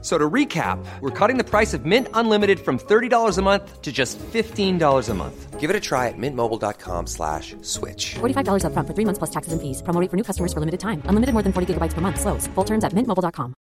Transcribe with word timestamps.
So 0.00 0.16
to 0.16 0.30
recap, 0.30 0.78
we're 1.00 1.10
cutting 1.10 1.38
the 1.38 1.44
price 1.44 1.74
of 1.74 1.84
Mint 1.84 2.06
Unlimited 2.14 2.60
from 2.60 2.78
$30 2.78 3.36
a 3.36 3.42
month 3.42 3.82
to 3.82 3.90
just 3.90 4.16
$15 4.32 5.08
a 5.08 5.14
month. 5.14 5.58
Give 5.58 5.70
it 5.70 5.74
a 5.74 5.80
try 5.80 6.06
at 6.06 6.14
mintmobile.com 6.16 7.08
slash 7.08 7.56
switch. 7.62 8.14
$45 8.20 8.64
up 8.64 8.72
front 8.72 8.86
for 8.86 8.94
three 8.94 9.04
months 9.04 9.18
plus 9.18 9.30
taxes 9.30 9.52
and 9.52 9.60
fees. 9.60 9.82
Promo 9.82 10.00
rate 10.00 10.08
for 10.08 10.16
new 10.16 10.22
customers 10.22 10.52
for 10.52 10.60
limited 10.60 10.78
time. 10.78 11.02
Unlimited 11.06 11.32
more 11.32 11.42
than 11.42 11.52
40 11.52 11.74
gigabytes 11.74 11.94
per 11.94 12.00
month. 12.00 12.20
Slows. 12.20 12.46
Full 12.54 12.64
terms 12.64 12.84
at 12.84 12.92
mintmobile.com. 12.94 13.54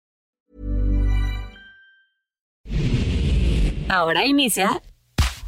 Ahora 3.88 4.26
inicia 4.26 4.82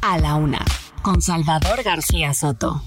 A 0.01 0.17
la 0.17 0.35
Una 0.35 0.63
con 1.03 1.21
Salvador 1.21 1.83
García 1.83 2.33
Soto. 2.33 2.81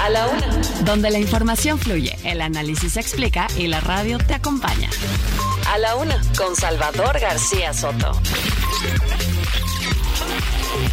A 0.00 0.10
la 0.10 0.26
Una. 0.26 0.48
Donde 0.84 1.10
la 1.10 1.18
información 1.18 1.78
fluye, 1.78 2.16
el 2.24 2.40
análisis 2.40 2.94
se 2.94 3.00
explica 3.00 3.46
y 3.56 3.68
la 3.68 3.80
radio 3.80 4.18
te 4.18 4.34
acompaña. 4.34 4.88
A 5.72 5.78
la 5.78 5.94
Una 5.94 6.20
con 6.36 6.56
Salvador 6.56 7.20
García 7.20 7.72
Soto. 7.72 8.10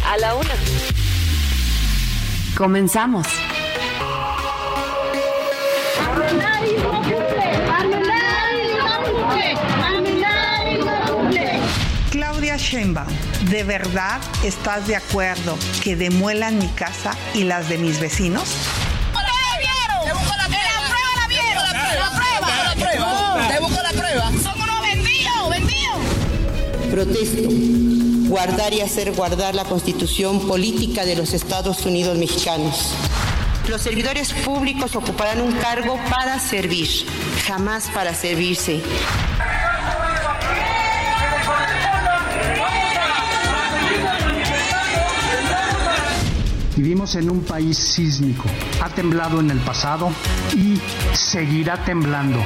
A 0.06 0.16
la 0.18 0.36
Una. 0.36 0.54
Comenzamos. 2.56 3.26
Claudia 12.12 12.56
Sheinbaum, 12.56 13.08
¿de 13.50 13.64
verdad 13.64 14.20
estás 14.44 14.86
de 14.86 14.94
acuerdo 14.94 15.58
que 15.82 15.96
demuelan 15.96 16.56
mi 16.56 16.68
casa 16.68 17.16
y 17.34 17.42
las 17.42 17.68
de 17.68 17.78
mis 17.78 17.98
vecinos? 17.98 18.87
Protesto. 26.90 27.48
Guardar 28.28 28.72
y 28.72 28.80
hacer 28.80 29.12
guardar 29.12 29.54
la 29.54 29.64
constitución 29.64 30.46
política 30.46 31.04
de 31.04 31.16
los 31.16 31.32
Estados 31.32 31.84
Unidos 31.86 32.16
mexicanos. 32.18 32.94
Los 33.68 33.82
servidores 33.82 34.32
públicos 34.32 34.96
ocuparán 34.96 35.40
un 35.40 35.52
cargo 35.52 35.98
para 36.10 36.38
servir, 36.38 36.88
jamás 37.46 37.88
para 37.94 38.14
servirse. 38.14 38.80
Vivimos 46.76 47.14
en 47.16 47.30
un 47.30 47.42
país 47.42 47.76
sísmico. 47.76 48.44
Ha 48.82 48.88
temblado 48.88 49.40
en 49.40 49.50
el 49.50 49.58
pasado 49.58 50.10
y 50.54 50.80
seguirá 51.12 51.84
temblando. 51.84 52.38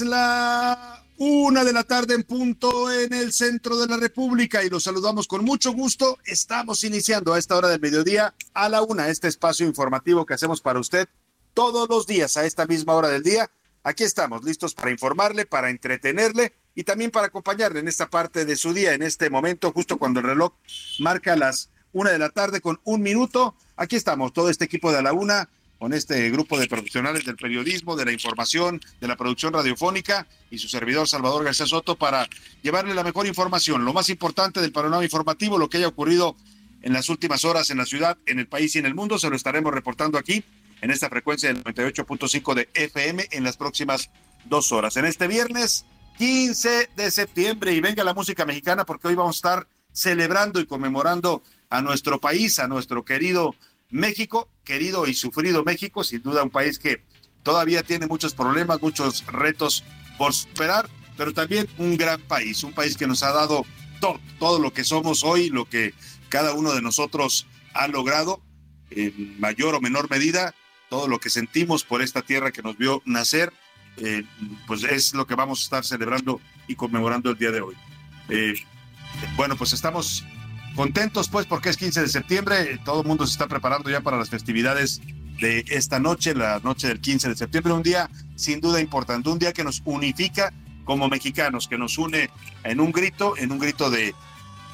La 0.00 1.04
una 1.18 1.64
de 1.64 1.72
la 1.72 1.84
tarde 1.84 2.14
en 2.14 2.22
punto 2.22 2.90
en 2.90 3.12
el 3.12 3.32
centro 3.32 3.78
de 3.78 3.86
la 3.86 3.98
República 3.98 4.64
y 4.64 4.70
los 4.70 4.84
saludamos 4.84 5.28
con 5.28 5.44
mucho 5.44 5.72
gusto. 5.72 6.18
Estamos 6.24 6.82
iniciando 6.82 7.34
a 7.34 7.38
esta 7.38 7.56
hora 7.56 7.68
del 7.68 7.80
mediodía 7.80 8.34
a 8.54 8.68
la 8.68 8.82
una 8.82 9.08
este 9.08 9.28
espacio 9.28 9.66
informativo 9.66 10.24
que 10.24 10.34
hacemos 10.34 10.60
para 10.60 10.80
usted 10.80 11.08
todos 11.52 11.88
los 11.88 12.06
días 12.06 12.36
a 12.36 12.46
esta 12.46 12.66
misma 12.66 12.94
hora 12.94 13.08
del 13.08 13.22
día. 13.22 13.50
Aquí 13.82 14.04
estamos 14.04 14.44
listos 14.44 14.74
para 14.74 14.90
informarle, 14.90 15.44
para 15.44 15.70
entretenerle 15.70 16.54
y 16.74 16.84
también 16.84 17.10
para 17.10 17.26
acompañarle 17.26 17.80
en 17.80 17.88
esta 17.88 18.08
parte 18.08 18.44
de 18.44 18.56
su 18.56 18.72
día, 18.72 18.94
en 18.94 19.02
este 19.02 19.28
momento, 19.28 19.72
justo 19.72 19.98
cuando 19.98 20.20
el 20.20 20.26
reloj 20.26 20.54
marca 21.00 21.36
las 21.36 21.70
una 21.92 22.10
de 22.10 22.18
la 22.18 22.30
tarde 22.30 22.60
con 22.60 22.80
un 22.84 23.02
minuto. 23.02 23.56
Aquí 23.76 23.96
estamos, 23.96 24.32
todo 24.32 24.48
este 24.48 24.64
equipo 24.64 24.92
de 24.92 24.98
a 24.98 25.02
la 25.02 25.12
una 25.12 25.48
con 25.80 25.94
este 25.94 26.28
grupo 26.28 26.58
de 26.58 26.66
profesionales 26.66 27.24
del 27.24 27.36
periodismo, 27.36 27.96
de 27.96 28.04
la 28.04 28.12
información, 28.12 28.82
de 29.00 29.08
la 29.08 29.16
producción 29.16 29.54
radiofónica 29.54 30.26
y 30.50 30.58
su 30.58 30.68
servidor 30.68 31.08
Salvador 31.08 31.42
García 31.42 31.64
Soto 31.64 31.96
para 31.96 32.28
llevarle 32.60 32.92
la 32.92 33.02
mejor 33.02 33.26
información, 33.26 33.86
lo 33.86 33.94
más 33.94 34.10
importante 34.10 34.60
del 34.60 34.72
panorama 34.72 35.02
informativo, 35.02 35.56
lo 35.56 35.70
que 35.70 35.78
haya 35.78 35.88
ocurrido 35.88 36.36
en 36.82 36.92
las 36.92 37.08
últimas 37.08 37.46
horas 37.46 37.70
en 37.70 37.78
la 37.78 37.86
ciudad, 37.86 38.18
en 38.26 38.38
el 38.38 38.46
país 38.46 38.76
y 38.76 38.78
en 38.78 38.84
el 38.84 38.94
mundo, 38.94 39.18
se 39.18 39.30
lo 39.30 39.36
estaremos 39.36 39.72
reportando 39.72 40.18
aquí 40.18 40.44
en 40.82 40.90
esta 40.90 41.08
frecuencia 41.08 41.50
del 41.50 41.64
98.5 41.64 42.54
de 42.54 42.68
FM 42.74 43.28
en 43.30 43.42
las 43.42 43.56
próximas 43.56 44.10
dos 44.44 44.72
horas. 44.72 44.98
En 44.98 45.06
este 45.06 45.28
viernes 45.28 45.86
15 46.18 46.90
de 46.94 47.10
septiembre 47.10 47.72
y 47.72 47.80
venga 47.80 48.04
la 48.04 48.12
música 48.12 48.44
mexicana 48.44 48.84
porque 48.84 49.08
hoy 49.08 49.14
vamos 49.14 49.36
a 49.36 49.38
estar 49.38 49.68
celebrando 49.92 50.60
y 50.60 50.66
conmemorando 50.66 51.42
a 51.70 51.80
nuestro 51.80 52.20
país, 52.20 52.58
a 52.58 52.68
nuestro 52.68 53.02
querido 53.02 53.54
México, 53.90 54.48
querido 54.64 55.06
y 55.06 55.14
sufrido 55.14 55.64
México, 55.64 56.04
sin 56.04 56.22
duda 56.22 56.42
un 56.42 56.50
país 56.50 56.78
que 56.78 57.02
todavía 57.42 57.82
tiene 57.82 58.06
muchos 58.06 58.34
problemas, 58.34 58.80
muchos 58.80 59.24
retos 59.26 59.84
por 60.18 60.32
superar, 60.34 60.88
pero 61.16 61.32
también 61.32 61.68
un 61.78 61.96
gran 61.96 62.20
país, 62.22 62.62
un 62.62 62.72
país 62.72 62.96
que 62.96 63.06
nos 63.06 63.22
ha 63.22 63.32
dado 63.32 63.64
todo, 64.00 64.20
todo 64.38 64.58
lo 64.58 64.72
que 64.72 64.84
somos 64.84 65.24
hoy, 65.24 65.50
lo 65.50 65.64
que 65.68 65.94
cada 66.28 66.54
uno 66.54 66.72
de 66.72 66.82
nosotros 66.82 67.46
ha 67.74 67.88
logrado, 67.88 68.42
en 68.90 69.38
mayor 69.40 69.74
o 69.74 69.80
menor 69.80 70.10
medida, 70.10 70.54
todo 70.88 71.08
lo 71.08 71.20
que 71.20 71.30
sentimos 71.30 71.84
por 71.84 72.02
esta 72.02 72.22
tierra 72.22 72.50
que 72.50 72.62
nos 72.62 72.76
vio 72.76 73.02
nacer, 73.04 73.52
eh, 73.96 74.24
pues 74.66 74.82
es 74.84 75.14
lo 75.14 75.26
que 75.26 75.34
vamos 75.34 75.60
a 75.60 75.64
estar 75.64 75.84
celebrando 75.84 76.40
y 76.66 76.74
conmemorando 76.74 77.30
el 77.30 77.38
día 77.38 77.50
de 77.50 77.60
hoy. 77.60 77.76
Eh, 78.28 78.54
bueno, 79.36 79.56
pues 79.56 79.72
estamos 79.72 80.24
contentos 80.80 81.28
pues 81.28 81.44
porque 81.44 81.68
es 81.68 81.76
15 81.76 82.00
de 82.00 82.08
septiembre, 82.08 82.80
todo 82.86 83.02
el 83.02 83.06
mundo 83.06 83.26
se 83.26 83.32
está 83.32 83.46
preparando 83.46 83.90
ya 83.90 84.00
para 84.00 84.16
las 84.16 84.30
festividades 84.30 85.02
de 85.38 85.62
esta 85.68 86.00
noche, 86.00 86.34
la 86.34 86.58
noche 86.60 86.88
del 86.88 87.02
15 87.02 87.28
de 87.28 87.36
septiembre, 87.36 87.74
un 87.74 87.82
día 87.82 88.08
sin 88.34 88.62
duda 88.62 88.80
importante, 88.80 89.28
un 89.28 89.38
día 89.38 89.52
que 89.52 89.62
nos 89.62 89.82
unifica 89.84 90.54
como 90.86 91.10
mexicanos, 91.10 91.68
que 91.68 91.76
nos 91.76 91.98
une 91.98 92.30
en 92.64 92.80
un 92.80 92.92
grito, 92.92 93.36
en 93.36 93.52
un 93.52 93.58
grito 93.58 93.90
de, 93.90 94.14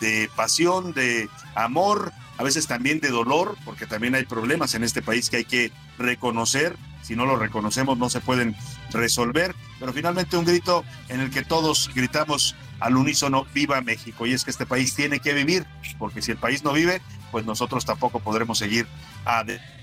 de 0.00 0.30
pasión, 0.36 0.92
de 0.92 1.28
amor, 1.56 2.12
a 2.38 2.44
veces 2.44 2.68
también 2.68 3.00
de 3.00 3.08
dolor, 3.08 3.56
porque 3.64 3.84
también 3.84 4.14
hay 4.14 4.26
problemas 4.26 4.76
en 4.76 4.84
este 4.84 5.02
país 5.02 5.28
que 5.28 5.38
hay 5.38 5.44
que 5.44 5.72
reconocer, 5.98 6.76
si 7.02 7.16
no 7.16 7.26
lo 7.26 7.34
reconocemos 7.34 7.98
no 7.98 8.10
se 8.10 8.20
pueden 8.20 8.54
resolver, 8.92 9.56
pero 9.80 9.92
finalmente 9.92 10.36
un 10.36 10.44
grito 10.44 10.84
en 11.08 11.18
el 11.18 11.30
que 11.30 11.42
todos 11.42 11.90
gritamos 11.96 12.54
al 12.80 12.96
unísono, 12.96 13.46
viva 13.54 13.80
México. 13.80 14.26
Y 14.26 14.32
es 14.32 14.44
que 14.44 14.50
este 14.50 14.66
país 14.66 14.94
tiene 14.94 15.20
que 15.20 15.32
vivir, 15.32 15.66
porque 15.98 16.22
si 16.22 16.32
el 16.32 16.38
país 16.38 16.64
no 16.64 16.72
vive, 16.72 17.00
pues 17.30 17.44
nosotros 17.44 17.84
tampoco 17.84 18.20
podremos 18.20 18.58
seguir 18.58 18.86
adelante. 19.24 19.76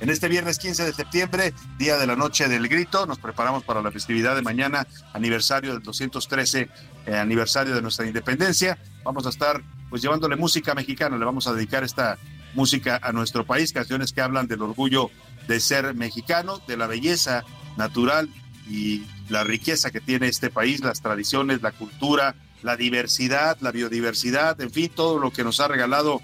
En 0.00 0.10
este 0.10 0.28
viernes 0.28 0.58
15 0.58 0.84
de 0.84 0.92
septiembre, 0.92 1.52
día 1.78 1.98
de 1.98 2.06
la 2.06 2.14
noche 2.14 2.48
del 2.48 2.68
grito, 2.68 3.06
nos 3.06 3.18
preparamos 3.18 3.64
para 3.64 3.82
la 3.82 3.90
festividad 3.90 4.36
de 4.36 4.42
mañana, 4.42 4.86
aniversario 5.12 5.72
del 5.72 5.82
213 5.82 6.68
eh, 7.06 7.16
aniversario 7.16 7.74
de 7.74 7.82
nuestra 7.82 8.06
independencia. 8.06 8.78
Vamos 9.02 9.26
a 9.26 9.30
estar 9.30 9.62
pues 9.90 10.02
llevándole 10.02 10.36
música 10.36 10.74
mexicana, 10.74 11.16
le 11.16 11.24
vamos 11.24 11.46
a 11.46 11.52
dedicar 11.52 11.84
esta 11.84 12.18
música 12.54 13.00
a 13.02 13.12
nuestro 13.12 13.44
país, 13.44 13.72
canciones 13.72 14.12
que 14.12 14.20
hablan 14.20 14.46
del 14.46 14.62
orgullo 14.62 15.10
de 15.48 15.60
ser 15.60 15.94
mexicano, 15.94 16.60
de 16.66 16.76
la 16.76 16.86
belleza 16.86 17.44
natural 17.76 18.28
y 18.68 19.04
la 19.28 19.44
riqueza 19.44 19.90
que 19.90 20.00
tiene 20.00 20.28
este 20.28 20.50
país, 20.50 20.80
las 20.80 21.00
tradiciones, 21.00 21.62
la 21.62 21.72
cultura, 21.72 22.34
la 22.62 22.76
diversidad, 22.76 23.58
la 23.60 23.72
biodiversidad, 23.72 24.60
en 24.60 24.70
fin, 24.70 24.90
todo 24.94 25.18
lo 25.18 25.30
que 25.30 25.44
nos 25.44 25.60
ha 25.60 25.68
regalado 25.68 26.20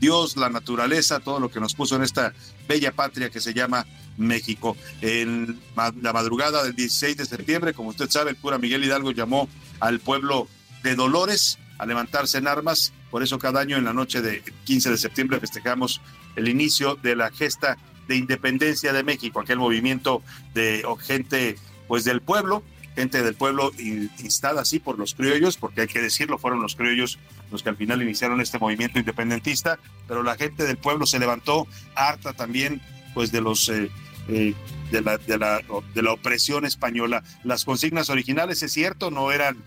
Dios, 0.00 0.36
la 0.36 0.50
naturaleza, 0.50 1.20
todo 1.20 1.40
lo 1.40 1.50
que 1.50 1.60
nos 1.60 1.74
puso 1.74 1.96
en 1.96 2.02
esta 2.02 2.34
bella 2.68 2.92
patria 2.92 3.30
que 3.30 3.40
se 3.40 3.54
llama 3.54 3.86
México. 4.16 4.76
En 5.00 5.58
la 5.74 6.12
madrugada 6.12 6.62
del 6.64 6.74
16 6.74 7.16
de 7.16 7.24
septiembre, 7.24 7.72
como 7.72 7.90
usted 7.90 8.10
sabe, 8.10 8.30
el 8.30 8.36
cura 8.36 8.58
Miguel 8.58 8.84
Hidalgo 8.84 9.12
llamó 9.12 9.48
al 9.80 10.00
pueblo 10.00 10.48
de 10.82 10.94
Dolores 10.94 11.58
a 11.78 11.86
levantarse 11.86 12.38
en 12.38 12.46
armas. 12.46 12.92
Por 13.10 13.22
eso 13.22 13.38
cada 13.38 13.60
año 13.60 13.76
en 13.76 13.84
la 13.84 13.92
noche 13.92 14.20
de 14.20 14.42
15 14.64 14.90
de 14.90 14.98
septiembre 14.98 15.40
festejamos 15.40 16.00
el 16.36 16.48
inicio 16.48 16.96
de 16.96 17.16
la 17.16 17.30
gesta 17.30 17.78
de 18.08 18.16
independencia 18.16 18.92
de 18.92 19.02
México, 19.02 19.40
aquel 19.40 19.58
movimiento 19.58 20.22
de 20.54 20.84
gente 21.00 21.56
pues 21.88 22.04
del 22.04 22.20
pueblo, 22.20 22.62
gente 22.94 23.22
del 23.22 23.34
pueblo 23.34 23.72
instada 23.78 24.62
así 24.62 24.78
por 24.78 24.98
los 24.98 25.14
criollos, 25.14 25.56
porque 25.56 25.82
hay 25.82 25.86
que 25.86 26.00
decirlo, 26.00 26.38
fueron 26.38 26.62
los 26.62 26.76
criollos 26.76 27.18
los 27.50 27.62
que 27.62 27.68
al 27.68 27.76
final 27.76 28.02
iniciaron 28.02 28.40
este 28.40 28.58
movimiento 28.58 28.98
independentista, 28.98 29.78
pero 30.08 30.22
la 30.22 30.36
gente 30.36 30.64
del 30.64 30.78
pueblo 30.78 31.06
se 31.06 31.18
levantó 31.18 31.66
harta 31.94 32.32
también 32.32 32.80
pues 33.14 33.30
de 33.32 33.40
los 33.40 33.68
eh, 33.68 33.90
eh, 34.28 34.54
de, 34.90 35.00
la, 35.02 35.18
de, 35.18 35.38
la, 35.38 35.60
de 35.94 36.02
la 36.02 36.12
opresión 36.12 36.64
española. 36.64 37.22
Las 37.44 37.64
consignas 37.64 38.10
originales, 38.10 38.62
es 38.62 38.72
cierto, 38.72 39.10
no 39.10 39.30
eran 39.30 39.62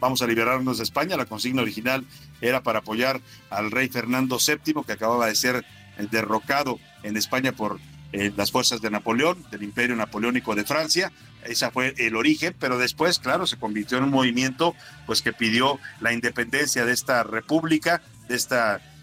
vamos 0.00 0.22
a 0.22 0.26
liberarnos 0.26 0.78
de 0.78 0.84
España. 0.84 1.16
La 1.16 1.24
consigna 1.24 1.62
original 1.62 2.04
era 2.40 2.62
para 2.62 2.80
apoyar 2.80 3.20
al 3.48 3.70
rey 3.70 3.88
Fernando 3.88 4.38
VII, 4.38 4.82
que 4.86 4.92
acababa 4.92 5.26
de 5.26 5.34
ser 5.34 5.64
derrocado 6.10 6.78
en 7.02 7.16
España 7.16 7.52
por 7.52 7.78
eh, 8.12 8.32
las 8.36 8.50
fuerzas 8.50 8.80
de 8.80 8.90
Napoleón, 8.90 9.44
del 9.50 9.62
imperio 9.62 9.96
napoleónico 9.96 10.54
de 10.54 10.64
Francia. 10.64 11.12
Ese 11.44 11.70
fue 11.70 11.94
el 11.96 12.16
origen, 12.16 12.54
pero 12.58 12.78
después, 12.78 13.18
claro, 13.18 13.46
se 13.46 13.56
convirtió 13.56 13.98
en 13.98 14.04
un 14.04 14.10
movimiento 14.10 14.74
pues 15.06 15.22
que 15.22 15.32
pidió 15.32 15.78
la 16.00 16.12
independencia 16.12 16.84
de 16.84 16.92
esta 16.92 17.22
república, 17.22 18.02
de 18.28 18.36
este 18.36 18.56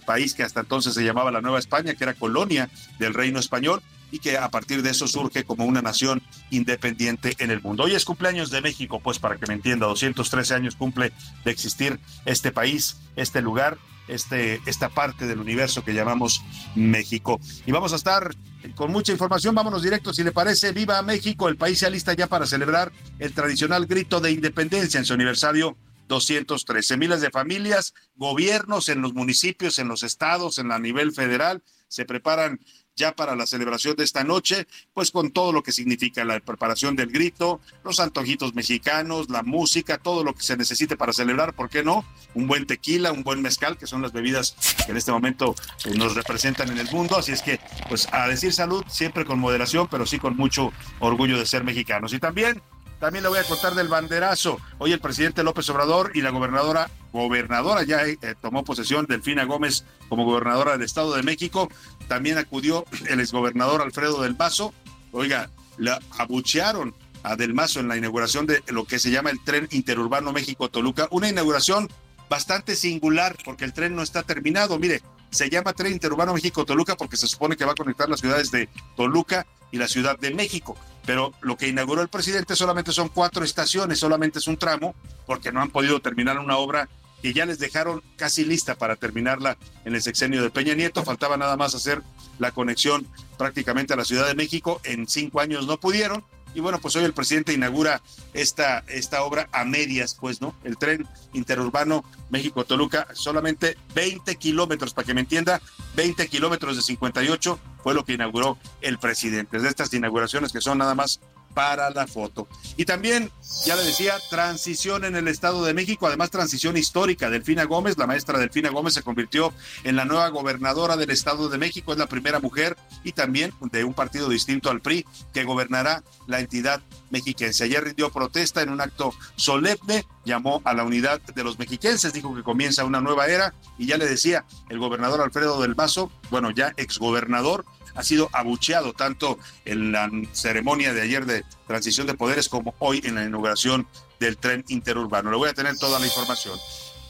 país 0.06 0.34
que 0.34 0.44
hasta 0.44 0.62
entonces 0.62 0.94
se 0.94 1.04
llamaba 1.04 1.32
la 1.32 1.42
Nueva 1.42 1.60
España, 1.60 1.94
que 1.96 2.04
era 2.04 2.14
colonia 2.14 2.70
del 3.00 3.14
reino 3.14 3.40
español 3.40 3.82
y 4.12 4.20
que 4.20 4.38
a 4.38 4.50
partir 4.50 4.82
de 4.82 4.92
eso 4.92 5.08
surge 5.08 5.44
como 5.44 5.66
una 5.66 5.82
nación 5.82 6.22
independiente 6.50 7.36
en 7.40 7.52
el 7.52 7.62
mundo. 7.62 7.84
Hoy 7.84 7.94
es 7.94 8.06
cumpleaños 8.06 8.50
de 8.52 8.62
México, 8.62 9.00
pues 9.00 9.20
para 9.20 9.38
que 9.38 9.46
me 9.48 9.54
entienda, 9.54 9.86
213 9.88 10.54
años 10.54 10.76
cumple 10.76 11.12
de 11.44 11.52
existir 11.52 12.00
este 12.26 12.52
país, 12.52 12.98
este 13.16 13.42
lugar, 13.42 13.78
este, 14.08 14.62
esta 14.66 14.90
parte 14.90 15.28
del 15.28 15.40
universo 15.40 15.84
que 15.84 15.94
llamamos 15.94 16.44
México. 16.76 17.40
Y 17.66 17.72
vamos 17.72 17.94
a 17.94 17.98
estar 17.98 18.36
con 18.76 18.92
mucha 18.92 19.12
información, 19.12 19.56
vámonos 19.56 19.84
directo, 19.84 20.14
si 20.14 20.24
le 20.24 20.32
parece, 20.32 20.72
viva 20.72 21.02
México, 21.02 21.48
el 21.48 21.58
país 21.58 21.80
se 21.80 21.86
alista 21.86 22.14
ya 22.14 22.28
para 22.28 22.46
celebrar 22.46 22.92
el 23.20 23.34
tradicional 23.34 23.86
grito 23.86 24.20
de 24.20 24.32
independencia 24.32 24.98
en 24.98 25.06
su 25.06 25.14
aniversario 25.14 25.78
213. 26.08 26.98
Miles 26.98 27.22
de 27.22 27.30
familias, 27.30 27.94
gobiernos 28.16 28.90
en 28.90 29.02
los 29.02 29.14
municipios, 29.14 29.80
en 29.80 29.88
los 29.88 30.04
estados, 30.04 30.58
en 30.58 30.70
la 30.70 30.80
nivel 30.80 31.12
federal, 31.12 31.64
se 31.88 32.06
preparan 32.06 32.60
ya 32.98 33.16
para 33.16 33.36
la 33.36 33.46
celebración 33.46 33.96
de 33.96 34.04
esta 34.04 34.24
noche, 34.24 34.68
pues 34.94 35.12
con 35.12 35.32
todo 35.32 35.54
lo 35.54 35.64
que 35.64 35.72
significa 35.72 36.26
la 36.26 36.40
preparación 36.40 36.96
del 36.96 37.10
grito, 37.10 37.62
los 37.84 38.00
antojitos 38.00 38.56
mexicanos, 38.56 39.30
la 39.30 39.44
música, 39.44 40.00
todo 40.00 40.24
lo 40.24 40.34
que 40.34 40.42
se 40.42 40.58
necesite 40.58 40.98
para 40.98 41.14
celebrar, 41.14 41.54
¿por 41.54 41.70
qué 41.70 41.84
no? 41.84 42.04
Un 42.34 42.48
buen 42.48 42.66
tequila, 42.66 43.12
un 43.12 43.24
buen 43.24 43.42
mezcal, 43.42 43.78
que 43.78 43.88
son 43.88 44.02
las 44.02 44.12
bebidas 44.12 44.56
que 44.86 44.92
en 44.92 44.98
este 44.98 45.12
momento 45.12 45.56
eh, 45.86 45.92
nos 45.96 46.16
representan 46.16 46.70
en 46.72 46.80
el 46.80 46.90
mundo, 46.92 47.18
así 47.18 47.32
es 47.32 47.42
que, 47.42 47.60
pues 47.88 48.12
a 48.12 48.28
decir 48.28 48.52
salud, 48.52 48.84
siempre 48.90 49.26
con 49.26 49.40
moderación, 49.40 49.88
pero 49.90 50.06
sí 50.06 50.18
con 50.18 50.36
mucho 50.36 50.74
orgullo 51.00 51.38
de 51.38 51.46
ser 51.46 51.64
mexicanos. 51.64 52.14
Y 52.14 52.20
también 52.20 52.62
también 53.00 53.24
le 53.24 53.30
voy 53.30 53.40
a 53.40 53.44
contar 53.44 53.76
del 53.76 53.88
banderazo. 53.88 54.60
Hoy 54.78 54.92
el 54.92 55.00
presidente 55.00 55.44
López 55.44 55.70
Obrador 55.70 56.12
y 56.14 56.22
la 56.22 56.32
gobernadora, 56.32 56.90
gobernadora 57.14 57.84
ya 57.84 58.06
eh, 58.06 58.18
tomó 58.42 58.64
posesión, 58.64 59.06
Delfina 59.06 59.46
Gómez, 59.46 59.86
como 60.10 60.26
gobernadora 60.26 60.74
del 60.74 60.84
Estado 60.84 61.16
de 61.16 61.24
México. 61.24 61.70
También 62.08 62.38
acudió 62.38 62.86
el 63.08 63.20
exgobernador 63.20 63.82
Alfredo 63.82 64.22
del 64.22 64.36
Mazo. 64.36 64.74
Oiga, 65.12 65.50
la 65.78 66.00
abuchearon 66.18 66.94
a 67.24 67.36
Del 67.36 67.54
Mazo 67.54 67.80
en 67.80 67.88
la 67.88 67.98
inauguración 67.98 68.46
de 68.46 68.64
lo 68.68 68.86
que 68.86 69.00
se 69.00 69.12
llama 69.12 69.30
el 69.30 69.44
tren 69.44 69.68
interurbano 69.72 70.32
México-Toluca. 70.32 71.08
Una 71.12 71.30
inauguración 71.30 71.90
bastante 72.30 72.76
singular 72.76 73.36
porque 73.44 73.66
el 73.66 73.74
tren 73.74 73.96
no 73.96 74.02
está 74.02 74.24
terminado. 74.24 74.78
Mire, 74.80 75.02
se 75.30 75.50
llama 75.50 75.74
Tren 75.74 75.94
Interurbano 75.94 76.34
México-Toluca 76.34 76.96
porque 76.96 77.18
se 77.18 77.28
supone 77.28 77.58
que 77.58 77.66
va 77.66 77.74
a 77.74 77.76
conectar 77.76 78.10
las 78.10 78.20
ciudades 78.20 78.52
de 78.52 78.70
Toluca 78.96 79.46
y 79.72 79.78
la 79.78 79.88
Ciudad 79.88 80.18
de 80.18 80.34
México. 80.34 80.78
Pero 81.08 81.32
lo 81.40 81.56
que 81.56 81.70
inauguró 81.70 82.02
el 82.02 82.10
presidente 82.10 82.58
solamente 82.58 82.92
son 82.92 83.08
cuatro 83.08 83.46
estaciones, 83.46 83.98
solamente 83.98 84.40
es 84.40 84.48
un 84.48 84.58
tramo, 84.58 84.94
porque 85.26 85.54
no 85.54 85.62
han 85.62 85.70
podido 85.70 86.02
terminar 86.02 86.38
una 86.38 86.58
obra 86.58 86.90
que 87.22 87.32
ya 87.32 87.46
les 87.46 87.60
dejaron 87.60 88.04
casi 88.18 88.44
lista 88.44 88.76
para 88.76 88.98
terminarla 88.98 89.58
en 89.86 89.96
el 89.96 90.02
sexenio 90.02 90.44
de 90.44 90.50
Peña 90.50 90.76
Nieto. 90.76 91.06
Faltaba 91.06 91.38
nada 91.38 91.56
más 91.56 91.74
hacer 91.74 92.04
la 92.40 92.52
conexión 92.52 93.08
prácticamente 93.38 93.94
a 93.94 93.96
la 93.96 94.04
Ciudad 94.04 94.28
de 94.28 94.36
México. 94.36 94.82
En 94.84 95.08
cinco 95.08 95.40
años 95.40 95.66
no 95.66 95.80
pudieron 95.80 96.26
y 96.58 96.60
bueno, 96.60 96.80
pues 96.80 96.96
hoy 96.96 97.04
el 97.04 97.14
presidente 97.14 97.54
inaugura 97.54 98.02
esta, 98.34 98.84
esta 98.88 99.22
obra 99.22 99.48
a 99.52 99.64
medias, 99.64 100.18
pues, 100.20 100.42
¿no? 100.42 100.56
El 100.64 100.76
tren 100.80 101.08
interurbano 101.34 102.04
México-Toluca, 102.32 103.10
solamente 103.14 103.78
20 103.94 104.36
kilómetros, 104.38 104.96
para 104.96 105.06
que 105.06 105.14
me 105.14 105.22
entienda, 105.22 105.62
20 105.96 106.28
kilómetros 106.28 106.76
de 106.76 106.82
58 106.82 107.60
fue 107.84 107.94
lo 107.94 108.06
que 108.06 108.14
inauguró 108.14 108.58
el 108.82 108.98
presidente. 108.98 109.60
De 109.60 109.70
estas 109.70 109.94
inauguraciones 109.94 110.52
que 110.52 110.60
son 110.60 110.80
nada 110.80 110.96
más 110.96 111.20
para 111.58 111.90
la 111.90 112.06
foto. 112.06 112.48
Y 112.76 112.86
también, 112.86 113.32
ya 113.66 113.76
le 113.76 113.84
decía, 113.84 114.14
transición 114.30 115.06
en 115.06 115.16
el 115.16 115.28
Estado 115.28 115.66
de 115.66 115.74
México, 115.74 116.06
además 116.06 116.30
transición 116.30 116.78
histórica. 116.78 117.32
Delfina 117.32 117.64
Gómez, 117.64 117.98
la 117.98 118.06
maestra 118.06 118.38
Delfina 118.38 118.70
Gómez, 118.70 118.94
se 118.94 119.02
convirtió 119.02 119.52
en 119.84 119.96
la 119.96 120.06
nueva 120.06 120.30
gobernadora 120.30 120.98
del 120.98 121.10
Estado 121.10 121.50
de 121.50 121.58
México, 121.58 121.94
es 121.94 121.98
la 121.98 122.06
primera 122.06 122.40
mujer 122.40 122.78
y 123.04 123.14
también 123.14 123.54
de 123.72 123.84
un 123.84 123.96
partido 123.96 124.30
distinto 124.30 124.70
al 124.70 124.82
PRI 124.82 125.04
que 125.34 125.46
gobernará 125.46 126.04
la 126.28 126.42
entidad 126.42 126.80
mexiquense. 127.10 127.64
Ayer 127.64 127.84
rindió 127.84 128.12
protesta 128.12 128.62
en 128.62 128.70
un 128.70 128.80
acto 128.80 129.12
solemne, 129.36 130.06
llamó 130.26 130.62
a 130.64 130.76
la 130.76 130.84
unidad 130.84 131.20
de 131.22 131.44
los 131.44 131.58
mexiquenses, 131.58 132.14
dijo 132.14 132.36
que 132.36 132.44
comienza 132.44 132.86
una 132.86 133.02
nueva 133.02 133.26
era 133.26 133.56
y 133.80 133.88
ya 133.88 133.98
le 133.98 134.06
decía 134.06 134.46
el 134.70 134.78
gobernador 134.78 135.22
Alfredo 135.22 135.60
del 135.60 135.76
Mazo, 135.76 136.12
bueno, 136.30 136.52
ya 136.52 136.76
exgobernador, 136.78 137.66
ha 137.98 138.04
sido 138.04 138.30
abucheado 138.32 138.94
tanto 138.94 139.38
en 139.66 139.92
la 139.92 140.10
ceremonia 140.32 140.94
de 140.94 141.02
ayer 141.02 141.26
de 141.26 141.44
transición 141.68 142.08
de 142.08 142.14
poderes 142.14 142.48
como 142.48 142.76
hoy 142.80 143.02
en 143.04 143.16
la 143.16 143.26
inauguración 143.26 143.88
del 144.20 144.38
tren 144.38 144.64
interurbano. 144.68 145.32
Le 145.32 145.38
voy 145.38 145.50
a 145.50 145.54
tener 145.54 145.78
toda 145.78 146.00
la 146.00 146.06
información. 146.06 146.58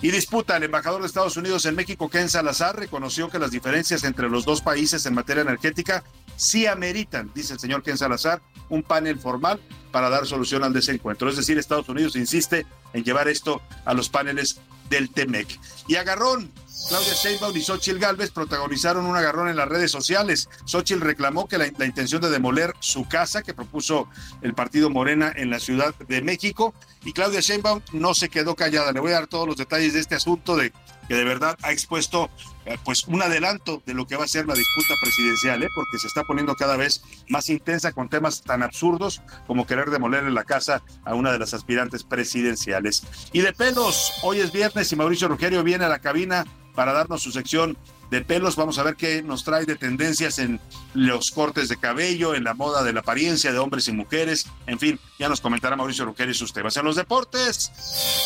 Y 0.01 0.12
disputa, 0.12 0.57
el 0.57 0.63
embajador 0.63 1.01
de 1.01 1.07
Estados 1.07 1.38
Unidos 1.38 1.66
en 1.66 1.75
México, 1.75 2.07
Ken 2.07 2.30
Salazar, 2.30 2.78
reconoció 2.78 3.30
que 3.30 3.39
las 3.39 3.50
diferencias 3.50 4.04
entre 4.04 4.30
los 4.30 4.45
dos 4.45 4.62
países 4.62 5.06
en 5.07 5.16
materia 5.16 5.42
energética 5.42 6.04
sí 6.36 6.68
ameritan, 6.68 7.31
dice 7.33 7.54
el 7.54 7.60
señor 7.60 7.81
Ken 7.81 7.98
Salazar, 7.98 8.42
un 8.69 8.83
panel 8.83 9.19
formal 9.19 9.60
para 9.92 10.10
dar 10.10 10.28
solución 10.28 10.63
al 10.63 10.74
desencuentro. 10.74 11.30
Es 11.30 11.38
decir, 11.38 11.57
Estados 11.57 11.90
Unidos 11.90 12.16
insiste 12.16 12.68
en 12.94 13.04
llevar 13.04 13.28
esto 13.28 13.62
a 13.86 13.95
los 13.95 14.10
paneles 14.10 14.60
del 14.90 15.10
TEMEC. 15.10 15.60
Y 15.88 15.95
agarrón, 15.95 16.51
Claudia 16.90 17.14
Sheinbaum 17.14 17.58
y 17.58 17.62
Xochitl 17.62 18.00
Galvez 18.00 18.32
protagonizaron 18.32 19.06
un 19.06 19.18
agarrón 19.18 19.50
en 19.50 19.58
las 19.58 19.68
redes 19.68 19.92
sociales. 19.92 20.48
Xochitl 20.66 21.02
reclamó 21.02 21.48
que 21.48 21.58
la, 21.58 21.68
intención 21.68 22.22
de 22.22 22.30
demoler 22.30 22.74
su 22.80 23.08
casa 23.08 23.44
que 23.44 23.54
propuso 23.54 24.08
el 24.42 24.54
partido 24.54 24.90
Morena 24.90 25.34
en 25.36 25.50
la 25.50 25.60
Ciudad 25.60 25.94
de 25.96 26.22
México 26.22 26.74
y 27.04 27.12
Claudia 27.12 27.42
Sheinbaum 27.42 27.82
no 27.92 28.14
se 28.14 28.30
quedó 28.30 28.56
callada. 28.56 28.94
Le 28.94 29.02
voy 29.02 29.12
a 29.12 29.16
dar 29.16 29.28
todos 29.28 29.48
los 29.48 29.58
detalles 29.58 29.94
de 29.94 30.00
este 30.00 30.16
asunto 30.16 30.56
de 30.56 30.72
que 31.08 31.16
de 31.16 31.24
verdad 31.24 31.58
ha 31.62 31.72
expuesto 31.72 32.30
eh, 32.66 32.78
pues 32.84 33.06
un 33.08 33.22
adelanto 33.22 33.82
de 33.86 33.94
lo 33.94 34.06
que 34.06 34.18
va 34.18 34.26
a 34.26 34.28
ser 34.28 34.46
la 34.46 34.54
disputa 34.54 34.94
presidencial, 35.02 35.64
¿eh? 35.64 35.70
porque 35.74 35.98
se 36.00 36.08
está 36.08 36.24
poniendo 36.24 36.56
cada 36.56 36.76
vez 36.76 37.02
más 37.30 37.50
intensa 37.50 37.94
con 37.94 38.10
temas 38.10 38.42
tan 38.42 38.62
absurdos 38.62 39.22
como 39.46 39.66
querer 39.66 39.90
demolerle 39.90 40.32
la 40.32 40.44
casa 40.44 40.84
a 41.06 41.16
una 41.16 41.32
de 41.32 41.40
las 41.40 41.54
aspirantes 41.54 42.04
presidenciales. 42.04 43.04
Y 43.31 43.40
de 43.40 43.54
pelos, 43.54 44.12
hoy 44.22 44.40
es 44.40 44.52
viernes 44.52 44.92
y 44.92 44.96
Mauricio 44.98 45.30
Rogerio 45.30 45.64
viene 45.64 45.86
a 45.86 45.90
la 45.90 46.00
cabina 46.00 46.46
para 46.78 46.94
darnos 46.94 47.24
su 47.24 47.31
sección 47.31 47.76
de 48.12 48.22
pelos. 48.22 48.56
Vamos 48.56 48.78
a 48.78 48.84
ver 48.84 48.96
qué 48.96 49.24
nos 49.24 49.44
trae 49.44 49.66
de 49.66 49.76
tendencias 49.78 50.38
en 50.38 50.62
los 50.94 51.31
cortes 51.31 51.69
de 51.69 51.78
cabello, 51.78 52.36
en 52.36 52.44
la 52.44 52.54
moda 52.54 52.84
de 52.84 52.94
la 52.94 53.00
apariencia 53.00 53.52
de 53.52 53.57
hombres 53.57 53.88
y 53.88 53.94
mujeres. 53.94 54.46
En 54.68 54.78
fin, 54.78 55.00
ya 55.18 55.28
nos 55.28 55.42
comentará 55.42 55.76
Mauricio 55.76 56.06
Ruggeri 56.06 56.36
sus 56.36 56.54
temas. 56.54 56.78
En 56.78 56.86
los 56.86 56.96
deportes, 56.96 57.72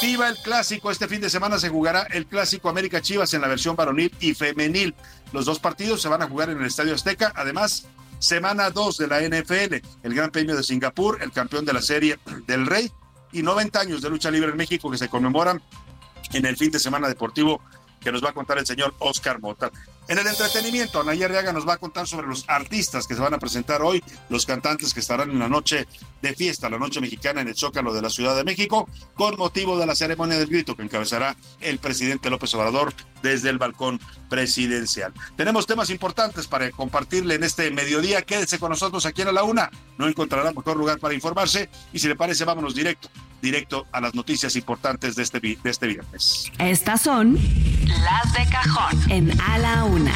viva 0.02 0.28
el 0.28 0.36
clásico. 0.40 0.92
Este 0.92 1.08
fin 1.08 1.22
de 1.22 1.30
semana 1.30 1.60
se 1.60 1.70
jugará 1.70 2.02
el 2.12 2.26
clásico 2.26 2.68
América 2.68 3.02
Chivas 3.02 3.34
en 3.34 3.40
la 3.40 3.48
versión 3.48 3.78
varonil 3.78 4.14
y 4.20 4.34
femenil. 4.34 4.94
Los 5.32 5.46
dos 5.46 5.60
partidos 5.60 6.02
se 6.02 6.10
van 6.10 6.22
a 6.22 6.28
jugar 6.28 6.50
en 6.50 6.60
el 6.60 6.66
Estadio 6.66 6.94
Azteca. 6.94 7.32
Además, 7.34 7.88
semana 8.20 8.70
2 8.70 8.98
de 8.98 9.08
la 9.08 9.22
NFL, 9.22 9.76
el 10.04 10.14
Gran 10.14 10.30
Premio 10.30 10.58
de 10.58 10.64
Singapur, 10.64 11.24
el 11.24 11.32
campeón 11.32 11.64
de 11.64 11.72
la 11.72 11.82
Serie 11.82 12.20
del 12.48 12.66
Rey 12.68 12.92
y 13.32 13.44
90 13.44 13.80
años 13.80 14.02
de 14.02 14.10
lucha 14.10 14.30
libre 14.30 14.52
en 14.52 14.58
México 14.58 14.92
que 14.92 14.98
se 14.98 15.08
conmemoran 15.08 15.62
en 16.34 16.46
el 16.46 16.58
fin 16.58 16.72
de 16.72 16.80
semana 16.80 17.08
deportivo 17.08 17.62
que 18.02 18.12
nos 18.12 18.24
va 18.24 18.30
a 18.30 18.34
contar 18.34 18.58
el 18.58 18.66
señor 18.66 18.96
Oscar 19.00 19.40
Mota. 19.40 19.72
En 20.08 20.18
el 20.18 20.28
entretenimiento, 20.28 21.00
Anaya 21.00 21.26
Arriaga 21.26 21.54
nos 21.54 21.66
va 21.66 21.74
a 21.74 21.78
contar 21.78 22.08
sobre 22.08 22.28
los 22.28 22.44
artistas 22.48 23.08
que 23.08 23.16
se 23.16 23.22
van 23.22 23.34
a 23.34 23.40
presentar 23.40 23.82
hoy, 23.82 24.04
los 24.30 24.46
cantantes 24.46 24.94
que 24.94 25.00
estarán 25.00 25.30
en 25.32 25.40
la 25.40 25.48
noche 25.48 25.88
de 26.22 26.34
fiesta, 26.34 26.70
la 26.70 26.80
noche 26.80 27.00
mexicana 27.00 27.42
en 27.42 27.48
el 27.48 27.56
Zócalo 27.56 27.94
de 27.94 28.02
la 28.02 28.10
Ciudad 28.10 28.36
de 28.36 28.44
México, 28.44 28.90
con 29.14 29.38
motivo 29.38 29.78
de 29.78 29.86
la 29.86 29.96
ceremonia 29.96 30.38
del 30.38 30.50
grito 30.50 30.76
que 30.76 30.84
encabezará 30.84 31.38
el 31.62 31.80
presidente 31.80 32.30
López 32.30 32.54
Obrador 32.56 32.94
desde 33.22 33.50
el 33.50 33.58
balcón 33.58 34.02
presidencial. 34.30 35.14
Tenemos 35.38 35.68
temas 35.68 35.90
importantes 35.92 36.48
para 36.48 36.70
compartirle 36.72 37.36
en 37.36 37.44
este 37.44 37.70
mediodía. 37.72 38.24
Quédese 38.24 38.60
con 38.60 38.72
nosotros 38.72 39.06
aquí 39.06 39.22
en 39.22 39.34
la 39.34 39.44
una. 39.44 39.70
No 39.98 40.08
encontrará 40.08 40.52
mejor 40.52 40.76
lugar 40.76 41.00
para 41.00 41.14
informarse 41.14 41.70
y 41.94 42.00
si 42.00 42.08
le 42.08 42.16
parece, 42.16 42.44
vámonos 42.44 42.76
directo 42.76 43.10
directo 43.42 43.88
a 43.92 44.02
las 44.02 44.14
noticias 44.16 44.56
importantes 44.56 45.16
de 45.16 45.24
este, 45.24 45.40
de 45.40 45.60
este 45.64 45.88
viernes. 45.88 46.52
Estas 46.60 47.02
son 47.02 47.36
las 47.88 48.34
de 48.34 48.50
cajón 48.50 49.12
en 49.12 49.42
A 49.42 49.58
la 49.58 49.84
Una. 49.84 50.14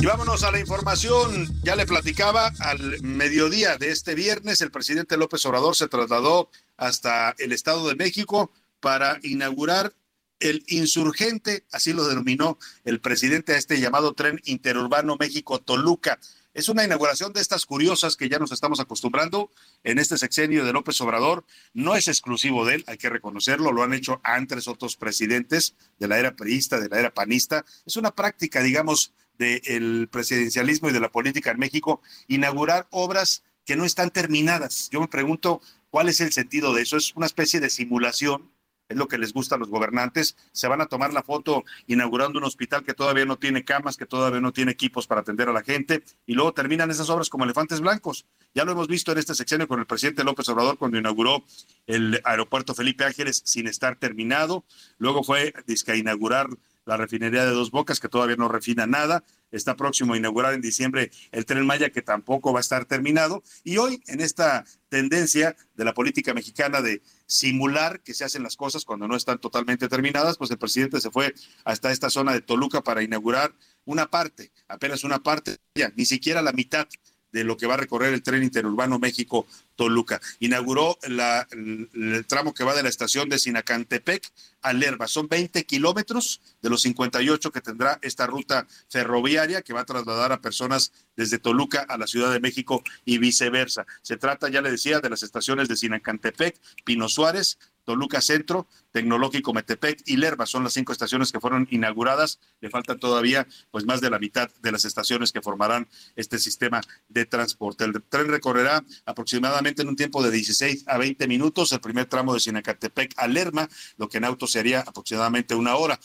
Y 0.00 0.06
vámonos 0.06 0.44
a 0.44 0.50
la 0.50 0.58
información. 0.58 1.46
Ya 1.62 1.76
le 1.76 1.84
platicaba 1.84 2.50
al 2.60 3.02
mediodía 3.02 3.76
de 3.76 3.90
este 3.90 4.14
viernes, 4.14 4.62
el 4.62 4.70
presidente 4.70 5.18
López 5.18 5.44
Obrador 5.44 5.76
se 5.76 5.88
trasladó 5.88 6.50
hasta 6.78 7.34
el 7.38 7.52
Estado 7.52 7.86
de 7.86 7.96
México 7.96 8.50
para 8.80 9.18
inaugurar 9.22 9.92
el 10.40 10.64
insurgente, 10.68 11.64
así 11.70 11.92
lo 11.92 12.08
denominó 12.08 12.58
el 12.84 13.00
presidente 13.00 13.52
a 13.52 13.58
este 13.58 13.78
llamado 13.78 14.14
tren 14.14 14.40
interurbano 14.44 15.16
México-Toluca. 15.20 16.18
Es 16.52 16.68
una 16.68 16.82
inauguración 16.82 17.32
de 17.32 17.40
estas 17.40 17.64
curiosas 17.64 18.16
que 18.16 18.28
ya 18.28 18.40
nos 18.40 18.50
estamos 18.50 18.80
acostumbrando 18.80 19.50
en 19.84 20.00
este 20.00 20.18
sexenio 20.18 20.64
de 20.64 20.72
López 20.72 21.00
Obrador. 21.00 21.44
No 21.74 21.94
es 21.94 22.08
exclusivo 22.08 22.64
de 22.66 22.76
él, 22.76 22.84
hay 22.88 22.98
que 22.98 23.08
reconocerlo, 23.08 23.70
lo 23.70 23.84
han 23.84 23.94
hecho 23.94 24.20
antes 24.24 24.66
otros 24.66 24.96
presidentes 24.96 25.76
de 26.00 26.08
la 26.08 26.18
era 26.18 26.34
priista, 26.34 26.80
de 26.80 26.88
la 26.88 26.98
era 26.98 27.14
panista. 27.14 27.64
Es 27.86 27.96
una 27.96 28.10
práctica, 28.10 28.62
digamos, 28.62 29.12
del 29.38 30.08
presidencialismo 30.10 30.90
y 30.90 30.92
de 30.92 31.00
la 31.00 31.12
política 31.12 31.52
en 31.52 31.60
México, 31.60 32.02
inaugurar 32.26 32.88
obras 32.90 33.44
que 33.64 33.76
no 33.76 33.84
están 33.84 34.10
terminadas. 34.10 34.90
Yo 34.90 35.00
me 35.00 35.08
pregunto 35.08 35.62
cuál 35.88 36.08
es 36.08 36.20
el 36.20 36.32
sentido 36.32 36.74
de 36.74 36.82
eso. 36.82 36.96
Es 36.96 37.14
una 37.14 37.26
especie 37.26 37.60
de 37.60 37.70
simulación 37.70 38.50
es 38.90 38.96
lo 38.96 39.08
que 39.08 39.16
les 39.16 39.32
gusta 39.32 39.54
a 39.54 39.58
los 39.58 39.70
gobernantes. 39.70 40.36
Se 40.52 40.68
van 40.68 40.80
a 40.80 40.86
tomar 40.86 41.14
la 41.14 41.22
foto 41.22 41.64
inaugurando 41.86 42.38
un 42.38 42.44
hospital 42.44 42.84
que 42.84 42.92
todavía 42.92 43.24
no 43.24 43.38
tiene 43.38 43.64
camas, 43.64 43.96
que 43.96 44.04
todavía 44.04 44.40
no 44.40 44.52
tiene 44.52 44.72
equipos 44.72 45.06
para 45.06 45.22
atender 45.22 45.48
a 45.48 45.52
la 45.52 45.62
gente, 45.62 46.02
y 46.26 46.34
luego 46.34 46.52
terminan 46.52 46.90
esas 46.90 47.08
obras 47.08 47.30
como 47.30 47.44
elefantes 47.44 47.80
blancos. 47.80 48.26
Ya 48.52 48.64
lo 48.64 48.72
hemos 48.72 48.88
visto 48.88 49.12
en 49.12 49.18
este 49.18 49.34
sexenio 49.34 49.68
con 49.68 49.78
el 49.78 49.86
presidente 49.86 50.24
López 50.24 50.48
Obrador 50.48 50.76
cuando 50.76 50.98
inauguró 50.98 51.44
el 51.86 52.20
aeropuerto 52.24 52.74
Felipe 52.74 53.04
Ángeles 53.04 53.42
sin 53.44 53.68
estar 53.68 53.96
terminado. 53.96 54.64
Luego 54.98 55.22
fue 55.22 55.54
a 55.86 55.96
inaugurar 55.96 56.48
la 56.84 56.96
refinería 56.96 57.44
de 57.44 57.52
Dos 57.52 57.70
Bocas, 57.70 58.00
que 58.00 58.08
todavía 58.08 58.36
no 58.36 58.48
refina 58.48 58.86
nada. 58.86 59.22
Está 59.50 59.76
próximo 59.76 60.14
a 60.14 60.16
inaugurar 60.16 60.54
en 60.54 60.60
diciembre 60.60 61.10
el 61.32 61.44
tren 61.44 61.66
Maya, 61.66 61.90
que 61.90 62.02
tampoco 62.02 62.52
va 62.52 62.60
a 62.60 62.62
estar 62.62 62.84
terminado. 62.84 63.42
Y 63.64 63.78
hoy, 63.78 64.02
en 64.06 64.20
esta 64.20 64.64
tendencia 64.88 65.56
de 65.74 65.84
la 65.84 65.94
política 65.94 66.34
mexicana 66.34 66.82
de 66.82 67.02
simular 67.26 68.00
que 68.00 68.14
se 68.14 68.24
hacen 68.24 68.42
las 68.42 68.56
cosas 68.56 68.84
cuando 68.84 69.08
no 69.08 69.16
están 69.16 69.38
totalmente 69.38 69.88
terminadas, 69.88 70.36
pues 70.36 70.50
el 70.50 70.58
presidente 70.58 71.00
se 71.00 71.10
fue 71.10 71.34
hasta 71.64 71.92
esta 71.92 72.10
zona 72.10 72.32
de 72.32 72.40
Toluca 72.40 72.82
para 72.82 73.02
inaugurar 73.02 73.54
una 73.84 74.10
parte, 74.10 74.52
apenas 74.68 75.04
una 75.04 75.22
parte, 75.22 75.58
ni 75.96 76.04
siquiera 76.04 76.42
la 76.42 76.52
mitad 76.52 76.86
de 77.32 77.44
lo 77.44 77.56
que 77.56 77.66
va 77.66 77.74
a 77.74 77.78
recorrer 77.78 78.12
el 78.12 78.22
tren 78.22 78.42
interurbano 78.42 78.98
México-Toluca. 78.98 80.20
Inauguró 80.40 80.98
el, 81.02 82.26
tramo 82.26 82.54
que 82.54 82.64
va 82.64 82.74
de 82.74 82.82
la 82.82 82.88
estación 82.88 83.28
de 83.28 83.38
Sinacantepec 83.38 84.30
a 84.62 84.72
Lerba. 84.72 85.06
Son 85.06 85.28
20 85.28 85.64
kilómetros 85.64 86.40
de 86.60 86.70
los 86.70 86.82
58 86.82 87.50
que 87.50 87.60
tendrá 87.60 87.98
esta 88.02 88.26
ruta 88.26 88.66
ferroviaria 88.88 89.62
que 89.62 89.72
va 89.72 89.80
a 89.80 89.86
trasladar 89.86 90.32
a 90.32 90.40
personas 90.40 90.92
desde 91.16 91.38
Toluca 91.38 91.80
a 91.88 91.98
la 91.98 92.06
Ciudad 92.06 92.32
de 92.32 92.40
México 92.40 92.82
y 93.04 93.18
viceversa. 93.18 93.86
Se 94.02 94.16
trata, 94.16 94.48
ya 94.48 94.62
le 94.62 94.70
decía, 94.70 95.00
de 95.00 95.10
las 95.10 95.22
estaciones 95.22 95.68
de 95.68 95.76
Sinacantepec, 95.76 96.58
Pino 96.84 97.08
Suárez, 97.08 97.58
Toluca 97.90 98.20
Centro, 98.20 98.68
Tecnológico 98.92 99.52
Metepec 99.52 100.02
y 100.06 100.16
Lerba 100.16 100.46
son 100.46 100.62
las 100.62 100.74
cinco 100.74 100.92
estaciones 100.92 101.32
que 101.32 101.40
fueron 101.40 101.66
inauguradas. 101.72 102.38
Le 102.60 102.70
faltan 102.70 103.00
todavía 103.00 103.48
pues 103.72 103.84
más 103.84 104.00
de 104.00 104.10
la 104.10 104.20
mitad 104.20 104.48
de 104.62 104.70
las 104.70 104.84
estaciones 104.84 105.32
que 105.32 105.42
formarán 105.42 105.88
este 106.14 106.38
sistema 106.38 106.82
de 107.08 107.26
transporte. 107.26 107.82
El 107.82 108.00
tren 108.08 108.28
recorrerá 108.28 108.84
aproximadamente 109.06 109.82
en 109.82 109.88
un 109.88 109.96
tiempo 109.96 110.22
de 110.22 110.30
16 110.30 110.84
a 110.86 110.98
20 110.98 111.26
minutos 111.26 111.72
el 111.72 111.80
primer 111.80 112.06
tramo 112.06 112.32
de 112.32 112.38
Sinacatepec 112.38 113.14
a 113.16 113.26
Lerma, 113.26 113.68
lo 113.96 114.08
que 114.08 114.18
en 114.18 114.24
auto 114.24 114.46
sería 114.46 114.82
aproximadamente 114.82 115.56
una 115.56 115.74
hora. 115.74 115.98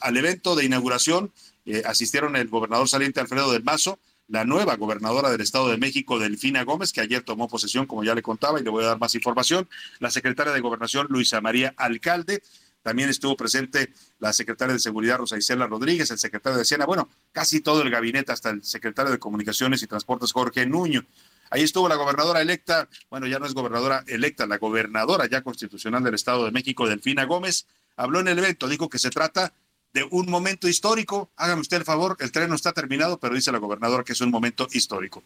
Al, 0.00 0.16
evento 0.18 0.56
de 0.56 0.66
inauguración 0.66 1.32
eh, 1.64 1.84
asistieron 1.86 2.36
el 2.36 2.48
gobernador 2.48 2.86
saliente 2.86 3.20
Alfredo 3.20 3.50
del 3.50 3.64
Mazo, 3.64 3.98
la 4.30 4.44
nueva 4.44 4.76
gobernadora 4.76 5.28
del 5.30 5.40
Estado 5.40 5.68
de 5.68 5.76
México, 5.76 6.20
Delfina 6.20 6.62
Gómez, 6.62 6.92
que 6.92 7.00
ayer 7.00 7.22
tomó 7.22 7.48
posesión, 7.48 7.86
como 7.86 8.04
ya 8.04 8.14
le 8.14 8.22
contaba, 8.22 8.60
y 8.60 8.62
le 8.62 8.70
voy 8.70 8.84
a 8.84 8.88
dar 8.88 9.00
más 9.00 9.14
información, 9.16 9.68
la 9.98 10.10
secretaria 10.10 10.52
de 10.52 10.60
Gobernación, 10.60 11.08
Luisa 11.10 11.40
María 11.40 11.74
Alcalde, 11.76 12.42
también 12.82 13.10
estuvo 13.10 13.36
presente 13.36 13.92
la 14.20 14.32
secretaria 14.32 14.72
de 14.72 14.78
Seguridad, 14.78 15.18
Rosa 15.18 15.36
Isela 15.36 15.66
Rodríguez, 15.66 16.10
el 16.12 16.18
secretario 16.18 16.56
de 16.56 16.62
Hacienda, 16.62 16.86
bueno, 16.86 17.08
casi 17.32 17.60
todo 17.60 17.82
el 17.82 17.90
gabinete, 17.90 18.30
hasta 18.30 18.50
el 18.50 18.62
secretario 18.64 19.10
de 19.10 19.18
Comunicaciones 19.18 19.82
y 19.82 19.88
Transportes, 19.88 20.32
Jorge 20.32 20.64
Nuño. 20.64 21.04
Ahí 21.50 21.62
estuvo 21.62 21.88
la 21.88 21.96
gobernadora 21.96 22.40
electa, 22.40 22.88
bueno, 23.10 23.26
ya 23.26 23.40
no 23.40 23.46
es 23.46 23.52
gobernadora 23.52 24.04
electa, 24.06 24.46
la 24.46 24.58
gobernadora 24.58 25.26
ya 25.28 25.42
constitucional 25.42 26.04
del 26.04 26.14
Estado 26.14 26.44
de 26.44 26.52
México, 26.52 26.88
Delfina 26.88 27.24
Gómez, 27.24 27.66
habló 27.96 28.20
en 28.20 28.28
el 28.28 28.38
evento, 28.38 28.68
dijo 28.68 28.88
que 28.88 29.00
se 29.00 29.10
trata 29.10 29.52
de 29.92 30.06
un 30.10 30.30
momento 30.30 30.68
histórico. 30.68 31.30
Hágame 31.36 31.60
usted 31.60 31.78
el 31.78 31.84
favor, 31.84 32.16
el 32.20 32.32
tren 32.32 32.48
no 32.48 32.54
está 32.54 32.72
terminado, 32.72 33.18
pero 33.18 33.34
dice 33.34 33.52
la 33.52 33.58
gobernadora 33.58 34.04
que 34.04 34.12
es 34.12 34.20
un 34.20 34.30
momento 34.30 34.68
histórico. 34.72 35.22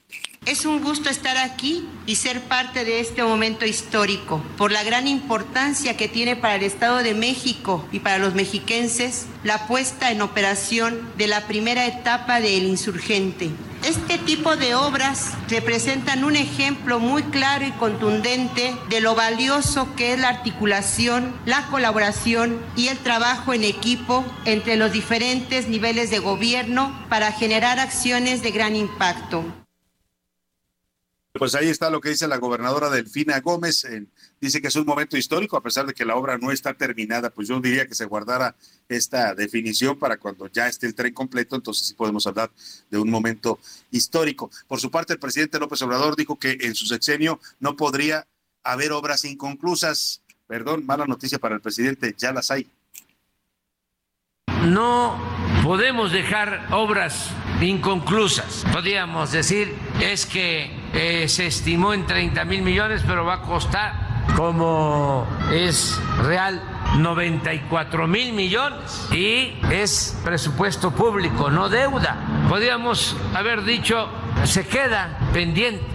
Es 0.46 0.64
un 0.64 0.82
gusto 0.82 1.10
estar 1.10 1.36
aquí 1.36 1.88
y 2.06 2.16
ser 2.16 2.42
parte 2.42 2.84
de 2.84 3.00
este 3.00 3.22
momento 3.22 3.66
histórico, 3.66 4.42
por 4.56 4.72
la 4.72 4.82
gran 4.82 5.06
importancia 5.06 5.96
que 5.96 6.08
tiene 6.08 6.36
para 6.36 6.56
el 6.56 6.62
Estado 6.62 6.98
de 6.98 7.14
México 7.14 7.86
y 7.92 8.00
para 8.00 8.18
los 8.18 8.34
mexiquenses 8.34 9.26
la 9.42 9.66
puesta 9.66 10.10
en 10.10 10.22
operación 10.22 11.12
de 11.16 11.26
la 11.26 11.46
primera 11.46 11.86
etapa 11.86 12.40
del 12.40 12.64
insurgente 12.64 13.50
este 13.84 14.16
tipo 14.16 14.56
de 14.56 14.74
obras 14.74 15.34
representan 15.48 16.24
un 16.24 16.36
ejemplo 16.36 17.00
muy 17.00 17.22
claro 17.24 17.66
y 17.66 17.72
contundente 17.72 18.74
de 18.88 19.00
lo 19.00 19.14
valioso 19.14 19.94
que 19.94 20.14
es 20.14 20.18
la 20.18 20.28
articulación, 20.28 21.34
la 21.44 21.66
colaboración 21.66 22.58
y 22.76 22.88
el 22.88 22.98
trabajo 22.98 23.52
en 23.52 23.62
equipo 23.64 24.24
entre 24.46 24.76
los 24.76 24.92
diferentes 24.92 25.68
niveles 25.68 26.10
de 26.10 26.18
gobierno 26.18 26.98
para 27.10 27.32
generar 27.32 27.78
acciones 27.78 28.42
de 28.42 28.52
gran 28.52 28.74
impacto. 28.74 29.44
Pues 31.36 31.56
ahí 31.56 31.68
está 31.68 31.90
lo 31.90 32.00
que 32.00 32.10
dice 32.10 32.28
la 32.28 32.36
gobernadora 32.36 32.90
Delfina 32.90 33.40
Gómez. 33.40 33.84
dice 34.40 34.62
que 34.62 34.68
es 34.68 34.76
un 34.76 34.86
momento 34.86 35.16
histórico, 35.16 35.56
a 35.56 35.62
pesar 35.62 35.84
de 35.84 35.92
que 35.92 36.04
la 36.04 36.14
obra 36.14 36.38
no 36.38 36.52
está 36.52 36.74
terminada. 36.74 37.28
Pues 37.30 37.48
yo 37.48 37.58
diría 37.60 37.88
que 37.88 37.96
se 37.96 38.04
guardara 38.04 38.54
esta 38.88 39.34
definición 39.34 39.98
para 39.98 40.16
cuando 40.16 40.46
ya 40.46 40.68
esté 40.68 40.86
el 40.86 40.94
tren 40.94 41.12
completo, 41.12 41.56
entonces 41.56 41.88
sí 41.88 41.94
podemos 41.94 42.24
hablar 42.28 42.52
de 42.88 42.98
un 42.98 43.10
momento 43.10 43.58
histórico. 43.90 44.48
Por 44.68 44.78
su 44.78 44.92
parte, 44.92 45.14
el 45.14 45.18
presidente 45.18 45.58
López 45.58 45.82
Obrador 45.82 46.14
dijo 46.14 46.38
que 46.38 46.56
en 46.60 46.76
su 46.76 46.86
sexenio 46.86 47.40
no 47.58 47.74
podría 47.74 48.28
haber 48.62 48.92
obras 48.92 49.24
inconclusas. 49.24 50.22
Perdón, 50.46 50.86
mala 50.86 51.04
noticia 51.04 51.40
para 51.40 51.56
el 51.56 51.60
presidente, 51.60 52.14
ya 52.16 52.32
las 52.32 52.52
hay. 52.52 52.70
No 54.66 55.18
podemos 55.64 56.12
dejar 56.12 56.68
obras 56.70 57.28
inconclusas. 57.60 58.64
Podríamos 58.72 59.32
decir, 59.32 59.74
es 60.00 60.26
que 60.26 60.83
eh, 60.94 61.28
se 61.28 61.46
estimó 61.46 61.92
en 61.92 62.06
30 62.06 62.44
mil 62.44 62.62
millones, 62.62 63.02
pero 63.06 63.24
va 63.24 63.34
a 63.34 63.42
costar 63.42 64.26
como 64.36 65.26
es 65.52 66.00
real 66.22 66.62
94 66.98 68.06
mil 68.06 68.32
millones 68.32 69.08
y 69.12 69.54
es 69.70 70.18
presupuesto 70.24 70.90
público, 70.92 71.50
no 71.50 71.68
deuda. 71.68 72.46
Podríamos 72.48 73.16
haber 73.34 73.64
dicho, 73.64 74.08
se 74.44 74.66
queda 74.66 75.18
pendiente 75.32 75.94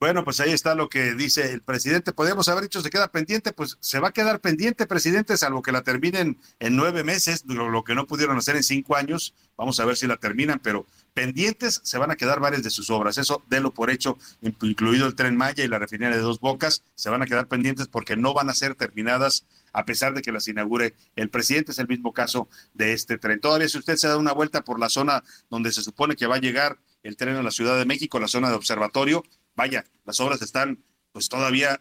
bueno, 0.00 0.22
pues 0.22 0.38
ahí 0.38 0.52
está 0.52 0.76
lo 0.76 0.88
que 0.88 1.14
dice 1.14 1.52
el 1.52 1.60
presidente. 1.60 2.12
Podríamos 2.12 2.48
haber 2.48 2.62
dicho 2.62 2.80
se 2.80 2.90
queda 2.90 3.10
pendiente, 3.10 3.52
pues 3.52 3.78
se 3.80 3.98
va 3.98 4.08
a 4.08 4.12
quedar 4.12 4.40
pendiente, 4.40 4.86
presidente, 4.86 5.36
salvo 5.36 5.60
que 5.60 5.72
la 5.72 5.82
terminen 5.82 6.38
en 6.60 6.76
nueve 6.76 7.02
meses, 7.02 7.44
lo, 7.46 7.82
que 7.82 7.96
no 7.96 8.06
pudieron 8.06 8.36
hacer 8.36 8.54
en 8.54 8.62
cinco 8.62 8.94
años. 8.94 9.34
Vamos 9.56 9.80
a 9.80 9.84
ver 9.84 9.96
si 9.96 10.06
la 10.06 10.16
terminan, 10.16 10.60
pero 10.62 10.86
pendientes 11.18 11.80
se 11.82 11.98
van 11.98 12.12
a 12.12 12.16
quedar 12.16 12.38
varias 12.38 12.62
de 12.62 12.70
sus 12.70 12.90
obras. 12.90 13.18
Eso 13.18 13.42
délo 13.48 13.74
por 13.74 13.90
hecho, 13.90 14.18
incluido 14.40 15.04
el 15.04 15.16
tren 15.16 15.36
Maya 15.36 15.64
y 15.64 15.68
la 15.68 15.80
refinería 15.80 16.16
de 16.16 16.22
Dos 16.22 16.38
Bocas, 16.38 16.84
se 16.94 17.10
van 17.10 17.22
a 17.22 17.26
quedar 17.26 17.48
pendientes 17.48 17.88
porque 17.88 18.16
no 18.16 18.34
van 18.34 18.48
a 18.50 18.54
ser 18.54 18.76
terminadas 18.76 19.44
a 19.72 19.84
pesar 19.84 20.14
de 20.14 20.22
que 20.22 20.30
las 20.30 20.46
inaugure 20.46 20.94
el 21.16 21.28
presidente. 21.28 21.72
Es 21.72 21.80
el 21.80 21.88
mismo 21.88 22.12
caso 22.12 22.48
de 22.72 22.92
este 22.92 23.18
tren. 23.18 23.40
Todavía 23.40 23.68
si 23.68 23.78
usted 23.78 23.96
se 23.96 24.06
da 24.06 24.16
una 24.16 24.32
vuelta 24.32 24.62
por 24.62 24.78
la 24.78 24.88
zona 24.88 25.24
donde 25.50 25.72
se 25.72 25.82
supone 25.82 26.14
que 26.14 26.28
va 26.28 26.36
a 26.36 26.40
llegar 26.40 26.78
el 27.02 27.16
tren 27.16 27.34
a 27.34 27.42
la 27.42 27.50
Ciudad 27.50 27.76
de 27.76 27.84
México, 27.84 28.20
la 28.20 28.28
zona 28.28 28.48
de 28.48 28.54
observatorio, 28.54 29.24
vaya, 29.56 29.84
las 30.04 30.20
obras 30.20 30.40
están 30.40 30.84
pues 31.10 31.28
todavía 31.28 31.80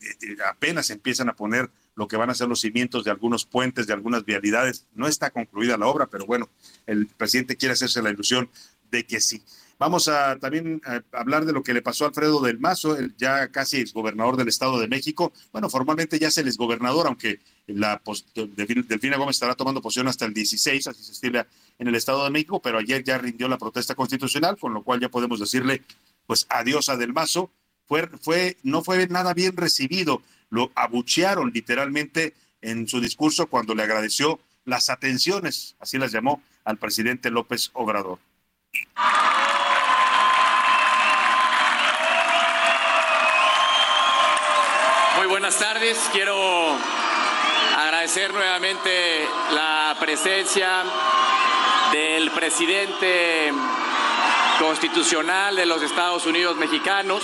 eh, 0.00 0.06
eh, 0.22 0.36
apenas 0.44 0.90
empiezan 0.90 1.28
a 1.28 1.36
poner 1.36 1.70
lo 1.96 2.06
que 2.06 2.16
van 2.16 2.30
a 2.30 2.34
ser 2.34 2.48
los 2.48 2.60
cimientos 2.60 3.04
de 3.04 3.10
algunos 3.10 3.44
puentes, 3.44 3.86
de 3.86 3.94
algunas 3.94 4.24
vialidades. 4.24 4.86
No 4.94 5.08
está 5.08 5.30
concluida 5.30 5.76
la 5.76 5.86
obra, 5.86 6.06
pero 6.06 6.26
bueno, 6.26 6.48
el 6.86 7.06
presidente 7.06 7.56
quiere 7.56 7.72
hacerse 7.72 8.02
la 8.02 8.10
ilusión 8.10 8.48
de 8.90 9.04
que 9.04 9.20
sí. 9.20 9.42
Vamos 9.78 10.08
a 10.08 10.38
también 10.38 10.80
hablar 11.12 11.44
de 11.44 11.52
lo 11.52 11.62
que 11.62 11.74
le 11.74 11.82
pasó 11.82 12.04
a 12.04 12.08
Alfredo 12.08 12.40
del 12.40 12.58
Mazo, 12.58 12.96
ya 13.18 13.48
casi 13.48 13.78
exgobernador 13.78 14.36
del 14.36 14.48
Estado 14.48 14.78
de 14.78 14.88
México. 14.88 15.32
Bueno, 15.52 15.68
formalmente 15.68 16.18
ya 16.18 16.28
es 16.28 16.38
el 16.38 16.48
exgobernador, 16.48 17.06
aunque 17.06 17.40
la 17.66 18.00
Delfina 18.34 19.18
Gómez 19.18 19.36
estará 19.36 19.54
tomando 19.54 19.82
posición 19.82 20.08
hasta 20.08 20.24
el 20.24 20.32
16, 20.32 20.86
así 20.86 21.02
se 21.02 21.12
estila 21.12 21.46
en 21.78 21.88
el 21.88 21.94
Estado 21.94 22.24
de 22.24 22.30
México, 22.30 22.60
pero 22.62 22.78
ayer 22.78 23.04
ya 23.04 23.18
rindió 23.18 23.48
la 23.48 23.58
protesta 23.58 23.94
constitucional, 23.94 24.56
con 24.56 24.72
lo 24.72 24.82
cual 24.82 25.00
ya 25.00 25.10
podemos 25.10 25.40
decirle 25.40 25.82
pues 26.26 26.46
adiós 26.48 26.88
a 26.88 26.96
Del 26.96 27.12
Mazo, 27.12 27.50
fue, 27.86 28.08
fue, 28.20 28.56
no 28.62 28.82
fue 28.82 29.06
nada 29.08 29.32
bien 29.34 29.56
recibido, 29.56 30.22
lo 30.50 30.70
abuchearon 30.74 31.50
literalmente 31.52 32.34
en 32.62 32.88
su 32.88 33.00
discurso 33.00 33.46
cuando 33.46 33.74
le 33.74 33.82
agradeció 33.82 34.40
las 34.64 34.90
atenciones, 34.90 35.76
así 35.78 35.98
las 35.98 36.12
llamó, 36.12 36.42
al 36.64 36.78
presidente 36.78 37.30
López 37.30 37.70
Obrador. 37.74 38.18
Muy 45.16 45.26
buenas 45.28 45.58
tardes, 45.58 45.98
quiero 46.12 46.76
agradecer 47.78 48.32
nuevamente 48.32 49.26
la 49.52 49.96
presencia 50.00 50.84
del 51.92 52.30
presidente 52.32 53.52
constitucional 54.58 55.54
de 55.56 55.66
los 55.66 55.82
Estados 55.82 56.26
Unidos 56.26 56.56
mexicanos. 56.56 57.22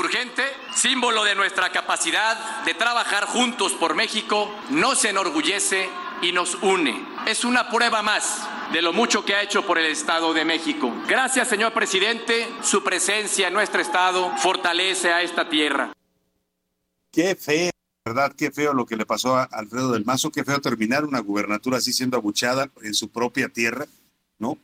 Insurgente, 0.00 0.44
símbolo 0.74 1.24
de 1.24 1.34
nuestra 1.34 1.70
capacidad 1.70 2.64
de 2.64 2.72
trabajar 2.72 3.26
juntos 3.26 3.74
por 3.74 3.94
México, 3.94 4.50
nos 4.70 5.04
enorgullece 5.04 5.90
y 6.22 6.32
nos 6.32 6.54
une. 6.62 7.04
Es 7.26 7.44
una 7.44 7.68
prueba 7.68 8.00
más 8.00 8.48
de 8.72 8.80
lo 8.80 8.94
mucho 8.94 9.26
que 9.26 9.34
ha 9.34 9.42
hecho 9.42 9.66
por 9.66 9.78
el 9.78 9.84
Estado 9.84 10.32
de 10.32 10.46
México. 10.46 10.90
Gracias, 11.06 11.48
señor 11.48 11.74
presidente. 11.74 12.48
Su 12.62 12.82
presencia 12.82 13.48
en 13.48 13.52
nuestro 13.52 13.82
Estado 13.82 14.34
fortalece 14.38 15.12
a 15.12 15.20
esta 15.20 15.50
tierra. 15.50 15.92
Qué 17.12 17.36
feo, 17.36 17.70
¿verdad? 18.02 18.32
Qué 18.34 18.50
feo 18.50 18.72
lo 18.72 18.86
que 18.86 18.96
le 18.96 19.04
pasó 19.04 19.36
a 19.36 19.42
Alfredo 19.42 19.92
del 19.92 20.06
Mazo. 20.06 20.30
Qué 20.30 20.44
feo 20.44 20.62
terminar 20.62 21.04
una 21.04 21.18
gubernatura 21.18 21.76
así 21.76 21.92
siendo 21.92 22.16
abuchada 22.16 22.70
en 22.80 22.94
su 22.94 23.10
propia 23.10 23.50
tierra, 23.50 23.84
¿no? 24.38 24.56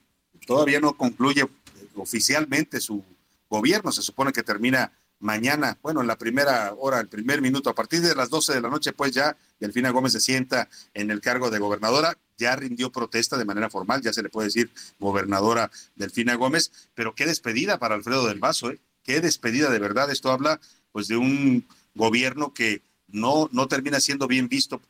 Todavía 0.46 0.80
no 0.80 0.96
concluye 0.96 1.46
oficialmente 1.94 2.80
su 2.80 3.04
gobierno. 3.50 3.92
Se 3.92 4.00
supone 4.00 4.32
que 4.32 4.42
termina 4.42 4.90
mañana, 5.18 5.78
bueno, 5.82 6.00
en 6.00 6.06
la 6.06 6.16
primera 6.16 6.74
hora, 6.78 7.00
el 7.00 7.08
primer 7.08 7.40
minuto, 7.40 7.70
a 7.70 7.74
partir 7.74 8.00
de 8.00 8.14
las 8.14 8.30
12 8.30 8.54
de 8.54 8.60
la 8.60 8.68
noche, 8.68 8.92
pues 8.92 9.12
ya 9.12 9.36
Delfina 9.58 9.90
Gómez 9.90 10.12
se 10.12 10.20
sienta 10.20 10.68
en 10.94 11.10
el 11.10 11.20
cargo 11.20 11.50
de 11.50 11.58
gobernadora, 11.58 12.16
ya 12.36 12.54
rindió 12.56 12.92
protesta 12.92 13.36
de 13.36 13.44
manera 13.44 13.70
formal, 13.70 14.02
ya 14.02 14.12
se 14.12 14.22
le 14.22 14.28
puede 14.28 14.48
decir 14.48 14.70
gobernadora 14.98 15.70
Delfina 15.94 16.34
Gómez, 16.34 16.70
pero 16.94 17.14
qué 17.14 17.26
despedida 17.26 17.78
para 17.78 17.94
Alfredo 17.94 18.26
del 18.26 18.40
Vaso, 18.40 18.70
¿eh? 18.70 18.80
Qué 19.02 19.20
despedida 19.20 19.70
de 19.70 19.78
verdad. 19.78 20.10
Esto 20.10 20.32
habla 20.32 20.60
pues 20.90 21.06
de 21.06 21.16
un 21.16 21.64
gobierno 21.94 22.52
que 22.52 22.82
no, 23.08 23.48
no 23.52 23.68
termina 23.68 24.00
siendo 24.00 24.26
bien 24.26 24.48
visto 24.48 24.82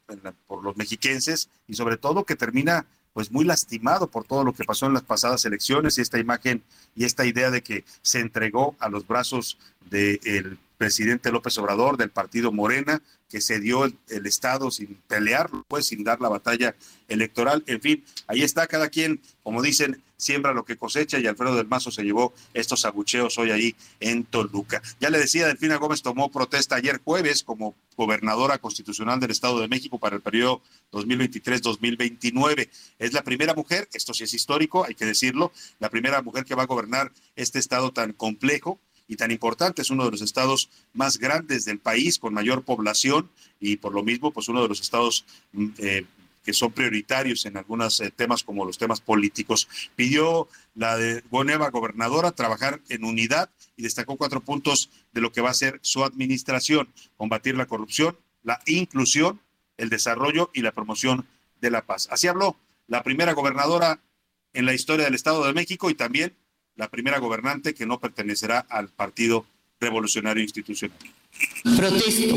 por 0.46 0.64
los 0.64 0.76
mexiquenses 0.76 1.50
y 1.68 1.74
sobre 1.74 1.98
todo 1.98 2.24
que 2.24 2.34
termina 2.34 2.86
pues 3.16 3.32
muy 3.32 3.46
lastimado 3.46 4.08
por 4.08 4.24
todo 4.24 4.44
lo 4.44 4.52
que 4.52 4.64
pasó 4.64 4.84
en 4.84 4.92
las 4.92 5.02
pasadas 5.02 5.42
elecciones 5.46 5.96
y 5.96 6.02
esta 6.02 6.18
imagen 6.18 6.62
y 6.94 7.06
esta 7.06 7.24
idea 7.24 7.50
de 7.50 7.62
que 7.62 7.82
se 8.02 8.20
entregó 8.20 8.76
a 8.78 8.90
los 8.90 9.06
brazos 9.06 9.56
del 9.88 10.58
presidente 10.76 11.32
López 11.32 11.56
Obrador, 11.56 11.96
del 11.96 12.10
partido 12.10 12.52
Morena, 12.52 13.00
que 13.30 13.40
se 13.40 13.58
dio 13.58 13.86
el, 13.86 14.26
Estado 14.26 14.70
sin 14.70 14.98
pelear, 15.08 15.48
pues 15.66 15.86
sin 15.86 16.04
dar 16.04 16.20
la 16.20 16.28
batalla 16.28 16.74
electoral. 17.08 17.64
En 17.66 17.80
fin, 17.80 18.04
ahí 18.26 18.42
está 18.42 18.66
cada 18.66 18.90
quien, 18.90 19.22
como 19.42 19.62
dicen, 19.62 20.02
siembra 20.16 20.52
lo 20.52 20.64
que 20.64 20.76
cosecha 20.76 21.18
y 21.18 21.26
Alfredo 21.26 21.56
del 21.56 21.66
Mazo 21.66 21.90
se 21.90 22.02
llevó 22.02 22.34
estos 22.54 22.84
abucheos 22.84 23.36
hoy 23.38 23.50
ahí 23.50 23.76
en 24.00 24.24
Toluca. 24.24 24.82
Ya 25.00 25.10
le 25.10 25.18
decía, 25.18 25.46
Delfina 25.46 25.76
Gómez 25.76 26.02
tomó 26.02 26.30
protesta 26.30 26.76
ayer 26.76 27.00
jueves 27.04 27.42
como 27.42 27.74
gobernadora 27.96 28.58
constitucional 28.58 29.20
del 29.20 29.30
Estado 29.30 29.60
de 29.60 29.68
México 29.68 29.98
para 29.98 30.16
el 30.16 30.22
periodo 30.22 30.62
2023-2029. 30.92 32.68
Es 32.98 33.12
la 33.12 33.22
primera 33.22 33.54
mujer, 33.54 33.88
esto 33.92 34.14
sí 34.14 34.24
es 34.24 34.34
histórico, 34.34 34.84
hay 34.84 34.94
que 34.94 35.04
decirlo, 35.04 35.52
la 35.78 35.90
primera 35.90 36.22
mujer 36.22 36.44
que 36.44 36.54
va 36.54 36.64
a 36.64 36.66
gobernar 36.66 37.12
este 37.34 37.58
Estado 37.58 37.92
tan 37.92 38.12
complejo 38.12 38.80
y 39.08 39.16
tan 39.16 39.30
importante. 39.30 39.82
Es 39.82 39.90
uno 39.90 40.04
de 40.04 40.10
los 40.10 40.22
estados 40.22 40.68
más 40.92 41.18
grandes 41.18 41.64
del 41.64 41.78
país, 41.78 42.18
con 42.18 42.34
mayor 42.34 42.64
población 42.64 43.30
y 43.60 43.76
por 43.76 43.94
lo 43.94 44.02
mismo, 44.02 44.32
pues 44.32 44.48
uno 44.48 44.62
de 44.62 44.68
los 44.68 44.80
estados 44.80 45.24
mm, 45.52 45.66
eh, 45.78 46.04
que 46.46 46.52
son 46.52 46.70
prioritarios 46.70 47.44
en 47.44 47.56
algunos 47.56 48.00
eh, 48.00 48.12
temas 48.12 48.44
como 48.44 48.64
los 48.64 48.78
temas 48.78 49.00
políticos. 49.00 49.68
Pidió 49.96 50.48
la 50.76 50.96
de 50.96 51.24
nueva 51.28 51.70
gobernadora 51.70 52.30
trabajar 52.30 52.80
en 52.88 53.04
unidad 53.04 53.50
y 53.76 53.82
destacó 53.82 54.16
cuatro 54.16 54.40
puntos 54.40 54.90
de 55.12 55.20
lo 55.20 55.32
que 55.32 55.40
va 55.40 55.50
a 55.50 55.54
ser 55.54 55.80
su 55.82 56.04
administración, 56.04 56.88
combatir 57.16 57.56
la 57.56 57.66
corrupción, 57.66 58.16
la 58.44 58.60
inclusión, 58.64 59.40
el 59.76 59.90
desarrollo 59.90 60.50
y 60.54 60.62
la 60.62 60.70
promoción 60.70 61.26
de 61.60 61.70
la 61.70 61.84
paz. 61.84 62.08
Así 62.12 62.28
habló 62.28 62.56
la 62.86 63.02
primera 63.02 63.32
gobernadora 63.32 64.00
en 64.52 64.66
la 64.66 64.72
historia 64.72 65.06
del 65.06 65.16
Estado 65.16 65.44
de 65.44 65.52
México 65.52 65.90
y 65.90 65.94
también 65.94 66.32
la 66.76 66.88
primera 66.88 67.18
gobernante 67.18 67.74
que 67.74 67.86
no 67.86 67.98
pertenecerá 67.98 68.60
al 68.60 68.88
Partido 68.90 69.46
Revolucionario 69.80 70.44
Institucional. 70.44 70.96
Protesto. 71.76 72.34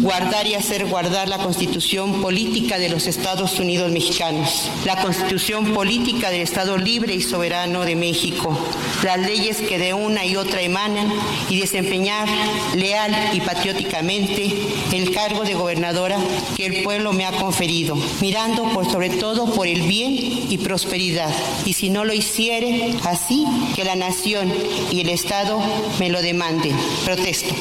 Guardar 0.00 0.46
y 0.46 0.54
hacer 0.54 0.86
guardar 0.86 1.28
la 1.28 1.38
constitución 1.38 2.20
política 2.20 2.78
de 2.78 2.88
los 2.88 3.06
Estados 3.06 3.58
Unidos 3.58 3.90
mexicanos, 3.90 4.70
la 4.84 5.00
constitución 5.02 5.72
política 5.72 6.30
del 6.30 6.42
Estado 6.42 6.76
libre 6.76 7.14
y 7.14 7.22
soberano 7.22 7.84
de 7.84 7.96
México, 7.96 8.56
las 9.02 9.18
leyes 9.18 9.62
que 9.62 9.78
de 9.78 9.94
una 9.94 10.24
y 10.26 10.36
otra 10.36 10.60
emanan 10.60 11.10
y 11.48 11.58
desempeñar 11.58 12.28
leal 12.74 13.14
y 13.32 13.40
patrióticamente 13.40 14.52
el 14.92 15.10
cargo 15.12 15.44
de 15.44 15.54
gobernadora 15.54 16.18
que 16.54 16.66
el 16.66 16.82
pueblo 16.82 17.12
me 17.12 17.24
ha 17.24 17.32
conferido, 17.32 17.96
mirando 18.20 18.64
por 18.74 18.90
sobre 18.90 19.08
todo 19.08 19.46
por 19.46 19.66
el 19.66 19.82
bien 19.82 20.12
y 20.50 20.58
prosperidad. 20.58 21.34
Y 21.64 21.72
si 21.72 21.88
no 21.88 22.04
lo 22.04 22.12
hiciere, 22.12 22.94
así 23.04 23.46
que 23.74 23.84
la 23.84 23.96
nación 23.96 24.52
y 24.92 25.00
el 25.00 25.08
Estado 25.08 25.60
me 25.98 26.10
lo 26.10 26.20
demanden. 26.20 26.76
Protesto. 27.04 27.54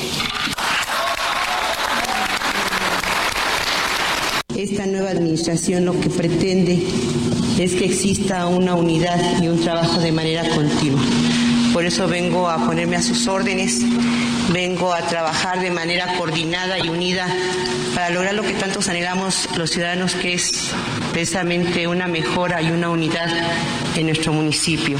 Esta 4.55 4.85
nueva 4.85 5.09
administración 5.09 5.83
lo 5.83 5.99
que 5.99 6.11
pretende 6.11 6.79
es 7.57 7.73
que 7.73 7.85
exista 7.85 8.45
una 8.45 8.75
unidad 8.75 9.41
y 9.41 9.47
un 9.47 9.59
trabajo 9.59 9.99
de 9.99 10.11
manera 10.11 10.47
continua. 10.55 11.01
Por 11.73 11.85
eso 11.85 12.07
vengo 12.07 12.47
a 12.47 12.63
ponerme 12.63 12.95
a 12.95 13.01
sus 13.01 13.27
órdenes, 13.27 13.81
vengo 14.53 14.93
a 14.93 15.07
trabajar 15.07 15.59
de 15.59 15.71
manera 15.71 16.17
coordinada 16.19 16.77
y 16.77 16.87
unida 16.87 17.27
para 17.95 18.11
lograr 18.11 18.35
lo 18.35 18.43
que 18.43 18.53
tantos 18.53 18.87
anhelamos 18.89 19.49
los 19.57 19.71
ciudadanos, 19.71 20.13
que 20.13 20.35
es 20.35 20.71
precisamente 21.11 21.87
una 21.87 22.07
mejora 22.07 22.61
y 22.61 22.69
una 22.69 22.89
unidad 22.89 23.29
en 23.95 24.05
nuestro 24.05 24.33
municipio. 24.33 24.99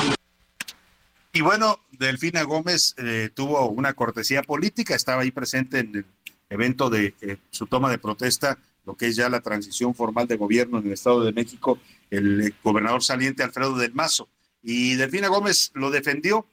Y 1.32 1.42
bueno, 1.42 1.80
Delfina 1.92 2.42
Gómez 2.42 2.96
eh, 2.98 3.30
tuvo 3.32 3.70
una 3.70 3.94
cortesía 3.94 4.42
política, 4.42 4.96
estaba 4.96 5.22
ahí 5.22 5.30
presente 5.30 5.80
en 5.80 5.96
el 5.96 6.06
evento 6.50 6.90
de 6.90 7.14
eh, 7.22 7.38
su 7.52 7.68
toma 7.68 7.92
de 7.92 8.00
protesta 8.00 8.58
lo 8.86 8.96
que 8.96 9.08
es 9.08 9.16
ya 9.16 9.30
la 9.30 9.42
transición 9.42 9.96
formal 9.96 10.28
de 10.28 10.38
gobierno 10.38 10.80
en 10.80 10.88
el 10.88 10.94
Estado 10.94 11.24
de 11.24 11.32
México, 11.32 11.80
el 12.10 12.54
gobernador 12.64 13.04
saliente 13.04 13.44
Alfredo 13.44 13.78
del 13.78 13.94
Mazo. 13.94 14.28
Y 14.62 14.96
Delfina 14.96 15.28
Gómez 15.28 15.72
lo 15.74 15.92
defendió, 15.92 16.48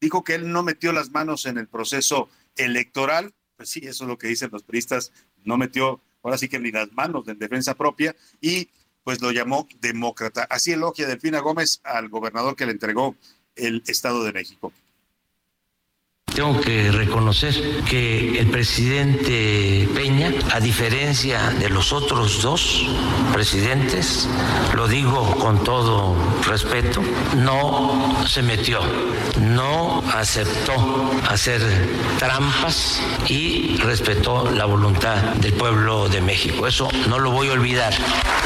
dijo 0.00 0.24
que 0.24 0.34
él 0.34 0.50
no 0.50 0.62
metió 0.62 0.92
las 0.92 1.10
manos 1.10 1.46
en 1.46 1.58
el 1.58 1.68
proceso 1.68 2.28
electoral, 2.56 3.34
pues 3.56 3.70
sí, 3.70 3.80
eso 3.84 4.04
es 4.04 4.08
lo 4.08 4.18
que 4.18 4.28
dicen 4.28 4.50
los 4.52 4.62
priistas, 4.62 5.12
no 5.44 5.56
metió 5.56 6.00
ahora 6.22 6.38
sí 6.38 6.48
que 6.48 6.58
ni 6.58 6.70
las 6.70 6.92
manos 6.92 7.28
en 7.28 7.38
defensa 7.38 7.74
propia 7.74 8.14
y 8.40 8.68
pues 9.04 9.20
lo 9.22 9.30
llamó 9.30 9.68
demócrata. 9.80 10.46
Así 10.50 10.72
elogia 10.72 11.06
Delfina 11.06 11.40
Gómez 11.40 11.80
al 11.84 12.08
gobernador 12.08 12.56
que 12.56 12.66
le 12.66 12.72
entregó 12.72 13.14
el 13.54 13.82
Estado 13.86 14.24
de 14.24 14.32
México. 14.32 14.72
Tengo 16.34 16.60
que 16.60 16.92
reconocer 16.92 17.54
que 17.88 18.38
el 18.38 18.48
presidente 18.48 19.88
Peña, 19.94 20.32
a 20.52 20.60
diferencia 20.60 21.48
de 21.58 21.70
los 21.70 21.94
otros 21.94 22.42
dos 22.42 22.86
presidentes, 23.32 24.28
lo 24.74 24.86
digo 24.86 25.34
con 25.36 25.64
todo 25.64 26.14
respeto, 26.46 27.00
no 27.36 28.22
se 28.26 28.42
metió, 28.42 28.80
no 29.40 30.02
aceptó 30.12 31.10
hacer 31.26 31.62
trampas 32.18 33.00
y 33.28 33.78
respetó 33.78 34.50
la 34.50 34.66
voluntad 34.66 35.16
del 35.36 35.54
pueblo 35.54 36.10
de 36.10 36.20
México. 36.20 36.66
Eso 36.66 36.88
no 37.08 37.18
lo 37.18 37.30
voy 37.30 37.48
a 37.48 37.52
olvidar. 37.52 37.94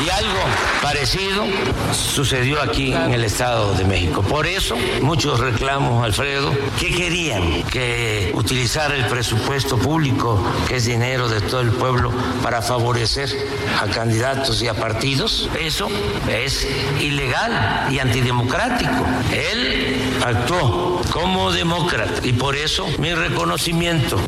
Y 0.05 0.09
algo 0.11 0.38
parecido 0.81 1.45
sucedió 1.93 2.62
aquí 2.62 2.93
en 2.93 3.14
el 3.14 3.25
Estado 3.25 3.75
de 3.75 3.85
México. 3.85 4.23
Por 4.23 4.47
eso 4.47 4.77
muchos 5.03 5.40
reclamos, 5.40 6.05
Alfredo, 6.05 6.53
¿qué 6.79 6.95
querían? 6.95 7.64
Que 7.70 8.33
utilizar 8.35 8.92
el 8.92 9.06
presupuesto 9.06 9.78
público, 9.78 10.42
que 10.68 10.76
es 10.76 10.85
dinero 10.85 11.28
de 11.28 11.40
todo 11.40 11.61
el 11.61 11.70
pueblo, 11.70 12.12
para 12.42 12.61
favorecer 12.62 13.30
a 13.80 13.87
candidatos 13.87 14.61
y 14.62 14.68
a 14.68 14.74
partidos, 14.74 15.48
eso 15.59 15.88
es 16.28 16.66
ilegal 17.00 17.92
y 17.92 17.98
antidemocrático. 17.98 19.06
Él 19.33 20.20
actuó 20.24 21.00
como 21.12 21.52
demócrata 21.52 22.26
y 22.26 22.33
por 22.33 22.56
eso 22.56 22.87
mi 22.98 23.14
reconocimiento. 23.14 24.20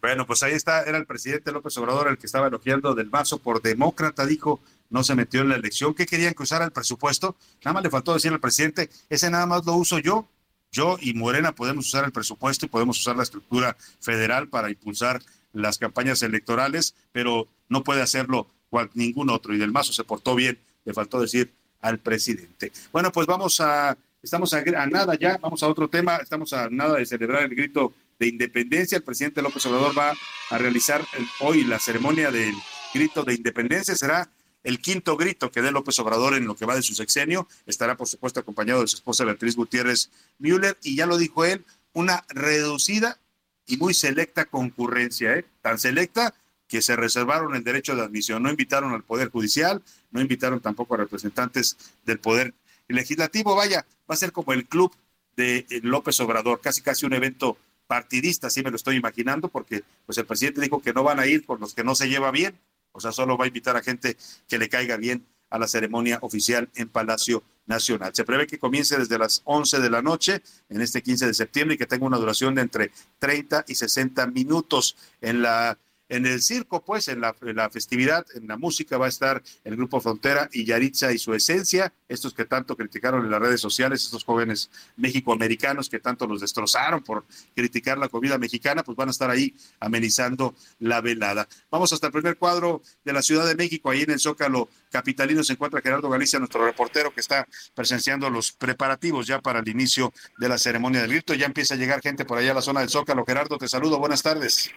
Bueno, 0.00 0.26
pues 0.26 0.42
ahí 0.42 0.52
está, 0.52 0.82
era 0.84 0.96
el 0.96 1.04
presidente 1.04 1.52
López 1.52 1.76
Obrador 1.76 2.08
el 2.08 2.16
que 2.16 2.26
estaba 2.26 2.46
elogiando 2.46 2.94
del 2.94 3.10
Mazo 3.10 3.38
por 3.38 3.60
demócrata, 3.60 4.24
dijo, 4.24 4.60
no 4.88 5.04
se 5.04 5.14
metió 5.14 5.42
en 5.42 5.50
la 5.50 5.56
elección. 5.56 5.94
¿Qué 5.94 6.06
querían 6.06 6.32
que 6.32 6.42
usara 6.42 6.64
el 6.64 6.72
presupuesto? 6.72 7.36
Nada 7.64 7.74
más 7.74 7.82
le 7.82 7.90
faltó 7.90 8.14
decir 8.14 8.32
al 8.32 8.40
presidente, 8.40 8.88
ese 9.10 9.30
nada 9.30 9.44
más 9.44 9.66
lo 9.66 9.74
uso 9.74 9.98
yo, 9.98 10.26
yo 10.72 10.96
y 11.00 11.14
Morena 11.14 11.52
podemos 11.52 11.86
usar 11.86 12.04
el 12.04 12.12
presupuesto 12.12 12.66
y 12.66 12.68
podemos 12.68 12.98
usar 12.98 13.16
la 13.16 13.22
estructura 13.22 13.76
federal 14.00 14.48
para 14.48 14.70
impulsar 14.70 15.22
las 15.52 15.78
campañas 15.78 16.22
electorales, 16.22 16.94
pero 17.12 17.48
no 17.68 17.82
puede 17.82 18.02
hacerlo 18.02 18.48
cual, 18.68 18.90
ningún 18.94 19.30
otro. 19.30 19.54
Y 19.54 19.58
del 19.58 19.72
Mazo 19.72 19.92
se 19.92 20.04
portó 20.04 20.34
bien, 20.34 20.58
le 20.84 20.94
faltó 20.94 21.20
decir 21.20 21.52
al 21.80 21.98
presidente. 21.98 22.72
Bueno, 22.92 23.10
pues 23.10 23.26
vamos 23.26 23.60
a 23.60 23.96
estamos 24.22 24.52
a, 24.52 24.62
nada 24.86 25.14
ya, 25.14 25.38
vamos 25.38 25.62
a 25.62 25.68
otro 25.68 25.88
tema, 25.88 26.16
estamos 26.16 26.52
a 26.52 26.68
nada 26.70 26.98
de 26.98 27.06
celebrar 27.06 27.42
el 27.42 27.54
grito 27.54 27.92
de 28.18 28.28
independencia. 28.28 28.96
El 28.96 29.04
presidente 29.04 29.42
López 29.42 29.64
Obrador 29.66 29.96
va 29.98 30.14
a 30.50 30.58
realizar 30.58 31.04
hoy 31.40 31.64
la 31.64 31.78
ceremonia 31.78 32.30
del 32.30 32.54
grito 32.94 33.24
de 33.24 33.34
independencia. 33.34 33.94
Será 33.96 34.28
el 34.62 34.80
quinto 34.80 35.16
grito 35.16 35.50
que 35.50 35.62
dé 35.62 35.70
López 35.70 35.98
Obrador 35.98 36.34
en 36.34 36.46
lo 36.46 36.54
que 36.54 36.66
va 36.66 36.74
de 36.74 36.82
su 36.82 36.94
sexenio. 36.94 37.48
Estará, 37.66 37.96
por 37.96 38.08
supuesto, 38.08 38.40
acompañado 38.40 38.82
de 38.82 38.88
su 38.88 38.96
esposa 38.96 39.24
Beatriz 39.24 39.56
Gutiérrez 39.56 40.10
Müller 40.38 40.76
y 40.82 40.96
ya 40.96 41.06
lo 41.06 41.16
dijo 41.16 41.44
él, 41.44 41.64
una 41.92 42.24
reducida 42.28 43.18
y 43.66 43.76
muy 43.76 43.94
selecta 43.94 44.44
concurrencia, 44.44 45.34
¿eh? 45.36 45.44
tan 45.62 45.78
selecta 45.78 46.34
que 46.68 46.82
se 46.82 46.96
reservaron 46.96 47.54
el 47.56 47.64
derecho 47.64 47.96
de 47.96 48.02
admisión. 48.02 48.42
No 48.42 48.50
invitaron 48.50 48.92
al 48.92 49.02
Poder 49.02 49.28
Judicial, 49.30 49.82
no 50.10 50.20
invitaron 50.20 50.60
tampoco 50.60 50.94
a 50.94 50.98
representantes 50.98 51.76
del 52.04 52.18
Poder 52.20 52.54
Legislativo. 52.88 53.56
Vaya, 53.56 53.86
va 54.08 54.14
a 54.14 54.16
ser 54.16 54.32
como 54.32 54.52
el 54.52 54.66
club 54.66 54.94
de 55.36 55.66
eh, 55.68 55.80
López 55.82 56.20
Obrador, 56.20 56.60
casi 56.60 56.82
casi 56.82 57.06
un 57.06 57.12
evento 57.12 57.56
partidista, 57.86 58.46
así 58.46 58.62
me 58.62 58.70
lo 58.70 58.76
estoy 58.76 58.96
imaginando, 58.96 59.48
porque 59.48 59.82
pues 60.06 60.16
el 60.18 60.26
presidente 60.26 60.60
dijo 60.60 60.80
que 60.80 60.92
no 60.92 61.02
van 61.02 61.18
a 61.18 61.26
ir 61.26 61.44
con 61.44 61.58
los 61.58 61.74
que 61.74 61.82
no 61.82 61.96
se 61.96 62.08
lleva 62.08 62.30
bien, 62.30 62.56
o 62.92 63.00
sea, 63.00 63.12
solo 63.12 63.36
va 63.36 63.44
a 63.44 63.48
invitar 63.48 63.76
a 63.76 63.82
gente 63.82 64.16
que 64.48 64.58
le 64.58 64.68
caiga 64.68 64.96
bien 64.96 65.26
a 65.50 65.58
la 65.58 65.68
ceremonia 65.68 66.18
oficial 66.22 66.70
en 66.74 66.88
Palacio 66.88 67.42
Nacional. 67.66 68.12
Se 68.14 68.24
prevé 68.24 68.46
que 68.46 68.58
comience 68.58 68.98
desde 68.98 69.18
las 69.18 69.42
11 69.44 69.80
de 69.80 69.90
la 69.90 70.02
noche 70.02 70.42
en 70.68 70.80
este 70.80 71.02
15 71.02 71.26
de 71.26 71.34
septiembre 71.34 71.74
y 71.74 71.78
que 71.78 71.86
tenga 71.86 72.06
una 72.06 72.18
duración 72.18 72.54
de 72.54 72.62
entre 72.62 72.90
30 73.18 73.64
y 73.68 73.74
60 73.74 74.26
minutos 74.28 74.96
en 75.20 75.42
la 75.42 75.78
en 76.10 76.26
el 76.26 76.42
circo, 76.42 76.84
pues, 76.84 77.08
en 77.08 77.20
la, 77.20 77.32
festividad, 77.70 78.26
en 78.34 78.48
la 78.48 78.58
música 78.58 78.98
va 78.98 79.06
a 79.06 79.08
estar 79.08 79.42
el 79.64 79.76
grupo 79.76 80.00
Frontera 80.00 80.48
y 80.52 80.64
Yaritza 80.64 81.12
y 81.12 81.18
su 81.18 81.32
esencia, 81.32 81.94
estos 82.08 82.34
que 82.34 82.44
tanto 82.44 82.76
criticaron 82.76 83.24
en 83.24 83.30
las 83.30 83.40
redes 83.40 83.60
sociales, 83.60 84.04
estos 84.04 84.24
jóvenes 84.24 84.70
mexicoamericanos 84.96 85.88
que 85.88 86.00
tanto 86.00 86.26
los 86.26 86.40
destrozaron 86.40 87.02
por 87.02 87.24
criticar 87.54 87.96
la 87.96 88.08
comida 88.08 88.38
mexicana, 88.38 88.82
pues 88.82 88.96
van 88.96 89.08
a 89.08 89.12
estar 89.12 89.30
ahí 89.30 89.54
amenizando 89.78 90.54
la 90.80 91.00
velada. 91.00 91.48
Vamos 91.70 91.92
hasta 91.92 92.08
el 92.08 92.12
primer 92.12 92.36
cuadro 92.36 92.82
de 93.04 93.12
la 93.12 93.22
Ciudad 93.22 93.46
de 93.46 93.54
México, 93.54 93.88
ahí 93.88 94.02
en 94.02 94.10
el 94.10 94.18
Zócalo 94.18 94.68
Capitalino 94.90 95.44
se 95.44 95.52
encuentra 95.52 95.80
Gerardo 95.80 96.10
Galicia, 96.10 96.40
nuestro 96.40 96.64
reportero 96.64 97.14
que 97.14 97.20
está 97.20 97.46
presenciando 97.74 98.28
los 98.28 98.50
preparativos 98.50 99.28
ya 99.28 99.40
para 99.40 99.60
el 99.60 99.68
inicio 99.68 100.12
de 100.38 100.48
la 100.48 100.58
ceremonia 100.58 101.02
del 101.02 101.12
grito. 101.12 101.34
Ya 101.34 101.46
empieza 101.46 101.74
a 101.74 101.76
llegar 101.76 102.00
gente 102.00 102.24
por 102.24 102.38
allá 102.38 102.50
a 102.50 102.54
la 102.54 102.62
zona 102.62 102.80
del 102.80 102.90
Zócalo. 102.90 103.24
Gerardo, 103.24 103.56
te 103.56 103.68
saludo, 103.68 103.98
buenas 104.00 104.22
tardes. 104.22 104.72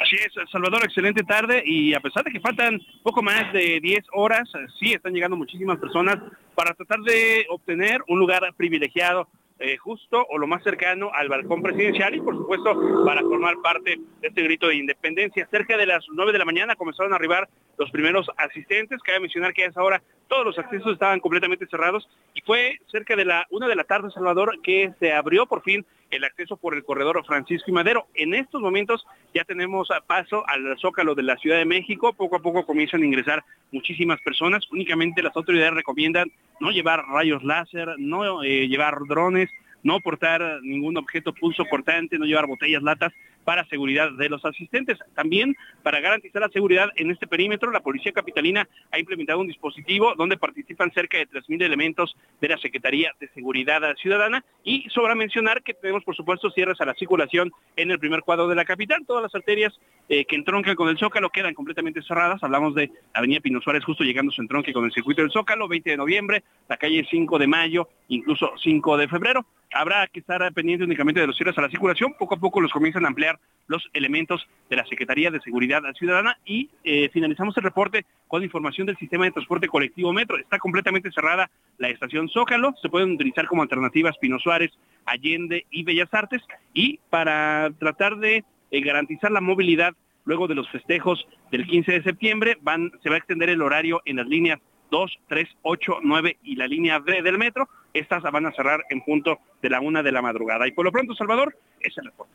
Así 0.00 0.16
es, 0.16 0.32
Salvador, 0.50 0.82
excelente 0.82 1.22
tarde 1.24 1.62
y 1.62 1.92
a 1.92 2.00
pesar 2.00 2.24
de 2.24 2.30
que 2.30 2.40
faltan 2.40 2.80
poco 3.02 3.22
más 3.22 3.52
de 3.52 3.80
10 3.82 4.06
horas, 4.14 4.50
sí 4.78 4.94
están 4.94 5.12
llegando 5.12 5.36
muchísimas 5.36 5.78
personas 5.78 6.16
para 6.54 6.72
tratar 6.72 7.00
de 7.00 7.44
obtener 7.50 8.00
un 8.08 8.18
lugar 8.18 8.42
privilegiado 8.56 9.28
eh, 9.58 9.76
justo 9.76 10.26
o 10.30 10.38
lo 10.38 10.46
más 10.46 10.62
cercano 10.62 11.10
al 11.12 11.28
balcón 11.28 11.60
presidencial 11.60 12.14
y 12.14 12.20
por 12.22 12.34
supuesto 12.34 13.04
para 13.04 13.20
formar 13.20 13.56
parte 13.62 14.00
de 14.22 14.28
este 14.28 14.42
grito 14.42 14.68
de 14.68 14.76
independencia. 14.76 15.46
Cerca 15.50 15.76
de 15.76 15.84
las 15.84 16.06
9 16.10 16.32
de 16.32 16.38
la 16.38 16.46
mañana 16.46 16.76
comenzaron 16.76 17.12
a 17.12 17.16
arribar 17.16 17.46
los 17.76 17.90
primeros 17.90 18.26
asistentes. 18.38 19.02
Cabe 19.02 19.20
mencionar 19.20 19.52
que 19.52 19.64
a 19.64 19.68
esa 19.68 19.82
hora 19.82 20.02
todos 20.28 20.46
los 20.46 20.58
accesos 20.58 20.94
estaban 20.94 21.20
completamente 21.20 21.66
cerrados 21.66 22.08
y 22.32 22.40
fue 22.40 22.78
cerca 22.90 23.16
de 23.16 23.26
la 23.26 23.46
una 23.50 23.68
de 23.68 23.76
la 23.76 23.84
tarde, 23.84 24.10
Salvador, 24.10 24.62
que 24.62 24.94
se 24.98 25.12
abrió 25.12 25.44
por 25.44 25.60
fin 25.60 25.84
el 26.10 26.24
acceso 26.24 26.56
por 26.56 26.74
el 26.74 26.84
corredor 26.84 27.24
Francisco 27.24 27.70
y 27.70 27.74
Madero. 27.74 28.06
En 28.14 28.34
estos 28.34 28.60
momentos 28.60 29.06
ya 29.34 29.44
tenemos 29.44 29.88
paso 30.06 30.44
al 30.48 30.76
Zócalo 30.78 31.14
de 31.14 31.22
la 31.22 31.36
Ciudad 31.36 31.58
de 31.58 31.64
México. 31.64 32.12
Poco 32.12 32.36
a 32.36 32.40
poco 32.40 32.66
comienzan 32.66 33.02
a 33.02 33.06
ingresar 33.06 33.44
muchísimas 33.72 34.20
personas. 34.22 34.64
Únicamente 34.70 35.22
las 35.22 35.36
autoridades 35.36 35.74
recomiendan 35.74 36.30
no 36.60 36.70
llevar 36.70 37.04
rayos 37.06 37.42
láser, 37.44 37.94
no 37.98 38.42
eh, 38.42 38.68
llevar 38.68 38.98
drones, 39.08 39.50
no 39.82 40.00
portar 40.00 40.60
ningún 40.62 40.96
objeto 40.96 41.32
pulso 41.32 41.64
cortante, 41.64 42.18
no 42.18 42.26
llevar 42.26 42.46
botellas, 42.46 42.82
latas 42.82 43.12
para 43.44 43.64
seguridad 43.66 44.12
de 44.12 44.28
los 44.28 44.44
asistentes. 44.44 44.98
También 45.14 45.56
para 45.82 46.00
garantizar 46.00 46.42
la 46.42 46.48
seguridad 46.48 46.90
en 46.96 47.10
este 47.10 47.26
perímetro, 47.26 47.70
la 47.70 47.80
Policía 47.80 48.12
Capitalina 48.12 48.68
ha 48.90 48.98
implementado 48.98 49.40
un 49.40 49.46
dispositivo 49.46 50.14
donde 50.16 50.36
participan 50.36 50.92
cerca 50.92 51.18
de 51.18 51.28
3.000 51.28 51.62
elementos 51.62 52.16
de 52.40 52.48
la 52.48 52.58
Secretaría 52.58 53.12
de 53.20 53.28
Seguridad 53.28 53.82
Ciudadana 53.96 54.44
y 54.64 54.88
sobra 54.90 55.14
mencionar 55.14 55.62
que 55.62 55.74
tenemos 55.74 56.04
por 56.04 56.16
supuesto 56.16 56.50
cierres 56.50 56.80
a 56.80 56.84
la 56.84 56.94
circulación 56.94 57.52
en 57.76 57.90
el 57.90 57.98
primer 57.98 58.20
cuadro 58.22 58.48
de 58.48 58.54
la 58.54 58.64
capital. 58.64 59.04
Todas 59.06 59.22
las 59.22 59.34
arterias 59.34 59.78
eh, 60.08 60.24
que 60.24 60.36
entroncan 60.36 60.76
con 60.76 60.88
el 60.88 60.98
Zócalo 60.98 61.30
quedan 61.30 61.54
completamente 61.54 62.02
cerradas. 62.02 62.42
Hablamos 62.42 62.74
de 62.74 62.90
Avenida 63.14 63.40
Pino 63.40 63.60
Suárez 63.60 63.84
justo 63.84 64.04
llegando 64.04 64.32
su 64.32 64.42
entronque 64.42 64.72
con 64.72 64.84
el 64.84 64.92
circuito 64.92 65.22
del 65.22 65.30
Zócalo, 65.30 65.68
20 65.68 65.90
de 65.90 65.96
noviembre, 65.96 66.44
la 66.68 66.76
calle 66.76 67.06
5 67.08 67.38
de 67.38 67.46
mayo, 67.46 67.88
incluso 68.08 68.52
5 68.56 68.96
de 68.96 69.08
febrero 69.08 69.46
habrá 69.72 70.06
que 70.08 70.20
estar 70.20 70.52
pendiente 70.52 70.84
únicamente 70.84 71.20
de 71.20 71.26
los 71.26 71.36
cierres 71.36 71.56
a 71.58 71.62
la 71.62 71.68
circulación. 71.68 72.14
Poco 72.18 72.34
a 72.34 72.38
poco 72.40 72.60
los 72.60 72.72
comienzan 72.72 73.04
a 73.04 73.08
ampliar 73.08 73.38
los 73.66 73.88
elementos 73.92 74.46
de 74.68 74.76
la 74.76 74.86
Secretaría 74.86 75.30
de 75.30 75.40
Seguridad 75.40 75.82
Ciudadana 75.98 76.38
y 76.44 76.70
eh, 76.84 77.08
finalizamos 77.12 77.56
el 77.56 77.62
reporte 77.62 78.04
con 78.28 78.42
información 78.42 78.86
del 78.86 78.96
sistema 78.96 79.24
de 79.24 79.32
transporte 79.32 79.68
colectivo 79.68 80.12
Metro. 80.12 80.38
Está 80.38 80.58
completamente 80.58 81.10
cerrada 81.12 81.50
la 81.78 81.88
estación 81.88 82.28
Zócalo, 82.28 82.74
se 82.82 82.88
pueden 82.88 83.12
utilizar 83.12 83.46
como 83.46 83.62
alternativas 83.62 84.18
Pino 84.18 84.38
Suárez, 84.38 84.72
Allende 85.06 85.66
y 85.70 85.84
Bellas 85.84 86.12
Artes 86.12 86.42
y 86.74 86.98
para 87.10 87.70
tratar 87.78 88.16
de 88.16 88.44
eh, 88.70 88.80
garantizar 88.80 89.30
la 89.30 89.40
movilidad 89.40 89.94
luego 90.24 90.46
de 90.46 90.54
los 90.54 90.68
festejos 90.70 91.26
del 91.50 91.66
15 91.66 91.92
de 91.92 92.02
septiembre 92.02 92.56
se 93.02 93.08
va 93.08 93.14
a 93.14 93.18
extender 93.18 93.48
el 93.48 93.62
horario 93.62 94.02
en 94.04 94.16
las 94.16 94.26
líneas 94.26 94.60
2, 94.90 95.18
3, 95.28 95.48
8, 95.62 95.98
9 96.02 96.36
y 96.42 96.56
la 96.56 96.66
línea 96.66 96.98
B 96.98 97.22
del 97.22 97.38
metro. 97.38 97.68
Estas 97.92 98.22
van 98.22 98.46
a 98.46 98.52
cerrar 98.52 98.84
en 98.90 99.02
punto 99.02 99.38
de 99.60 99.70
la 99.70 99.80
una 99.80 100.02
de 100.02 100.12
la 100.12 100.22
madrugada. 100.22 100.66
Y 100.66 100.72
por 100.72 100.84
lo 100.84 100.92
pronto, 100.92 101.14
Salvador, 101.14 101.56
es 101.80 101.96
el 101.98 102.06
reporte. 102.06 102.32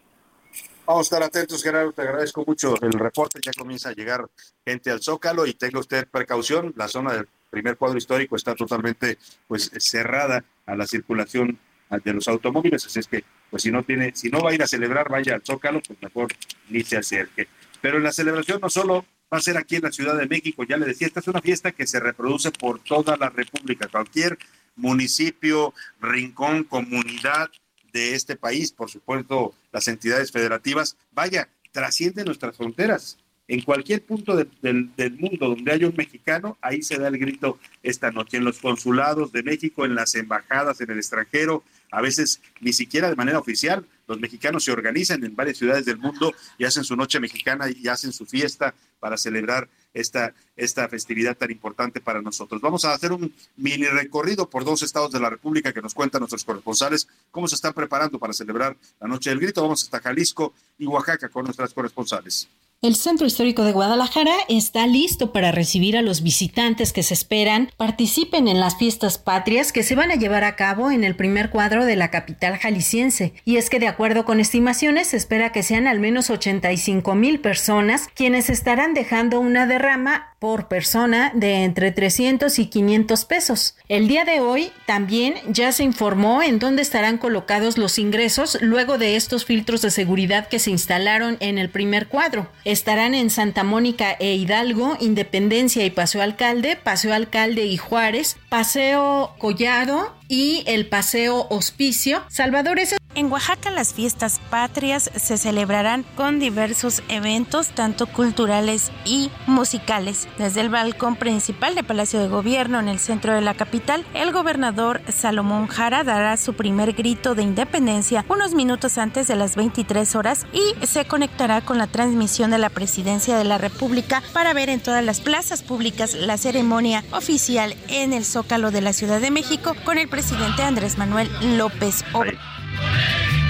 Vamos 0.86 1.12
a 1.12 1.16
estar 1.16 1.24
atentos, 1.24 1.64
Gerardo. 1.64 1.92
Te 1.92 2.04
agradezco 2.04 2.44
mucho 2.46 2.76
el 2.82 2.94
reporte. 2.94 3.40
Ya 3.44 3.52
comienza 3.58 3.90
a 3.90 3.94
llegar 3.94 4.26
gente 4.66 4.92
al 4.92 5.02
Zócalo 5.02 5.48
y 5.48 5.54
tenga 5.54 5.80
usted 5.80 6.08
precaución. 6.08 6.74
La 6.76 6.88
zona 6.88 7.14
del 7.14 7.28
primer 7.50 7.78
cuadro 7.78 7.98
histórico 7.98 8.36
está 8.36 8.54
totalmente 8.54 9.18
pues 9.48 9.72
cerrada 9.78 10.44
a 10.66 10.76
la 10.76 10.86
circulación 10.86 11.58
de 12.04 12.14
los 12.14 12.28
automóviles. 12.28 12.86
Así 12.86 13.00
es 13.00 13.08
que, 13.08 13.24
pues 13.50 13.64
si 13.64 13.72
no 13.72 13.84
tiene, 13.84 14.16
si 14.16 14.30
no 14.30 14.42
va 14.42 14.52
a 14.52 14.54
ir 14.54 14.62
a 14.62 14.68
celebrar, 14.68 15.10
vaya 15.10 15.36
al 15.36 15.42
Zócalo, 15.44 15.82
pues 15.82 16.02
mejor 16.02 16.28
ni 16.70 16.84
se 16.84 16.98
acerque. 16.98 17.48
Pero 17.82 17.98
en 17.98 18.04
la 18.04 18.12
celebración 18.12 18.60
no 18.62 18.70
solo 18.70 19.06
va 19.34 19.38
a 19.38 19.42
ser 19.42 19.58
aquí 19.58 19.78
en 19.78 19.84
la 19.84 19.92
Ciudad 19.92 20.16
de 20.18 20.28
México. 20.28 20.64
Ya 20.64 20.78
le 20.78 20.86
decía, 20.86 21.08
esta 21.08 21.20
es 21.20 21.28
una 21.28 21.42
fiesta 21.42 21.72
que 21.72 21.88
se 21.88 22.00
reproduce 22.00 22.52
por 22.52 22.80
toda 22.80 23.18
la 23.18 23.30
República. 23.30 23.88
Cualquier 23.88 24.38
municipio, 24.76 25.74
rincón, 26.00 26.64
comunidad 26.64 27.50
de 27.94 28.16
este 28.16 28.36
país, 28.36 28.72
por 28.72 28.90
supuesto, 28.90 29.54
las 29.72 29.88
entidades 29.88 30.32
federativas, 30.32 30.98
vaya, 31.12 31.50
trasciende 31.72 32.26
nuestras 32.26 32.58
fronteras. 32.58 33.18
En 33.48 33.62
cualquier 33.62 34.04
punto 34.04 34.36
del, 34.36 34.90
mundo 35.20 35.50
donde 35.50 35.72
haya 35.72 35.88
un 35.88 35.96
mexicano, 35.96 36.58
ahí 36.62 36.82
se 36.82 36.98
da 36.98 37.08
el 37.10 37.18
grito 37.20 37.60
esta 37.84 38.10
noche. 38.12 38.38
En 38.38 38.44
los 38.44 38.60
consulados 38.60 39.32
de 39.32 39.44
México, 39.44 39.86
en 39.86 39.94
las 39.94 40.16
embajadas 40.16 40.82
en 40.82 40.90
el 40.90 40.98
extranjero, 40.98 41.64
a 41.96 42.02
veces 42.02 42.42
ni 42.60 42.74
siquiera 42.74 43.10
de 43.10 43.16
manera 43.16 43.40
oficial, 43.40 43.86
los 44.06 44.20
mexicanos 44.20 44.66
se 44.66 44.72
organizan 44.74 45.24
en 45.24 45.34
varias 45.34 45.58
ciudades 45.58 45.86
del 45.86 45.98
mundo 45.98 46.34
y 46.58 46.66
hacen 46.66 46.84
su 46.84 46.94
noche 46.98 47.22
mexicana 47.22 47.68
y 47.70 47.88
hacen 47.88 48.12
su 48.12 48.26
fiesta 48.26 48.76
para 49.00 49.16
celebrar 49.16 49.70
esta, 49.94 50.34
esta 50.58 50.90
festividad 50.90 51.38
tan 51.38 51.52
importante 51.52 52.02
para 52.02 52.22
nosotros. 52.22 52.60
Vamos 52.60 52.84
a 52.84 52.94
hacer 52.94 53.14
un 53.14 53.34
mini 53.56 53.86
recorrido 53.86 54.50
por 54.50 54.66
dos 54.66 54.84
estados 54.84 55.12
de 55.12 55.22
la 55.22 55.30
República 55.30 55.72
que 55.72 55.82
nos 55.82 55.94
cuentan 55.94 56.20
nuestros 56.20 56.44
corresponsales 56.44 57.08
cómo 57.32 57.48
se 57.48 57.56
están 57.56 57.74
preparando 57.74 58.20
para 58.20 58.34
celebrar 58.34 58.76
la 59.00 59.08
Noche 59.08 59.30
del 59.30 59.40
Grito. 59.40 59.62
Vamos 59.62 59.84
hasta 59.84 60.02
Jalisco 60.02 60.54
y 60.78 60.86
Oaxaca 60.88 61.30
con 61.30 61.46
nuestras 61.46 61.74
corresponsales. 61.74 62.50
El 62.82 62.96
Centro 62.96 63.26
Histórico 63.26 63.64
de 63.64 63.72
Guadalajara 63.72 64.36
está 64.48 64.86
listo 64.86 65.32
para 65.32 65.52
recibir 65.52 65.98
a 65.98 66.04
los 66.04 66.22
visitantes 66.22 66.94
que 66.94 67.04
se 67.04 67.16
esperan 67.16 67.72
participen 67.78 68.48
en 68.48 68.60
las 68.60 68.78
fiestas 68.78 69.18
patrias 69.18 69.72
que 69.72 69.82
se 69.82 69.96
van 69.96 70.12
a 70.12 70.16
llevar 70.16 70.44
a 70.44 70.56
cabo 70.56 70.92
en 70.92 71.04
el 71.04 71.16
primer 71.16 71.50
cuadro 71.50 71.85
de 71.86 71.96
la 71.96 72.12
capital 72.12 72.58
jalisciense. 72.58 73.34
Y 73.46 73.58
es 73.58 73.70
que 73.70 73.80
de 73.80 73.88
acuerdo 73.88 74.26
con 74.26 74.40
estimaciones 74.40 75.08
se 75.08 75.18
espera 75.18 75.52
que 75.52 75.64
sean 75.64 75.88
al 75.88 76.00
menos 76.00 76.30
85 76.30 77.16
mil 77.16 77.40
personas 77.40 78.10
quienes 78.14 78.50
estarán 78.50 78.94
dejando 78.94 79.40
una 79.40 79.68
derrama 79.68 80.35
por 80.46 80.68
persona 80.68 81.32
de 81.34 81.64
entre 81.64 81.92
300 81.92 82.60
y 82.60 82.68
500 82.68 83.26
pesos. 83.26 83.76
El 83.90 84.08
día 84.08 84.26
de 84.26 84.42
hoy 84.42 84.72
también 84.86 85.34
ya 85.48 85.72
se 85.72 85.84
informó 85.84 86.44
en 86.44 86.60
dónde 86.60 86.84
estarán 86.84 87.18
colocados 87.18 87.80
los 87.80 87.98
ingresos 87.98 88.60
luego 88.62 89.00
de 89.00 89.16
estos 89.16 89.44
filtros 89.44 89.82
de 89.82 89.90
seguridad 89.90 90.48
que 90.48 90.60
se 90.60 90.70
instalaron 90.70 91.38
en 91.40 91.58
el 91.58 91.72
primer 91.72 92.10
cuadro. 92.10 92.48
Estarán 92.64 93.16
en 93.16 93.32
Santa 93.32 93.64
Mónica 93.64 94.12
e 94.20 94.36
Hidalgo, 94.36 94.98
Independencia 95.00 95.84
y 95.84 95.90
Paseo 95.90 96.22
Alcalde, 96.22 96.76
Paseo 96.76 97.16
Alcalde 97.16 97.66
y 97.66 97.78
Juárez, 97.78 98.38
Paseo 98.48 99.34
Collado 99.40 100.14
y 100.28 100.64
el 100.68 100.86
Paseo 100.86 101.48
Hospicio. 101.50 102.24
Salvador, 102.30 102.78
En 103.16 103.32
Oaxaca 103.32 103.72
las 103.72 103.94
fiestas 103.94 104.42
patrias 104.50 105.10
se 105.16 105.38
celebrarán 105.38 106.04
con 106.18 106.38
diversos 106.38 107.02
eventos, 107.08 107.70
tanto 107.70 108.08
culturales 108.08 108.92
y 109.06 109.32
musicales. 109.48 110.28
Desde 110.38 110.60
el 110.60 110.68
balcón 110.68 111.16
principal 111.16 111.76
de 111.76 111.84
Palacio 111.84 112.20
de 112.20 112.28
Gobierno 112.28 112.78
en 112.78 112.90
el 112.90 113.00
centro 113.00 113.34
de 113.34 113.40
la 113.40 113.54
capital, 113.54 114.06
el 114.14 114.34
gobernador 114.34 115.02
Salomón 115.08 115.68
Jara 115.68 116.04
dará 116.04 116.36
su 116.36 116.56
primer 116.56 116.92
grito 116.92 117.36
de 117.36 117.44
independencia 117.44 118.26
unos 118.28 118.54
minutos 118.54 118.98
antes 118.98 119.28
de 119.28 119.38
las 119.38 119.56
23 119.56 120.14
horas 120.16 120.46
y 120.52 120.86
se 120.86 121.06
conectará 121.06 121.62
con 121.62 121.78
la 121.78 121.88
transmisión 121.88 122.52
de 122.52 122.58
la 122.58 122.70
presidencia 122.70 123.38
de 123.38 123.46
la 123.46 123.58
República 123.58 124.22
para 124.34 124.54
ver 124.54 124.68
en 124.68 124.82
todas 124.82 125.06
las 125.06 125.22
plazas 125.22 125.64
públicas 125.64 126.16
la 126.16 126.38
ceremonia 126.38 127.02
oficial 127.12 127.78
en 127.88 128.12
el 128.12 128.26
Zócalo 128.26 128.72
de 128.72 128.82
la 128.82 128.92
Ciudad 128.92 129.22
de 129.22 129.32
México 129.32 129.74
con 129.86 129.98
el 129.98 130.10
presidente 130.10 130.64
Andrés 130.64 130.98
Manuel 130.98 131.30
López 131.58 132.04
Obrador. 132.12 132.55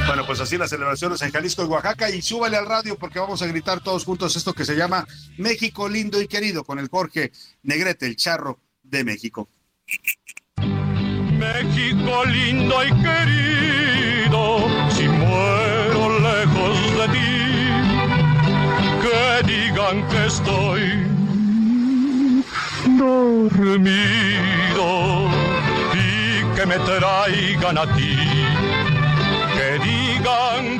Bueno, 0.07 0.23
pues 0.25 0.39
así 0.39 0.57
las 0.57 0.69
celebraciones 0.69 1.21
en 1.23 1.31
Jalisco 1.31 1.63
y 1.63 1.67
Oaxaca 1.67 2.09
y 2.11 2.21
súbale 2.21 2.57
al 2.57 2.67
radio 2.67 2.95
porque 2.97 3.19
vamos 3.19 3.41
a 3.41 3.47
gritar 3.47 3.81
todos 3.81 4.05
juntos 4.05 4.35
esto 4.35 4.53
que 4.53 4.63
se 4.63 4.75
llama 4.75 5.07
México 5.38 5.89
lindo 5.89 6.21
y 6.21 6.27
querido 6.27 6.63
con 6.63 6.77
el 6.77 6.89
Jorge 6.89 7.31
Negrete, 7.63 8.05
el 8.05 8.15
charro 8.15 8.59
de 8.83 9.03
México. 9.03 9.49
México 10.57 12.25
lindo 12.25 12.83
y 12.83 12.91
querido, 13.01 14.67
si 14.91 15.07
muero 15.07 16.19
lejos 16.19 16.77
de 16.97 17.07
ti, 17.09 17.45
que 19.01 19.43
digan 19.47 20.07
que 20.07 20.25
estoy 20.27 20.81
dormido 22.97 24.07
y 25.93 26.55
que 26.55 26.65
me 26.65 26.77
traigan 26.79 27.77
a 27.79 27.95
ti 27.95 28.34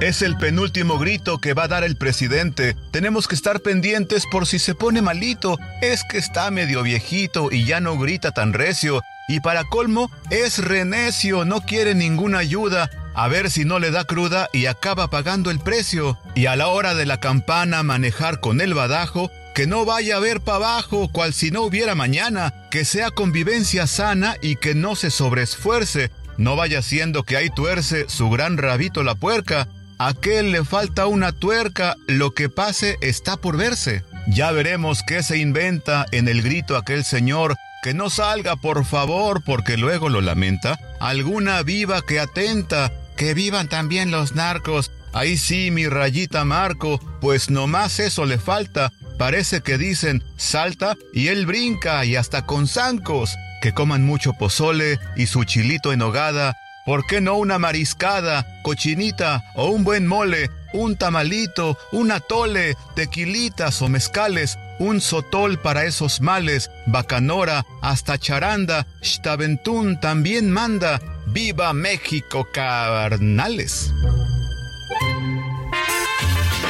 Es 0.00 0.22
el 0.22 0.36
penúltimo 0.36 0.98
grito 0.98 1.38
que 1.38 1.54
va 1.54 1.64
a 1.64 1.68
dar 1.68 1.84
el 1.84 1.96
presidente. 1.96 2.76
Tenemos 2.90 3.28
que 3.28 3.36
estar 3.36 3.60
pendientes 3.60 4.24
por 4.30 4.46
si 4.46 4.58
se 4.58 4.74
pone 4.74 5.02
malito. 5.02 5.56
Es 5.82 6.02
que 6.10 6.18
está 6.18 6.50
medio 6.50 6.82
viejito 6.82 7.50
y 7.52 7.64
ya 7.64 7.80
no 7.80 7.96
grita 7.96 8.32
tan 8.32 8.52
recio. 8.52 9.02
Y 9.28 9.40
para 9.40 9.64
colmo, 9.64 10.10
es 10.30 10.58
renecio, 10.58 11.44
no 11.44 11.60
quiere 11.60 11.94
ninguna 11.94 12.38
ayuda. 12.38 12.90
A 13.14 13.28
ver 13.28 13.50
si 13.50 13.64
no 13.64 13.78
le 13.78 13.92
da 13.92 14.04
cruda 14.04 14.48
y 14.52 14.66
acaba 14.66 15.08
pagando 15.08 15.50
el 15.50 15.60
precio. 15.60 16.18
Y 16.34 16.46
a 16.46 16.56
la 16.56 16.68
hora 16.68 16.94
de 16.94 17.06
la 17.06 17.20
campana 17.20 17.84
manejar 17.84 18.40
con 18.40 18.60
el 18.60 18.74
badajo, 18.74 19.30
que 19.54 19.68
no 19.68 19.84
vaya 19.84 20.16
a 20.16 20.20
ver 20.20 20.40
para 20.40 20.56
abajo, 20.56 21.08
cual 21.08 21.32
si 21.32 21.52
no 21.52 21.62
hubiera 21.62 21.94
mañana, 21.94 22.52
que 22.70 22.84
sea 22.84 23.12
convivencia 23.12 23.86
sana 23.86 24.36
y 24.42 24.56
que 24.56 24.74
no 24.74 24.96
se 24.96 25.10
sobreesfuerce. 25.10 26.10
No 26.36 26.56
vaya 26.56 26.82
siendo 26.82 27.22
que 27.22 27.36
ahí 27.36 27.48
tuerce 27.48 28.06
su 28.08 28.28
gran 28.28 28.58
rabito 28.58 29.04
la 29.04 29.14
puerca, 29.14 29.68
aquel 29.98 30.52
le 30.52 30.64
falta 30.64 31.06
una 31.06 31.32
tuerca, 31.32 31.96
lo 32.06 32.32
que 32.32 32.48
pase 32.48 32.96
está 33.00 33.36
por 33.36 33.56
verse. 33.56 34.04
Ya 34.26 34.50
veremos 34.52 35.02
qué 35.06 35.22
se 35.22 35.38
inventa 35.38 36.06
en 36.12 36.28
el 36.28 36.42
grito 36.42 36.76
aquel 36.76 37.04
señor, 37.04 37.56
que 37.82 37.92
no 37.94 38.08
salga 38.08 38.56
por 38.56 38.84
favor 38.84 39.42
porque 39.44 39.76
luego 39.76 40.08
lo 40.08 40.20
lamenta. 40.20 40.78
Alguna 41.00 41.62
viva 41.62 42.00
que 42.02 42.20
atenta, 42.20 42.92
que 43.16 43.34
vivan 43.34 43.68
también 43.68 44.10
los 44.10 44.34
narcos. 44.34 44.90
Ahí 45.12 45.36
sí, 45.36 45.70
mi 45.70 45.86
rayita 45.86 46.44
Marco, 46.44 46.98
pues 47.20 47.50
nomás 47.50 48.00
eso 48.00 48.24
le 48.24 48.38
falta. 48.38 48.92
Parece 49.18 49.60
que 49.60 49.78
dicen 49.78 50.24
salta 50.36 50.96
y 51.12 51.28
él 51.28 51.46
brinca 51.46 52.04
y 52.04 52.16
hasta 52.16 52.46
con 52.46 52.66
zancos. 52.66 53.36
Que 53.60 53.72
coman 53.72 54.04
mucho 54.04 54.32
pozole 54.32 54.98
y 55.16 55.26
su 55.26 55.44
chilito 55.44 55.92
en 55.92 56.02
hogada 56.02 56.56
¿Por 56.84 57.06
qué 57.06 57.22
no 57.22 57.36
una 57.36 57.58
mariscada, 57.58 58.46
cochinita 58.62 59.42
o 59.54 59.68
un 59.68 59.84
buen 59.84 60.06
mole, 60.06 60.50
un 60.74 60.98
tamalito, 60.98 61.78
un 61.92 62.12
atole, 62.12 62.76
tequilitas 62.94 63.80
o 63.80 63.88
mezcales, 63.88 64.58
un 64.78 65.00
sotol 65.00 65.58
para 65.58 65.84
esos 65.84 66.20
males, 66.20 66.70
bacanora, 66.84 67.64
hasta 67.80 68.18
charanda, 68.18 68.86
Staventún 69.02 69.98
también 69.98 70.50
manda, 70.50 71.00
¡Viva 71.26 71.72
México, 71.72 72.48
carnales! 72.52 73.90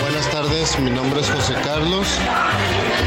Buenas 0.00 0.31
tardes, 0.31 0.79
mi 0.79 0.90
nombre 0.90 1.22
es 1.22 1.31
José 1.31 1.55
Carlos. 1.64 2.07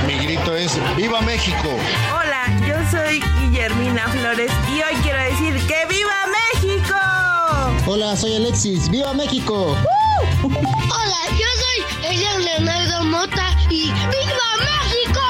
Mi 0.05 0.25
grito 0.25 0.57
es 0.57 0.77
¡Viva 0.97 1.21
México! 1.21 1.69
Hola, 2.13 2.47
yo 2.67 2.75
soy 2.91 3.21
Guillermina 3.39 4.09
Flores 4.09 4.51
y 4.67 4.81
hoy 4.81 5.01
quiero 5.03 5.23
decir 5.23 5.53
que 5.67 5.85
¡Viva 5.87 6.11
México! 6.25 6.26
Hola, 7.89 8.17
soy 8.17 8.35
Alexis. 8.35 8.89
¡Viva 8.89 9.13
México! 9.13 9.73
Hola, 10.43 11.21
yo 11.31 11.47
soy 11.55 12.09
Elian 12.11 12.43
Leonardo 12.43 13.05
Mota 13.05 13.55
y 13.69 13.85
¡Viva 13.85 14.49
México! 14.59 15.21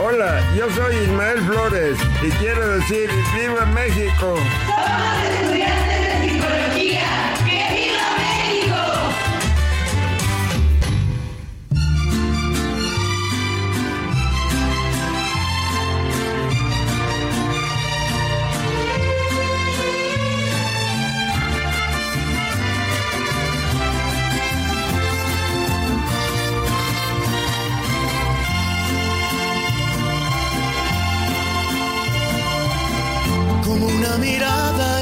Hola, 0.00 0.40
yo 0.56 0.70
soy 0.70 0.94
Ismael 0.94 1.40
Flores 1.40 1.98
y 2.22 2.30
quiero 2.30 2.78
decir 2.78 3.10
¡Viva 3.34 3.66
México! 3.66 4.36
Somos 4.36 5.24
estudiantes 5.40 6.20
de 6.22 6.28
psicología. 6.30 7.21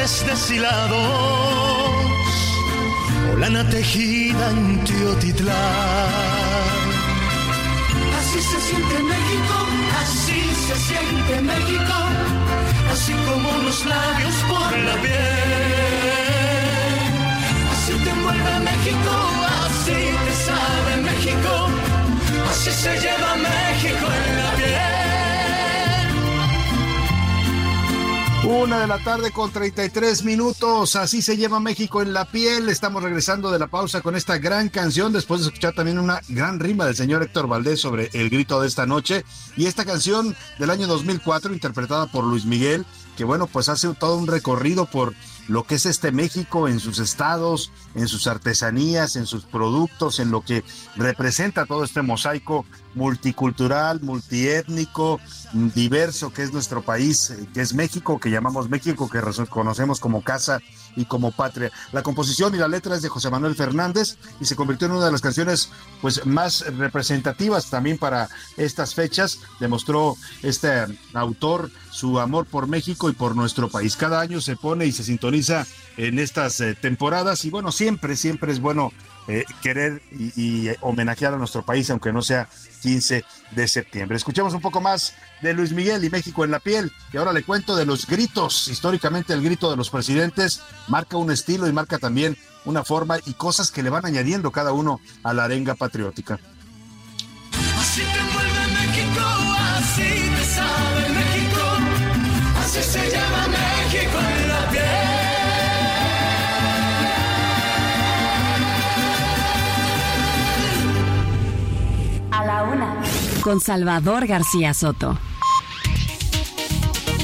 calientes 0.00 0.24
deshilados 0.24 0.96
o 3.32 3.36
lana 3.36 3.68
tejida 3.68 4.50
en 4.50 4.84
Teotitlán. 4.84 5.56
Así 8.18 8.40
se 8.40 8.60
siente 8.68 8.98
México, 9.02 9.56
así 10.02 10.40
se 10.66 10.76
siente 10.88 11.40
México, 11.42 11.94
así 12.92 13.12
como 13.12 13.48
unos 13.60 13.84
labios 13.84 14.34
por 14.48 14.78
la 14.78 14.94
piel. 15.02 15.50
Así 17.72 17.92
te 18.04 18.10
envuelve 18.10 18.60
México, 18.70 19.12
así 19.66 19.98
te 20.24 20.34
sabe 20.46 20.92
México, 21.08 21.52
así 22.50 22.70
se 22.70 22.92
lleva 23.00 23.30
México 23.36 24.06
en 24.06 24.36
la 24.38 24.50
piel. 24.56 24.99
Una 28.50 28.80
de 28.80 28.88
la 28.88 28.98
tarde 28.98 29.30
con 29.30 29.52
33 29.52 30.24
minutos, 30.24 30.96
así 30.96 31.22
se 31.22 31.36
lleva 31.36 31.60
México 31.60 32.02
en 32.02 32.12
la 32.12 32.24
piel. 32.24 32.68
Estamos 32.68 33.00
regresando 33.00 33.52
de 33.52 33.60
la 33.60 33.68
pausa 33.68 34.00
con 34.00 34.16
esta 34.16 34.38
gran 34.38 34.68
canción, 34.68 35.12
después 35.12 35.40
de 35.40 35.46
escuchar 35.46 35.72
también 35.72 36.00
una 36.00 36.20
gran 36.28 36.58
rima 36.58 36.84
del 36.84 36.96
señor 36.96 37.22
Héctor 37.22 37.46
Valdés 37.46 37.80
sobre 37.80 38.10
el 38.12 38.28
grito 38.28 38.60
de 38.60 38.66
esta 38.66 38.86
noche. 38.86 39.24
Y 39.56 39.66
esta 39.66 39.84
canción 39.84 40.34
del 40.58 40.70
año 40.70 40.88
2004, 40.88 41.52
interpretada 41.52 42.08
por 42.08 42.24
Luis 42.24 42.44
Miguel, 42.44 42.84
que 43.16 43.22
bueno, 43.22 43.46
pues 43.46 43.68
hace 43.68 43.86
todo 43.94 44.16
un 44.16 44.26
recorrido 44.26 44.86
por 44.86 45.14
lo 45.46 45.64
que 45.64 45.76
es 45.76 45.86
este 45.86 46.10
México 46.10 46.66
en 46.66 46.80
sus 46.80 46.98
estados, 46.98 47.70
en 47.94 48.08
sus 48.08 48.26
artesanías, 48.26 49.14
en 49.14 49.26
sus 49.26 49.44
productos, 49.44 50.18
en 50.18 50.32
lo 50.32 50.40
que 50.40 50.64
representa 50.96 51.66
todo 51.66 51.84
este 51.84 52.02
mosaico 52.02 52.64
multicultural, 52.94 54.00
multiétnico, 54.00 55.20
diverso 55.52 56.32
que 56.32 56.42
es 56.42 56.52
nuestro 56.52 56.82
país, 56.82 57.30
eh, 57.30 57.48
que 57.52 57.60
es 57.60 57.74
México, 57.74 58.18
que 58.18 58.30
llamamos 58.30 58.68
México, 58.68 59.08
que 59.08 59.20
conocemos 59.48 60.00
como 60.00 60.22
casa 60.22 60.60
y 60.96 61.04
como 61.04 61.30
patria. 61.32 61.70
La 61.92 62.02
composición 62.02 62.54
y 62.54 62.58
la 62.58 62.68
letra 62.68 62.96
es 62.96 63.02
de 63.02 63.08
José 63.08 63.30
Manuel 63.30 63.54
Fernández 63.54 64.16
y 64.40 64.44
se 64.44 64.56
convirtió 64.56 64.86
en 64.86 64.94
una 64.94 65.06
de 65.06 65.12
las 65.12 65.20
canciones 65.20 65.70
pues 66.00 66.26
más 66.26 66.64
representativas 66.76 67.70
también 67.70 67.98
para 67.98 68.28
estas 68.56 68.94
fechas. 68.94 69.38
Demostró 69.60 70.16
este 70.42 70.86
autor 71.14 71.70
su 71.90 72.18
amor 72.18 72.46
por 72.46 72.66
México 72.66 73.10
y 73.10 73.12
por 73.12 73.36
nuestro 73.36 73.68
país. 73.68 73.96
Cada 73.96 74.20
año 74.20 74.40
se 74.40 74.56
pone 74.56 74.86
y 74.86 74.92
se 74.92 75.04
sintoniza 75.04 75.66
en 75.96 76.18
estas 76.18 76.60
eh, 76.60 76.74
temporadas 76.74 77.44
y 77.44 77.50
bueno, 77.50 77.72
siempre, 77.72 78.16
siempre 78.16 78.52
es 78.52 78.60
bueno 78.60 78.92
eh, 79.28 79.44
querer 79.62 80.02
y, 80.10 80.68
homenajear 80.80 81.34
a 81.34 81.36
nuestro 81.36 81.62
país, 81.62 81.90
aunque 81.90 82.12
no 82.12 82.22
sea 82.22 82.48
15 82.80 83.24
de 83.52 83.68
septiembre. 83.68 84.16
Escuchemos 84.16 84.54
un 84.54 84.60
poco 84.60 84.80
más 84.80 85.14
de 85.42 85.52
Luis 85.52 85.72
Miguel 85.72 86.04
y 86.04 86.10
México 86.10 86.44
en 86.44 86.50
la 86.50 86.60
piel. 86.60 86.92
Y 87.12 87.16
ahora 87.16 87.32
le 87.32 87.42
cuento 87.42 87.76
de 87.76 87.86
los 87.86 88.06
gritos. 88.06 88.68
Históricamente 88.68 89.32
el 89.32 89.42
grito 89.42 89.70
de 89.70 89.76
los 89.76 89.90
presidentes 89.90 90.62
marca 90.88 91.16
un 91.16 91.30
estilo 91.30 91.68
y 91.68 91.72
marca 91.72 91.98
también 91.98 92.36
una 92.64 92.84
forma 92.84 93.18
y 93.24 93.34
cosas 93.34 93.70
que 93.70 93.82
le 93.82 93.90
van 93.90 94.06
añadiendo 94.06 94.50
cada 94.50 94.72
uno 94.72 95.00
a 95.22 95.32
la 95.32 95.44
arenga 95.44 95.74
patriótica. 95.74 96.38
Así 97.78 98.02
te 98.02 98.18
envuelve 98.18 98.66
México, 98.72 99.26
así 99.76 100.02
te 100.02 100.44
sabe 100.44 101.08
México, 101.08 101.62
así 102.58 102.82
se 102.82 103.10
llama 103.10 103.48
México 103.48 104.49
A 112.40 112.44
la 112.46 112.62
una. 112.62 112.96
Con 113.42 113.60
Salvador 113.60 114.26
García 114.26 114.72
Soto. 114.72 115.18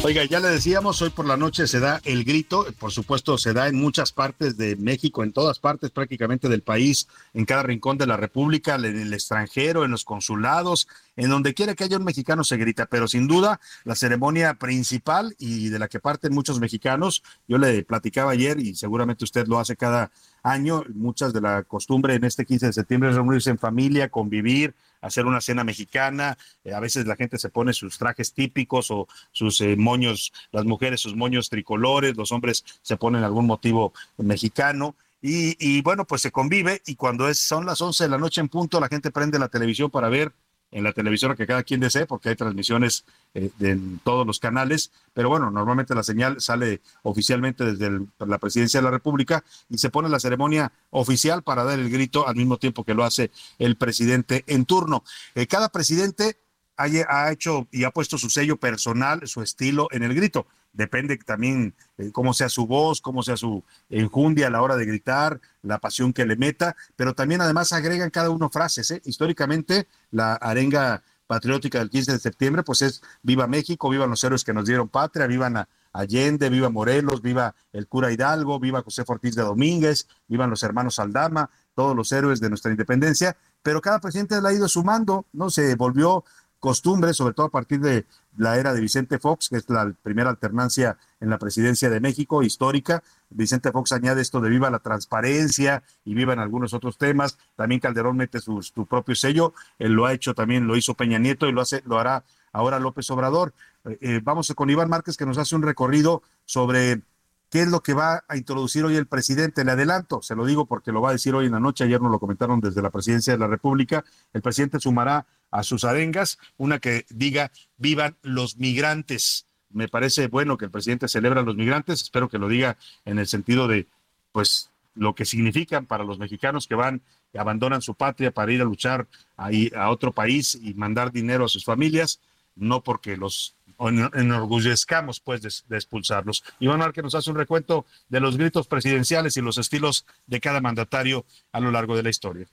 Oiga, 0.03 0.25
ya 0.25 0.41
le 0.41 0.49
decíamos, 0.49 1.01
hoy 1.01 1.09
por 1.09 1.27
la 1.27 1.39
noche 1.39 1.67
se 1.67 1.81
da 1.81 2.03
el 2.05 2.23
grito, 2.23 2.67
por 2.79 2.93
supuesto 2.93 3.39
se 3.39 3.55
da 3.55 3.67
en 3.67 3.77
muchas 3.77 4.13
partes 4.13 4.59
de 4.59 4.77
México, 4.77 5.25
en 5.25 5.33
todas 5.33 5.59
partes 5.59 5.91
prácticamente 5.91 6.49
del 6.51 6.61
país, 6.63 7.09
en 7.33 7.47
cada 7.47 7.63
rincón 7.63 7.97
de 7.97 8.07
la 8.07 8.19
República, 8.19 8.77
en 8.77 8.85
el 8.85 9.13
extranjero, 9.13 9.85
en 9.85 9.91
los 9.91 10.05
consulados, 10.05 10.87
en 11.17 11.31
donde 11.31 11.55
quiera 11.55 11.75
que 11.75 11.85
haya 11.85 11.97
un 11.97 12.05
mexicano 12.05 12.45
se 12.45 12.59
grita, 12.59 12.87
pero 12.87 13.09
sin 13.09 13.27
duda 13.27 13.59
la 13.85 13.97
ceremonia 13.97 14.55
principal 14.55 15.35
y 15.39 15.71
de 15.71 15.79
la 15.79 15.89
que 15.89 15.99
parten 15.99 16.35
muchos 16.35 16.61
mexicanos, 16.61 17.23
yo 17.49 17.57
le 17.57 17.83
platicaba 17.85 18.33
ayer 18.33 18.61
y 18.61 18.77
seguramente 18.77 19.25
usted 19.25 19.47
lo 19.47 19.59
hace 19.59 19.77
cada 19.77 20.13
año, 20.43 20.85
muchas 20.95 21.33
de 21.33 21.41
la 21.41 21.65
costumbre 21.65 22.15
en 22.15 22.25
este 22.25 22.45
15 22.45 22.67
de 22.67 22.73
septiembre 22.75 23.11
es 23.11 23.17
reunirse 23.17 23.51
en 23.51 23.59
familia, 23.59 24.09
convivir, 24.09 24.75
hacer 25.01 25.27
una 25.27 25.41
cena 25.41 25.65
mexicana, 25.65 26.37
eh, 26.65 26.75
a 26.75 26.81
veces 26.81 27.07
la 27.07 27.17
gente 27.17 27.39
se 27.39 27.49
pone 27.49 27.73
sus 27.73 27.99
trajes 27.99 28.33
típicos 28.33 28.91
o 28.91 29.09
sus 29.33 29.61
eh, 29.61 29.77
moños, 29.77 30.33
las 30.53 30.65
mujeres 30.65 31.01
sus 31.01 31.17
moños 31.17 31.49
tricolores, 31.49 32.17
los 32.17 32.33
hombres 32.33 32.65
se 32.83 32.97
ponen 32.97 33.25
algún 33.25 33.47
motivo 33.47 33.93
mexicano. 34.17 34.97
Y, 35.23 35.57
y 35.59 35.83
bueno, 35.83 36.07
pues 36.07 36.23
se 36.23 36.31
convive 36.31 36.83
y 36.87 36.95
cuando 36.95 37.29
es, 37.29 37.39
son 37.39 37.67
las 37.67 37.81
11 37.81 38.05
de 38.05 38.11
la 38.11 38.19
noche 38.19 38.41
en 38.41 38.49
punto, 38.49 38.79
la 38.79 38.89
gente 38.89 39.11
prende 39.11 39.39
la 39.39 39.49
televisión 39.49 39.91
para 39.91 40.09
ver 40.09 40.33
en 40.77 40.85
la 40.85 40.93
televisora 40.93 41.35
que 41.35 41.47
cada 41.47 41.63
quien 41.63 41.81
desee, 41.81 42.05
porque 42.05 42.29
hay 42.29 42.37
transmisiones 42.37 43.07
eh, 43.33 43.51
en 43.61 43.99
todos 44.05 44.27
los 44.27 44.39
canales, 44.39 44.93
pero 45.15 45.31
bueno, 45.31 45.51
normalmente 45.51 45.95
la 45.95 46.03
señal 46.03 46.39
sale 46.39 46.83
oficialmente 47.03 47.65
desde 47.65 48.07
la 48.19 48.37
presidencia 48.37 48.81
de 48.81 48.85
la 48.85 48.91
República 48.91 49.43
y 49.71 49.79
se 49.79 49.89
pone 49.89 50.11
la 50.11 50.21
ceremonia 50.21 50.71
oficial 50.91 51.43
para 51.43 51.65
dar 51.65 51.79
el 51.79 51.89
grito 51.89 52.29
al 52.29 52.37
mismo 52.37 52.59
tiempo 52.59 52.85
que 52.85 52.93
lo 52.93 53.05
hace 53.05 53.31
el 53.59 53.77
presidente 53.77 54.45
en 54.47 54.67
turno. 54.67 55.03
Eh, 55.35 55.47
cada 55.47 55.71
presidente 55.71 56.37
ha 56.77 57.33
hecho 57.33 57.67
y 57.71 57.85
ha 57.85 57.91
puesto 57.91 58.19
su 58.19 58.29
sello 58.31 58.57
personal, 58.57 59.27
su 59.27 59.43
estilo 59.43 59.89
en 59.91 60.03
el 60.03 60.15
grito 60.15 60.47
depende 60.77 61.17
también 61.17 61.75
eh, 61.97 62.13
cómo 62.13 62.35
sea 62.35 62.49
su 62.49 62.67
voz, 62.67 63.01
cómo 63.01 63.23
sea 63.23 63.37
su 63.37 63.65
enjundia 63.89 64.47
a 64.47 64.51
la 64.51 64.63
hora 64.63 64.77
de 64.77 64.85
gritar, 64.85 65.41
la 65.63 65.79
pasión 65.79 66.13
que 66.13 66.27
le 66.27 66.37
meta, 66.37 66.77
pero 66.95 67.15
también 67.15 67.41
además 67.41 67.73
agregan 67.73 68.11
cada 68.11 68.31
uno 68.31 68.51
frases. 68.51 68.91
¿eh? 68.91 69.03
Históricamente, 69.05 69.89
la 70.11 70.35
arenga 70.35 71.03
patriótica 71.27 71.79
del 71.79 71.91
15 71.91 72.13
de 72.13 72.19
septiembre, 72.19 72.63
pues 72.63 72.83
es 72.83 73.03
Viva 73.23 73.47
México, 73.47 73.89
vivan 73.89 74.11
los 74.11 74.23
héroes 74.23 74.45
que 74.45 74.53
nos 74.53 74.67
dieron 74.67 74.89
patria, 74.89 75.27
vivan 75.27 75.57
a 75.57 75.69
Allende, 75.93 76.51
viva 76.51 76.69
Morelos, 76.69 77.23
viva 77.23 77.55
el 77.73 77.89
cura 77.89 78.13
Hidalgo, 78.13 78.61
viva 78.61 78.83
José 78.83 79.03
Ortiz 79.07 79.35
de 79.35 79.43
Domínguez, 79.43 80.07
vivan 80.29 80.51
los 80.51 80.63
hermanos 80.63 80.99
Aldama, 80.99 81.51
todos 81.75 81.97
los 81.97 82.13
héroes 82.13 82.39
de 82.39 82.51
nuestra 82.51 82.71
independencia, 82.71 83.37
pero 83.63 83.81
cada 83.81 83.99
presidente 83.99 84.41
la 84.41 84.51
ha 84.51 84.53
ido 84.53 84.69
sumando, 84.69 85.27
¿no? 85.33 85.51
Se 85.51 85.75
volvió 85.75 86.25
costumbre, 86.61 87.15
sobre 87.15 87.35
todo 87.35 87.47
a 87.47 87.51
partir 87.51 87.81
de 87.81 88.07
la 88.37 88.59
era 88.59 88.75
de 88.75 88.81
Vicente 88.81 89.19
Fox, 89.19 89.49
que 89.49 89.57
es 89.57 89.69
la 89.69 89.93
primera 90.03 90.31
alternancia 90.31 90.99
en 91.21 91.31
la 91.31 91.39
presidencia 91.39 91.91
de 91.91 92.01
México, 92.01 92.43
histórica. 92.43 93.03
Vicente 93.31 93.73
Fox 93.73 93.93
añade 93.93 94.23
esto 94.23 94.41
de 94.41 94.51
viva 94.51 94.71
la 94.71 94.79
transparencia 94.79 95.83
y 96.05 96.15
viva 96.15 96.33
en 96.33 96.41
algunos 96.41 96.75
otros 96.75 96.99
temas. 96.99 97.39
También 97.57 97.81
Calderón 97.81 98.17
mete 98.17 98.41
su, 98.41 98.61
propio 98.89 99.15
sello. 99.15 99.55
Él 99.79 99.93
lo 99.93 100.07
ha 100.07 100.13
hecho 100.13 100.35
también, 100.35 100.67
lo 100.67 100.77
hizo 100.77 100.95
Peña 100.95 101.19
Nieto 101.19 101.47
y 101.49 101.53
lo, 101.53 101.61
hace, 101.61 101.83
lo 101.87 101.99
hará 101.99 102.25
ahora 102.53 102.79
López 102.79 103.11
Obrador. 103.11 103.53
Eh, 103.85 103.99
eh, 104.01 104.21
vamos 104.23 104.53
con 104.55 104.71
Iván 104.71 104.89
Márquez 104.89 105.17
que 105.17 105.27
nos 105.27 105.39
hace 105.39 105.57
un 105.57 105.63
recorrido 105.63 106.23
sobre 106.45 107.03
qué 107.51 107.63
es 107.63 107.69
lo 107.69 107.83
que 107.83 107.95
va 107.95 108.25
a 108.29 108.37
introducir 108.37 108.85
hoy 108.85 108.97
el 108.97 109.07
presidente. 109.07 109.65
Le 109.65 109.73
adelanto, 109.73 110.23
se 110.23 110.35
lo 110.35 110.45
digo 110.45 110.67
porque 110.67 110.93
lo 110.93 111.01
va 111.01 111.11
a 111.11 111.13
decir 111.13 111.35
hoy 111.35 111.47
en 111.47 111.53
la 111.53 111.61
noche, 111.61 111.85
ayer 111.85 112.01
nos 112.01 112.11
lo 112.11 112.19
comentaron 112.19 112.61
desde 112.61 112.83
la 112.83 112.91
presidencia 112.91 113.33
de 113.33 113.39
la 113.39 113.47
República. 113.47 114.05
El 114.33 114.43
presidente 114.43 114.81
sumará 114.81 115.27
a 115.51 115.63
sus 115.63 115.85
arengas, 115.85 116.39
una 116.57 116.79
que 116.79 117.07
diga 117.11 117.53
vivan 117.77 118.17
los 118.23 118.57
migrantes. 118.57 119.47
Me 119.71 119.89
parece 119.89 120.29
bueno 120.29 120.57
que 120.57 120.65
el 120.67 120.71
presidente 120.71 121.09
celebra 121.09 121.41
a 121.41 121.45
los 121.45 121.57
migrantes, 121.57 122.03
espero 122.03 122.29
que 122.29 122.39
lo 122.39 122.49
diga 122.49 122.77
en 123.05 123.19
el 123.19 123.27
sentido 123.27 123.69
de, 123.69 123.87
pues, 124.33 124.71
lo 124.95 125.15
que 125.15 125.25
significan 125.25 125.87
para 125.87 126.05
los 126.05 126.19
mexicanos 126.19 126.67
que 126.67 126.75
van 126.75 127.03
y 127.33 127.39
abandonan 127.39 127.83
su 127.83 127.95
patria 127.95 128.31
para 128.31 128.53
ir 128.53 128.63
a 128.63 128.65
luchar 128.65 129.07
a 129.37 129.91
otro 129.91 130.13
país 130.13 130.59
y 130.61 130.75
mandar 130.75 131.13
dinero 131.13 131.45
a 131.45 131.49
sus 131.49 131.65
familias, 131.65 132.21
no 132.57 132.83
porque 132.83 133.17
los 133.17 133.55
enorgullezcamos 133.79 135.21
pues 135.21 135.43
de, 135.43 135.77
expulsarlos. 135.77 136.43
Iván 136.59 136.93
que 136.93 137.03
nos 137.03 137.15
hace 137.15 137.31
un 137.31 137.37
recuento 137.37 137.85
de 138.09 138.21
los 138.21 138.37
gritos 138.37 138.67
presidenciales 138.67 139.37
y 139.37 139.43
los 139.43 139.59
estilos 139.59 140.07
de 140.27 140.41
cada 140.41 140.61
mandatario 140.61 141.25
a 141.53 141.61
lo 141.61 141.71
largo 141.71 141.97
de 141.97 142.03
la 142.03 142.11
historia. 142.11 142.49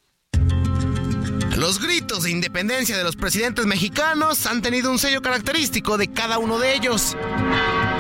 Los 1.64 1.80
gritos 1.80 2.24
de 2.24 2.32
independencia 2.32 2.98
de 2.98 3.06
los 3.06 3.16
presidentes 3.16 3.66
mexicanos 3.66 4.48
han 4.48 4.62
tenido 4.62 4.92
un 4.92 5.00
sello 5.00 5.22
característico 5.22 5.98
de 5.98 6.12
cada 6.12 6.38
uno 6.38 6.60
de 6.60 6.76
ellos. 6.76 7.16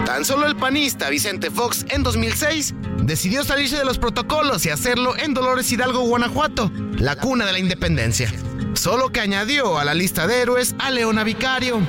Tan 0.05 0.25
solo 0.25 0.47
el 0.47 0.57
panista 0.57 1.09
Vicente 1.09 1.49
Fox 1.49 1.85
en 1.87 2.03
2006 2.03 2.73
decidió 3.03 3.45
salirse 3.45 3.77
de 3.77 3.85
los 3.85 3.99
protocolos 3.99 4.65
y 4.65 4.69
hacerlo 4.69 5.15
en 5.17 5.33
Dolores 5.33 5.71
Hidalgo, 5.71 6.01
Guanajuato, 6.01 6.73
la 6.97 7.15
cuna 7.15 7.45
de 7.45 7.53
la 7.53 7.59
independencia. 7.59 8.33
Solo 8.73 9.13
que 9.13 9.21
añadió 9.21 9.79
a 9.79 9.85
la 9.85 9.93
lista 9.93 10.27
de 10.27 10.41
héroes 10.41 10.75
a 10.77 10.91
Leona 10.91 11.23
Vicario. 11.23 11.79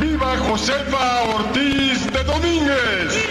¡Viva 0.00 0.36
Josefa 0.38 1.22
Ortiz 1.36 2.04
de 2.12 2.24
Domínguez! 2.24 3.28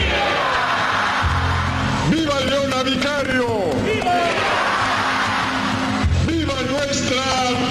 ¡Viva 2.09 2.39
Leona 2.39 2.83
Vicario! 2.83 3.47
¡Viva! 3.83 4.42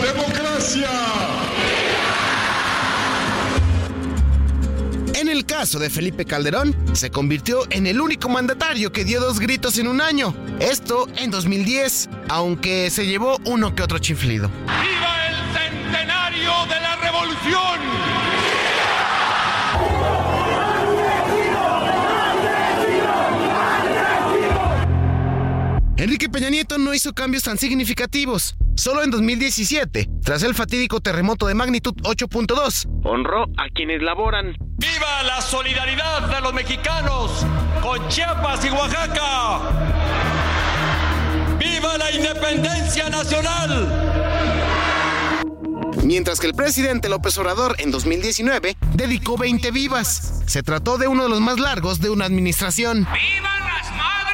Democracia. 0.03 0.91
En 5.15 5.29
el 5.29 5.47
caso 5.47 5.79
de 5.79 5.89
Felipe 5.89 6.25
Calderón, 6.25 6.75
se 6.95 7.11
convirtió 7.11 7.61
en 7.71 7.87
el 7.87 8.01
único 8.01 8.29
mandatario 8.29 8.91
que 8.91 9.05
dio 9.05 9.21
dos 9.21 9.39
gritos 9.39 9.79
en 9.79 9.87
un 9.87 10.01
año. 10.01 10.35
Esto 10.59 11.07
en 11.17 11.31
2010, 11.31 12.09
aunque 12.29 12.91
se 12.91 13.07
llevó 13.07 13.39
uno 13.45 13.75
que 13.75 13.83
otro 13.83 13.99
chiflido. 13.99 14.49
¡Viva 14.49 15.29
el 15.29 15.37
centenario 15.55 16.53
de 16.67 16.81
la 16.81 16.97
revolución! 16.97 18.42
Enrique 26.03 26.29
Peña 26.29 26.51
Nieto 26.51 26.79
no 26.79 26.93
hizo 26.95 27.13
cambios 27.13 27.45
tan 27.45 27.57
significativos. 27.59 28.57
Solo 28.75 29.05
en 29.05 29.13
2017, 29.13 30.11
tras 30.25 30.43
el 30.43 30.53
fatídico 30.53 31.01
terremoto 31.01 31.47
de 31.47 31.55
magnitud 31.55 31.95
8.2, 32.03 32.89
honró 33.05 33.45
a 33.57 33.69
quienes 33.73 34.03
laboran. 34.03 34.57
¡Viva 34.79 35.23
la 35.23 35.41
solidaridad 35.41 36.29
de 36.29 36.41
los 36.41 36.53
mexicanos 36.55 37.47
con 37.81 38.09
Chiapas 38.09 38.65
y 38.65 38.71
Oaxaca! 38.71 39.61
¡Viva 41.61 41.97
la 41.97 42.11
independencia 42.11 43.09
nacional! 43.09 43.89
Mientras 46.03 46.41
que 46.41 46.49
el 46.49 46.55
presidente 46.55 47.09
López 47.09 47.39
Obrador 47.39 47.77
en 47.79 47.93
2019 47.93 48.77
dedicó 48.95 49.37
20 49.37 49.71
vivas. 49.71 50.43
Se 50.47 50.65
trató 50.65 50.99
de 50.99 51.07
uno 51.07 51.23
de 51.23 51.29
los 51.29 51.41
más 51.41 51.61
largos 51.61 52.01
de 52.01 52.11
una 52.11 52.25
administración. 52.25 53.07
¡Vivan 53.13 53.61
las 53.61 53.89
madres 53.93 54.32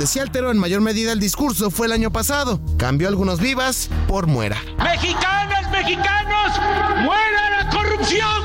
donde 0.00 0.14
se 0.14 0.20
alteró 0.22 0.50
en 0.50 0.56
mayor 0.56 0.80
medida 0.80 1.12
el 1.12 1.20
discurso 1.20 1.70
fue 1.70 1.86
el 1.86 1.92
año 1.92 2.10
pasado. 2.10 2.58
Cambió 2.78 3.06
algunos 3.06 3.38
vivas 3.38 3.90
por 4.08 4.26
muera. 4.26 4.56
Mexicanas, 4.82 5.70
mexicanos, 5.70 6.58
muera 7.02 7.50
la 7.50 7.68
corrupción. 7.68 8.42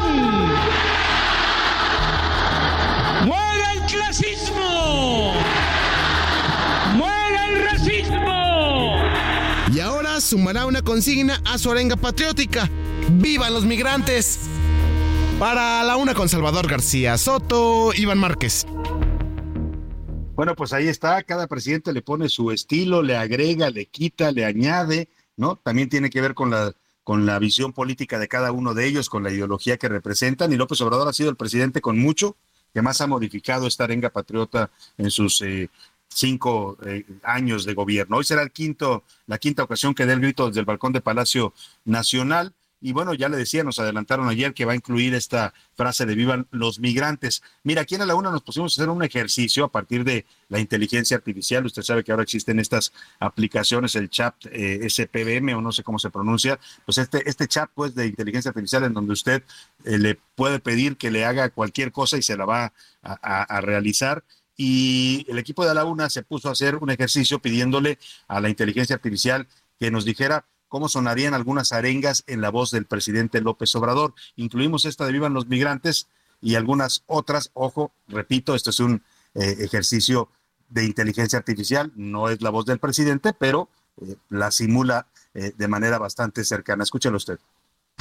Muera 3.26 3.72
el 3.72 3.80
clasismo. 3.84 5.34
Muera 6.96 7.48
el 7.48 7.64
racismo. 7.70 8.98
Y 9.74 9.80
ahora 9.80 10.20
sumará 10.20 10.66
una 10.66 10.82
consigna 10.82 11.42
a 11.46 11.58
su 11.58 11.72
arenga 11.72 11.96
patriótica. 11.96 12.70
¡Vivan 13.12 13.54
los 13.54 13.64
migrantes! 13.64 14.42
Para 15.40 15.86
la 15.86 15.96
una 15.96 16.14
con 16.14 16.28
Salvador 16.28 16.68
García 16.68 17.18
Soto, 17.18 17.94
Iván 17.94 18.18
Márquez. 18.18 18.68
Bueno, 20.36 20.54
pues 20.54 20.74
ahí 20.74 20.90
está, 20.90 21.24
cada 21.24 21.48
presidente 21.48 21.94
le 21.94 22.02
pone 22.02 22.28
su 22.28 22.52
estilo, 22.52 23.02
le 23.02 23.16
agrega, 23.16 23.70
le 23.70 23.86
quita, 23.86 24.34
le 24.34 24.44
añade, 24.44 25.08
¿no? 25.38 25.56
También 25.56 25.88
tiene 25.88 26.10
que 26.10 26.20
ver 26.20 26.34
con 26.34 26.52
la, 26.52 26.74
con 27.06 27.26
la 27.26 27.40
visión 27.40 27.72
política 27.72 28.20
de 28.20 28.28
cada 28.28 28.52
uno 28.52 28.74
de 28.74 28.86
ellos, 28.86 29.10
con 29.10 29.24
la 29.24 29.32
ideología 29.32 29.78
que 29.78 29.88
representan, 29.88 30.52
y 30.52 30.58
López 30.58 30.82
Obrador 30.82 31.08
ha 31.08 31.14
sido 31.14 31.30
el 31.30 31.38
presidente 31.38 31.80
con 31.80 31.98
mucho 31.98 32.36
que 32.74 32.82
más 32.82 33.00
ha 33.00 33.08
modificado 33.08 33.66
esta 33.66 33.86
arenga 33.86 34.10
patriota 34.10 34.72
en 34.98 35.10
sus 35.10 35.40
eh, 35.40 35.70
cinco 36.10 36.78
eh, 36.86 37.06
años 37.24 37.64
de 37.64 37.74
gobierno. 37.74 38.18
Hoy 38.18 38.26
será 38.26 38.42
el 38.42 38.52
quinto, 38.52 39.06
la 39.28 39.38
quinta 39.38 39.64
ocasión 39.64 39.96
que 39.96 40.06
dé 40.06 40.12
el 40.12 40.20
grito 40.20 40.48
desde 40.48 40.60
el 40.60 40.66
balcón 40.66 40.92
de 40.92 41.00
Palacio 41.00 41.54
Nacional. 41.86 42.54
Y 42.86 42.92
bueno, 42.94 43.16
ya 43.16 43.30
le 43.30 43.38
decía, 43.38 43.64
nos 43.64 43.80
adelantaron 43.80 44.30
ayer 44.30 44.54
que 44.54 44.64
va 44.64 44.74
a 44.74 44.76
incluir 44.76 45.16
esta 45.16 45.56
frase 45.74 46.06
de 46.06 46.14
vivan 46.14 46.46
los 46.52 46.78
migrantes. 46.78 47.42
Mira, 47.64 47.82
aquí 47.82 47.96
en 47.96 48.06
la 48.08 48.14
una 48.14 48.30
nos 48.30 48.44
pusimos 48.44 48.78
a 48.78 48.80
hacer 48.80 48.90
un 48.92 49.02
ejercicio 49.02 49.66
a 49.66 49.72
partir 49.72 50.04
de 50.04 50.28
la 50.50 50.60
inteligencia 50.60 51.18
artificial. 51.18 51.66
Usted 51.66 51.82
sabe 51.82 52.04
que 52.04 52.12
ahora 52.12 52.22
existen 52.22 52.60
estas 52.60 52.94
aplicaciones, 53.20 53.96
el 53.96 54.12
chat 54.12 54.36
eh, 54.52 54.88
SPBM 54.88 55.56
o 55.56 55.62
no 55.62 55.72
sé 55.72 55.82
cómo 55.82 55.98
se 55.98 56.12
pronuncia. 56.12 56.60
Pues 56.86 57.00
este, 57.00 57.28
este 57.28 57.48
chat 57.48 57.72
pues 57.74 57.96
de 57.96 58.06
inteligencia 58.06 58.50
artificial 58.50 58.84
en 58.84 58.94
donde 58.94 59.14
usted 59.14 59.42
eh, 59.84 59.98
le 59.98 60.20
puede 60.36 60.60
pedir 60.60 60.96
que 60.96 61.10
le 61.10 61.26
haga 61.26 61.50
cualquier 61.50 61.92
cosa 61.92 62.18
y 62.18 62.22
se 62.22 62.38
la 62.38 62.46
va 62.46 62.66
a, 62.66 62.72
a- 63.02 63.44
a 63.58 63.62
realizar 63.62 64.24
y 64.56 65.26
el 65.28 65.40
equipo 65.40 65.66
de 65.66 65.74
la 65.74 65.86
UNA 65.86 66.08
se 66.12 66.22
puso 66.22 66.50
a 66.50 66.52
hacer 66.52 66.76
un 66.76 66.92
ejercicio 66.92 67.40
pidiéndole 67.40 67.98
a 68.28 68.40
la 68.40 68.50
inteligencia 68.50 68.96
artificial 68.96 69.48
que 69.80 69.90
nos 69.90 70.06
dijera 70.06 70.46
cómo 70.76 70.90
sonarían 70.90 71.34
algunas 71.34 71.72
arengas 71.72 72.26
en 72.28 72.42
la 72.42 72.50
voz 72.50 72.70
del 72.70 72.84
presidente 72.84 73.40
López 73.40 73.74
Obrador. 73.76 74.14
Incluimos 74.36 74.84
esta 74.84 75.06
de 75.06 75.14
Vivan 75.14 75.34
los 75.34 75.48
Migrantes 75.48 76.10
y 76.42 76.56
algunas 76.56 77.04
otras. 77.06 77.50
Ojo, 77.54 77.94
repito, 78.10 78.56
esto 78.56 78.72
es 78.72 78.82
un 78.82 79.02
eh, 79.36 79.56
ejercicio 79.60 80.28
de 80.68 80.84
inteligencia 80.84 81.40
artificial, 81.40 81.94
no 81.96 82.28
es 82.28 82.42
la 82.42 82.50
voz 82.50 82.66
del 82.66 82.80
presidente, 82.80 83.32
pero 83.32 83.70
eh, 84.02 84.18
la 84.28 84.52
simula 84.52 85.08
eh, 85.34 85.54
de 85.58 85.68
manera 85.70 85.98
bastante 85.98 86.44
cercana. 86.44 86.84
Escúchelo 86.84 87.16
usted. 87.16 87.40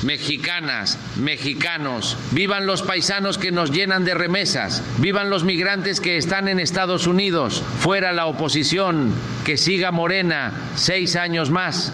Mexicanas, 0.03 0.99
mexicanos, 1.17 2.17
vivan 2.33 2.67
los 2.67 2.83
paisanos 2.83 3.39
que 3.39 3.53
nos 3.53 3.71
llenan 3.71 4.05
de 4.05 4.15
remesas, 4.15 4.83
vivan 4.99 5.31
los 5.31 5.45
migrantes 5.45 6.01
que 6.01 6.17
están 6.17 6.49
en 6.49 6.59
Estados 6.59 7.07
Unidos, 7.07 7.63
fuera 7.79 8.13
la 8.13 8.27
oposición, 8.27 9.15
que 9.45 9.57
siga 9.57 9.93
Morena 9.93 10.73
seis 10.75 11.15
años 11.15 11.53
más. 11.53 11.93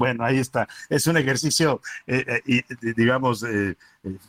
Bueno, 0.00 0.24
ahí 0.24 0.38
está. 0.38 0.66
Es 0.88 1.06
un 1.08 1.18
ejercicio, 1.18 1.82
eh, 2.06 2.40
eh, 2.46 2.62
digamos, 2.96 3.42
eh, 3.42 3.76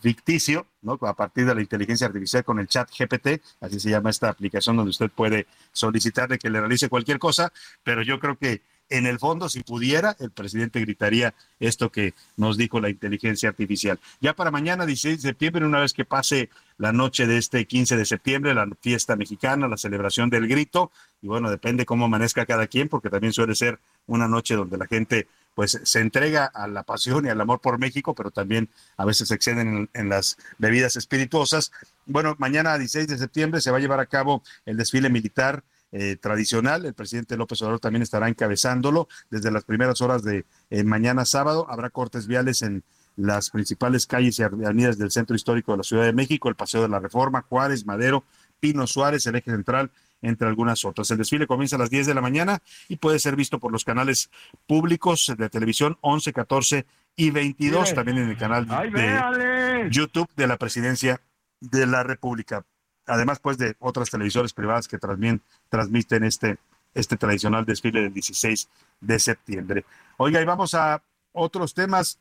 ficticio, 0.01 0.67
¿no? 0.81 0.99
A 1.01 1.15
partir 1.15 1.45
de 1.45 1.55
la 1.55 1.61
inteligencia 1.61 2.07
artificial 2.07 2.43
con 2.43 2.59
el 2.59 2.67
chat 2.67 2.89
GPT, 2.91 3.41
así 3.61 3.79
se 3.79 3.89
llama 3.89 4.09
esta 4.09 4.27
aplicación 4.27 4.75
donde 4.75 4.89
usted 4.89 5.09
puede 5.09 5.47
solicitarle 5.71 6.37
que 6.39 6.49
le 6.49 6.59
realice 6.59 6.89
cualquier 6.89 7.19
cosa, 7.19 7.53
pero 7.85 8.01
yo 8.01 8.19
creo 8.19 8.37
que 8.37 8.61
en 8.91 9.05
el 9.05 9.19
fondo, 9.19 9.47
si 9.47 9.63
pudiera, 9.63 10.17
el 10.19 10.31
presidente 10.31 10.81
gritaría 10.81 11.33
esto 11.61 11.89
que 11.89 12.13
nos 12.35 12.57
dijo 12.57 12.81
la 12.81 12.89
inteligencia 12.89 13.47
artificial. 13.47 13.97
Ya 14.19 14.35
para 14.35 14.51
mañana, 14.51 14.85
16 14.85 15.21
de 15.21 15.29
septiembre, 15.29 15.65
una 15.65 15.79
vez 15.79 15.93
que 15.93 16.03
pase 16.03 16.49
la 16.77 16.91
noche 16.91 17.25
de 17.25 17.37
este 17.37 17.65
15 17.65 17.95
de 17.95 18.05
septiembre, 18.05 18.53
la 18.53 18.67
fiesta 18.81 19.15
mexicana, 19.15 19.69
la 19.69 19.77
celebración 19.77 20.29
del 20.29 20.49
grito, 20.49 20.91
y 21.21 21.27
bueno, 21.27 21.49
depende 21.49 21.85
cómo 21.85 22.05
amanezca 22.05 22.45
cada 22.45 22.67
quien, 22.67 22.89
porque 22.89 23.09
también 23.09 23.31
suele 23.31 23.55
ser 23.55 23.79
una 24.07 24.27
noche 24.27 24.55
donde 24.55 24.77
la 24.77 24.87
gente 24.87 25.29
pues 25.55 25.79
se 25.83 25.99
entrega 25.99 26.45
a 26.45 26.67
la 26.67 26.83
pasión 26.83 27.25
y 27.25 27.29
al 27.29 27.41
amor 27.41 27.61
por 27.61 27.77
México, 27.77 28.15
pero 28.15 28.31
también 28.31 28.69
a 28.97 29.05
veces 29.05 29.27
se 29.27 29.35
exceden 29.35 29.89
en, 29.93 30.09
las 30.09 30.37
bebidas 30.57 30.95
espirituosas. 30.95 31.71
Bueno, 32.05 32.35
mañana 32.39 32.77
16 32.77 33.07
de 33.07 33.17
septiembre 33.17 33.61
se 33.61 33.71
va 33.71 33.77
a 33.77 33.81
llevar 33.81 33.99
a 33.99 34.05
cabo 34.05 34.43
el 34.65 34.77
desfile 34.77 35.09
militar 35.09 35.63
eh, 35.91 36.15
tradicional. 36.15 36.85
El 36.85 36.93
presidente 36.93 37.35
López 37.35 37.61
Obrador 37.61 37.79
también 37.79 38.01
estará 38.01 38.29
encabezándolo 38.29 39.07
desde 39.29 39.51
las 39.51 39.65
primeras 39.65 40.01
horas 40.01 40.23
de 40.23 40.45
eh, 40.69 40.83
mañana 40.83 41.25
sábado. 41.25 41.65
Habrá 41.69 41.89
cortes 41.89 42.27
viales 42.27 42.61
en 42.61 42.83
las 43.17 43.49
principales 43.49 44.07
calles 44.07 44.39
y 44.39 44.43
avenidas 44.43 44.97
del 44.97 45.11
centro 45.11 45.35
histórico 45.35 45.73
de 45.73 45.79
la 45.79 45.83
Ciudad 45.83 46.05
de 46.05 46.13
México, 46.13 46.47
el 46.47 46.55
Paseo 46.55 46.81
de 46.81 46.87
la 46.87 46.99
Reforma, 46.99 47.41
Juárez, 47.41 47.85
Madero, 47.85 48.23
Pino 48.59 48.87
Suárez, 48.87 49.27
el 49.27 49.35
eje 49.35 49.51
central 49.51 49.91
entre 50.21 50.47
algunas 50.47 50.85
otras. 50.85 51.09
El 51.11 51.17
desfile 51.17 51.47
comienza 51.47 51.75
a 51.75 51.79
las 51.79 51.89
10 51.89 52.07
de 52.07 52.13
la 52.13 52.21
mañana 52.21 52.61
y 52.87 52.97
puede 52.97 53.19
ser 53.19 53.35
visto 53.35 53.59
por 53.59 53.71
los 53.71 53.83
canales 53.83 54.29
públicos 54.67 55.33
de 55.37 55.49
televisión 55.49 55.97
11, 56.01 56.33
14 56.33 56.85
y 57.15 57.31
22, 57.31 57.83
Bien. 57.83 57.95
también 57.95 58.17
en 58.19 58.29
el 58.29 58.37
canal 58.37 58.67
de. 58.67 59.89
YouTube 59.89 60.29
de 60.35 60.47
la 60.47 60.57
Presidencia 60.57 61.21
de 61.59 61.85
la 61.85 62.03
República. 62.03 62.65
Además, 63.07 63.39
pues, 63.39 63.57
de 63.57 63.75
otras 63.79 64.09
televisoras 64.09 64.53
privadas 64.53 64.87
que 64.87 64.97
también 64.97 65.41
transmiten 65.69 66.23
este, 66.23 66.57
este 66.93 67.17
tradicional 67.17 67.65
desfile 67.65 68.01
del 68.01 68.13
16 68.13 68.69
de 69.01 69.19
septiembre. 69.19 69.85
Oiga, 70.17 70.41
y 70.41 70.45
vamos 70.45 70.73
a 70.75 71.01
otros 71.33 71.73
temas. 71.73 72.19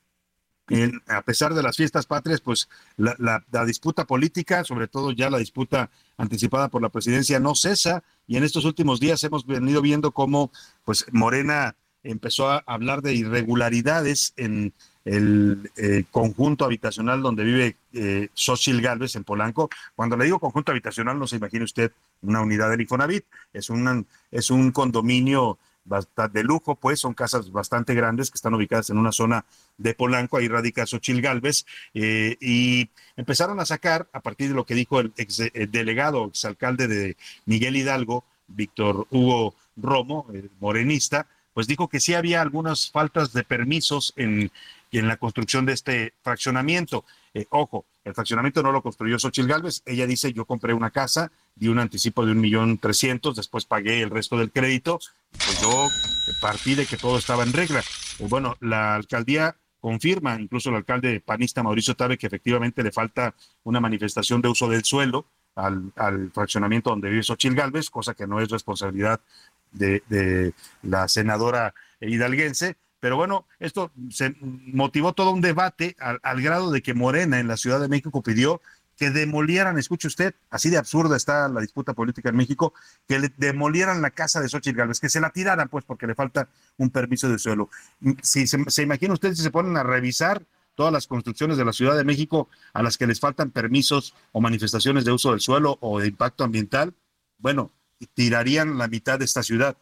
A 1.09 1.23
pesar 1.23 1.55
de 1.55 1.63
las 1.63 1.77
fiestas 1.77 2.07
patrias, 2.07 2.41
pues 2.41 2.69
la, 2.97 3.43
disputa 3.67 4.07
política, 4.07 4.65
sobre 4.65 4.89
todo 4.89 5.11
ya 5.11 5.29
la 5.31 5.39
disputa 5.39 5.91
anticipada 6.17 6.69
por 6.69 6.83
la 6.83 6.89
presidencia, 6.91 7.41
no 7.41 7.55
cesa. 7.55 8.03
Y 8.27 8.37
en 8.37 8.45
estos 8.45 8.65
últimos 8.65 9.01
días 9.01 9.23
hemos 9.25 9.47
venido 9.47 9.83
viendo 9.83 10.13
cómo 10.13 10.53
pues, 10.85 11.07
Morena 11.13 11.75
empezó 12.03 12.49
a 12.49 12.63
hablar 12.67 13.03
de 13.03 13.15
irregularidades 13.15 14.33
en 14.37 14.73
el 15.05 15.71
eh, 15.77 16.05
conjunto 16.11 16.65
habitacional 16.65 17.23
donde 17.23 17.45
vive 17.45 17.77
eh, 17.93 18.29
Xochitl 18.35 18.81
Galvez 18.81 19.17
en 19.17 19.25
Polanco. 19.25 19.71
Cuando 19.97 20.17
le 20.17 20.27
digo 20.27 20.39
conjunto 20.39 20.73
habitacional, 20.73 21.19
no 21.19 21.27
se 21.27 21.37
imagine 21.37 21.65
usted 21.65 21.93
una 22.23 22.43
unidad 22.43 22.71
del 22.71 22.83
Infonavit, 22.83 23.25
es, 23.53 23.71
una, 23.71 24.05
es 24.31 24.51
un 24.51 24.73
condominio 24.73 25.59
de 25.85 26.43
lujo, 26.45 26.77
pues 26.77 27.01
son 27.01 27.15
casas 27.15 27.51
bastante 27.51 27.95
grandes 27.95 28.31
que 28.31 28.37
están 28.37 28.55
ubicadas 28.55 28.91
en 28.91 28.99
una 28.99 29.13
zona 29.13 29.45
de 29.79 29.95
Polanco, 29.95 30.37
ahí 30.37 30.49
radica 30.49 30.87
Xochitl 30.87 31.21
Galvez, 31.21 31.65
eh, 31.95 32.37
y 32.41 32.91
empezaron 33.17 33.59
a 33.61 33.67
sacar, 33.67 34.09
a 34.13 34.21
partir 34.21 34.49
de 34.49 34.55
lo 34.55 34.65
que 34.67 34.75
dijo 34.75 35.01
el, 35.01 35.13
ex, 35.17 35.41
el 35.41 35.71
delegado, 35.71 36.27
exalcalde 36.27 36.87
de 36.87 37.17
Miguel 37.47 37.77
Hidalgo, 37.77 38.25
Víctor 38.47 39.07
Hugo 39.11 39.55
Romo, 39.77 40.27
eh, 40.33 40.49
morenista, 40.61 41.27
pues 41.55 41.67
dijo 41.67 41.89
que 41.89 42.01
sí 42.01 42.15
había 42.15 42.43
algunas 42.43 42.91
faltas 42.91 43.33
de 43.33 43.43
permisos 43.43 44.13
en, 44.17 44.53
en 44.93 45.09
la 45.09 45.17
construcción 45.17 45.67
de 45.67 45.73
este 45.73 46.15
fraccionamiento. 46.23 47.05
Eh, 47.35 47.47
ojo, 47.51 47.85
el 48.05 48.15
fraccionamiento 48.15 48.63
no 48.63 48.73
lo 48.73 48.83
construyó 48.83 49.19
Xochitl 49.19 49.49
Galvez. 49.49 49.83
Ella 49.85 50.07
dice, 50.07 50.33
yo 50.33 50.45
compré 50.47 50.73
una 50.73 50.91
casa, 50.91 51.31
di 51.55 51.69
un 51.69 51.79
anticipo 51.79 52.25
de 52.25 52.33
un 52.33 52.41
millón 52.41 52.79
trescientos, 52.79 53.37
después 53.37 53.67
pagué 53.67 54.03
el 54.03 54.11
resto 54.11 54.39
del 54.39 54.51
crédito. 54.51 54.99
Pues 55.33 55.61
yo 55.61 55.89
partí 56.41 56.75
de 56.75 56.87
que 56.87 56.97
todo 56.97 57.19
estaba 57.19 57.43
en 57.43 57.53
regla. 57.53 57.83
Bueno, 58.19 58.57
la 58.61 58.95
alcaldía 58.95 59.57
confirma, 59.81 60.41
incluso 60.41 60.71
el 60.71 60.77
alcalde 60.77 61.21
panista 61.21 61.63
Mauricio 61.63 61.95
Tabe, 61.95 62.19
que 62.19 62.27
efectivamente 62.27 62.83
le 62.83 62.93
falta 62.93 63.35
una 63.65 63.81
manifestación 63.81 64.41
de 64.41 64.49
uso 64.49 64.69
del 64.69 64.85
suelo 64.85 65.27
al, 65.55 65.93
fraccionamiento 66.33 66.91
donde 66.91 67.11
vive 67.11 67.23
Xochitl 67.23 67.55
Galvez, 67.55 67.91
cosa 67.91 68.15
que 68.15 68.27
no 68.27 68.41
es 68.41 68.49
responsabilidad 68.49 69.21
de 69.73 70.53
la 70.83 71.07
senadora 71.07 71.75
hidalguense. 72.01 72.77
Pero 73.01 73.17
bueno, 73.17 73.47
esto 73.59 73.91
se 74.11 74.35
motivó 74.41 75.15
todo 75.15 75.31
un 75.31 75.41
debate 75.41 75.97
al, 75.99 76.43
grado 76.43 76.71
de 76.71 76.83
que 76.83 76.95
Morena 76.95 77.41
en 77.41 77.49
la 77.49 77.57
Ciudad 77.57 77.81
de 77.81 77.89
México 77.89 78.23
pidió 78.23 78.61
que 78.97 79.11
demolieran, 79.11 79.79
escuche 79.79 80.09
usted, 80.09 80.35
así 80.51 80.69
de 80.69 80.77
absurda 80.77 81.17
está 81.17 81.49
la 81.49 81.63
disputa 81.63 81.95
política 81.95 82.29
en 82.29 82.37
México, 82.37 82.75
que 83.09 83.19
le 83.19 83.33
demolieran 83.39 84.03
la 84.03 84.11
casa 84.11 84.43
de 84.43 84.49
Xochitl 84.51 84.77
Gálvez, 84.77 85.01
que 85.01 85.09
se 85.09 85.21
la 85.21 85.31
tiraran, 85.31 85.71
pues, 85.71 85.87
porque 85.87 86.07
le 86.07 86.15
falta 86.15 86.51
un 86.77 86.91
permiso 86.91 87.27
de 87.31 87.39
suelo. 87.39 87.71
Si 88.23 88.47
se, 88.47 88.63
se 88.69 88.83
imagina 88.83 89.15
usted 89.15 89.33
si 89.33 89.43
se 89.43 89.51
ponen 89.51 89.79
a 89.79 89.83
revisar 89.83 90.43
todas 90.75 90.93
las 90.93 91.07
construcciones 91.07 91.57
de 91.57 91.65
la 91.65 91.73
Ciudad 91.73 91.97
de 91.97 92.05
México 92.05 92.49
a 92.75 92.83
las 92.83 92.99
que 92.99 93.07
les 93.07 93.21
faltan 93.21 93.51
permisos 93.51 94.15
o 94.33 94.41
manifestaciones 94.43 95.07
de 95.07 95.13
uso 95.13 95.31
del 95.31 95.41
suelo 95.41 95.79
o 95.81 96.01
de 96.01 96.09
impacto 96.09 96.45
ambiental, 96.45 96.95
bueno, 97.39 97.73
tirarían 98.15 98.79
la 98.79 98.89
mitad 98.89 99.19
de 99.19 99.25
esta 99.25 99.43
ciudad. 99.43 99.77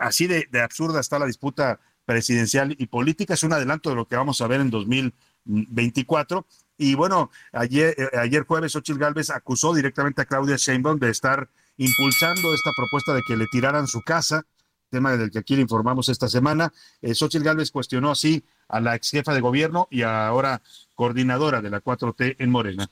Así 0.00 0.26
de, 0.26 0.48
absurda 0.62 1.00
está 1.00 1.18
la 1.18 1.26
disputa 1.26 1.80
presidencial 2.08 2.74
y 2.78 2.86
política. 2.86 3.34
Es 3.34 3.42
un 3.42 3.52
adelanto 3.52 3.90
de 3.90 3.96
lo 3.96 4.08
que 4.08 4.16
vamos 4.16 4.40
a 4.40 4.46
ver 4.46 4.62
en 4.62 4.70
2024. 4.70 6.46
Y 6.78 6.94
bueno, 6.94 7.30
ayer, 7.52 7.94
eh, 7.98 8.08
ayer 8.18 8.44
jueves 8.46 8.74
Ochil 8.76 8.96
Gálvez 8.96 9.28
acusó 9.28 9.74
directamente 9.74 10.22
a 10.22 10.24
Claudia 10.24 10.56
Sheinbaum 10.56 10.98
de 10.98 11.10
estar 11.10 11.50
impulsando 11.76 12.54
esta 12.54 12.70
propuesta 12.74 13.12
de 13.12 13.20
que 13.28 13.36
le 13.36 13.46
tiraran 13.52 13.86
su 13.86 14.00
casa, 14.00 14.46
tema 14.88 15.18
del 15.18 15.30
que 15.30 15.40
aquí 15.40 15.54
le 15.54 15.60
informamos 15.60 16.08
esta 16.08 16.28
semana. 16.28 16.72
Eh, 17.02 17.14
Xochitl 17.14 17.44
Gálvez 17.44 17.70
cuestionó 17.70 18.12
así 18.12 18.42
a 18.68 18.80
la 18.80 18.96
ex 18.96 19.10
jefa 19.10 19.34
de 19.34 19.42
gobierno 19.42 19.86
y 19.90 20.00
ahora 20.00 20.62
coordinadora 20.94 21.60
de 21.60 21.68
la 21.68 21.82
4T 21.82 22.36
en 22.38 22.50
Morena. 22.50 22.88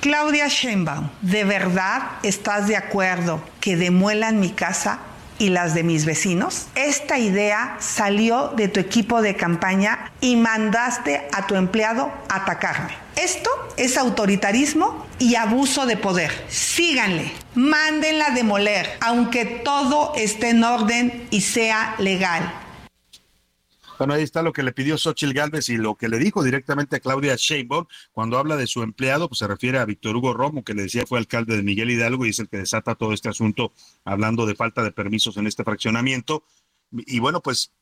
Claudia 0.00 0.48
Sheinbaum, 0.48 1.10
¿de 1.22 1.44
verdad 1.44 2.18
estás 2.24 2.66
de 2.66 2.74
acuerdo 2.74 3.40
que 3.60 3.76
demuelan 3.76 4.40
mi 4.40 4.50
casa 4.50 4.98
y 5.38 5.50
las 5.50 5.74
de 5.74 5.82
mis 5.82 6.04
vecinos? 6.04 6.66
Esta 6.74 7.18
idea 7.18 7.76
salió 7.80 8.48
de 8.56 8.68
tu 8.68 8.80
equipo 8.80 9.22
de 9.22 9.36
campaña 9.36 10.10
y 10.20 10.36
mandaste 10.36 11.26
a 11.32 11.46
tu 11.46 11.54
empleado 11.54 12.12
atacarme. 12.28 12.94
Esto 13.16 13.50
es 13.76 13.96
autoritarismo 13.96 15.06
y 15.18 15.36
abuso 15.36 15.86
de 15.86 15.96
poder. 15.96 16.32
Síganle, 16.48 17.32
mándenla 17.54 18.30
demoler, 18.30 18.98
aunque 19.00 19.44
todo 19.44 20.12
esté 20.16 20.50
en 20.50 20.64
orden 20.64 21.26
y 21.30 21.40
sea 21.40 21.94
legal. 21.98 22.65
Bueno, 23.98 24.12
ahí 24.12 24.22
está 24.22 24.42
lo 24.42 24.52
que 24.52 24.62
le 24.62 24.72
pidió 24.72 24.98
Xochitl 24.98 25.32
Gálvez 25.32 25.70
y 25.70 25.78
lo 25.78 25.94
que 25.94 26.08
le 26.08 26.18
dijo 26.18 26.42
directamente 26.42 26.96
a 26.96 27.00
Claudia 27.00 27.34
Sheinbaum 27.36 27.86
cuando 28.12 28.38
habla 28.38 28.56
de 28.56 28.66
su 28.66 28.82
empleado, 28.82 29.28
pues 29.28 29.38
se 29.38 29.46
refiere 29.46 29.78
a 29.78 29.86
Víctor 29.86 30.16
Hugo 30.16 30.34
Romo, 30.34 30.64
que 30.64 30.74
le 30.74 30.82
decía 30.82 31.06
fue 31.06 31.18
alcalde 31.18 31.56
de 31.56 31.62
Miguel 31.62 31.90
Hidalgo 31.90 32.26
y 32.26 32.30
es 32.30 32.38
el 32.38 32.48
que 32.48 32.58
desata 32.58 32.94
todo 32.94 33.14
este 33.14 33.30
asunto 33.30 33.72
hablando 34.04 34.44
de 34.44 34.54
falta 34.54 34.82
de 34.82 34.92
permisos 34.92 35.38
en 35.38 35.46
este 35.46 35.64
fraccionamiento. 35.64 36.44
Y 36.92 37.20
bueno, 37.20 37.40
pues 37.40 37.72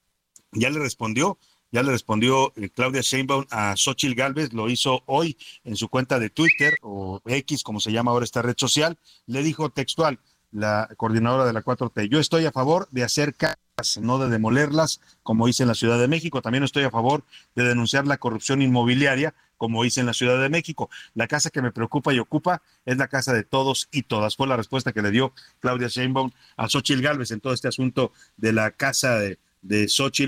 ya 0.53 0.71
le 0.71 0.79
respondió, 0.79 1.37
ya 1.73 1.83
le 1.83 1.91
respondió 1.91 2.53
eh, 2.55 2.71
Claudia 2.71 3.01
Sheinbaum 3.01 3.47
a 3.51 3.77
Xochitl 3.77 4.15
Gálvez, 4.15 4.53
lo 4.53 4.71
hizo 4.71 5.03
hoy 5.07 5.37
en 5.65 5.75
su 5.75 5.89
cuenta 5.89 6.21
de 6.21 6.31
Twitter 6.31 6.77
o 6.83 7.21
X, 7.27 7.65
como 7.65 7.81
se 7.81 7.91
llama 7.91 8.13
ahora 8.13 8.25
esta 8.25 8.41
red 8.41 8.55
social, 8.57 8.99
le 9.27 9.43
dijo 9.43 9.71
textual, 9.71 10.21
la 10.55 10.89
coordinadora 10.97 11.45
de 11.45 11.53
la 11.53 11.63
4T. 11.63 12.09
Yo 12.09 12.21
estoy 12.21 12.47
a 12.47 12.53
favor 12.53 12.89
de 12.93 13.03
hacer 13.03 13.35
casas, 13.35 13.99
no 14.01 14.19
de 14.19 14.29
demolerlas, 14.29 15.01
como 15.25 15.49
hice 15.49 15.65
en 15.65 15.69
la 15.69 15.75
Ciudad 15.75 15.99
de 15.99 16.07
México. 16.07 16.41
También 16.41 16.63
estoy 16.63 16.85
a 16.85 16.91
favor 16.91 17.25
de 17.57 17.65
denunciar 17.65 18.07
la 18.07 18.19
corrupción 18.19 18.63
inmobiliaria, 18.63 19.35
como 19.59 19.85
hice 19.85 20.01
en 20.01 20.07
la 20.07 20.15
Ciudad 20.15 20.41
de 20.41 20.49
México. 20.49 20.89
La 21.15 21.27
casa 21.27 21.51
que 21.51 21.61
me 21.61 21.73
preocupa 21.73 22.15
y 22.15 22.21
ocupa 22.21 22.63
es 22.87 22.97
la 22.97 23.09
casa 23.09 23.33
de 23.33 23.43
todos 23.43 23.89
y 23.91 24.03
todas. 24.03 24.37
Fue 24.37 24.47
la 24.47 24.57
respuesta 24.57 24.93
que 24.93 25.03
le 25.03 25.11
dio 25.11 25.35
Claudia 25.59 25.89
Sheinbaum 25.89 26.31
a 26.57 26.69
Xochitl 26.69 27.03
Gálvez 27.03 27.33
en 27.33 27.41
todo 27.41 27.53
este 27.53 27.69
asunto 27.69 28.13
de 28.37 28.53
la 28.53 28.71
casa 28.71 29.19
de, 29.19 29.41
de 29.63 29.85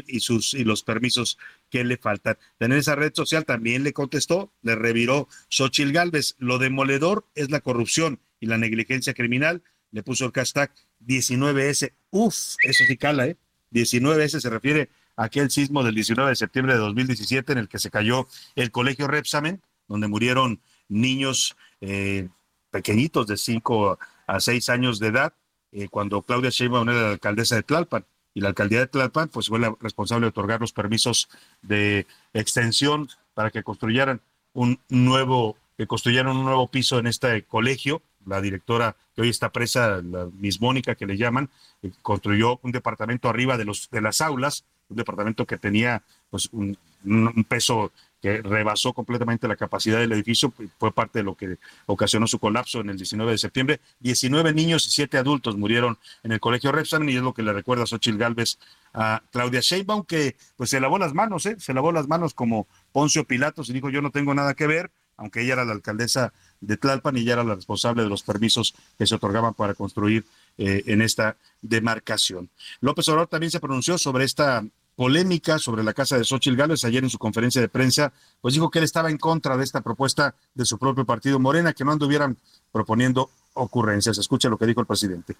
y, 0.08 0.20
sus, 0.20 0.54
y 0.54 0.64
los 0.64 0.82
permisos 0.82 1.38
que 1.70 1.84
le 1.84 1.98
faltan. 1.98 2.36
En 2.58 2.72
esa 2.72 2.96
red 2.96 3.12
social 3.14 3.44
también 3.44 3.84
le 3.84 3.92
contestó, 3.92 4.52
le 4.62 4.74
reviró 4.74 5.28
Xochitl 5.50 5.92
Gálvez. 5.92 6.34
Lo 6.38 6.58
demoledor 6.58 7.26
es 7.36 7.52
la 7.52 7.60
corrupción 7.60 8.18
y 8.40 8.46
la 8.46 8.58
negligencia 8.58 9.14
criminal 9.14 9.62
le 9.90 10.02
puso 10.02 10.26
el 10.26 10.32
hashtag 10.32 10.70
19S. 11.06 11.92
Uf, 12.10 12.56
eso 12.62 12.84
sí 12.86 12.96
cala, 12.96 13.26
¿eh? 13.26 13.36
19S 13.72 14.40
se 14.40 14.50
refiere 14.50 14.88
a 15.16 15.24
aquel 15.24 15.50
sismo 15.50 15.82
del 15.82 15.94
19 15.94 16.30
de 16.30 16.36
septiembre 16.36 16.74
de 16.74 16.80
2017 16.80 17.52
en 17.52 17.58
el 17.58 17.68
que 17.68 17.78
se 17.78 17.90
cayó 17.90 18.26
el 18.54 18.70
colegio 18.70 19.06
Repsamen, 19.06 19.62
donde 19.88 20.08
murieron 20.08 20.60
niños 20.88 21.56
eh, 21.80 22.28
pequeñitos 22.70 23.26
de 23.26 23.36
5 23.36 23.98
a 24.26 24.40
6 24.40 24.68
años 24.68 24.98
de 24.98 25.08
edad, 25.08 25.32
eh, 25.72 25.88
cuando 25.88 26.22
Claudia 26.22 26.50
Sheinbaum 26.50 26.88
era 26.88 27.02
la 27.02 27.10
alcaldesa 27.10 27.56
de 27.56 27.62
Tlalpan. 27.62 28.04
Y 28.34 28.40
la 28.40 28.48
alcaldía 28.48 28.80
de 28.80 28.86
Tlalpan 28.86 29.28
pues, 29.28 29.48
fue 29.48 29.58
la 29.58 29.74
responsable 29.80 30.26
de 30.26 30.28
otorgar 30.28 30.60
los 30.60 30.72
permisos 30.72 31.28
de 31.62 32.06
extensión 32.34 33.08
para 33.34 33.50
que 33.50 33.62
construyeran 33.62 34.20
un 34.52 34.78
nuevo, 34.88 35.56
que 35.76 35.86
construyeran 35.86 36.36
un 36.36 36.44
nuevo 36.44 36.68
piso 36.70 36.98
en 36.98 37.06
este 37.06 37.44
colegio 37.44 38.02
la 38.26 38.40
directora 38.40 38.96
que 39.14 39.22
hoy 39.22 39.30
está 39.30 39.50
presa, 39.50 40.02
la 40.02 40.28
Miss 40.38 40.60
Mónica 40.60 40.94
que 40.94 41.06
le 41.06 41.16
llaman, 41.16 41.48
eh, 41.82 41.90
construyó 42.02 42.60
un 42.62 42.72
departamento 42.72 43.28
arriba 43.28 43.56
de, 43.56 43.64
los, 43.64 43.88
de 43.90 44.00
las 44.00 44.20
aulas, 44.20 44.64
un 44.88 44.96
departamento 44.96 45.46
que 45.46 45.56
tenía 45.56 46.02
pues, 46.30 46.48
un, 46.52 46.76
peso 47.48 47.92
que 48.20 48.42
rebasó 48.42 48.92
completamente 48.92 49.46
la 49.46 49.54
capacidad 49.54 50.00
del 50.00 50.10
edificio, 50.10 50.52
fue 50.78 50.90
parte 50.90 51.20
de 51.20 51.22
lo 51.22 51.36
que 51.36 51.58
ocasionó 51.86 52.26
su 52.26 52.40
colapso 52.40 52.80
en 52.80 52.90
el 52.90 52.96
19 52.96 53.30
de 53.30 53.38
septiembre. 53.38 53.80
19 54.00 54.52
niños 54.52 54.86
y 54.88 54.90
7 54.90 55.16
adultos 55.18 55.56
murieron 55.56 55.98
en 56.24 56.32
el 56.32 56.40
colegio 56.40 56.72
Repsamen 56.72 57.08
y 57.08 57.16
es 57.16 57.22
lo 57.22 57.32
que 57.32 57.44
le 57.44 57.52
recuerda 57.52 57.86
Xochitl 57.86 58.18
Galvez 58.18 58.58
a 58.92 59.22
Claudia 59.30 59.60
Sheinbaum, 59.60 60.04
que 60.04 60.34
pues 60.56 60.70
se 60.70 60.80
lavó 60.80 60.98
las 60.98 61.14
manos, 61.14 61.46
¿eh? 61.46 61.56
se 61.58 61.74
lavó 61.74 61.92
las 61.92 62.08
manos 62.08 62.34
como 62.34 62.66
Poncio 62.90 63.24
Pilatos 63.24 63.68
y 63.68 63.74
dijo 63.74 63.90
yo 63.90 64.02
no 64.02 64.10
tengo 64.10 64.34
nada 64.34 64.54
que 64.54 64.66
ver, 64.66 64.90
aunque 65.16 65.42
ella 65.42 65.54
era 65.54 65.64
la 65.64 65.72
alcaldesa 65.72 66.32
de 66.60 66.76
Tlalpan 66.76 67.16
y 67.16 67.20
ella 67.20 67.34
era 67.34 67.44
la 67.44 67.54
responsable 67.54 68.02
de 68.02 68.08
los 68.08 68.22
permisos 68.22 68.74
que 68.98 69.06
se 69.06 69.14
otorgaban 69.14 69.54
para 69.54 69.74
construir 69.74 70.24
eh, 70.58 70.82
en 70.86 71.02
esta 71.02 71.36
demarcación. 71.62 72.50
López 72.80 73.08
Obrador 73.08 73.28
también 73.28 73.50
se 73.50 73.60
pronunció 73.60 73.98
sobre 73.98 74.24
esta 74.24 74.64
polémica 74.96 75.58
sobre 75.58 75.84
la 75.84 75.92
casa 75.92 76.16
de 76.16 76.24
Xochitl 76.24 76.56
Gálvez 76.56 76.82
ayer 76.84 77.04
en 77.04 77.10
su 77.10 77.18
conferencia 77.18 77.60
de 77.60 77.68
prensa, 77.68 78.12
pues 78.40 78.54
dijo 78.54 78.70
que 78.70 78.78
él 78.78 78.84
estaba 78.84 79.10
en 79.10 79.18
contra 79.18 79.56
de 79.56 79.62
esta 79.62 79.82
propuesta 79.82 80.34
de 80.54 80.64
su 80.64 80.78
propio 80.78 81.04
partido 81.04 81.38
Morena, 81.38 81.74
que 81.74 81.84
no 81.84 81.92
anduvieran 81.92 82.36
proponiendo 82.72 83.30
ocurrencias. 83.52 84.16
Escucha 84.18 84.48
lo 84.48 84.56
que 84.56 84.66
dijo 84.66 84.80
el 84.80 84.86
presidente. 84.86 85.36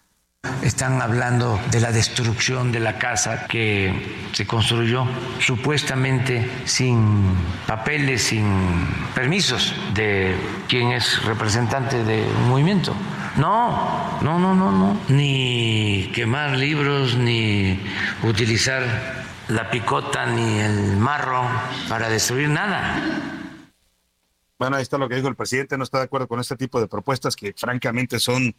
Están 0.63 1.01
hablando 1.01 1.61
de 1.71 1.81
la 1.81 1.93
destrucción 1.93 2.73
de 2.73 2.81
la 2.81 2.99
casa 2.99 3.47
que 3.47 4.27
se 4.33 4.47
construyó 4.47 5.07
supuestamente 5.41 6.51
sin 6.65 7.35
papeles, 7.67 8.23
sin 8.23 8.89
permisos 9.15 9.75
de 9.95 10.37
quien 10.69 10.93
es 10.93 11.25
representante 11.25 12.05
de 12.05 12.27
un 12.43 12.49
movimiento. 12.49 12.95
No, 13.37 14.19
no, 14.23 14.39
no, 14.39 14.55
no, 14.55 14.73
no. 14.73 15.01
Ni 15.09 16.11
quemar 16.15 16.57
libros, 16.57 17.17
ni 17.17 17.79
utilizar 18.23 19.25
la 19.49 19.71
picota, 19.71 20.27
ni 20.27 20.59
el 20.59 20.97
marro 20.97 21.43
para 21.89 22.09
destruir 22.09 22.49
nada. 22.49 23.03
Bueno, 24.59 24.77
ahí 24.77 24.83
está 24.83 24.97
lo 24.97 25.09
que 25.09 25.17
dijo 25.17 25.29
el 25.29 25.37
presidente, 25.37 25.77
no 25.77 25.85
está 25.85 25.99
de 25.99 26.05
acuerdo 26.05 26.29
con 26.29 26.41
este 26.41 26.57
tipo 26.57 26.81
de 26.81 26.89
propuestas 26.89 27.37
que 27.37 27.53
francamente 27.53 28.19
son 28.19 28.55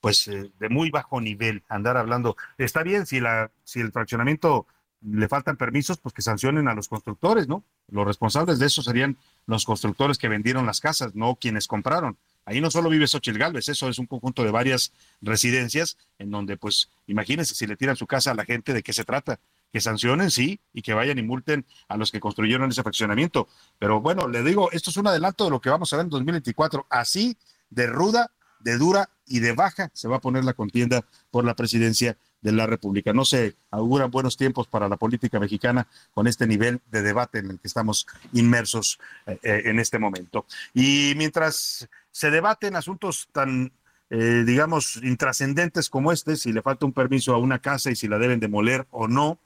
pues 0.00 0.28
eh, 0.28 0.50
de 0.58 0.68
muy 0.68 0.90
bajo 0.90 1.20
nivel 1.20 1.62
andar 1.68 1.96
hablando. 1.96 2.36
Está 2.56 2.82
bien 2.82 3.06
si 3.06 3.20
la 3.20 3.50
si 3.64 3.80
el 3.80 3.92
fraccionamiento 3.92 4.66
le 5.00 5.28
faltan 5.28 5.56
permisos, 5.56 5.98
pues 5.98 6.12
que 6.12 6.22
sancionen 6.22 6.68
a 6.68 6.74
los 6.74 6.88
constructores, 6.88 7.48
¿no? 7.48 7.64
Los 7.88 8.06
responsables 8.06 8.58
de 8.58 8.66
eso 8.66 8.82
serían 8.82 9.16
los 9.46 9.64
constructores 9.64 10.18
que 10.18 10.28
vendieron 10.28 10.66
las 10.66 10.80
casas, 10.80 11.14
no 11.14 11.36
quienes 11.36 11.68
compraron. 11.68 12.18
Ahí 12.44 12.60
no 12.60 12.70
solo 12.70 12.88
vive 12.88 13.06
Xochitl 13.06 13.38
Galvez, 13.38 13.68
eso 13.68 13.88
es 13.88 13.98
un 13.98 14.06
conjunto 14.06 14.42
de 14.42 14.50
varias 14.50 14.92
residencias 15.20 15.98
en 16.18 16.30
donde, 16.30 16.56
pues, 16.56 16.90
imagínense 17.06 17.54
si 17.54 17.66
le 17.66 17.76
tiran 17.76 17.94
su 17.96 18.06
casa 18.06 18.32
a 18.32 18.34
la 18.34 18.44
gente, 18.44 18.72
¿de 18.72 18.82
qué 18.82 18.92
se 18.92 19.04
trata? 19.04 19.38
Que 19.72 19.80
sancionen, 19.80 20.30
sí, 20.30 20.58
y 20.72 20.82
que 20.82 20.94
vayan 20.94 21.18
y 21.18 21.22
multen 21.22 21.66
a 21.88 21.96
los 21.96 22.10
que 22.10 22.20
construyeron 22.20 22.70
ese 22.70 22.82
fraccionamiento. 22.82 23.48
Pero 23.78 24.00
bueno, 24.00 24.26
le 24.28 24.42
digo, 24.42 24.70
esto 24.72 24.90
es 24.90 24.96
un 24.96 25.06
adelanto 25.06 25.44
de 25.44 25.50
lo 25.50 25.60
que 25.60 25.70
vamos 25.70 25.92
a 25.92 25.96
ver 25.96 26.06
en 26.06 26.10
2024. 26.10 26.86
Así 26.90 27.36
de 27.70 27.86
ruda 27.86 28.32
de 28.60 28.78
dura 28.78 29.10
y 29.28 29.40
de 29.40 29.52
baja 29.52 29.90
se 29.92 30.08
va 30.08 30.16
a 30.16 30.20
poner 30.20 30.44
la 30.44 30.54
contienda 30.54 31.04
por 31.30 31.44
la 31.44 31.54
presidencia 31.54 32.16
de 32.40 32.52
la 32.52 32.66
República. 32.66 33.12
No 33.12 33.24
se 33.24 33.56
auguran 33.70 34.10
buenos 34.10 34.36
tiempos 34.36 34.66
para 34.66 34.88
la 34.88 34.96
política 34.96 35.40
mexicana 35.40 35.86
con 36.12 36.26
este 36.26 36.46
nivel 36.46 36.80
de 36.90 37.02
debate 37.02 37.38
en 37.38 37.50
el 37.50 37.58
que 37.58 37.68
estamos 37.68 38.06
inmersos 38.32 38.98
eh, 39.26 39.38
eh, 39.42 39.62
en 39.66 39.78
este 39.78 39.98
momento. 39.98 40.46
Y 40.74 41.14
mientras 41.16 41.88
se 42.10 42.30
debaten 42.30 42.76
asuntos 42.76 43.28
tan, 43.32 43.72
eh, 44.10 44.44
digamos, 44.46 44.96
intrascendentes 45.02 45.90
como 45.90 46.12
este, 46.12 46.36
si 46.36 46.52
le 46.52 46.62
falta 46.62 46.86
un 46.86 46.92
permiso 46.92 47.34
a 47.34 47.38
una 47.38 47.58
casa 47.60 47.90
y 47.90 47.96
si 47.96 48.08
la 48.08 48.18
deben 48.18 48.40
demoler 48.40 48.86
o 48.90 49.08
no, 49.08 49.38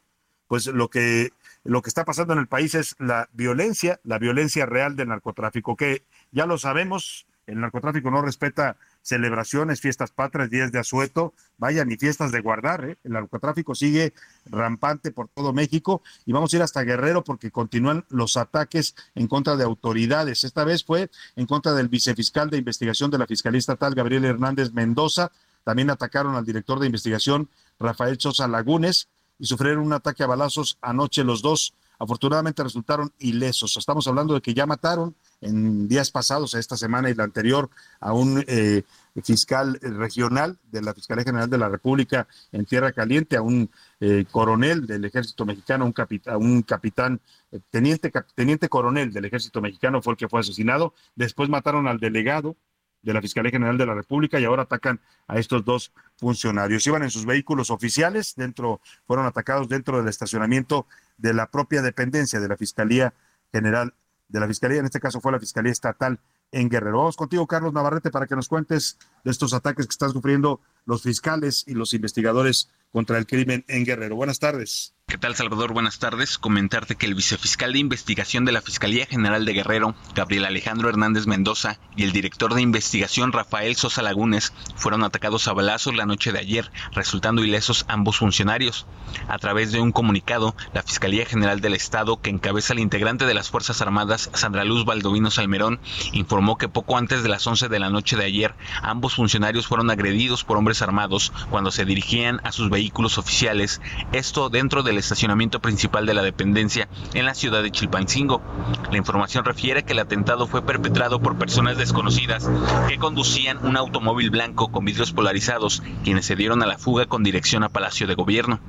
pues 0.48 0.66
lo 0.66 0.90
que, 0.90 1.32
lo 1.64 1.80
que 1.80 1.88
está 1.88 2.04
pasando 2.04 2.34
en 2.34 2.38
el 2.38 2.46
país 2.46 2.74
es 2.74 2.94
la 2.98 3.28
violencia, 3.32 4.00
la 4.04 4.18
violencia 4.18 4.66
real 4.66 4.96
del 4.96 5.08
narcotráfico, 5.08 5.76
que 5.76 6.04
ya 6.30 6.44
lo 6.44 6.58
sabemos, 6.58 7.26
el 7.46 7.60
narcotráfico 7.60 8.10
no 8.10 8.20
respeta 8.20 8.76
celebraciones, 9.02 9.80
fiestas 9.80 10.12
patrias, 10.12 10.48
días 10.48 10.72
de 10.72 10.78
asueto, 10.78 11.34
vaya, 11.58 11.84
ni 11.84 11.96
fiestas 11.96 12.32
de 12.32 12.40
guardar, 12.40 12.84
¿eh? 12.84 12.98
el 13.04 13.12
narcotráfico 13.12 13.74
sigue 13.74 14.14
rampante 14.46 15.10
por 15.10 15.28
todo 15.28 15.52
México 15.52 16.02
y 16.24 16.32
vamos 16.32 16.52
a 16.52 16.56
ir 16.56 16.62
hasta 16.62 16.82
Guerrero 16.82 17.24
porque 17.24 17.50
continúan 17.50 18.04
los 18.08 18.36
ataques 18.36 18.94
en 19.14 19.26
contra 19.26 19.56
de 19.56 19.64
autoridades. 19.64 20.44
Esta 20.44 20.64
vez 20.64 20.84
fue 20.84 21.10
en 21.36 21.46
contra 21.46 21.72
del 21.74 21.88
vicefiscal 21.88 22.48
de 22.48 22.58
investigación 22.58 23.10
de 23.10 23.18
la 23.18 23.26
Fiscalía 23.26 23.58
Estatal, 23.58 23.94
Gabriel 23.94 24.24
Hernández 24.24 24.72
Mendoza. 24.72 25.32
También 25.64 25.90
atacaron 25.90 26.34
al 26.36 26.44
director 26.44 26.78
de 26.78 26.86
investigación, 26.86 27.48
Rafael 27.78 28.18
Sosa 28.18 28.48
Lagunes, 28.48 29.08
y 29.38 29.46
sufrieron 29.46 29.84
un 29.84 29.92
ataque 29.92 30.22
a 30.22 30.26
balazos 30.26 30.78
anoche 30.80 31.24
los 31.24 31.42
dos. 31.42 31.74
Afortunadamente 31.98 32.62
resultaron 32.62 33.12
ilesos. 33.18 33.76
Estamos 33.76 34.06
hablando 34.06 34.34
de 34.34 34.40
que 34.40 34.54
ya 34.54 34.66
mataron 34.66 35.14
en 35.42 35.88
días 35.88 36.10
pasados, 36.10 36.54
esta 36.54 36.76
semana 36.76 37.10
y 37.10 37.14
la 37.14 37.24
anterior, 37.24 37.68
a 38.00 38.12
un 38.12 38.42
eh, 38.46 38.84
fiscal 39.22 39.78
regional 39.82 40.58
de 40.70 40.80
la 40.80 40.94
Fiscalía 40.94 41.24
General 41.24 41.50
de 41.50 41.58
la 41.58 41.68
República 41.68 42.26
en 42.52 42.64
Tierra 42.64 42.92
Caliente, 42.92 43.36
a 43.36 43.42
un 43.42 43.68
eh, 44.00 44.24
coronel 44.30 44.86
del 44.86 45.04
ejército 45.04 45.44
mexicano, 45.44 45.84
un, 45.84 45.92
capitán, 45.92 46.36
un 46.36 46.62
capitán, 46.62 47.20
eh, 47.50 47.60
teniente, 47.70 48.10
teniente 48.34 48.68
coronel 48.68 49.12
del 49.12 49.24
ejército 49.24 49.60
mexicano 49.60 50.00
fue 50.00 50.14
el 50.14 50.16
que 50.16 50.28
fue 50.28 50.40
asesinado. 50.40 50.94
Después 51.16 51.48
mataron 51.48 51.88
al 51.88 51.98
delegado 51.98 52.56
de 53.02 53.12
la 53.12 53.20
Fiscalía 53.20 53.50
General 53.50 53.76
de 53.76 53.86
la 53.86 53.94
República 53.94 54.38
y 54.38 54.44
ahora 54.44 54.62
atacan 54.62 55.00
a 55.26 55.38
estos 55.38 55.64
dos 55.64 55.92
funcionarios. 56.16 56.86
Iban 56.86 57.02
en 57.02 57.10
sus 57.10 57.26
vehículos 57.26 57.70
oficiales, 57.70 58.34
dentro, 58.36 58.80
fueron 59.06 59.26
atacados 59.26 59.68
dentro 59.68 59.98
del 59.98 60.08
estacionamiento 60.08 60.86
de 61.18 61.34
la 61.34 61.50
propia 61.50 61.82
dependencia 61.82 62.38
de 62.38 62.48
la 62.48 62.56
Fiscalía 62.56 63.12
General 63.52 63.92
de 64.32 64.40
la 64.40 64.48
Fiscalía, 64.48 64.78
en 64.78 64.86
este 64.86 64.98
caso 64.98 65.20
fue 65.20 65.30
la 65.30 65.38
Fiscalía 65.38 65.70
Estatal 65.70 66.18
en 66.50 66.68
Guerrero. 66.68 66.98
Vamos 66.98 67.16
contigo, 67.16 67.46
Carlos 67.46 67.72
Navarrete, 67.72 68.10
para 68.10 68.26
que 68.26 68.34
nos 68.34 68.48
cuentes 68.48 68.98
de 69.24 69.30
estos 69.30 69.52
ataques 69.52 69.86
que 69.86 69.92
están 69.92 70.10
sufriendo 70.10 70.60
los 70.86 71.02
fiscales 71.02 71.64
y 71.66 71.74
los 71.74 71.92
investigadores 71.92 72.70
contra 72.90 73.18
el 73.18 73.26
crimen 73.26 73.64
en 73.68 73.84
Guerrero. 73.84 74.16
Buenas 74.16 74.38
tardes. 74.38 74.94
¿Qué 75.12 75.18
tal, 75.18 75.36
Salvador? 75.36 75.74
Buenas 75.74 75.98
tardes. 75.98 76.38
Comentarte 76.38 76.96
que 76.96 77.04
el 77.04 77.14
vicefiscal 77.14 77.74
de 77.74 77.78
investigación 77.78 78.46
de 78.46 78.52
la 78.52 78.62
Fiscalía 78.62 79.04
General 79.04 79.44
de 79.44 79.52
Guerrero, 79.52 79.94
Gabriel 80.14 80.46
Alejandro 80.46 80.88
Hernández 80.88 81.26
Mendoza, 81.26 81.78
y 81.94 82.04
el 82.04 82.12
director 82.12 82.54
de 82.54 82.62
investigación, 82.62 83.30
Rafael 83.30 83.76
Sosa 83.76 84.00
Lagunes, 84.00 84.54
fueron 84.74 85.04
atacados 85.04 85.48
a 85.48 85.52
balazos 85.52 85.94
la 85.94 86.06
noche 86.06 86.32
de 86.32 86.38
ayer, 86.38 86.72
resultando 86.92 87.44
ilesos 87.44 87.84
ambos 87.88 88.16
funcionarios. 88.16 88.86
A 89.28 89.36
través 89.36 89.70
de 89.70 89.80
un 89.80 89.92
comunicado, 89.92 90.56
la 90.72 90.82
Fiscalía 90.82 91.26
General 91.26 91.60
del 91.60 91.74
Estado, 91.74 92.18
que 92.18 92.30
encabeza 92.30 92.72
el 92.72 92.78
integrante 92.78 93.26
de 93.26 93.34
las 93.34 93.50
Fuerzas 93.50 93.82
Armadas, 93.82 94.30
Sandra 94.32 94.64
Luz 94.64 94.86
Baldovino 94.86 95.30
Salmerón, 95.30 95.78
informó 96.14 96.56
que 96.56 96.70
poco 96.70 96.96
antes 96.96 97.22
de 97.22 97.28
las 97.28 97.46
11 97.46 97.68
de 97.68 97.78
la 97.78 97.90
noche 97.90 98.16
de 98.16 98.24
ayer, 98.24 98.54
ambos 98.80 99.16
funcionarios 99.16 99.66
fueron 99.66 99.90
agredidos 99.90 100.42
por 100.42 100.56
hombres 100.56 100.80
armados 100.80 101.34
cuando 101.50 101.70
se 101.70 101.84
dirigían 101.84 102.40
a 102.44 102.52
sus 102.52 102.70
vehículos 102.70 103.18
oficiales, 103.18 103.82
esto 104.12 104.48
dentro 104.48 104.82
del 104.82 105.01
estacionamiento 105.02 105.60
principal 105.60 106.06
de 106.06 106.14
la 106.14 106.22
dependencia 106.22 106.88
en 107.14 107.26
la 107.26 107.34
ciudad 107.34 107.62
de 107.62 107.70
Chilpancingo. 107.70 108.42
La 108.90 108.96
información 108.96 109.44
refiere 109.44 109.84
que 109.84 109.92
el 109.92 109.98
atentado 109.98 110.46
fue 110.46 110.62
perpetrado 110.62 111.20
por 111.20 111.36
personas 111.36 111.76
desconocidas 111.76 112.48
que 112.88 112.98
conducían 112.98 113.58
un 113.64 113.76
automóvil 113.76 114.30
blanco 114.30 114.72
con 114.72 114.84
vidrios 114.84 115.12
polarizados, 115.12 115.82
quienes 116.04 116.26
se 116.26 116.36
dieron 116.36 116.62
a 116.62 116.66
la 116.66 116.78
fuga 116.78 117.06
con 117.06 117.22
dirección 117.22 117.64
a 117.64 117.68
Palacio 117.68 118.06
de 118.06 118.14
Gobierno. 118.14 118.60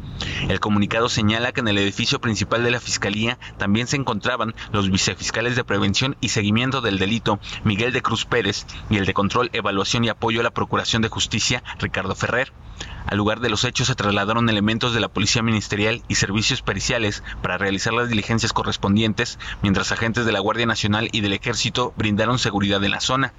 El 0.49 0.59
comunicado 0.59 1.09
señala 1.09 1.51
que 1.51 1.61
en 1.61 1.67
el 1.67 1.77
edificio 1.77 2.19
principal 2.19 2.63
de 2.63 2.71
la 2.71 2.79
Fiscalía 2.79 3.37
también 3.57 3.87
se 3.87 3.97
encontraban 3.97 4.53
los 4.71 4.89
vicefiscales 4.89 5.55
de 5.55 5.63
prevención 5.63 6.17
y 6.21 6.29
seguimiento 6.29 6.81
del 6.81 6.99
delito, 6.99 7.39
Miguel 7.63 7.93
de 7.93 8.01
Cruz 8.01 8.25
Pérez, 8.25 8.65
y 8.89 8.97
el 8.97 9.05
de 9.05 9.13
control, 9.13 9.49
evaluación 9.53 10.03
y 10.03 10.09
apoyo 10.09 10.39
a 10.39 10.43
la 10.43 10.51
Procuración 10.51 11.01
de 11.01 11.09
Justicia, 11.09 11.63
Ricardo 11.79 12.15
Ferrer. 12.15 12.51
Al 13.07 13.17
lugar 13.17 13.39
de 13.39 13.49
los 13.49 13.63
hechos 13.63 13.87
se 13.87 13.95
trasladaron 13.95 14.49
elementos 14.49 14.93
de 14.93 14.99
la 14.99 15.07
Policía 15.07 15.43
Ministerial 15.43 16.01
y 16.07 16.15
servicios 16.15 16.61
periciales 16.61 17.23
para 17.41 17.57
realizar 17.57 17.93
las 17.93 18.09
diligencias 18.09 18.53
correspondientes, 18.53 19.39
mientras 19.61 19.91
agentes 19.91 20.25
de 20.25 20.31
la 20.31 20.39
Guardia 20.39 20.65
Nacional 20.65 21.09
y 21.11 21.21
del 21.21 21.33
Ejército 21.33 21.93
brindaron 21.97 22.39
seguridad 22.39 22.83
en 22.83 22.91
la 22.91 23.01
zona. 23.01 23.33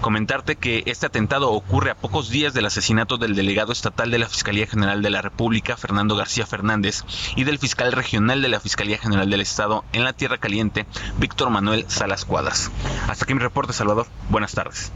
Comentarte 0.00 0.56
que 0.56 0.82
este 0.86 1.06
atentado 1.06 1.50
ocurre 1.50 1.90
a 1.90 1.94
pocos 1.94 2.30
días 2.30 2.54
del 2.54 2.66
asesinato 2.66 3.16
del 3.16 3.34
delegado 3.34 3.72
estatal 3.72 4.10
de 4.10 4.18
la 4.18 4.28
Fiscalía 4.28 4.66
General 4.66 5.02
de 5.02 5.10
la 5.10 5.22
República, 5.22 5.76
Fernando 5.76 6.16
García 6.16 6.46
Fernández, 6.46 7.04
y 7.36 7.44
del 7.44 7.58
fiscal 7.58 7.92
regional 7.92 8.42
de 8.42 8.48
la 8.48 8.60
Fiscalía 8.60 8.98
General 8.98 9.28
del 9.28 9.40
Estado 9.40 9.84
en 9.92 10.04
la 10.04 10.12
Tierra 10.12 10.38
Caliente, 10.38 10.86
Víctor 11.18 11.50
Manuel 11.50 11.84
Salas 11.88 12.24
Cuadras. 12.24 12.70
Hasta 13.08 13.24
aquí 13.24 13.34
mi 13.34 13.40
reporte, 13.40 13.72
Salvador. 13.72 14.06
Buenas 14.30 14.52
tardes. 14.52 14.92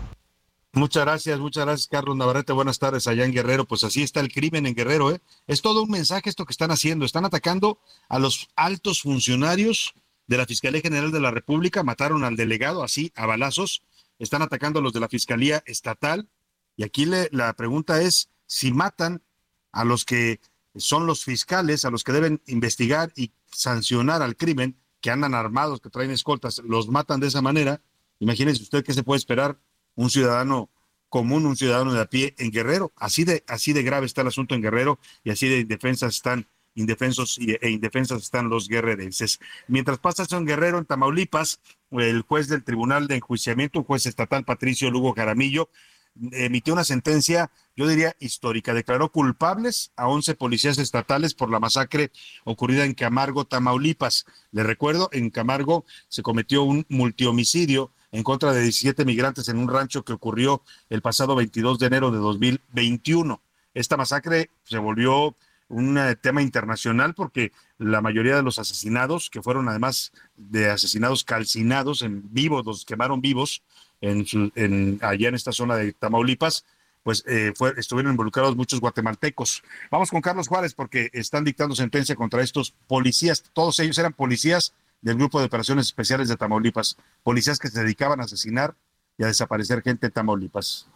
Muchas 0.75 1.05
gracias, 1.05 1.39
muchas 1.39 1.67
gracias, 1.67 1.87
Carlos 1.87 2.17
Navarrete. 2.17 2.55
Buenas 2.55 2.79
tardes 2.79 3.07
allá 3.07 3.27
en 3.27 3.33
Guerrero. 3.33 3.67
Pues 3.67 3.85
así 3.85 4.03
está 4.03 4.21
el 4.21 4.33
crimen 4.33 4.65
en 4.65 4.75
Guerrero, 4.75 5.11
¿eh? 5.11 5.21
Es 5.47 5.61
todo 5.61 5.83
un 5.83 5.91
mensaje 5.91 6.31
esto 6.31 6.47
que 6.47 6.53
están 6.53 6.71
haciendo. 6.71 7.05
Están 7.05 7.27
atacando 7.27 7.79
a 8.09 8.19
los 8.19 8.49
altos 8.57 9.03
funcionarios 9.03 9.95
de 10.27 10.39
la 10.39 10.47
Fiscalía 10.47 10.81
General 10.81 11.13
de 11.13 11.21
la 11.21 11.31
República, 11.31 11.83
mataron 11.83 12.25
al 12.25 12.37
delegado 12.37 12.83
así 12.83 13.13
a 13.17 13.27
balazos, 13.27 13.83
están 14.19 14.41
atacando 14.41 14.79
a 14.79 14.83
los 14.83 14.95
de 14.95 15.01
la 15.01 15.11
Fiscalía 15.11 15.63
Estatal. 15.67 16.27
Y 16.79 16.85
aquí 16.85 17.05
le, 17.05 17.29
la 17.33 17.53
pregunta 17.53 18.01
es 18.01 18.31
si 18.47 18.73
matan 18.73 19.21
a 19.73 19.85
los 19.85 20.07
que 20.07 20.41
son 20.75 21.05
los 21.05 21.23
fiscales, 21.23 21.85
a 21.85 21.91
los 21.91 22.03
que 22.03 22.13
deben 22.13 22.41
investigar 22.47 23.13
y 23.15 23.33
sancionar 23.51 24.23
al 24.23 24.37
crimen, 24.37 24.79
que 25.03 25.11
andan 25.11 25.35
armados, 25.35 25.83
que 25.83 25.91
traen 25.91 26.13
escoltas, 26.13 26.63
los 26.65 26.89
matan 26.89 27.21
de 27.21 27.27
esa 27.27 27.43
manera. 27.43 27.83
Imagínense 28.21 28.63
usted 28.63 28.83
qué 28.83 28.95
se 28.95 29.03
puede 29.03 29.19
esperar 29.19 29.59
un 29.95 30.11
ciudadano 30.11 30.71
común, 31.09 31.45
un 31.47 31.57
ciudadano 31.57 31.93
de 31.93 32.01
a 32.01 32.07
pie 32.07 32.35
en 32.39 32.51
Guerrero. 32.51 32.93
Así 32.97 33.25
de, 33.25 33.45
así 33.47 33.73
de 33.73 33.83
grave 33.83 34.07
está 34.07 34.23
el 34.23 34.29
asunto 34.29 34.55
en 34.55 34.63
Guerrero 34.63 34.99
y 35.25 35.31
así 35.31 35.49
de 35.49 35.59
indefensas 35.59 36.15
están 36.15 36.47
indefensos 36.75 37.39
e 37.39 37.71
indefensas 37.71 38.23
están 38.23 38.49
los 38.49 38.69
guerrerenses. 38.69 39.39
Mientras 39.69 39.99
pasa 39.99 40.25
en 40.31 40.47
Guerrero, 40.47 40.79
en 40.79 40.87
Tamaulipas, 40.87 41.61
el 41.91 42.23
juez 42.23 42.49
del 42.49 42.65
Tribunal 42.65 43.09
de 43.09 43.17
Enjuiciamiento, 43.17 43.81
un 43.81 43.85
juez 43.85 44.07
estatal 44.07 44.45
Patricio 44.45 44.91
Lugo 44.91 45.13
Jaramillo, 45.13 45.69
emitió 46.33 46.75
una 46.75 46.85
sentencia, 46.85 47.51
yo 47.77 47.87
diría 47.87 48.17
histórica. 48.19 48.75
Declaró 48.75 49.11
culpables 49.11 49.93
a 49.97 50.09
11 50.09 50.35
policías 50.35 50.79
estatales 50.79 51.35
por 51.35 51.51
la 51.51 51.61
masacre 51.61 52.11
ocurrida 52.45 52.85
en 52.85 52.95
Camargo, 52.95 53.45
Tamaulipas. 53.45 54.27
Le 54.51 54.63
recuerdo, 54.63 55.09
en 55.13 55.31
Camargo 55.31 55.85
se 56.09 56.23
cometió 56.23 56.63
un 56.63 56.87
multihomicidio 56.89 57.93
en 58.13 58.23
contra 58.23 58.53
de 58.53 58.63
17 58.63 59.05
migrantes 59.05 59.49
en 59.49 59.59
un 59.59 59.69
rancho 59.69 60.05
que 60.05 60.13
ocurrió 60.13 60.63
el 60.91 61.03
pasado 61.03 61.35
22 61.35 61.79
de 61.79 61.87
enero 61.87 62.11
de 62.11 62.19
2021. 62.19 63.41
Esta 63.75 63.97
masacre 63.97 64.51
se 64.65 64.79
volvió 64.79 65.35
un 65.69 65.97
eh, 65.97 66.15
tema 66.17 66.43
internacional 66.43 67.15
porque 67.15 67.53
la 67.79 68.03
mayoría 68.03 68.37
de 68.37 68.43
los 68.43 68.59
asesinados, 68.59 69.31
que 69.31 69.43
fueron 69.43 69.69
además 69.69 70.13
de 70.37 70.71
asesinados 70.71 71.25
calcinados 71.25 72.03
en 72.03 72.23
vivos, 72.33 72.65
los 72.67 72.85
quemaron 72.85 73.23
vivos 73.23 73.63
en, 74.03 74.99
allá 75.01 75.29
en 75.29 75.35
esta 75.35 75.53
zona 75.53 75.77
de 75.77 75.93
Tamaulipas, 75.93 76.67
pues 77.03 77.25
eh, 77.27 77.53
fue, 77.57 77.73
estuvieron 77.79 78.13
involucrados 78.13 78.55
muchos 78.57 78.81
guatemaltecos. 78.81 79.63
Vamos 79.91 80.11
con 80.11 80.21
Carlos 80.21 80.49
Juárez 80.49 80.75
porque 80.75 81.09
están 81.13 81.45
dictando 81.45 81.75
sentencia 81.75 82.15
contra 82.15 82.43
estos 82.43 82.73
policías. 82.87 83.43
Todos 83.53 83.79
ellos 83.81 83.99
eran 83.99 84.13
policías 84.13 84.75
del 85.03 85.17
Grupo 85.17 85.41
de 85.41 85.47
Operaciones 85.47 85.87
Especiales 85.87 86.29
de 86.29 86.37
Tamaulipas, 86.37 86.97
policías 87.23 87.59
que 87.59 87.69
se 87.69 87.81
dedicaban 87.81 88.21
a 88.21 88.25
asesinar 88.25 88.75
y 89.19 89.25
a 89.25 89.27
desaparecer 89.27 89.83
gente 89.83 90.07
en 90.07 90.13
Tamaulipas. 90.13 90.89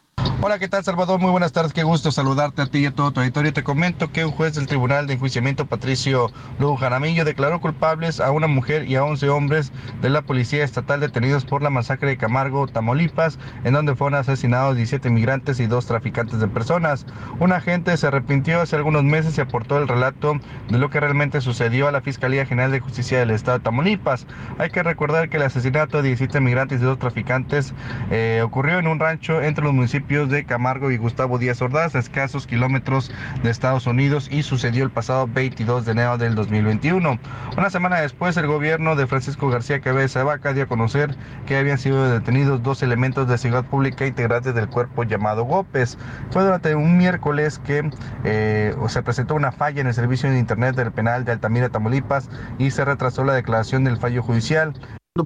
Hola, 0.42 0.58
¿qué 0.60 0.68
tal 0.68 0.84
Salvador? 0.84 1.18
Muy 1.18 1.32
buenas 1.32 1.52
tardes, 1.52 1.72
qué 1.72 1.82
gusto 1.82 2.12
saludarte 2.12 2.62
a 2.62 2.66
ti 2.66 2.78
y 2.78 2.86
a 2.86 2.94
todo 2.94 3.10
tu 3.10 3.18
auditorio. 3.18 3.52
Te 3.52 3.64
comento 3.64 4.12
que 4.12 4.24
un 4.24 4.30
juez 4.30 4.54
del 4.54 4.68
Tribunal 4.68 5.08
de 5.08 5.14
Enjuiciamiento, 5.14 5.66
Patricio 5.66 6.30
Lugo 6.60 6.76
Jaramillo, 6.76 7.24
declaró 7.24 7.60
culpables 7.60 8.20
a 8.20 8.30
una 8.30 8.46
mujer 8.46 8.88
y 8.88 8.94
a 8.94 9.02
11 9.02 9.28
hombres 9.30 9.72
de 10.02 10.08
la 10.08 10.22
Policía 10.22 10.62
Estatal 10.62 11.00
detenidos 11.00 11.44
por 11.44 11.62
la 11.62 11.70
masacre 11.70 12.10
de 12.10 12.16
Camargo, 12.16 12.68
Tamaulipas, 12.68 13.40
en 13.64 13.72
donde 13.72 13.96
fueron 13.96 14.20
asesinados 14.20 14.76
17 14.76 15.10
migrantes 15.10 15.58
y 15.58 15.66
dos 15.66 15.86
traficantes 15.86 16.38
de 16.38 16.46
personas. 16.46 17.06
Un 17.40 17.52
agente 17.52 17.96
se 17.96 18.06
arrepintió 18.06 18.60
hace 18.60 18.76
algunos 18.76 19.02
meses 19.02 19.36
y 19.38 19.40
aportó 19.40 19.78
el 19.78 19.88
relato 19.88 20.38
de 20.68 20.78
lo 20.78 20.90
que 20.90 21.00
realmente 21.00 21.40
sucedió 21.40 21.88
a 21.88 21.92
la 21.92 22.02
Fiscalía 22.02 22.46
General 22.46 22.70
de 22.70 22.78
Justicia 22.80 23.18
del 23.18 23.30
Estado 23.30 23.58
de 23.58 23.64
Tamaulipas. 23.64 24.28
Hay 24.58 24.70
que 24.70 24.84
recordar 24.84 25.28
que 25.28 25.38
el 25.38 25.42
asesinato 25.42 26.02
de 26.02 26.08
17 26.08 26.40
migrantes 26.40 26.80
y 26.80 26.84
dos 26.84 27.00
traficantes 27.00 27.74
eh, 28.12 28.42
ocurrió 28.44 28.78
en 28.78 28.86
un 28.86 29.00
rancho 29.00 29.42
entre 29.42 29.64
los 29.64 29.74
municipios 29.74 30.05
de 30.06 30.44
Camargo 30.44 30.92
y 30.92 30.98
Gustavo 30.98 31.36
Díaz 31.36 31.60
Ordaz, 31.60 31.96
a 31.96 31.98
escasos 31.98 32.46
kilómetros 32.46 33.10
de 33.42 33.50
Estados 33.50 33.88
Unidos 33.88 34.28
y 34.30 34.44
sucedió 34.44 34.84
el 34.84 34.90
pasado 34.90 35.26
22 35.26 35.84
de 35.84 35.92
enero 35.92 36.16
del 36.16 36.36
2021. 36.36 37.18
Una 37.58 37.70
semana 37.70 38.00
después, 38.00 38.36
el 38.36 38.46
gobierno 38.46 38.94
de 38.94 39.08
Francisco 39.08 39.48
García 39.48 39.80
Cabeza 39.80 40.22
Vaca 40.22 40.52
dio 40.52 40.62
a 40.62 40.68
conocer 40.68 41.16
que 41.44 41.56
habían 41.56 41.78
sido 41.78 42.08
detenidos 42.08 42.62
dos 42.62 42.84
elementos 42.84 43.26
de 43.26 43.36
seguridad 43.36 43.68
pública 43.68 44.06
integrantes 44.06 44.54
del 44.54 44.68
cuerpo 44.68 45.02
llamado 45.02 45.44
GOPES. 45.44 45.98
Fue 46.30 46.44
durante 46.44 46.76
un 46.76 46.96
miércoles 46.96 47.58
que 47.58 47.90
eh, 48.22 48.76
se 48.86 49.02
presentó 49.02 49.34
una 49.34 49.50
falla 49.50 49.80
en 49.80 49.88
el 49.88 49.94
servicio 49.94 50.30
de 50.30 50.38
Internet 50.38 50.76
del 50.76 50.92
penal 50.92 51.24
de 51.24 51.32
Altamira, 51.32 51.68
Tamaulipas, 51.68 52.30
y 52.58 52.70
se 52.70 52.84
retrasó 52.84 53.24
la 53.24 53.34
declaración 53.34 53.82
del 53.82 53.96
fallo 53.96 54.22
judicial. 54.22 54.72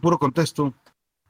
Puro 0.01 0.19
contexto. 0.19 0.73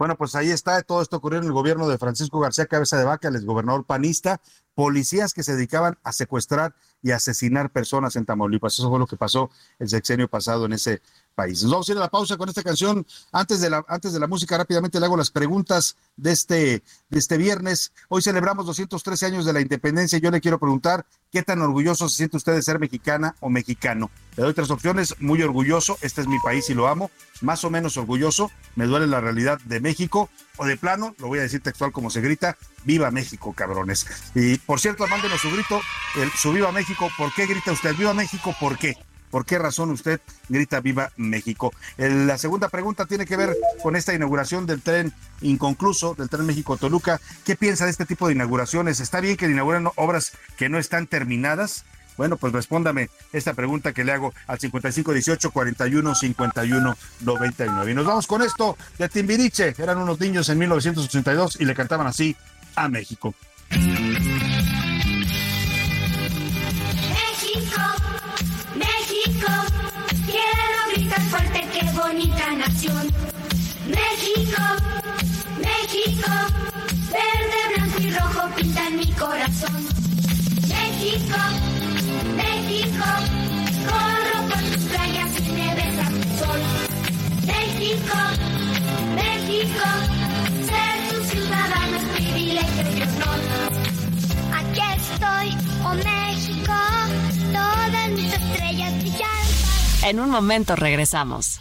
Bueno, 0.01 0.17
pues 0.17 0.35
ahí 0.35 0.51
está, 0.51 0.81
todo 0.81 1.03
esto 1.03 1.19
ocurrió 1.19 1.41
en 1.41 1.45
el 1.45 1.53
gobierno 1.53 1.87
de 1.87 1.99
Francisco 1.99 2.41
García 2.41 2.65
Cabeza 2.65 2.97
de 2.97 3.05
Vaca, 3.05 3.29
el 3.29 3.45
gobernador 3.45 3.85
panista, 3.85 4.41
policías 4.75 5.35
que 5.35 5.43
se 5.43 5.55
dedicaban 5.55 5.99
a 6.03 6.13
secuestrar 6.13 6.75
y 7.03 7.11
asesinar 7.11 7.71
personas 7.71 8.17
en 8.17 8.25
Tamaulipas. 8.25 8.73
Eso 8.79 8.89
fue 8.89 8.99
lo 8.99 9.07
que 9.07 9.19
pasó 9.19 9.51
el 9.79 9.91
sexenio 9.91 10.27
pasado 10.27 10.65
en 10.65 10.73
ese 10.73 11.03
país. 11.41 11.63
Nos 11.63 11.73
vamos 11.73 11.89
a 11.89 11.93
ir 11.93 11.99
a 11.99 12.03
la 12.03 12.11
pausa 12.11 12.37
con 12.37 12.49
esta 12.51 12.63
canción. 12.63 13.07
Antes 13.33 13.63
de 13.63 13.71
la, 13.71 13.83
antes 13.89 14.13
de 14.13 14.21
la 14.21 14.27
música, 14.27 14.59
rápidamente 14.59 15.01
le 15.01 15.07
hago 15.07 15.17
las 15.17 15.31
preguntas 15.31 15.97
de 16.17 16.33
este, 16.33 16.83
de 17.09 17.19
este 17.19 17.39
viernes. 17.39 17.93
Hoy 18.11 18.21
celebramos 18.21 18.67
213 18.67 19.27
años 19.27 19.47
de 19.47 19.55
la 19.55 19.61
independencia 19.61 20.19
yo 20.19 20.31
le 20.31 20.41
quiero 20.43 20.59
preguntar 20.59 21.07
qué 21.33 21.43
tan 21.43 21.63
orgulloso 21.63 22.09
se 22.09 22.17
siente 22.17 22.37
usted 22.37 22.55
de 22.55 22.63
ser 22.63 22.79
mexicana 22.79 23.37
o 23.41 23.49
mexicano. 23.49 24.11
Le 24.37 24.43
doy 24.43 24.53
tres 24.53 24.71
opciones. 24.71 25.15
Muy 25.19 25.41
orgulloso, 25.43 25.97
este 26.03 26.21
es 26.21 26.27
mi 26.27 26.39
país 26.41 26.69
y 26.69 26.75
lo 26.75 26.89
amo. 26.89 27.11
Más 27.41 27.65
o 27.65 27.71
menos 27.71 27.97
orgulloso, 27.97 28.51
me 28.77 28.85
duele 28.85 29.07
la 29.07 29.21
realidad 29.23 29.59
de 29.65 29.81
México. 29.81 30.29
O 30.59 30.67
de 30.67 30.77
plano, 30.77 31.15
lo 31.19 31.29
voy 31.29 31.39
a 31.39 31.43
decir 31.43 31.63
textual 31.63 31.91
como 31.91 32.11
se 32.11 32.21
grita, 32.21 32.59
viva 32.85 33.11
México, 33.11 33.55
cabrones. 33.55 34.07
Y 34.35 34.59
por 34.59 34.79
cierto, 34.79 35.07
mándenos 35.07 35.41
su 35.41 35.51
grito, 35.51 35.81
el, 36.17 36.31
su 36.33 36.53
viva 36.53 36.71
México. 36.71 37.09
¿Por 37.17 37.33
qué 37.33 37.47
grita 37.47 37.73
usted 37.73 37.97
viva 37.97 38.13
México? 38.13 38.55
¿Por 38.61 38.77
qué? 38.77 38.97
¿Por 39.31 39.47
qué 39.47 39.59
razón 39.59 39.91
usted 39.91 40.21
grita 40.49 40.81
Viva 40.81 41.11
México? 41.17 41.73
la 41.97 42.39
segunda 42.39 42.69
pregunta 42.69 43.07
tiene 43.07 43.27
que 43.27 43.37
ver 43.37 43.57
con 43.83 43.97
esta 43.97 44.15
inauguración 44.15 44.67
del 44.67 44.83
tren 44.83 45.13
inconcluso, 45.41 46.15
del 46.15 46.29
tren 46.29 46.47
México-Toluca. 46.47 47.21
¿Qué 47.45 47.57
piensa 47.57 47.85
de 47.85 47.91
este 47.91 48.07
tipo 48.07 48.27
de 48.27 48.35
inauguraciones? 48.35 49.01
¿Está 49.01 49.21
bien 49.21 49.37
que 49.37 49.47
inauguren 49.47 49.89
obras 49.97 50.33
que 50.57 50.69
no 50.69 50.79
están 50.79 51.07
terminadas? 51.07 51.85
Bueno, 52.17 52.37
pues 52.37 52.53
respóndame 52.53 53.09
esta 53.33 53.55
pregunta 53.55 53.93
que 53.93 54.05
le 54.05 54.13
hago 54.13 54.35
al 54.47 54.59
5518 54.59 55.51
41 55.51 56.15
51 56.15 56.97
99. 57.21 57.91
Y 57.91 57.95
nos 57.95 58.05
vamos 58.05 58.27
con 58.27 58.43
esto 58.43 58.77
de 58.99 59.09
Timbiriche. 59.09 59.75
Eran 59.79 59.99
unos 59.99 60.21
niños 60.21 60.49
en 60.49 60.59
1982 60.59 61.61
y 61.61 61.65
le 61.65 61.75
cantaban 61.75 62.07
así 62.07 62.37
a 62.77 62.89
México. 62.89 63.35
México, 72.81 74.63
México, 75.59 76.33
verde, 77.13 77.61
blanco 77.75 77.99
y 78.01 78.11
rojo 78.11 78.49
pintan 78.57 78.97
mi 78.97 79.07
corazón. 79.13 79.87
México, 80.67 81.37
México, 82.37 83.05
corro 83.87 84.49
por 84.49 84.63
tus 84.63 84.85
playas 84.85 85.31
y 85.41 85.53
me 85.53 85.75
besa 85.75 86.09
tu 86.09 86.23
sol. 86.43 86.61
México, 87.45 88.19
México, 89.15 89.87
ser 90.65 90.97
tu 91.11 91.25
ciudadano 91.37 91.97
es 91.99 92.05
privilegio 92.17 92.83
y 92.97 93.03
honor. 93.03 93.41
Aquí 94.55 94.81
estoy, 94.97 95.49
oh 95.85 95.95
México, 95.97 96.79
todas 97.53 98.11
mis 98.13 98.33
estrellas 98.33 98.99
brillan. 99.01 99.45
En 100.05 100.19
un 100.19 100.31
momento 100.31 100.77
regresamos. 100.77 101.61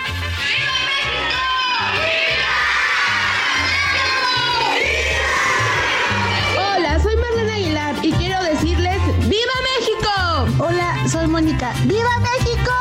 Mónica. 11.27 11.73
¡Viva 11.85 12.09
México! 12.19 12.71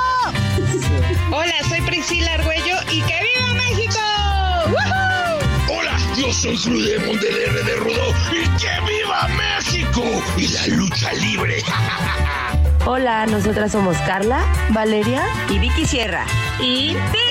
Hola, 1.31 1.55
soy 1.69 1.81
Priscila 1.83 2.35
Argüello 2.35 2.77
y 2.91 3.01
que 3.03 3.15
viva 3.23 3.55
México. 3.55 4.01
Hola, 5.69 5.97
yo 6.17 6.33
soy 6.33 6.57
Cruz 6.57 6.85
del 7.21 7.37
R 7.37 7.63
de 7.63 7.77
Rudo 7.77 8.15
y 8.33 8.49
que 8.59 8.69
viva 8.87 9.29
México 9.29 10.03
y 10.37 10.49
la 10.49 10.67
lucha 10.69 11.13
libre. 11.15 11.63
Hola, 12.87 13.27
nosotras 13.27 13.73
somos 13.73 13.97
Carla, 13.99 14.45
Valeria 14.71 15.25
y 15.49 15.59
Vicky 15.59 15.87
Sierra. 15.87 16.27
Y 16.61 16.95
¡Viva 17.13 17.30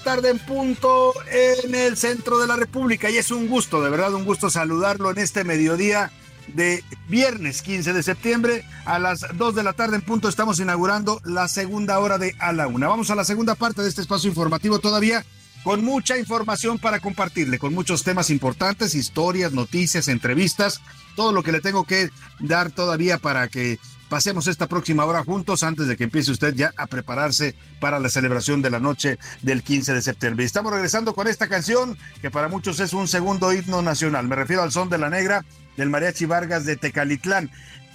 tarde 0.00 0.30
en 0.30 0.38
punto 0.38 1.12
en 1.30 1.74
el 1.74 1.96
centro 1.96 2.38
de 2.38 2.46
la 2.46 2.56
República 2.56 3.10
y 3.10 3.18
es 3.18 3.30
un 3.30 3.48
gusto, 3.48 3.82
de 3.82 3.90
verdad 3.90 4.14
un 4.14 4.24
gusto 4.24 4.50
saludarlo 4.50 5.10
en 5.10 5.18
este 5.18 5.44
mediodía 5.44 6.10
de 6.48 6.82
viernes 7.08 7.62
15 7.62 7.92
de 7.92 8.02
septiembre 8.02 8.64
a 8.84 8.98
las 8.98 9.24
2 9.34 9.54
de 9.54 9.62
la 9.62 9.72
tarde 9.72 9.96
en 9.96 10.02
punto 10.02 10.28
estamos 10.28 10.58
inaugurando 10.58 11.20
la 11.24 11.48
segunda 11.48 11.98
hora 11.98 12.18
de 12.18 12.34
A 12.38 12.52
la 12.52 12.66
Una. 12.66 12.88
Vamos 12.88 13.10
a 13.10 13.14
la 13.14 13.24
segunda 13.24 13.54
parte 13.54 13.82
de 13.82 13.88
este 13.88 14.00
espacio 14.00 14.28
informativo 14.28 14.78
todavía 14.78 15.24
con 15.62 15.84
mucha 15.84 16.16
información 16.18 16.78
para 16.78 17.00
compartirle, 17.00 17.58
con 17.58 17.74
muchos 17.74 18.02
temas 18.02 18.30
importantes, 18.30 18.94
historias, 18.94 19.52
noticias, 19.52 20.08
entrevistas, 20.08 20.80
todo 21.16 21.32
lo 21.32 21.42
que 21.42 21.52
le 21.52 21.60
tengo 21.60 21.84
que 21.84 22.10
dar 22.38 22.70
todavía 22.70 23.18
para 23.18 23.48
que 23.48 23.78
pasemos 24.10 24.48
esta 24.48 24.66
próxima 24.66 25.04
hora 25.04 25.24
juntos 25.24 25.62
antes 25.62 25.86
de 25.86 25.96
que 25.96 26.04
empiece 26.04 26.32
usted 26.32 26.52
ya 26.54 26.72
a 26.76 26.88
prepararse 26.88 27.54
para 27.78 28.00
la 28.00 28.10
celebración 28.10 28.60
de 28.60 28.68
la 28.68 28.80
noche 28.80 29.18
del 29.40 29.62
15 29.62 29.94
de 29.94 30.02
septiembre. 30.02 30.44
Estamos 30.44 30.72
regresando 30.72 31.14
con 31.14 31.28
esta 31.28 31.48
canción 31.48 31.96
que 32.20 32.30
para 32.30 32.48
muchos 32.48 32.80
es 32.80 32.92
un 32.92 33.06
segundo 33.06 33.52
himno 33.52 33.82
nacional. 33.82 34.26
Me 34.26 34.34
refiero 34.34 34.62
al 34.62 34.72
son 34.72 34.90
de 34.90 34.98
la 34.98 35.08
negra 35.08 35.44
del 35.76 35.90
Mariachi 35.90 36.26
Vargas 36.26 36.66
de 36.66 36.76
Tecalitlán. 36.76 37.50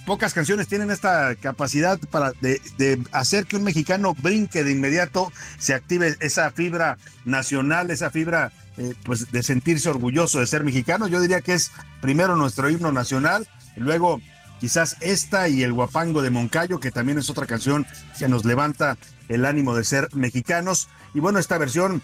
Pocas 0.06 0.32
canciones 0.32 0.68
tienen 0.68 0.90
esta 0.90 1.34
capacidad 1.34 1.98
para 2.10 2.32
de, 2.40 2.98
hacer 3.12 3.44
que 3.44 3.56
un 3.56 3.64
mexicano 3.64 4.14
brinque 4.14 4.64
de 4.64 4.72
inmediato, 4.72 5.30
se 5.58 5.74
active 5.74 6.16
esa 6.20 6.50
fibra 6.50 6.96
nacional, 7.26 7.90
esa 7.90 8.10
fibra 8.10 8.52
eh, 8.78 8.94
pues 9.04 9.30
de 9.32 9.42
sentirse 9.42 9.90
orgulloso 9.90 10.40
de 10.40 10.46
ser 10.46 10.64
mexicano. 10.64 11.08
Yo 11.08 11.20
diría 11.20 11.42
que 11.42 11.52
es 11.52 11.72
primero 12.00 12.36
nuestro 12.36 12.70
himno 12.70 12.90
nacional, 12.90 13.46
luego 13.76 14.22
quizás 14.60 14.96
esta 15.00 15.48
y 15.48 15.62
el 15.62 15.72
guapango 15.72 16.22
de 16.22 16.30
Moncayo, 16.30 16.80
que 16.80 16.90
también 16.90 17.18
es 17.18 17.30
otra 17.30 17.46
canción 17.46 17.86
que 18.18 18.28
nos 18.28 18.44
levanta 18.44 18.96
el 19.28 19.44
ánimo 19.44 19.74
de 19.74 19.84
ser 19.84 20.08
mexicanos. 20.14 20.88
Y 21.14 21.20
bueno, 21.20 21.38
esta 21.38 21.58
versión 21.58 22.02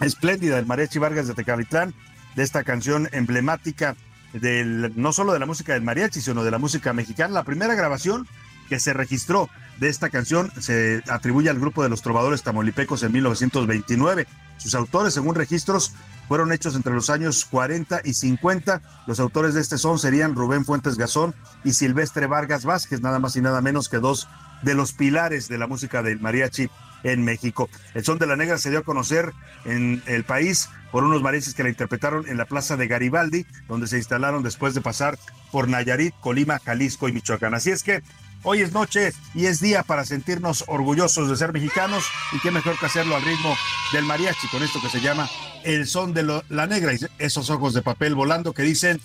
espléndida 0.00 0.56
del 0.56 0.66
Mariachi 0.66 0.98
Vargas 0.98 1.28
de 1.28 1.34
Tecalitlán, 1.34 1.94
de 2.34 2.42
esta 2.42 2.64
canción 2.64 3.08
emblemática 3.12 3.96
del, 4.32 4.92
no 4.96 5.12
solo 5.12 5.32
de 5.32 5.38
la 5.38 5.46
música 5.46 5.74
del 5.74 5.82
mariachi, 5.82 6.20
sino 6.20 6.42
de 6.42 6.50
la 6.50 6.58
música 6.58 6.92
mexicana, 6.92 7.32
la 7.32 7.44
primera 7.44 7.74
grabación 7.74 8.26
que 8.68 8.80
se 8.80 8.92
registró 8.92 9.48
de 9.78 9.88
esta 9.88 10.10
canción 10.10 10.50
se 10.58 11.02
atribuye 11.08 11.50
al 11.50 11.60
grupo 11.60 11.82
de 11.82 11.88
los 11.88 12.02
trovadores 12.02 12.42
tamolipecos 12.42 13.02
en 13.02 13.12
1929. 13.12 14.26
Sus 14.56 14.74
autores, 14.74 15.14
según 15.14 15.34
registros, 15.34 15.92
fueron 16.28 16.52
hechos 16.52 16.74
entre 16.76 16.94
los 16.94 17.10
años 17.10 17.44
40 17.44 18.00
y 18.04 18.14
50. 18.14 18.80
Los 19.06 19.20
autores 19.20 19.54
de 19.54 19.60
este 19.60 19.78
son 19.78 19.98
serían 19.98 20.34
Rubén 20.34 20.64
Fuentes 20.64 20.96
Gazón 20.96 21.34
y 21.64 21.72
Silvestre 21.72 22.26
Vargas 22.26 22.64
Vázquez, 22.64 23.00
nada 23.00 23.18
más 23.18 23.36
y 23.36 23.40
nada 23.40 23.60
menos 23.60 23.88
que 23.88 23.98
dos 23.98 24.28
de 24.62 24.74
los 24.74 24.92
pilares 24.92 25.48
de 25.48 25.58
la 25.58 25.66
música 25.66 26.02
del 26.02 26.20
mariachi 26.20 26.70
en 27.02 27.22
México. 27.24 27.68
El 27.92 28.04
son 28.04 28.18
de 28.18 28.26
la 28.26 28.36
negra 28.36 28.58
se 28.58 28.70
dio 28.70 28.80
a 28.80 28.82
conocer 28.82 29.32
en 29.64 30.02
el 30.06 30.24
país 30.24 30.70
por 30.90 31.04
unos 31.04 31.22
mariachis 31.22 31.54
que 31.54 31.62
la 31.62 31.68
interpretaron 31.68 32.26
en 32.28 32.38
la 32.38 32.46
plaza 32.46 32.76
de 32.76 32.86
Garibaldi, 32.86 33.46
donde 33.68 33.86
se 33.86 33.98
instalaron 33.98 34.42
después 34.42 34.74
de 34.74 34.80
pasar 34.80 35.18
por 35.52 35.68
Nayarit, 35.68 36.14
Colima, 36.20 36.58
Jalisco 36.58 37.08
y 37.08 37.12
Michoacán. 37.12 37.54
Así 37.54 37.70
es 37.70 37.82
que 37.82 38.02
hoy 38.44 38.60
es 38.60 38.72
noche 38.72 39.12
y 39.34 39.46
es 39.46 39.60
día 39.60 39.82
para 39.82 40.04
sentirnos 40.04 40.64
orgullosos 40.68 41.28
de 41.28 41.36
ser 41.36 41.52
mexicanos 41.52 42.04
y 42.32 42.38
qué 42.40 42.50
mejor 42.50 42.78
que 42.78 42.86
hacerlo 42.86 43.16
al 43.16 43.22
ritmo 43.22 43.56
del 43.92 44.04
mariachi 44.04 44.48
con 44.48 44.62
esto 44.62 44.80
que 44.80 44.88
se 44.88 45.00
llama 45.00 45.28
el 45.64 45.86
son 45.86 46.14
de 46.14 46.42
la 46.48 46.66
negra 46.66 46.92
y 46.94 46.98
esos 47.18 47.50
ojos 47.50 47.74
de 47.74 47.82
papel 47.82 48.14
volando 48.14 48.52
que 48.52 48.62
dicen 48.62 49.00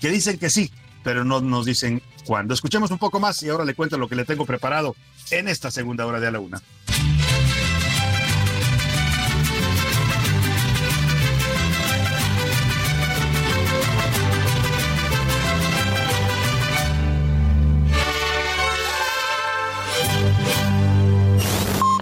que 0.00 0.10
dicen 0.10 0.38
que 0.38 0.50
sí, 0.50 0.70
pero 1.02 1.24
no 1.24 1.40
nos 1.40 1.66
dicen 1.66 2.02
cuándo. 2.24 2.54
Escuchemos 2.54 2.90
un 2.90 2.98
poco 2.98 3.20
más 3.20 3.42
y 3.42 3.48
ahora 3.48 3.64
le 3.64 3.74
cuento 3.74 3.98
lo 3.98 4.08
que 4.08 4.16
le 4.16 4.24
tengo 4.24 4.44
preparado 4.46 4.96
en 5.30 5.48
esta 5.48 5.70
segunda 5.70 6.06
hora 6.06 6.20
de 6.20 6.26
a 6.26 6.30
la 6.30 6.40
una. 6.40 6.62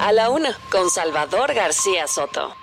A 0.02 0.10
la 0.10 0.30
una, 0.30 0.58
con 0.72 0.90
Salvador 0.90 1.54
García 1.54 2.08
Soto. 2.08 2.56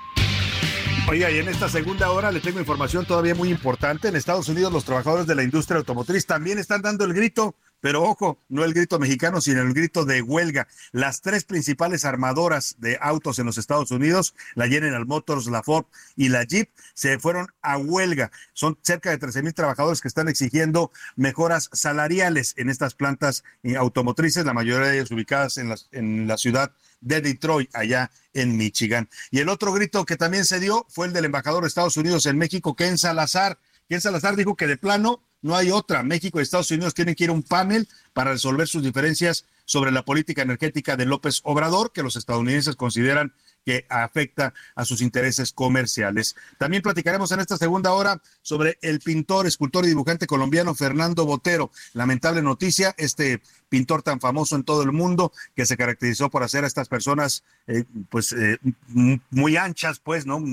Oiga, 1.08 1.32
y 1.32 1.38
en 1.40 1.48
esta 1.48 1.70
segunda 1.70 2.12
hora 2.12 2.34
le 2.34 2.42
tengo 2.42 2.60
información 2.60 3.06
todavía 3.06 3.34
muy 3.34 3.50
importante. 3.50 4.10
En 4.10 4.18
Estados 4.18 4.50
Unidos 4.50 4.74
los 4.74 4.84
trabajadores 4.84 5.26
de 5.26 5.36
la 5.36 5.44
industria 5.44 5.78
automotriz 5.78 6.26
también 6.26 6.60
están 6.60 6.82
dando 6.82 7.06
el 7.06 7.14
grito 7.14 7.56
pero 7.82 8.04
ojo, 8.04 8.40
no 8.50 8.64
el 8.64 8.74
grito 8.74 9.00
mexicano, 9.00 9.42
sino 9.42 9.62
el 9.62 9.74
grito 9.74 10.06
de 10.06 10.22
huelga. 10.22 10.68
Las 10.92 11.22
tres 11.22 11.46
principales 11.46 12.06
armadoras 12.06 12.76
de 12.80 12.98
autos 13.02 13.40
en 13.40 13.46
los 13.46 13.58
Estados 13.58 13.92
Unidos, 13.92 14.36
la 14.56 14.68
General 14.68 15.06
Motors, 15.06 15.48
la 15.48 15.64
Ford 15.64 15.86
y 16.16 16.30
la 16.30 16.44
Jeep, 16.44 16.70
se 16.94 17.20
fueron 17.20 17.48
a 17.62 17.78
huelga. 17.78 18.32
Son 18.54 18.78
cerca 18.82 19.12
de 19.12 19.18
13 19.18 19.44
mil 19.44 19.54
trabajadores 19.54 20.02
que 20.02 20.08
están 20.08 20.28
exigiendo 20.28 20.92
mejoras 21.16 21.70
salariales 21.72 22.54
en 22.58 22.70
estas 22.70 22.96
plantas 22.96 23.44
automotrices, 23.78 24.46
la 24.46 24.54
mayoría 24.54 24.90
de 24.90 24.98
ellas 24.98 25.12
ubicadas 25.12 25.58
en 25.58 25.70
la, 25.70 25.78
en 25.92 26.28
la 26.28 26.38
ciudad 26.38 26.72
de 27.02 27.22
Detroit, 27.22 27.70
allá 27.76 28.12
en 28.34 28.58
Michigan. 28.58 29.10
Y 29.32 29.39
el 29.39 29.50
otro 29.50 29.72
grito 29.74 30.06
que 30.06 30.18
también 30.18 30.45
se 30.45 30.60
dio 30.60 30.86
fue 30.89 31.08
el 31.08 31.14
del 31.14 31.26
embajador 31.26 31.64
de 31.64 31.68
Estados 31.68 31.97
Unidos 31.97 32.26
en 32.26 32.38
México, 32.38 32.76
Ken 32.76 32.97
Salazar. 32.97 33.60
Ken 33.88 34.02
Salazar 34.02 34.36
dijo 34.36 34.56
que 34.56 34.68
de 34.68 34.78
plano 34.78 35.24
no 35.41 35.56
hay 35.56 35.72
otra. 35.72 36.04
México 36.04 36.39
y 36.39 36.43
Estados 36.43 36.72
Unidos 36.72 36.93
tienen 36.93 37.16
que 37.16 37.26
ir 37.26 37.30
a 37.30 37.34
un 37.34 37.43
panel 37.43 37.88
para 38.14 38.32
resolver 38.32 38.68
sus 38.68 38.84
diferencias 38.84 39.45
sobre 39.66 39.91
la 39.91 40.04
política 40.04 40.41
energética 40.41 40.97
de 40.97 41.06
López 41.06 41.41
Obrador, 41.43 41.91
que 41.91 42.04
los 42.04 42.16
estadounidenses 42.16 42.76
consideran 42.76 43.34
que 43.70 43.86
afecta 43.88 44.51
a 44.74 44.84
sus 44.84 44.99
intereses 44.99 45.53
comerciales. 45.53 46.36
También 46.57 46.82
platicaremos 46.82 47.32
en 47.32 47.39
esta 47.39 47.55
segunda 47.55 47.93
hora 47.93 48.20
sobre 48.41 48.80
el 48.82 48.99
pintor, 48.99 49.45
escultor 49.45 49.86
y 49.86 49.89
dibujante 49.89 50.26
colombiano 50.26 50.74
Fernando 50.74 51.24
Botero. 51.28 51.70
Lamentable 51.93 52.41
noticia, 52.41 52.95
este 52.97 53.43
pintor 53.70 54.01
tan 54.01 54.20
famoso 54.20 54.55
en 54.55 54.63
todo 54.63 54.82
el 54.82 54.91
mundo 54.91 55.32
que 55.55 55.67
se 55.67 55.78
caracterizó 55.78 56.32
por 56.32 56.41
hacer 56.41 56.63
a 56.63 56.67
estas 56.67 56.88
personas 56.88 57.43
eh, 57.67 57.84
pues 58.09 58.34
eh, 58.34 58.57
muy 58.88 59.55
anchas, 59.55 59.99
pues, 59.99 60.26
¿no? 60.26 60.43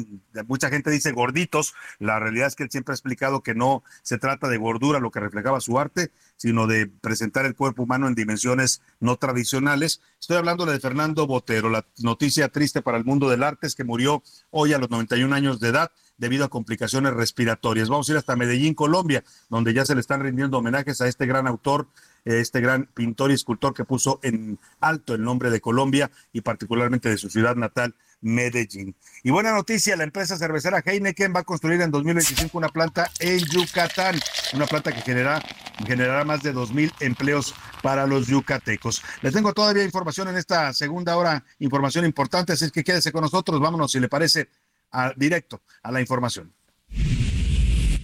Mucha 0.46 0.68
gente 0.68 0.90
dice 0.90 1.12
gorditos. 1.12 1.72
La 1.98 2.18
realidad 2.18 2.48
es 2.48 2.54
que 2.54 2.64
él 2.64 2.70
siempre 2.70 2.92
ha 2.92 2.96
explicado 2.96 3.42
que 3.42 3.54
no 3.54 3.82
se 4.02 4.18
trata 4.18 4.48
de 4.48 4.58
gordura 4.58 5.00
lo 5.00 5.10
que 5.10 5.20
reflejaba 5.20 5.62
su 5.62 5.78
arte, 5.78 6.10
sino 6.36 6.66
de 6.66 6.86
presentar 6.86 7.46
el 7.46 7.54
cuerpo 7.54 7.82
humano 7.82 8.08
en 8.08 8.14
dimensiones 8.14 8.82
no 9.00 9.16
tradicionales. 9.16 10.00
Estoy 10.20 10.36
hablando 10.36 10.66
de 10.66 10.78
Fernando 10.80 11.26
Botero. 11.26 11.70
La 11.70 11.86
noticia 11.98 12.48
triste 12.48 12.82
para 12.82 12.98
el 12.98 13.04
mundo 13.04 13.28
del 13.28 13.42
arte 13.42 13.66
es 13.66 13.74
que 13.74 13.84
murió 13.84 14.22
hoy 14.50 14.72
a 14.72 14.78
los 14.78 14.90
91 14.90 15.34
años 15.34 15.60
de 15.60 15.68
edad 15.68 15.90
debido 16.18 16.44
a 16.44 16.48
complicaciones 16.48 17.12
respiratorias. 17.12 17.88
Vamos 17.88 18.08
a 18.08 18.12
ir 18.12 18.18
hasta 18.18 18.36
Medellín, 18.36 18.74
Colombia, 18.74 19.24
donde 19.48 19.74
ya 19.74 19.84
se 19.84 19.94
le 19.94 20.00
están 20.00 20.22
rindiendo 20.22 20.58
homenajes 20.58 21.00
a 21.00 21.08
este 21.08 21.26
gran 21.26 21.46
autor, 21.46 21.88
este 22.24 22.60
gran 22.60 22.86
pintor 22.86 23.30
y 23.30 23.34
escultor 23.34 23.74
que 23.74 23.84
puso 23.84 24.18
en 24.22 24.58
alto 24.80 25.14
el 25.14 25.22
nombre 25.22 25.50
de 25.50 25.60
Colombia 25.60 26.10
y 26.32 26.40
particularmente 26.40 27.08
de 27.08 27.18
su 27.18 27.30
ciudad 27.30 27.56
natal, 27.56 27.94
Medellín. 28.20 28.96
Y 29.22 29.30
buena 29.30 29.52
noticia, 29.52 29.96
la 29.96 30.04
empresa 30.04 30.36
cervecera 30.36 30.82
Heineken 30.84 31.34
va 31.34 31.40
a 31.40 31.44
construir 31.44 31.80
en 31.80 31.90
2025 31.90 32.56
una 32.58 32.68
planta 32.68 33.10
en 33.18 33.38
Yucatán, 33.38 34.18
una 34.54 34.66
planta 34.66 34.92
que 34.92 35.00
genera, 35.02 35.42
generará 35.86 36.24
más 36.24 36.42
de 36.42 36.54
2.000 36.54 36.92
empleos 37.00 37.54
para 37.82 38.06
los 38.06 38.26
yucatecos. 38.26 39.02
Les 39.22 39.32
tengo 39.32 39.52
todavía 39.52 39.84
información 39.84 40.28
en 40.28 40.36
esta 40.36 40.72
segunda 40.72 41.16
hora, 41.16 41.44
información 41.58 42.04
importante, 42.04 42.52
así 42.52 42.70
que 42.70 42.84
quédese 42.84 43.12
con 43.12 43.22
nosotros, 43.22 43.60
vámonos 43.60 43.92
si 43.92 44.00
le 44.00 44.08
parece 44.08 44.48
a, 44.90 45.12
directo 45.16 45.62
a 45.82 45.92
la 45.92 46.00
información. 46.00 46.52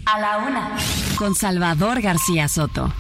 A 0.05 0.21
la 0.21 0.39
una, 0.39 0.77
con 1.17 1.35
Salvador 1.35 2.01
García 2.01 2.49
Soto. 2.49 2.93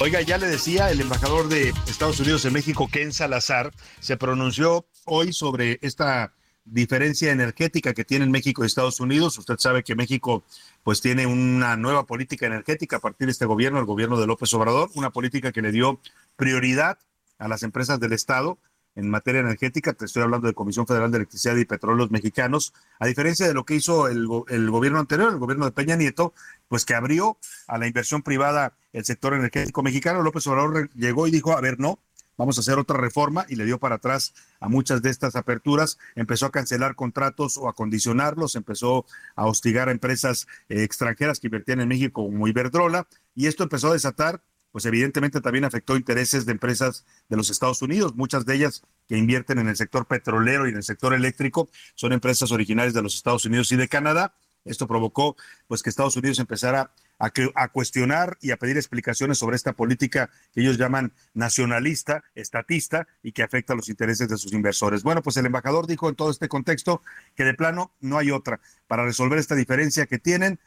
Oiga, 0.00 0.20
ya 0.22 0.38
le 0.38 0.48
decía, 0.48 0.90
el 0.90 1.00
embajador 1.00 1.48
de 1.48 1.72
Estados 1.86 2.18
Unidos 2.18 2.44
en 2.44 2.52
México, 2.52 2.88
Ken 2.90 3.12
Salazar, 3.12 3.72
se 4.00 4.16
pronunció 4.16 4.86
hoy 5.06 5.32
sobre 5.32 5.78
esta 5.82 6.32
diferencia 6.64 7.30
energética 7.30 7.92
que 7.92 8.04
tienen 8.04 8.30
México 8.30 8.62
y 8.62 8.66
Estados 8.66 9.00
Unidos. 9.00 9.38
Usted 9.38 9.56
sabe 9.58 9.82
que 9.82 9.94
México 9.94 10.44
pues 10.82 11.00
tiene 11.00 11.26
una 11.26 11.76
nueva 11.76 12.06
política 12.06 12.46
energética 12.46 12.96
a 12.96 13.00
partir 13.00 13.26
de 13.26 13.32
este 13.32 13.44
gobierno, 13.44 13.78
el 13.78 13.84
gobierno 13.84 14.18
de 14.18 14.26
López 14.26 14.52
Obrador, 14.54 14.90
una 14.94 15.10
política 15.10 15.52
que 15.52 15.62
le 15.62 15.72
dio 15.72 16.00
prioridad 16.36 16.98
a 17.38 17.48
las 17.48 17.62
empresas 17.62 18.00
del 18.00 18.12
Estado 18.12 18.58
en 18.96 19.10
materia 19.10 19.40
energética, 19.40 19.92
te 19.92 20.04
estoy 20.04 20.22
hablando 20.22 20.46
de 20.46 20.54
Comisión 20.54 20.86
Federal 20.86 21.10
de 21.10 21.18
Electricidad 21.18 21.56
y 21.56 21.64
Petróleos 21.64 22.12
Mexicanos, 22.12 22.72
a 23.00 23.06
diferencia 23.06 23.46
de 23.46 23.52
lo 23.52 23.64
que 23.64 23.74
hizo 23.74 24.06
el, 24.06 24.28
el, 24.48 24.70
gobierno 24.70 25.00
anterior, 25.00 25.32
el 25.32 25.38
gobierno 25.38 25.64
de 25.64 25.72
Peña 25.72 25.96
Nieto, 25.96 26.32
pues 26.68 26.84
que 26.84 26.94
abrió 26.94 27.36
a 27.66 27.76
la 27.76 27.88
inversión 27.88 28.22
privada 28.22 28.74
el 28.92 29.04
sector 29.04 29.34
energético 29.34 29.82
mexicano, 29.82 30.22
López 30.22 30.46
Obrador 30.46 30.90
llegó 30.94 31.26
y 31.26 31.32
dijo, 31.32 31.56
a 31.56 31.60
ver, 31.60 31.80
no, 31.80 31.98
vamos 32.36 32.58
a 32.58 32.60
hacer 32.60 32.78
otra 32.78 32.98
reforma 32.98 33.46
y 33.48 33.56
le 33.56 33.64
dio 33.64 33.78
para 33.78 33.96
atrás 33.96 34.34
a 34.60 34.68
muchas 34.68 35.02
de 35.02 35.10
estas 35.10 35.36
aperturas, 35.36 35.98
empezó 36.14 36.46
a 36.46 36.50
cancelar 36.50 36.94
contratos 36.94 37.56
o 37.56 37.68
a 37.68 37.74
condicionarlos, 37.74 38.56
empezó 38.56 39.06
a 39.36 39.46
hostigar 39.46 39.88
a 39.88 39.92
empresas 39.92 40.46
eh, 40.68 40.82
extranjeras 40.82 41.40
que 41.40 41.48
invertían 41.48 41.80
en 41.80 41.88
México 41.88 42.24
como 42.24 42.48
Iberdrola 42.48 43.06
y 43.34 43.46
esto 43.46 43.62
empezó 43.62 43.90
a 43.90 43.92
desatar 43.94 44.42
pues 44.74 44.86
evidentemente 44.86 45.40
también 45.40 45.64
afectó 45.64 45.94
intereses 45.94 46.46
de 46.46 46.50
empresas 46.50 47.06
de 47.28 47.36
los 47.36 47.48
Estados 47.48 47.80
Unidos. 47.80 48.16
Muchas 48.16 48.44
de 48.44 48.56
ellas 48.56 48.82
que 49.06 49.16
invierten 49.16 49.60
en 49.60 49.68
el 49.68 49.76
sector 49.76 50.04
petrolero 50.04 50.66
y 50.66 50.70
en 50.70 50.76
el 50.78 50.82
sector 50.82 51.14
eléctrico 51.14 51.68
son 51.94 52.12
empresas 52.12 52.50
originales 52.50 52.92
de 52.92 53.00
los 53.00 53.14
Estados 53.14 53.44
Unidos 53.44 53.70
y 53.70 53.76
de 53.76 53.86
Canadá. 53.86 54.34
Esto 54.64 54.88
provocó 54.88 55.36
pues 55.68 55.80
que 55.80 55.90
Estados 55.90 56.16
Unidos 56.16 56.40
empezara 56.40 56.90
a, 57.18 57.68
cuestionar 57.68 58.36
y 58.40 58.50
a 58.50 58.56
pedir 58.56 58.76
explicaciones 58.76 59.38
sobre 59.38 59.56
esta 59.56 59.72
política 59.72 60.30
que 60.52 60.60
ellos 60.60 60.78
llaman 60.78 61.12
nacionalista, 61.32 62.24
estatista 62.34 63.06
y 63.22 63.32
que 63.32 63.42
afecta 63.42 63.72
a 63.72 63.76
los 63.76 63.88
intereses 63.88 64.28
de 64.28 64.36
sus 64.36 64.52
inversores. 64.52 65.02
Bueno, 65.02 65.22
pues 65.22 65.36
el 65.36 65.46
embajador 65.46 65.86
dijo 65.86 66.08
en 66.08 66.16
todo 66.16 66.30
este 66.30 66.48
contexto 66.48 67.02
que 67.34 67.44
de 67.44 67.54
plano 67.54 67.92
no 68.00 68.18
hay 68.18 68.30
otra 68.30 68.60
para 68.86 69.04
resolver 69.04 69.38
esta 69.38 69.54
diferencia 69.54 70.06
que 70.06 70.18
tienen 70.18 70.58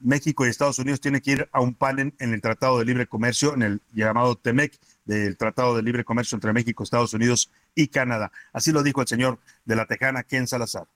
México 0.00 0.46
y 0.46 0.50
Estados 0.50 0.78
Unidos 0.78 1.00
tienen 1.00 1.20
que 1.20 1.32
ir 1.32 1.48
a 1.52 1.60
un 1.60 1.74
panel 1.74 2.14
en 2.18 2.34
el 2.34 2.40
Tratado 2.40 2.78
de 2.78 2.84
Libre 2.84 3.06
Comercio, 3.06 3.54
en 3.54 3.62
el 3.62 3.82
llamado 3.92 4.36
TEMEC, 4.36 4.78
del 5.04 5.36
Tratado 5.36 5.76
de 5.76 5.82
Libre 5.82 6.04
Comercio 6.04 6.36
entre 6.36 6.52
México, 6.52 6.82
Estados 6.82 7.14
Unidos 7.14 7.50
y 7.74 7.88
Canadá. 7.88 8.32
Así 8.52 8.72
lo 8.72 8.82
dijo 8.82 9.00
el 9.00 9.08
señor 9.08 9.38
de 9.64 9.76
la 9.76 9.86
Tejana, 9.86 10.22
Ken 10.22 10.46
Salazar. 10.46 10.86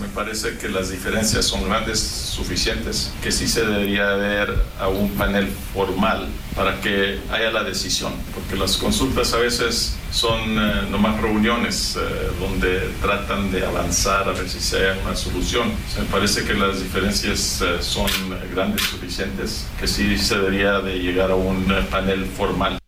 Me 0.00 0.08
parece 0.08 0.58
que 0.58 0.68
las 0.68 0.90
diferencias 0.90 1.44
son 1.44 1.68
grandes, 1.68 2.00
suficientes, 2.00 3.12
que 3.22 3.30
sí 3.30 3.46
se 3.46 3.64
debería 3.64 4.14
ver 4.16 4.52
a 4.80 4.88
un 4.88 5.08
panel 5.10 5.48
formal 5.72 6.28
para 6.56 6.80
que 6.80 7.20
haya 7.30 7.52
la 7.52 7.62
decisión, 7.62 8.12
porque 8.34 8.56
las 8.56 8.76
consultas 8.76 9.32
a 9.34 9.38
veces 9.38 9.96
son 10.10 10.40
eh, 10.58 10.82
nomás 10.90 11.20
reuniones 11.20 11.96
eh, 11.96 12.00
donde 12.40 12.90
tratan 13.00 13.52
de 13.52 13.64
avanzar 13.64 14.28
a 14.28 14.32
ver 14.32 14.48
si 14.48 14.58
se 14.58 14.78
haya 14.78 15.00
una 15.04 15.14
solución. 15.14 15.72
me 15.96 16.04
parece 16.06 16.44
que 16.44 16.54
las 16.54 16.80
diferencias 16.80 17.62
eh, 17.62 17.76
son 17.80 18.10
grandes, 18.52 18.82
suficientes, 18.82 19.64
que 19.78 19.86
sí 19.86 20.18
se 20.18 20.38
debería 20.38 20.80
de 20.80 20.98
llegar 20.98 21.30
a 21.30 21.36
un 21.36 21.66
panel 21.88 22.26
formal. 22.26 22.78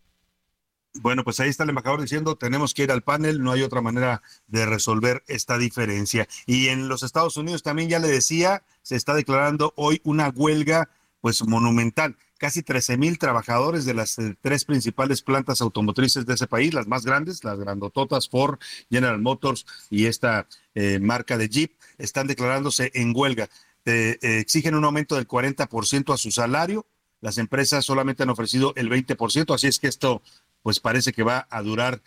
Bueno, 1.01 1.23
pues 1.23 1.39
ahí 1.39 1.49
está 1.49 1.63
el 1.63 1.69
embajador 1.69 2.01
diciendo, 2.01 2.35
tenemos 2.35 2.73
que 2.73 2.83
ir 2.83 2.91
al 2.91 3.03
panel, 3.03 3.41
no 3.41 3.51
hay 3.51 3.61
otra 3.61 3.81
manera 3.81 4.21
de 4.47 4.65
resolver 4.65 5.23
esta 5.27 5.57
diferencia. 5.57 6.27
Y 6.45 6.67
en 6.67 6.87
los 6.87 7.03
Estados 7.03 7.37
Unidos 7.37 7.63
también 7.63 7.89
ya 7.89 7.99
le 7.99 8.07
decía, 8.07 8.63
se 8.81 8.95
está 8.95 9.13
declarando 9.13 9.73
hoy 9.75 10.01
una 10.03 10.29
huelga 10.29 10.89
pues 11.21 11.45
monumental. 11.45 12.15
casi 12.37 12.61
13 12.61 12.97
mil 12.97 13.17
trabajadores 13.17 13.83
de 13.85 13.95
las 13.95 14.19
eh, 14.19 14.37
tres 14.41 14.63
principales 14.63 15.23
plantas 15.23 15.59
automotrices 15.61 16.25
de 16.25 16.35
ese 16.35 16.45
país, 16.45 16.73
las 16.73 16.87
más 16.87 17.03
grandes, 17.03 17.43
las 17.43 17.59
grandototas, 17.59 18.29
Ford, 18.29 18.59
General 18.91 19.19
Motors 19.19 19.65
y 19.89 20.05
esta 20.05 20.47
eh, 20.75 20.99
marca 20.99 21.37
de 21.37 21.49
Jeep, 21.49 21.73
están 21.97 22.27
declarándose 22.27 22.91
en 22.93 23.11
huelga. 23.15 23.49
Eh, 23.85 24.17
exigen 24.21 24.75
un 24.75 24.85
aumento 24.85 25.15
del 25.15 25.27
40% 25.27 26.13
a 26.13 26.17
su 26.17 26.29
salario. 26.31 26.85
Las 27.21 27.39
empresas 27.39 27.83
solamente 27.83 28.23
han 28.23 28.29
ofrecido 28.29 28.73
el 28.75 28.89
20%, 28.89 29.55
así 29.55 29.67
es 29.67 29.79
que 29.79 29.87
esto 29.87 30.21
pues 30.67 30.81
parece 30.81 31.13
que 31.13 31.23
va 31.23 31.47
a 31.49 31.61
durar 31.61 32.01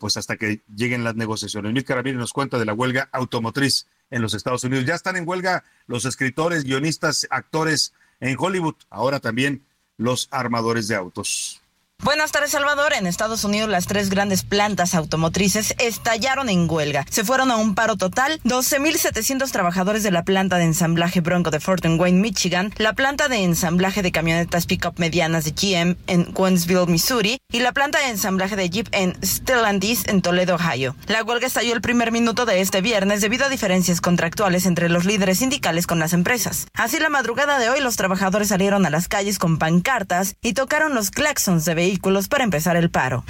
pues 0.00 0.16
hasta 0.16 0.36
que 0.36 0.62
lleguen 0.74 1.04
las 1.04 1.14
negociaciones. 1.14 1.72
Mil 1.72 1.84
Carabini 1.84 2.18
nos 2.18 2.32
cuenta 2.32 2.58
de 2.58 2.64
la 2.64 2.74
huelga 2.74 3.08
automotriz 3.12 3.86
en 4.10 4.20
los 4.20 4.34
Estados 4.34 4.64
Unidos. 4.64 4.84
Ya 4.84 4.96
están 4.96 5.14
en 5.14 5.28
huelga 5.28 5.62
los 5.86 6.04
escritores, 6.04 6.64
guionistas, 6.64 7.28
actores 7.30 7.92
en 8.18 8.34
Hollywood, 8.36 8.74
ahora 8.90 9.20
también 9.20 9.64
los 9.96 10.26
armadores 10.32 10.88
de 10.88 10.96
autos. 10.96 11.59
Buenas 12.02 12.32
tardes, 12.32 12.52
Salvador. 12.52 12.94
En 12.94 13.06
Estados 13.06 13.44
Unidos, 13.44 13.68
las 13.68 13.86
tres 13.86 14.08
grandes 14.08 14.42
plantas 14.42 14.94
automotrices 14.94 15.74
estallaron 15.78 16.48
en 16.48 16.66
huelga. 16.66 17.04
Se 17.10 17.24
fueron 17.24 17.50
a 17.50 17.58
un 17.58 17.74
paro 17.74 17.96
total 17.96 18.40
12.700 18.42 19.50
trabajadores 19.50 20.02
de 20.02 20.10
la 20.10 20.22
planta 20.22 20.56
de 20.56 20.64
ensamblaje 20.64 21.20
Bronco 21.20 21.50
de 21.50 21.60
Fort 21.60 21.84
Wayne, 21.84 22.18
Michigan, 22.18 22.72
la 22.78 22.94
planta 22.94 23.28
de 23.28 23.44
ensamblaje 23.44 24.00
de 24.00 24.12
camionetas 24.12 24.64
pickup 24.64 24.98
medianas 24.98 25.44
de 25.44 25.50
GM 25.50 25.96
en 26.06 26.32
Wentzville, 26.34 26.86
Missouri, 26.86 27.38
y 27.52 27.60
la 27.60 27.72
planta 27.72 27.98
de 27.98 28.06
ensamblaje 28.08 28.56
de 28.56 28.70
Jeep 28.70 28.88
en 28.92 29.14
Stellantis, 29.22 30.08
en 30.08 30.22
Toledo, 30.22 30.54
Ohio. 30.54 30.96
La 31.06 31.22
huelga 31.22 31.48
estalló 31.48 31.74
el 31.74 31.82
primer 31.82 32.12
minuto 32.12 32.46
de 32.46 32.62
este 32.62 32.80
viernes 32.80 33.20
debido 33.20 33.44
a 33.44 33.50
diferencias 33.50 34.00
contractuales 34.00 34.64
entre 34.64 34.88
los 34.88 35.04
líderes 35.04 35.40
sindicales 35.40 35.86
con 35.86 35.98
las 35.98 36.14
empresas. 36.14 36.66
Así, 36.72 36.98
la 36.98 37.10
madrugada 37.10 37.58
de 37.58 37.68
hoy, 37.68 37.80
los 37.80 37.96
trabajadores 37.96 38.48
salieron 38.48 38.86
a 38.86 38.90
las 38.90 39.06
calles 39.06 39.38
con 39.38 39.58
pancartas 39.58 40.34
y 40.40 40.54
tocaron 40.54 40.94
los 40.94 41.10
claxons 41.10 41.66
de 41.66 41.74
vehículos 41.74 41.89
para 42.28 42.44
empezar 42.44 42.76
el 42.76 42.90
paro. 42.90 43.24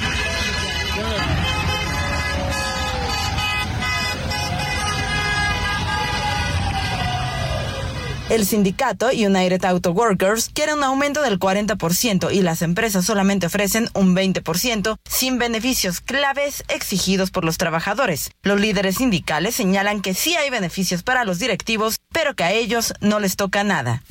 El 8.31 8.47
sindicato 8.47 9.09
United 9.09 9.65
Auto 9.65 9.91
Workers 9.91 10.51
quiere 10.55 10.73
un 10.73 10.85
aumento 10.85 11.21
del 11.21 11.41
40% 11.41 12.33
y 12.33 12.43
las 12.43 12.63
empresas 12.63 13.05
solamente 13.05 13.49
ofrecen 13.49 13.89
un 13.93 14.15
20% 14.15 14.99
sin 15.05 15.39
beneficios 15.41 16.01
claves 16.01 16.63
exigidos 16.69 17.33
por 17.33 17.45
los 17.45 17.59
trabajadores. 17.59 18.31
Los 18.45 18.61
líderes 18.61 18.99
sindicales 18.99 19.57
señalan 19.57 20.01
que 20.01 20.15
sí 20.15 20.37
hay 20.37 20.49
beneficios 20.49 21.03
para 21.03 21.25
los 21.25 21.41
directivos, 21.41 21.97
pero 22.13 22.37
que 22.37 22.45
a 22.45 22.53
ellos 22.53 22.95
no 23.01 23.19
les 23.19 23.35
toca 23.35 23.65
nada. 23.65 24.05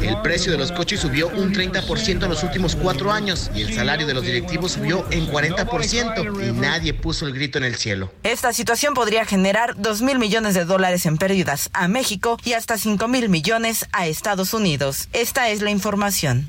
El 0.00 0.22
precio 0.22 0.52
de 0.52 0.58
los 0.58 0.70
coches 0.70 1.00
subió 1.00 1.26
un 1.26 1.52
30% 1.52 2.22
en 2.22 2.28
los 2.28 2.44
últimos 2.44 2.76
cuatro 2.76 3.10
años 3.10 3.50
y 3.56 3.62
el 3.62 3.74
salario 3.74 4.06
de 4.06 4.14
los 4.14 4.24
directivos 4.24 4.72
subió 4.72 5.04
en 5.10 5.26
40% 5.26 6.48
y 6.48 6.52
nadie 6.52 6.94
puso 6.94 7.26
el 7.26 7.34
grito 7.34 7.58
en 7.58 7.64
el 7.64 7.74
cielo. 7.74 8.12
Esta 8.22 8.52
situación 8.52 8.94
podría 8.94 9.24
generar 9.24 9.74
2 9.76 10.02
mil 10.02 10.20
millones 10.20 10.54
de 10.54 10.64
dólares 10.64 11.06
en 11.06 11.18
pérdidas 11.18 11.70
a 11.72 11.88
México 11.88 12.38
y 12.44 12.52
hasta 12.52 12.78
5 12.78 13.08
mil 13.08 13.31
millones 13.32 13.86
a 13.92 14.06
Estados 14.06 14.52
Unidos. 14.52 15.08
Esta 15.14 15.48
es 15.48 15.62
la 15.62 15.70
información. 15.70 16.46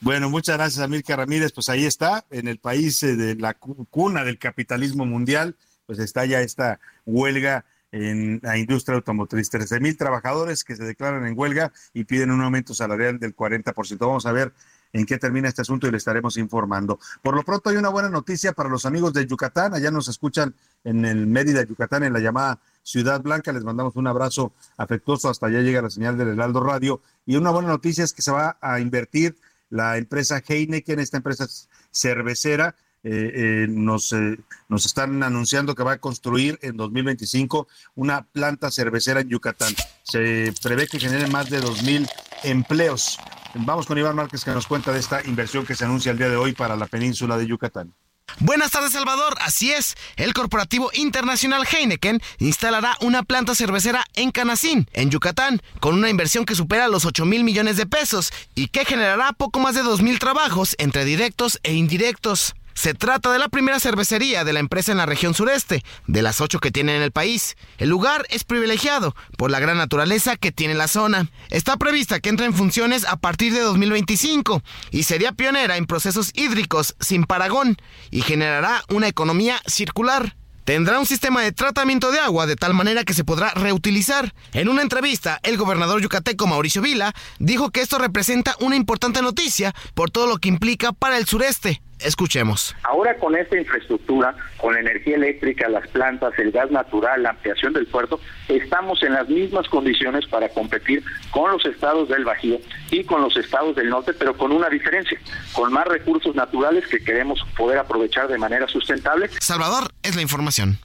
Bueno, 0.00 0.28
muchas 0.28 0.56
gracias, 0.56 0.84
Amilcar 0.84 1.18
Ramírez. 1.18 1.52
Pues 1.52 1.68
ahí 1.68 1.86
está, 1.86 2.24
en 2.30 2.48
el 2.48 2.58
país 2.58 3.00
eh, 3.04 3.14
de 3.14 3.36
la 3.36 3.54
cuna 3.54 4.24
del 4.24 4.38
capitalismo 4.38 5.06
mundial, 5.06 5.56
pues 5.86 6.00
está 6.00 6.26
ya 6.26 6.40
esta 6.40 6.80
huelga 7.06 7.64
en 7.92 8.40
la 8.42 8.58
industria 8.58 8.96
automotriz. 8.96 9.48
13 9.48 9.78
mil 9.78 9.96
trabajadores 9.96 10.64
que 10.64 10.74
se 10.74 10.84
declaran 10.84 11.24
en 11.24 11.38
huelga 11.38 11.72
y 11.94 12.02
piden 12.02 12.32
un 12.32 12.42
aumento 12.42 12.74
salarial 12.74 13.20
del 13.20 13.36
40%. 13.36 13.98
Vamos 13.98 14.26
a 14.26 14.32
ver 14.32 14.52
en 14.92 15.06
qué 15.06 15.18
termina 15.18 15.48
este 15.48 15.62
asunto 15.62 15.86
y 15.86 15.92
le 15.92 15.98
estaremos 15.98 16.36
informando. 16.36 16.98
Por 17.22 17.36
lo 17.36 17.44
pronto 17.44 17.70
hay 17.70 17.76
una 17.76 17.90
buena 17.90 18.08
noticia 18.08 18.52
para 18.54 18.68
los 18.68 18.86
amigos 18.86 19.12
de 19.12 19.24
Yucatán. 19.24 19.72
Allá 19.74 19.92
nos 19.92 20.08
escuchan 20.08 20.52
en 20.82 21.04
el 21.04 21.28
Mérida, 21.28 21.62
Yucatán, 21.62 22.02
en 22.02 22.12
la 22.12 22.18
llamada 22.18 22.58
Ciudad 22.82 23.20
Blanca. 23.22 23.52
Les 23.52 23.64
mandamos 23.64 23.96
un 23.96 24.06
abrazo 24.06 24.52
afectuoso. 24.76 25.28
Hasta 25.28 25.46
allá 25.46 25.60
llega 25.60 25.82
la 25.82 25.90
señal 25.90 26.16
del 26.18 26.28
Heraldo 26.28 26.60
Radio. 26.60 27.00
Y 27.26 27.36
una 27.36 27.50
buena 27.50 27.68
noticia 27.68 28.04
es 28.04 28.12
que 28.12 28.22
se 28.22 28.32
va 28.32 28.58
a 28.60 28.80
invertir 28.80 29.36
la 29.68 29.96
empresa 29.96 30.42
Heineken, 30.46 30.98
esta 30.98 31.16
empresa 31.16 31.46
cervecera. 31.90 32.74
Eh, 33.02 33.32
eh, 33.34 33.66
nos, 33.66 34.12
eh, 34.12 34.38
nos 34.68 34.84
están 34.84 35.22
anunciando 35.22 35.74
que 35.74 35.82
va 35.82 35.92
a 35.92 35.98
construir 35.98 36.58
en 36.60 36.76
2025 36.76 37.66
una 37.94 38.26
planta 38.26 38.70
cervecera 38.70 39.20
en 39.20 39.28
Yucatán. 39.30 39.74
Se 40.02 40.52
prevé 40.62 40.86
que 40.86 41.00
genere 41.00 41.26
más 41.28 41.48
de 41.48 41.62
2.000 41.62 42.06
empleos. 42.44 43.18
Vamos 43.54 43.86
con 43.86 43.96
Iván 43.96 44.16
Márquez 44.16 44.44
que 44.44 44.50
nos 44.50 44.66
cuenta 44.66 44.92
de 44.92 45.00
esta 45.00 45.24
inversión 45.26 45.64
que 45.64 45.74
se 45.74 45.84
anuncia 45.84 46.12
el 46.12 46.18
día 46.18 46.28
de 46.28 46.36
hoy 46.36 46.52
para 46.52 46.76
la 46.76 46.86
península 46.86 47.38
de 47.38 47.46
Yucatán. 47.46 47.94
Buenas 48.38 48.70
tardes, 48.70 48.92
Salvador. 48.92 49.36
Así 49.40 49.72
es, 49.72 49.96
el 50.16 50.32
corporativo 50.32 50.90
internacional 50.94 51.66
Heineken 51.66 52.20
instalará 52.38 52.96
una 53.00 53.22
planta 53.22 53.54
cervecera 53.54 54.04
en 54.14 54.30
Canacín, 54.30 54.88
en 54.92 55.10
Yucatán, 55.10 55.60
con 55.80 55.94
una 55.94 56.08
inversión 56.08 56.44
que 56.44 56.54
supera 56.54 56.88
los 56.88 57.04
8 57.04 57.24
mil 57.24 57.44
millones 57.44 57.76
de 57.76 57.86
pesos 57.86 58.32
y 58.54 58.68
que 58.68 58.84
generará 58.84 59.32
poco 59.32 59.60
más 59.60 59.74
de 59.74 59.82
2 59.82 60.02
mil 60.02 60.18
trabajos 60.18 60.74
entre 60.78 61.04
directos 61.04 61.58
e 61.62 61.74
indirectos. 61.74 62.54
Se 62.74 62.94
trata 62.94 63.32
de 63.32 63.38
la 63.38 63.48
primera 63.48 63.80
cervecería 63.80 64.44
de 64.44 64.52
la 64.52 64.60
empresa 64.60 64.92
en 64.92 64.98
la 64.98 65.06
región 65.06 65.34
sureste, 65.34 65.82
de 66.06 66.22
las 66.22 66.40
ocho 66.40 66.60
que 66.60 66.70
tienen 66.70 66.96
en 66.96 67.02
el 67.02 67.12
país. 67.12 67.56
El 67.78 67.88
lugar 67.88 68.26
es 68.30 68.44
privilegiado 68.44 69.14
por 69.36 69.50
la 69.50 69.60
gran 69.60 69.76
naturaleza 69.76 70.36
que 70.36 70.52
tiene 70.52 70.74
la 70.74 70.88
zona. 70.88 71.28
Está 71.50 71.76
prevista 71.76 72.20
que 72.20 72.28
entre 72.28 72.46
en 72.46 72.54
funciones 72.54 73.04
a 73.04 73.16
partir 73.16 73.52
de 73.52 73.60
2025 73.60 74.62
y 74.90 75.02
sería 75.02 75.32
pionera 75.32 75.76
en 75.76 75.86
procesos 75.86 76.30
hídricos 76.34 76.94
sin 77.00 77.24
paragón 77.24 77.76
y 78.10 78.22
generará 78.22 78.82
una 78.88 79.08
economía 79.08 79.60
circular. 79.66 80.36
Tendrá 80.64 81.00
un 81.00 81.06
sistema 81.06 81.40
de 81.42 81.52
tratamiento 81.52 82.12
de 82.12 82.20
agua 82.20 82.46
de 82.46 82.54
tal 82.54 82.74
manera 82.74 83.04
que 83.04 83.14
se 83.14 83.24
podrá 83.24 83.50
reutilizar. 83.54 84.32
En 84.52 84.68
una 84.68 84.82
entrevista, 84.82 85.40
el 85.42 85.56
gobernador 85.56 86.00
yucateco 86.00 86.46
Mauricio 86.46 86.80
Vila 86.80 87.12
dijo 87.38 87.70
que 87.70 87.80
esto 87.80 87.98
representa 87.98 88.54
una 88.60 88.76
importante 88.76 89.20
noticia 89.20 89.74
por 89.94 90.10
todo 90.10 90.26
lo 90.26 90.38
que 90.38 90.48
implica 90.48 90.92
para 90.92 91.18
el 91.18 91.26
sureste. 91.26 91.82
Escuchemos. 92.02 92.74
Ahora 92.82 93.16
con 93.16 93.36
esta 93.36 93.58
infraestructura, 93.58 94.34
con 94.56 94.74
la 94.74 94.80
energía 94.80 95.16
eléctrica, 95.16 95.68
las 95.68 95.86
plantas, 95.88 96.32
el 96.38 96.50
gas 96.50 96.70
natural, 96.70 97.22
la 97.22 97.30
ampliación 97.30 97.72
del 97.72 97.86
puerto, 97.86 98.20
estamos 98.48 99.02
en 99.02 99.14
las 99.14 99.28
mismas 99.28 99.68
condiciones 99.68 100.26
para 100.26 100.48
competir 100.48 101.02
con 101.30 101.52
los 101.52 101.64
estados 101.64 102.08
del 102.08 102.24
Bajío 102.24 102.58
y 102.90 103.04
con 103.04 103.20
los 103.22 103.36
estados 103.36 103.76
del 103.76 103.88
norte, 103.90 104.12
pero 104.12 104.36
con 104.36 104.52
una 104.52 104.68
diferencia, 104.68 105.18
con 105.52 105.72
más 105.72 105.86
recursos 105.86 106.34
naturales 106.34 106.86
que 106.86 107.02
queremos 107.02 107.40
poder 107.56 107.78
aprovechar 107.78 108.28
de 108.28 108.38
manera 108.38 108.66
sustentable. 108.68 109.28
Salvador, 109.40 109.90
es 110.02 110.16
la 110.16 110.22
información. 110.22 110.78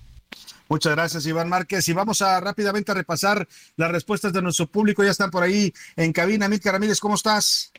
Muchas 0.67 0.95
gracias, 0.95 1.25
Iván 1.27 1.49
Márquez. 1.49 1.87
Y 1.87 1.93
vamos 1.93 2.21
a 2.21 2.39
rápidamente 2.39 2.91
a 2.91 2.95
repasar 2.95 3.47
las 3.75 3.91
respuestas 3.91 4.33
de 4.33 4.41
nuestro 4.41 4.65
público. 4.67 5.03
Ya 5.03 5.11
están 5.11 5.29
por 5.29 5.43
ahí 5.43 5.71
en 5.95 6.11
cabina. 6.11 6.47
Milka 6.47 6.71
Ramírez, 6.71 6.99
¿cómo 6.99 7.15
estás? 7.15 7.71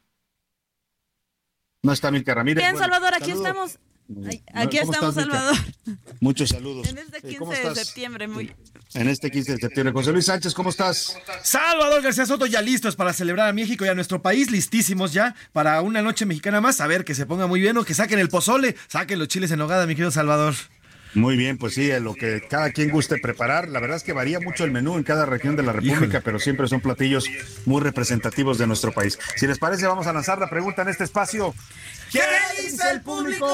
No 1.82 1.92
está 1.92 2.10
Milka 2.10 2.34
Ramírez. 2.34 2.62
Bien, 2.64 2.76
Salvador, 2.76 3.14
aquí 3.14 3.30
estamos. 3.30 3.78
aquí 4.54 4.78
estamos, 4.78 5.14
Salvador. 5.14 5.56
Muchos 6.20 6.50
saludos. 6.50 6.88
En 6.88 6.98
este 6.98 7.22
15 7.22 7.68
de 7.68 7.74
septiembre, 7.74 8.28
muy. 8.28 8.54
En 8.94 9.08
este 9.08 9.30
15 9.30 9.52
de 9.52 9.58
septiembre. 9.58 9.92
José 9.92 10.12
Luis 10.12 10.26
Sánchez, 10.26 10.54
¿cómo 10.54 10.70
estás? 10.70 11.16
Salvador 11.42 12.02
García 12.02 12.24
Soto, 12.26 12.46
ya 12.46 12.62
listos 12.62 12.96
para 12.96 13.12
celebrar 13.12 13.48
a 13.48 13.52
México 13.52 13.84
y 13.84 13.88
a 13.88 13.94
nuestro 13.94 14.22
país, 14.22 14.50
listísimos 14.50 15.12
ya 15.12 15.34
para 15.52 15.80
una 15.82 16.02
noche 16.02 16.24
mexicana 16.24 16.60
más. 16.60 16.80
A 16.80 16.86
ver, 16.86 17.04
que 17.04 17.14
se 17.14 17.26
ponga 17.26 17.46
muy 17.46 17.60
bien 17.60 17.76
o 17.76 17.84
que 17.84 17.94
saquen 17.94 18.18
el 18.18 18.28
pozole, 18.28 18.76
saquen 18.88 19.18
los 19.18 19.28
chiles 19.28 19.50
en 19.50 19.60
hogada, 19.60 19.86
mi 19.86 19.94
querido 19.94 20.10
Salvador. 20.10 20.54
Muy 21.14 21.36
bien, 21.36 21.56
pues 21.56 21.74
sí, 21.74 21.90
lo 22.00 22.14
que 22.14 22.42
cada 22.48 22.70
quien 22.70 22.90
guste 22.90 23.18
preparar. 23.18 23.68
La 23.68 23.80
verdad 23.80 23.96
es 23.96 24.02
que 24.02 24.12
varía 24.12 24.38
mucho 24.40 24.64
el 24.64 24.70
menú 24.70 24.96
en 24.96 25.02
cada 25.02 25.24
región 25.24 25.56
de 25.56 25.62
la 25.62 25.72
República, 25.72 26.20
pero 26.24 26.38
siempre 26.38 26.68
son 26.68 26.80
platillos 26.80 27.26
muy 27.64 27.80
representativos 27.80 28.58
de 28.58 28.66
nuestro 28.66 28.92
país. 28.92 29.18
Si 29.36 29.46
les 29.46 29.58
parece, 29.58 29.86
vamos 29.86 30.06
a 30.06 30.12
lanzar 30.12 30.38
la 30.38 30.50
pregunta 30.50 30.82
en 30.82 30.88
este 30.88 31.04
espacio. 31.04 31.54
¿Qué 32.12 32.20
dice 32.62 32.90
el 32.90 33.00
público? 33.00 33.48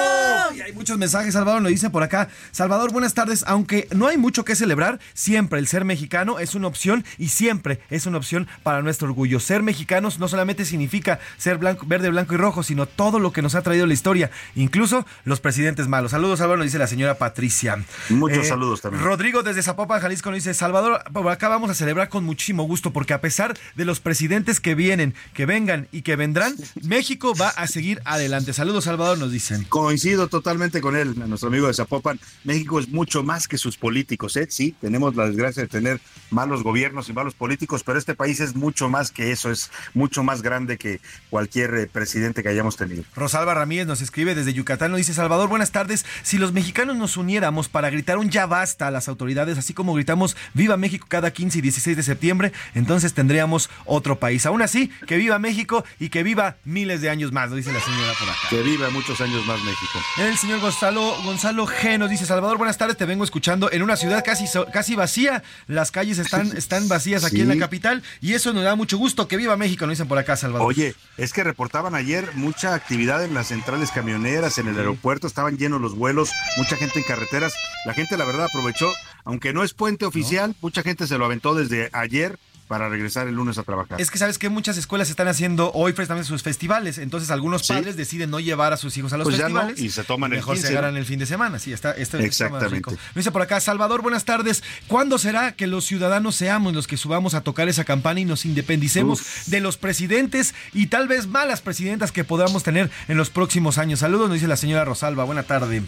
Y 0.54 0.60
hay 0.60 0.72
muchos 0.72 0.98
mensajes, 0.98 1.34
Salvador 1.34 1.62
lo 1.62 1.68
dice 1.68 1.90
por 1.90 2.02
acá. 2.02 2.28
Salvador, 2.50 2.92
buenas 2.92 3.14
tardes. 3.14 3.44
Aunque 3.46 3.88
no 3.94 4.06
hay 4.06 4.16
mucho 4.16 4.44
que 4.44 4.54
celebrar, 4.54 5.00
siempre 5.14 5.58
el 5.58 5.66
ser 5.66 5.84
mexicano 5.84 6.38
es 6.38 6.54
una 6.54 6.68
opción 6.68 7.04
y 7.18 7.28
siempre 7.28 7.80
es 7.90 8.06
una 8.06 8.18
opción 8.18 8.48
para 8.62 8.82
nuestro 8.82 9.08
orgullo. 9.08 9.40
Ser 9.40 9.62
mexicanos 9.62 10.18
no 10.18 10.28
solamente 10.28 10.64
significa 10.64 11.18
ser 11.38 11.58
blanco, 11.58 11.86
verde, 11.86 12.10
blanco 12.10 12.34
y 12.34 12.36
rojo, 12.36 12.62
sino 12.62 12.86
todo 12.86 13.18
lo 13.18 13.32
que 13.32 13.42
nos 13.42 13.54
ha 13.54 13.62
traído 13.62 13.86
la 13.86 13.94
historia, 13.94 14.30
incluso 14.54 15.06
los 15.24 15.40
presidentes 15.40 15.88
malos. 15.88 16.10
Saludos, 16.10 16.38
Salvador, 16.38 16.58
nos 16.58 16.66
dice 16.66 16.78
la 16.78 16.86
señora 16.86 17.18
Patricia. 17.18 17.82
Muchos 18.10 18.44
eh, 18.44 18.48
saludos 18.48 18.80
también. 18.80 19.02
Rodrigo 19.02 19.42
desde 19.42 19.62
Zapopan, 19.62 20.00
Jalisco, 20.00 20.30
nos 20.30 20.38
dice, 20.38 20.54
Salvador, 20.54 21.02
por 21.12 21.28
acá 21.28 21.48
vamos 21.48 21.70
a 21.70 21.74
celebrar 21.74 22.08
con 22.08 22.24
muchísimo 22.24 22.64
gusto, 22.64 22.92
porque 22.92 23.14
a 23.14 23.20
pesar 23.20 23.56
de 23.74 23.84
los 23.84 24.00
presidentes 24.00 24.60
que 24.60 24.74
vienen, 24.74 25.14
que 25.34 25.46
vengan 25.46 25.88
y 25.92 26.02
que 26.02 26.16
vendrán, 26.16 26.54
México 26.82 27.34
va 27.34 27.48
a 27.48 27.66
seguir 27.66 28.00
adelante. 28.04 28.51
Saludos, 28.52 28.84
Salvador, 28.84 29.18
nos 29.18 29.32
dicen. 29.32 29.64
Coincido 29.64 30.28
totalmente 30.28 30.42
totalmente 30.42 30.80
con 30.80 30.96
él, 30.96 31.14
nuestro 31.28 31.48
amigo 31.48 31.68
de 31.68 31.72
Zapopan. 31.72 32.18
México 32.42 32.80
es 32.80 32.88
mucho 32.88 33.22
más 33.22 33.46
que 33.46 33.56
sus 33.56 33.76
políticos, 33.78 34.36
¿eh? 34.36 34.48
Sí, 34.50 34.74
tenemos 34.80 35.14
la 35.14 35.26
desgracia 35.26 35.62
de 35.62 35.68
tener 35.68 36.00
malos 36.30 36.64
gobiernos 36.64 37.08
y 37.08 37.12
malos 37.12 37.34
políticos, 37.34 37.84
pero 37.84 37.96
este 37.96 38.16
país 38.16 38.40
es 38.40 38.56
mucho 38.56 38.88
más 38.88 39.12
que 39.12 39.30
eso, 39.30 39.52
es 39.52 39.70
mucho 39.94 40.24
más 40.24 40.42
grande 40.42 40.78
que 40.78 41.00
cualquier 41.30 41.74
eh, 41.74 41.86
presidente 41.86 42.42
que 42.42 42.48
hayamos 42.48 42.76
tenido. 42.76 43.04
Rosalba 43.14 43.54
Ramírez 43.54 43.86
nos 43.86 44.02
escribe 44.02 44.34
desde 44.34 44.52
Yucatán, 44.52 44.90
nos 44.90 44.98
dice 44.98 45.14
Salvador, 45.14 45.48
buenas 45.48 45.70
tardes. 45.70 46.04
Si 46.24 46.38
los 46.38 46.52
mexicanos 46.52 46.96
nos 46.96 47.16
uniéramos 47.16 47.68
para 47.68 47.88
gritar 47.88 48.18
un 48.18 48.30
ya 48.30 48.46
basta 48.46 48.88
a 48.88 48.90
las 48.90 49.08
autoridades, 49.08 49.58
así 49.58 49.74
como 49.74 49.94
gritamos 49.94 50.36
Viva 50.54 50.76
México 50.76 51.06
cada 51.08 51.30
15 51.30 51.58
y 51.58 51.62
16 51.62 51.96
de 51.96 52.02
septiembre, 52.02 52.52
entonces 52.74 53.14
tendríamos 53.14 53.70
otro 53.84 54.18
país. 54.18 54.44
Aún 54.44 54.60
así, 54.60 54.90
que 55.06 55.16
viva 55.16 55.38
México 55.38 55.84
y 56.00 56.08
que 56.08 56.24
viva 56.24 56.56
miles 56.64 57.00
de 57.00 57.10
años 57.10 57.30
más, 57.30 57.48
lo 57.48 57.56
dice 57.56 57.72
la 57.72 57.80
señora 57.80 58.12
por 58.18 58.31
acá. 58.32 58.48
Que 58.50 58.62
viva 58.62 58.90
muchos 58.90 59.20
años 59.20 59.44
más 59.46 59.62
México. 59.62 59.98
El 60.18 60.36
señor 60.36 60.60
Gonzalo, 60.60 61.16
Gonzalo 61.22 61.66
G 61.66 61.98
nos 61.98 62.10
dice, 62.10 62.26
Salvador, 62.26 62.58
buenas 62.58 62.78
tardes, 62.78 62.96
te 62.96 63.04
vengo 63.04 63.24
escuchando 63.24 63.70
en 63.70 63.82
una 63.82 63.96
ciudad 63.96 64.24
casi, 64.24 64.44
casi 64.72 64.94
vacía. 64.94 65.42
Las 65.66 65.90
calles 65.90 66.18
están, 66.18 66.46
están 66.56 66.88
vacías 66.88 67.24
aquí 67.24 67.40
en 67.40 67.48
la 67.48 67.56
capital 67.56 68.02
y 68.20 68.34
eso 68.34 68.52
nos 68.52 68.64
da 68.64 68.74
mucho 68.74 68.98
gusto. 68.98 69.28
Que 69.28 69.36
viva 69.36 69.56
México, 69.56 69.86
nos 69.86 69.94
dicen 69.94 70.08
por 70.08 70.18
acá, 70.18 70.36
Salvador. 70.36 70.66
Oye, 70.66 70.94
es 71.16 71.32
que 71.32 71.44
reportaban 71.44 71.94
ayer 71.94 72.30
mucha 72.34 72.74
actividad 72.74 73.24
en 73.24 73.34
las 73.34 73.48
centrales 73.48 73.90
camioneras, 73.90 74.58
en 74.58 74.68
el 74.68 74.76
aeropuerto, 74.76 75.26
estaban 75.26 75.58
llenos 75.58 75.80
los 75.80 75.94
vuelos, 75.94 76.30
mucha 76.56 76.76
gente 76.76 76.98
en 76.98 77.04
carreteras. 77.04 77.54
La 77.84 77.94
gente, 77.94 78.16
la 78.16 78.24
verdad, 78.24 78.46
aprovechó, 78.46 78.92
aunque 79.24 79.52
no 79.52 79.62
es 79.62 79.74
puente 79.74 80.04
oficial, 80.04 80.54
mucha 80.60 80.82
gente 80.82 81.06
se 81.06 81.18
lo 81.18 81.24
aventó 81.24 81.54
desde 81.54 81.90
ayer 81.92 82.38
para 82.68 82.88
regresar 82.88 83.28
el 83.28 83.34
lunes 83.34 83.58
a 83.58 83.62
trabajar. 83.62 84.00
Es 84.00 84.10
que 84.10 84.18
sabes 84.18 84.38
que 84.38 84.48
muchas 84.48 84.76
escuelas 84.76 85.10
están 85.10 85.28
haciendo 85.28 85.72
hoy 85.72 85.92
precisamente 85.92 86.28
sus 86.28 86.42
festivales, 86.42 86.98
entonces 86.98 87.30
algunos 87.30 87.66
padres 87.66 87.96
deciden 87.96 88.30
no 88.30 88.40
llevar 88.40 88.72
a 88.72 88.76
sus 88.76 88.96
hijos 88.96 89.12
a 89.12 89.18
los 89.18 89.24
pues 89.24 89.36
festivales 89.36 89.80
y 89.80 89.90
se 89.90 90.04
toman 90.04 90.30
mejor 90.30 90.56
el 90.56 90.62
se 90.62 90.68
agarran 90.68 90.96
el 90.96 91.04
fin 91.04 91.18
de 91.18 91.26
semana. 91.26 91.58
Sí, 91.58 91.72
está, 91.72 91.92
está 91.92 92.18
exactamente. 92.18 92.90
Me 92.90 92.98
dice 93.16 93.30
por 93.30 93.42
acá 93.42 93.60
Salvador, 93.60 94.02
buenas 94.02 94.24
tardes. 94.24 94.62
¿Cuándo 94.86 95.18
será 95.18 95.52
que 95.52 95.66
los 95.66 95.84
ciudadanos 95.84 96.36
seamos 96.36 96.74
los 96.74 96.86
que 96.86 96.96
subamos 96.96 97.34
a 97.34 97.42
tocar 97.42 97.68
esa 97.68 97.84
campana 97.84 98.20
y 98.20 98.24
nos 98.24 98.44
independicemos 98.44 99.22
de 99.46 99.60
los 99.60 99.76
presidentes 99.76 100.54
y 100.72 100.86
tal 100.86 101.08
vez 101.08 101.26
malas 101.26 101.60
presidentas 101.60 102.12
que 102.12 102.24
podamos 102.24 102.62
tener 102.62 102.90
en 103.08 103.16
los 103.16 103.30
próximos 103.30 103.78
años? 103.78 104.00
Saludos, 104.00 104.28
nos 104.28 104.34
dice 104.34 104.48
la 104.48 104.56
señora 104.56 104.84
Rosalba. 104.84 105.24
Buena 105.24 105.42
tarde. 105.42 105.82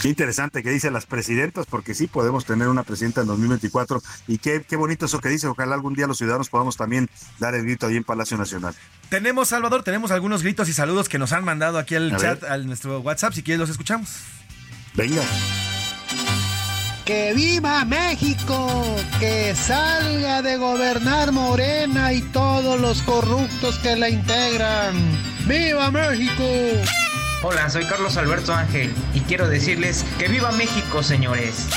Qué 0.00 0.08
interesante 0.08 0.62
que 0.62 0.70
dice 0.70 0.90
las 0.90 1.04
presidentas, 1.04 1.66
porque 1.66 1.94
sí 1.94 2.06
podemos 2.06 2.46
tener 2.46 2.68
una 2.68 2.84
presidenta 2.84 3.20
en 3.20 3.26
2024 3.26 4.02
y 4.28 4.38
qué, 4.38 4.64
qué 4.66 4.76
bonito 4.76 5.04
eso 5.04 5.20
que 5.20 5.28
dice. 5.28 5.46
Ojalá 5.46 5.74
algún 5.74 5.94
día 5.94 6.06
los 6.06 6.19
ciudadanos 6.20 6.48
podamos 6.48 6.76
también 6.76 7.10
dar 7.38 7.54
el 7.54 7.64
grito 7.64 7.88
ahí 7.88 7.96
en 7.96 8.04
Palacio 8.04 8.36
Nacional. 8.36 8.74
Tenemos, 9.08 9.48
Salvador, 9.48 9.82
tenemos 9.82 10.12
algunos 10.12 10.42
gritos 10.44 10.68
y 10.68 10.72
saludos 10.72 11.08
que 11.08 11.18
nos 11.18 11.32
han 11.32 11.44
mandado 11.44 11.78
aquí 11.78 11.96
al 11.96 12.16
chat, 12.16 12.44
a 12.44 12.56
nuestro 12.58 13.00
WhatsApp. 13.00 13.32
Si 13.32 13.42
quieres, 13.42 13.58
los 13.58 13.70
escuchamos. 13.70 14.10
Venga. 14.94 15.22
¡Que 17.04 17.34
viva 17.34 17.84
México! 17.84 18.96
¡Que 19.18 19.52
salga 19.56 20.42
de 20.42 20.56
gobernar 20.56 21.32
Morena 21.32 22.12
y 22.12 22.22
todos 22.22 22.80
los 22.80 23.02
corruptos 23.02 23.78
que 23.78 23.96
la 23.96 24.08
integran! 24.08 24.94
¡Viva 25.46 25.90
México! 25.90 26.44
Hola, 27.42 27.68
soy 27.68 27.84
Carlos 27.86 28.16
Alberto 28.16 28.54
Ángel 28.54 28.94
y 29.12 29.20
quiero 29.20 29.48
decirles 29.48 30.04
que 30.18 30.28
viva 30.28 30.52
México, 30.52 31.02
señores. 31.02 31.68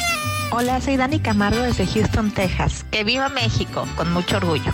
Hola, 0.51 0.81
soy 0.81 0.97
Dani 0.97 1.19
Camargo 1.19 1.61
desde 1.61 1.85
Houston, 1.87 2.31
Texas. 2.31 2.85
Que 2.91 3.03
viva 3.03 3.29
México, 3.29 3.87
con 3.95 4.11
mucho 4.11 4.37
orgullo. 4.37 4.71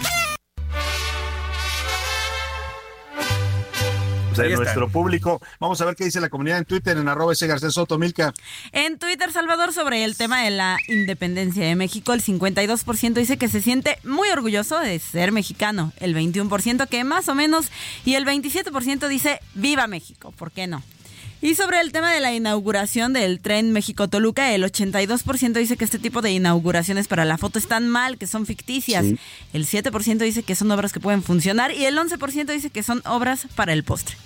de 4.47 4.55
nuestro 4.55 4.89
público. 4.89 5.41
Vamos 5.59 5.81
a 5.81 5.85
ver 5.85 5.95
qué 5.95 6.05
dice 6.05 6.21
la 6.21 6.29
comunidad 6.29 6.59
en 6.59 6.65
Twitter, 6.65 6.97
en 6.97 7.07
arroba 7.07 7.33
ese 7.33 7.47
Garcés 7.47 7.73
Soto, 7.73 7.97
Milka. 7.97 8.33
En 8.71 8.97
Twitter, 8.97 9.31
Salvador, 9.31 9.73
sobre 9.73 10.03
el 10.03 10.15
tema 10.15 10.43
de 10.43 10.51
la 10.51 10.77
independencia 10.87 11.65
de 11.65 11.75
México, 11.75 12.13
el 12.13 12.23
52% 12.23 13.13
dice 13.13 13.37
que 13.37 13.47
se 13.47 13.61
siente 13.61 13.97
muy 14.03 14.29
orgulloso 14.29 14.79
de 14.79 14.97
ser 14.99 15.31
mexicano, 15.31 15.91
el 15.99 16.15
21% 16.15 16.87
que 16.87 17.03
más 17.03 17.27
o 17.27 17.35
menos, 17.35 17.69
y 18.05 18.15
el 18.15 18.25
27% 18.25 19.07
dice 19.07 19.39
viva 19.55 19.87
México, 19.87 20.31
¿por 20.31 20.51
qué 20.51 20.67
no? 20.67 20.83
Y 21.41 21.55
sobre 21.55 21.79
el 21.79 21.93
tema 21.93 22.11
de 22.11 22.19
la 22.19 22.33
inauguración 22.33 23.13
del 23.13 23.39
tren 23.39 23.71
México-Toluca, 23.71 24.53
el 24.53 24.63
82% 24.63 25.53
dice 25.53 25.77
que 25.77 25.85
este 25.85 25.97
tipo 25.97 26.21
de 26.21 26.31
inauguraciones 26.31 27.07
para 27.07 27.23
la 27.23 27.37
foto 27.37 27.59
están 27.59 27.87
mal, 27.87 28.17
que 28.17 28.27
son 28.27 28.45
ficticias. 28.45 29.05
El 29.53 29.65
7% 29.65 30.17
dice 30.17 30.43
que 30.43 30.55
son 30.55 30.69
obras 30.71 30.91
que 30.91 30.99
pueden 30.99 31.23
funcionar 31.23 31.71
y 31.71 31.85
el 31.85 31.97
11% 31.97 32.45
dice 32.51 32.69
que 32.69 32.83
son 32.83 33.01
obras 33.05 33.47
para 33.55 33.71
el 33.71 33.85
postre. 33.85 34.17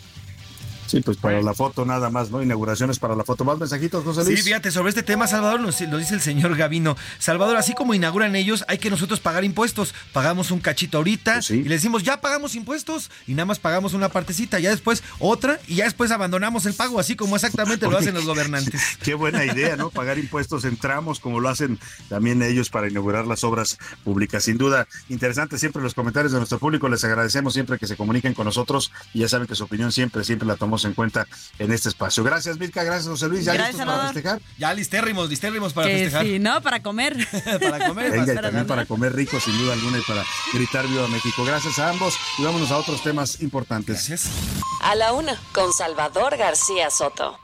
Sí, 0.94 1.02
pues 1.02 1.18
para 1.18 1.42
la 1.42 1.56
foto 1.56 1.86
nada 1.86 2.12
más, 2.12 2.30
¿no? 2.30 2.44
Inauguraciones 2.44 3.00
para 3.00 3.16
la 3.16 3.24
foto. 3.24 3.44
¿Más 3.44 3.58
mensajitos, 3.58 4.04
José 4.04 4.26
Luis? 4.26 4.38
Sí, 4.38 4.46
fíjate, 4.46 4.70
sobre 4.70 4.90
este 4.90 5.02
tema, 5.02 5.26
Salvador, 5.26 5.60
lo, 5.60 5.72
dice 5.98 6.14
el 6.14 6.22
señor 6.22 6.56
Gavino. 6.56 6.96
Salvador, 7.18 7.58
así 7.58 7.74
como 7.74 7.96
inauguran 7.96 8.36
ellos, 8.36 8.64
hay 8.68 8.78
que 8.78 8.92
nosotros 8.92 9.20
pagar 9.20 9.44
impuestos. 9.44 9.96
Pagamos 10.12 10.52
un 10.52 10.60
cachito 10.60 11.00
ahorita 11.00 11.34
Pues 11.34 11.50
y 11.50 11.64
le 11.64 11.74
decimos, 11.74 12.04
ya 12.04 12.22
pagamos 12.22 12.54
impuestos 12.54 13.10
y 13.26 13.34
nada 13.34 13.48
más 13.48 13.58
pagamos 13.58 13.94
una 13.94 14.10
partecita, 14.10 14.60
ya 14.60 14.70
después 14.70 15.02
otra 15.18 15.60
y 15.68 15.78
ya 15.78 15.86
después 15.86 16.12
abandonamos 16.12 16.68
el 16.68 16.76
pago, 16.76 17.00
así 17.00 17.16
como 17.16 17.38
exactamente 17.38 17.88
lo 17.90 17.98
hacen 17.98 18.14
los 18.14 18.28
gobernantes. 18.28 18.80
Qué 19.02 19.16
buena 19.16 19.44
idea, 19.46 19.76
¿no? 19.76 19.90
Pagar 19.90 20.20
impuestos 20.20 20.64
en 20.64 20.78
tramos, 20.78 21.20
como 21.20 21.40
lo 21.40 21.50
hacen 21.50 21.80
también 22.08 22.44
ellos 22.44 22.70
para 22.70 22.88
inaugurar 22.88 23.26
las 23.26 23.44
obras 23.44 23.80
públicas. 24.04 24.44
Sin 24.44 24.60
duda, 24.60 24.88
interesante 25.10 25.58
siempre 25.58 25.82
los 25.82 25.96
comentarios 25.96 26.34
de 26.34 26.38
nuestro 26.38 26.60
público. 26.60 26.88
Les 26.88 27.04
agradecemos 27.04 27.56
siempre 27.56 27.80
que 27.80 27.88
se 27.88 27.96
comuniquen 27.96 28.36
con 28.36 28.46
nosotros 28.46 28.92
y 29.12 29.22
ya 29.22 29.28
saben 29.28 29.48
que 29.48 29.56
su 29.56 29.64
opinión 29.64 29.92
siempre, 29.92 30.24
siempre 30.24 30.48
la 30.48 30.56
tomamos 30.56 30.83
en 30.86 30.94
cuenta 30.94 31.28
en 31.60 31.72
este 31.72 31.90
espacio. 31.90 32.24
Gracias, 32.24 32.58
Milka. 32.60 32.84
Gracias, 32.84 33.08
José 33.08 33.28
Luis. 33.28 33.46
¿Ya 33.46 33.54
Gracias, 33.54 33.76
listos 33.76 33.94
para 33.94 34.14
festejar? 34.14 34.42
Ya 34.58 34.74
listérrimos, 34.74 35.30
listérrimos 35.30 35.74
para 35.74 35.88
que 35.88 35.98
festejar. 35.98 36.26
sí, 36.26 36.40
¿no? 36.40 36.62
Para 36.62 36.82
comer. 36.82 37.16
para 37.62 37.88
comer. 37.88 38.12
Venga, 38.12 38.34
y 38.34 38.36
también 38.36 38.68
para 38.68 38.86
comer 38.86 39.14
rico, 39.14 39.40
sin 39.40 39.58
duda 39.58 39.74
alguna, 39.74 40.00
y 40.00 40.02
para 40.02 40.24
gritar 40.54 40.88
Viva 40.88 41.08
México. 41.08 41.44
Gracias 41.46 41.80
a 41.80 41.90
ambos 41.90 42.16
y 42.38 42.44
vámonos 42.44 42.72
a 42.72 42.78
otros 42.78 43.04
temas 43.04 43.42
importantes. 43.42 44.08
Gracias. 44.08 44.30
A 44.82 44.96
la 44.96 45.14
una, 45.14 45.38
con 45.54 45.72
Salvador 45.74 46.38
García 46.38 46.90
Soto. 46.90 47.40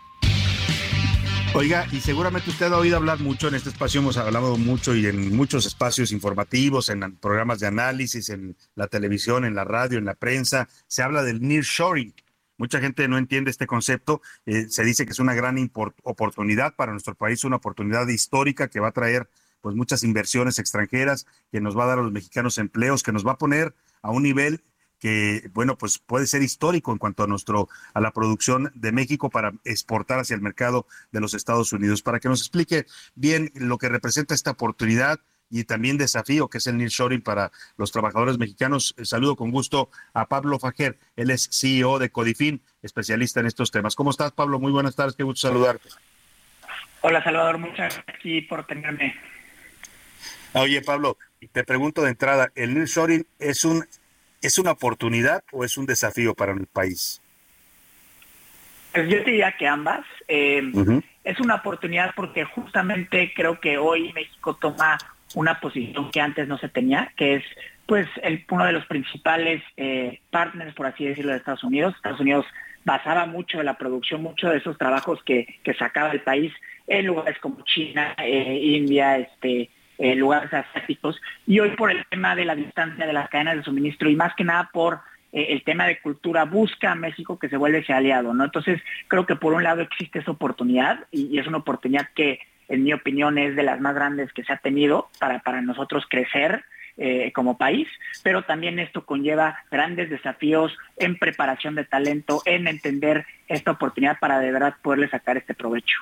Oiga, 1.55 1.87
y 1.91 1.99
seguramente 1.99 2.51
usted 2.51 2.71
ha 2.71 2.77
oído 2.77 2.95
hablar 2.95 3.19
mucho, 3.19 3.47
en 3.47 3.55
este 3.55 3.69
espacio 3.69 4.01
hemos 4.01 4.17
hablado 4.17 4.55
mucho 4.55 4.95
y 4.95 5.07
en 5.07 5.35
muchos 5.35 5.65
espacios 5.65 6.11
informativos, 6.11 6.89
en 6.89 7.15
programas 7.17 7.59
de 7.59 7.67
análisis, 7.67 8.29
en 8.29 8.55
la 8.75 8.87
televisión, 8.87 9.45
en 9.45 9.55
la 9.55 9.63
radio, 9.63 9.97
en 9.97 10.05
la 10.05 10.13
prensa, 10.13 10.69
se 10.87 11.01
habla 11.01 11.23
del 11.23 11.41
nearshoring. 11.41 12.13
Mucha 12.59 12.81
gente 12.81 13.07
no 13.07 13.17
entiende 13.17 13.49
este 13.49 13.65
concepto, 13.65 14.21
eh, 14.45 14.67
se 14.69 14.83
dice 14.83 15.05
que 15.05 15.13
es 15.13 15.19
una 15.19 15.33
gran 15.33 15.57
oportunidad 16.03 16.75
para 16.75 16.91
nuestro 16.91 17.15
país, 17.15 17.45
una 17.45 17.55
oportunidad 17.55 18.05
histórica 18.09 18.67
que 18.67 18.81
va 18.81 18.89
a 18.89 18.91
traer 18.91 19.29
pues 19.61 19.75
muchas 19.75 20.03
inversiones 20.03 20.59
extranjeras, 20.59 21.25
que 21.51 21.61
nos 21.61 21.77
va 21.77 21.85
a 21.85 21.87
dar 21.87 21.99
a 21.99 22.01
los 22.01 22.11
mexicanos 22.11 22.57
empleos, 22.57 23.01
que 23.01 23.13
nos 23.13 23.25
va 23.25 23.31
a 23.31 23.37
poner 23.37 23.73
a 24.01 24.11
un 24.11 24.23
nivel 24.23 24.61
que, 24.99 25.49
bueno, 25.53 25.77
pues 25.77 25.99
puede 25.99 26.27
ser 26.27 26.41
histórico 26.41 26.91
en 26.91 26.97
cuanto 26.97 27.23
a 27.23 27.27
nuestro, 27.27 27.69
a 27.93 28.01
la 28.01 28.11
producción 28.11 28.71
de 28.75 28.91
México 28.91 29.29
para 29.29 29.53
exportar 29.63 30.19
hacia 30.19 30.35
el 30.35 30.41
mercado 30.41 30.85
de 31.13 31.21
los 31.21 31.33
Estados 31.33 31.71
Unidos. 31.71 32.01
Para 32.01 32.19
que 32.19 32.27
nos 32.27 32.41
explique 32.41 32.85
bien 33.15 33.51
lo 33.55 33.77
que 33.77 33.87
representa 33.87 34.35
esta 34.35 34.51
oportunidad 34.51 35.21
y 35.49 35.63
también 35.63 35.97
desafío 35.97 36.47
que 36.47 36.59
es 36.59 36.67
el 36.67 36.77
nearshoring 36.77 37.21
para 37.21 37.51
los 37.77 37.91
trabajadores 37.91 38.37
mexicanos. 38.37 38.93
Eh, 38.97 39.05
Saludo 39.05 39.35
con 39.35 39.51
gusto 39.51 39.89
a 40.13 40.27
Pablo 40.27 40.59
Fajer, 40.59 40.97
él 41.15 41.31
es 41.31 41.49
CEO 41.51 41.99
de 41.99 42.09
Codifin, 42.09 42.61
especialista 42.81 43.39
en 43.39 43.47
estos 43.47 43.71
temas. 43.71 43.95
¿Cómo 43.95 44.11
estás, 44.11 44.31
Pablo? 44.31 44.59
Muy 44.59 44.71
buenas 44.71 44.95
tardes, 44.95 45.15
qué 45.15 45.23
gusto 45.23 45.47
saludarte. 45.47 45.89
Hola 47.01 47.23
Salvador, 47.23 47.57
muchas 47.57 47.77
gracias 47.77 48.05
aquí 48.07 48.41
por 48.41 48.65
tenerme. 48.65 49.15
Oye, 50.53 50.81
Pablo, 50.81 51.17
te 51.51 51.63
pregunto 51.63 52.01
de 52.01 52.09
entrada, 52.09 52.51
¿el 52.55 52.73
nearshoring 52.73 53.25
es 53.39 53.63
un 53.63 53.85
es 54.41 54.57
una 54.57 54.71
oportunidad 54.71 55.43
o 55.51 55.65
es 55.65 55.77
un 55.77 55.85
desafío 55.85 56.33
para 56.33 56.53
el 56.53 56.65
país? 56.65 57.21
Pues 58.93 59.09
yo 59.09 59.23
te 59.23 59.31
diría 59.31 59.55
que 59.57 59.67
ambas. 59.67 60.05
Eh, 60.27 60.61
Es 61.23 61.39
una 61.39 61.55
oportunidad 61.55 62.13
porque 62.15 62.43
justamente 62.45 63.33
creo 63.35 63.59
que 63.59 63.77
hoy 63.77 64.11
México 64.13 64.55
toma 64.55 64.97
una 65.35 65.59
posición 65.59 66.11
que 66.11 66.21
antes 66.21 66.47
no 66.47 66.57
se 66.57 66.69
tenía, 66.69 67.11
que 67.15 67.35
es 67.35 67.43
pues 67.85 68.07
el, 68.21 68.45
uno 68.51 68.65
de 68.65 68.71
los 68.71 68.85
principales 68.85 69.63
eh, 69.75 70.19
partners, 70.29 70.75
por 70.75 70.85
así 70.85 71.05
decirlo, 71.05 71.31
de 71.31 71.37
Estados 71.37 71.63
Unidos. 71.63 71.95
Estados 71.95 72.19
Unidos 72.19 72.45
basaba 72.85 73.25
mucho 73.25 73.57
de 73.57 73.63
la 73.63 73.77
producción, 73.77 74.21
muchos 74.21 74.51
de 74.51 74.57
esos 74.57 74.77
trabajos 74.77 75.23
que, 75.23 75.59
que 75.63 75.73
sacaba 75.73 76.11
el 76.11 76.21
país 76.21 76.53
en 76.85 77.07
lugares 77.07 77.39
como 77.39 77.61
China, 77.63 78.13
eh, 78.19 78.59
India, 78.61 79.17
este, 79.17 79.69
eh, 79.97 80.15
lugares 80.15 80.53
asiáticos. 80.53 81.19
Y 81.47 81.59
hoy 81.59 81.71
por 81.71 81.89
el 81.89 82.05
tema 82.05 82.35
de 82.35 82.45
la 82.45 82.55
distancia 82.55 83.07
de 83.07 83.13
las 83.13 83.27
cadenas 83.29 83.57
de 83.57 83.63
suministro 83.63 84.07
y 84.07 84.15
más 84.15 84.35
que 84.35 84.43
nada 84.43 84.69
por 84.71 84.99
el 85.31 85.63
tema 85.63 85.85
de 85.85 85.99
cultura, 85.99 86.45
busca 86.45 86.91
a 86.91 86.95
México 86.95 87.37
que 87.37 87.49
se 87.49 87.57
vuelva 87.57 87.77
ese 87.77 87.93
aliado, 87.93 88.33
¿no? 88.33 88.45
Entonces 88.45 88.81
creo 89.07 89.27
que 89.27 89.35
por 89.35 89.53
un 89.53 89.61
lado 89.61 89.81
existe 89.81 90.17
esa 90.17 90.31
oportunidad 90.31 91.05
y 91.11 91.37
es 91.37 91.45
una 91.45 91.59
oportunidad 91.59 92.09
que 92.15 92.39
en 92.69 92.83
mi 92.83 92.93
opinión 92.93 93.37
es 93.37 93.55
de 93.55 93.63
las 93.63 93.81
más 93.81 93.95
grandes 93.95 94.31
que 94.31 94.43
se 94.43 94.53
ha 94.53 94.57
tenido 94.57 95.09
para, 95.19 95.39
para 95.39 95.61
nosotros 95.61 96.05
crecer 96.09 96.63
eh, 97.01 97.31
como 97.33 97.57
país, 97.57 97.87
pero 98.23 98.43
también 98.43 98.77
esto 98.77 99.05
conlleva 99.05 99.63
grandes 99.71 100.09
desafíos 100.09 100.77
en 100.97 101.17
preparación 101.17 101.75
de 101.75 101.85
talento, 101.85 102.41
en 102.45 102.67
entender 102.67 103.25
esta 103.47 103.71
oportunidad 103.71 104.19
para 104.19 104.39
de 104.39 104.51
verdad 104.51 104.75
poderle 104.81 105.09
sacar 105.09 105.37
este 105.37 105.53
provecho. 105.53 105.97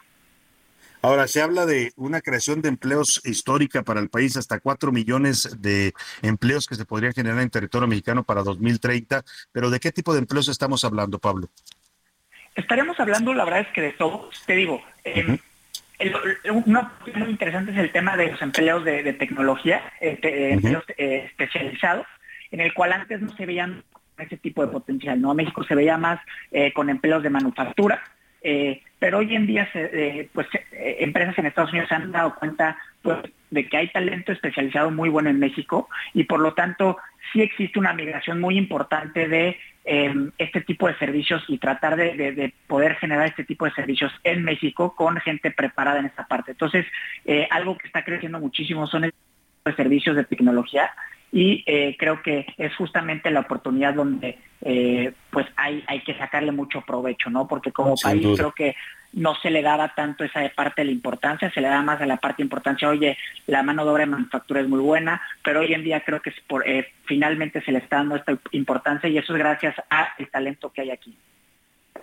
Ahora, 1.04 1.28
se 1.28 1.42
habla 1.42 1.68
de 1.68 1.92
una 1.96 2.22
creación 2.22 2.64
de 2.64 2.70
empleos 2.70 3.22
histórica 3.24 3.84
para 3.84 4.00
el 4.00 4.10
país, 4.10 4.36
hasta 4.38 4.60
cuatro 4.60 4.92
millones 4.92 5.62
de 5.62 5.94
empleos 6.24 6.66
que 6.66 6.74
se 6.74 6.86
podrían 6.86 7.14
generar 7.14 7.40
en 7.42 7.52
territorio 7.52 7.88
mexicano 7.88 8.24
para 8.24 8.42
2030, 8.42 9.24
pero 9.52 9.70
¿de 9.70 9.80
qué 9.80 9.92
tipo 9.92 10.14
de 10.14 10.20
empleos 10.20 10.48
estamos 10.50 10.84
hablando, 10.84 11.20
Pablo? 11.20 11.50
Estaremos 12.56 13.00
hablando, 13.00 13.36
la 13.36 13.46
verdad 13.46 13.62
es 13.62 13.68
que 13.68 13.82
de 13.82 13.92
todos, 13.92 14.44
te 14.48 14.56
digo, 14.56 14.82
eh, 15.04 15.38
una 16.66 16.92
muy 17.16 17.30
interesante 17.30 17.72
es 17.72 17.78
el 17.78 17.92
tema 17.92 18.16
de 18.16 18.32
los 18.32 18.42
empleos 18.42 18.84
de, 18.84 19.14
tecnología, 19.14 19.82
eh, 20.00 20.20
empleos 20.52 20.84
eh, 20.98 21.24
especializados, 21.26 22.06
en 22.52 22.62
el 22.62 22.74
cual 22.74 22.94
antes 22.94 23.22
no 23.22 23.36
se 23.36 23.46
veían 23.46 23.84
ese 24.18 24.38
tipo 24.38 24.66
de 24.66 24.72
potencial, 24.72 25.20
¿no? 25.22 25.34
México 25.34 25.64
se 25.64 25.76
veía 25.76 25.98
más 25.98 26.20
con 26.74 26.90
empleos 26.90 27.22
de 27.22 27.30
manufactura, 27.30 28.02
pero 29.00 29.20
hoy 29.20 29.36
en 29.36 29.46
día 29.46 29.70
pues 30.34 30.48
empresas 30.72 31.38
en 31.38 31.46
Estados 31.46 31.70
Unidos 31.70 31.90
se 31.90 31.96
han 31.96 32.12
dado 32.12 32.34
cuenta 32.34 32.78
pues, 33.02 33.18
de 33.50 33.68
que 33.68 33.78
hay 33.78 33.88
talento 33.90 34.32
especializado 34.32 34.92
muy 34.92 35.10
bueno 35.10 35.30
en 35.30 35.40
México 35.40 35.90
y 36.14 36.26
por 36.26 36.40
lo 36.40 36.54
tanto 36.54 36.98
sí 37.32 37.42
existe 37.42 37.80
una 37.80 37.94
migración 37.94 38.40
muy 38.40 38.58
importante 38.58 39.28
de 39.28 39.58
em, 39.86 40.32
este 40.38 40.62
tipo 40.62 40.88
de 40.88 40.98
servicios 40.98 41.44
y 41.48 41.58
tratar 41.58 41.96
de, 41.96 42.54
poder 42.68 42.96
generar 42.96 43.28
este 43.28 43.44
tipo 43.46 43.66
de 43.66 43.72
servicios 43.72 44.12
en 44.24 44.44
México 44.44 44.96
con 44.96 45.18
gente 45.18 45.52
preparada 45.52 46.00
en 46.00 46.08
esta 46.08 46.28
parte. 46.28 46.52
Entonces, 46.52 46.86
eh, 47.26 47.48
algo 47.52 47.78
que 47.78 47.88
está 47.88 48.04
creciendo 48.04 48.40
muchísimo 48.40 48.88
son 48.88 49.12
los 49.66 49.76
servicios 49.76 50.16
de 50.16 50.26
tecnología 50.26 50.92
y 51.32 51.64
eh, 51.66 51.96
creo 52.00 52.22
que 52.22 52.46
es 52.58 52.76
justamente 52.76 53.30
la 53.32 53.42
oportunidad 53.42 53.94
donde 53.94 54.38
eh, 54.62 55.14
pues 55.30 55.46
hay, 55.56 55.84
hay 55.88 56.02
que 56.02 56.18
sacarle 56.18 56.52
mucho 56.52 56.82
provecho, 56.82 57.30
¿no? 57.30 57.48
Porque 57.48 57.72
como 57.72 57.96
país 57.96 58.26
creo 58.36 58.52
que 58.54 58.76
no 59.14 59.36
se 59.36 59.50
le 59.50 59.62
daba 59.62 59.94
tanto 59.94 60.24
esa 60.24 60.48
parte 60.56 60.82
de 60.82 60.86
la 60.86 60.92
importancia, 60.92 61.52
se 61.52 61.62
le 61.62 61.68
da 61.68 61.82
más 61.82 62.02
a 62.02 62.06
la 62.06 62.18
parte 62.18 62.42
de 62.42 62.46
importancia, 62.46 62.90
oye, 62.90 63.18
la 63.46 63.64
mano 63.64 63.86
de 63.86 63.92
obra 63.92 64.06
de 64.06 64.12
manufactura 64.12 64.62
es 64.62 64.68
muy 64.68 64.80
buena, 64.80 65.22
pero 65.44 65.62
hoy 65.62 65.74
en 65.74 65.84
día 65.84 66.02
creo 66.02 66.22
que 66.22 66.34
por, 66.48 66.68
eh, 66.68 66.94
finalmente 67.06 67.62
se 67.62 67.72
le 67.72 67.80
está 67.80 67.98
dando 67.98 68.16
esta 68.16 68.38
importancia 68.52 69.10
y 69.10 69.18
eso 69.18 69.34
es 69.34 69.40
gracias 69.40 69.76
al 69.90 70.28
talento 70.30 70.72
que 70.72 70.82
hay 70.82 70.92
aquí. 70.92 71.18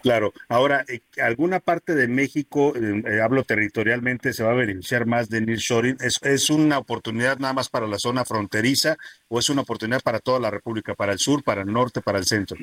Claro, 0.05 0.35
ahora, 0.51 0.85
eh, 0.87 1.01
¿alguna 1.23 1.61
parte 1.61 1.95
de 1.95 2.09
México, 2.09 2.75
eh, 2.77 3.23
hablo 3.23 3.43
territorialmente, 3.43 4.35
se 4.35 4.45
va 4.45 4.51
a 4.51 4.55
beneficiar 4.55 5.07
más 5.07 5.31
de 5.31 5.41
nearshoring? 5.41 5.97
¿Es, 5.99 6.21
¿Es 6.23 6.51
una 6.51 6.77
oportunidad 6.77 7.39
nada 7.39 7.55
más 7.55 7.71
para 7.71 7.87
la 7.87 7.99
zona 7.99 8.27
fronteriza 8.27 8.99
o 9.29 9.39
es 9.39 9.49
una 9.49 9.63
oportunidad 9.63 10.03
para 10.03 10.19
toda 10.19 10.39
la 10.41 10.51
República, 10.51 10.95
para 10.95 11.15
el 11.15 11.19
sur, 11.19 11.43
para 11.43 11.63
el 11.63 11.73
norte, 11.73 12.03
para 12.03 12.19
el 12.19 12.27
centro? 12.27 12.59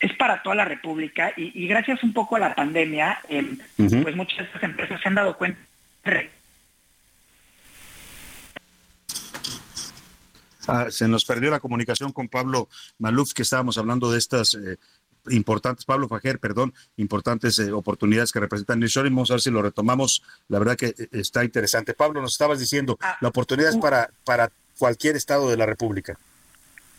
es 0.00 0.12
para 0.16 0.42
toda 0.42 0.56
la 0.56 0.64
República 0.64 1.32
y, 1.36 1.68
gracias 1.68 2.02
un 2.02 2.12
poco 2.12 2.34
a 2.34 2.40
la 2.40 2.56
pandemia, 2.56 3.20
em, 3.28 3.56
pues 3.76 4.16
muchas 4.16 4.38
de 4.38 4.44
estas 4.46 4.64
empresas 4.64 5.00
se 5.00 5.08
han 5.08 5.14
dado 5.14 5.38
cuenta. 5.38 5.60
Ah, 10.66 10.86
se 10.90 11.06
nos 11.06 11.24
perdió 11.24 11.52
la 11.52 11.60
comunicación 11.60 12.10
con 12.10 12.28
Pablo 12.28 12.68
Maluf, 12.98 13.32
que 13.32 13.42
estábamos 13.42 13.78
hablando 13.78 14.10
de 14.10 14.18
estas 14.18 14.54
eh, 14.54 14.78
importantes, 15.30 15.84
Pablo 15.84 16.08
Fajer, 16.08 16.38
perdón, 16.38 16.74
importantes 16.96 17.58
eh, 17.58 17.72
oportunidades 17.72 18.32
que 18.32 18.40
representan 18.40 18.80
Nearshoring. 18.80 19.14
Vamos 19.14 19.30
a 19.30 19.34
ver 19.34 19.40
si 19.40 19.50
lo 19.50 19.62
retomamos. 19.62 20.22
La 20.48 20.58
verdad 20.58 20.76
que 20.76 20.88
eh, 20.88 21.08
está 21.12 21.44
interesante. 21.44 21.94
Pablo, 21.94 22.20
nos 22.20 22.32
estabas 22.32 22.58
diciendo, 22.58 22.98
ah, 23.00 23.16
la 23.20 23.28
oportunidad 23.28 23.70
es 23.70 23.76
para, 23.76 24.10
para 24.24 24.50
cualquier 24.78 25.16
estado 25.16 25.50
de 25.50 25.56
la 25.56 25.66
República. 25.66 26.18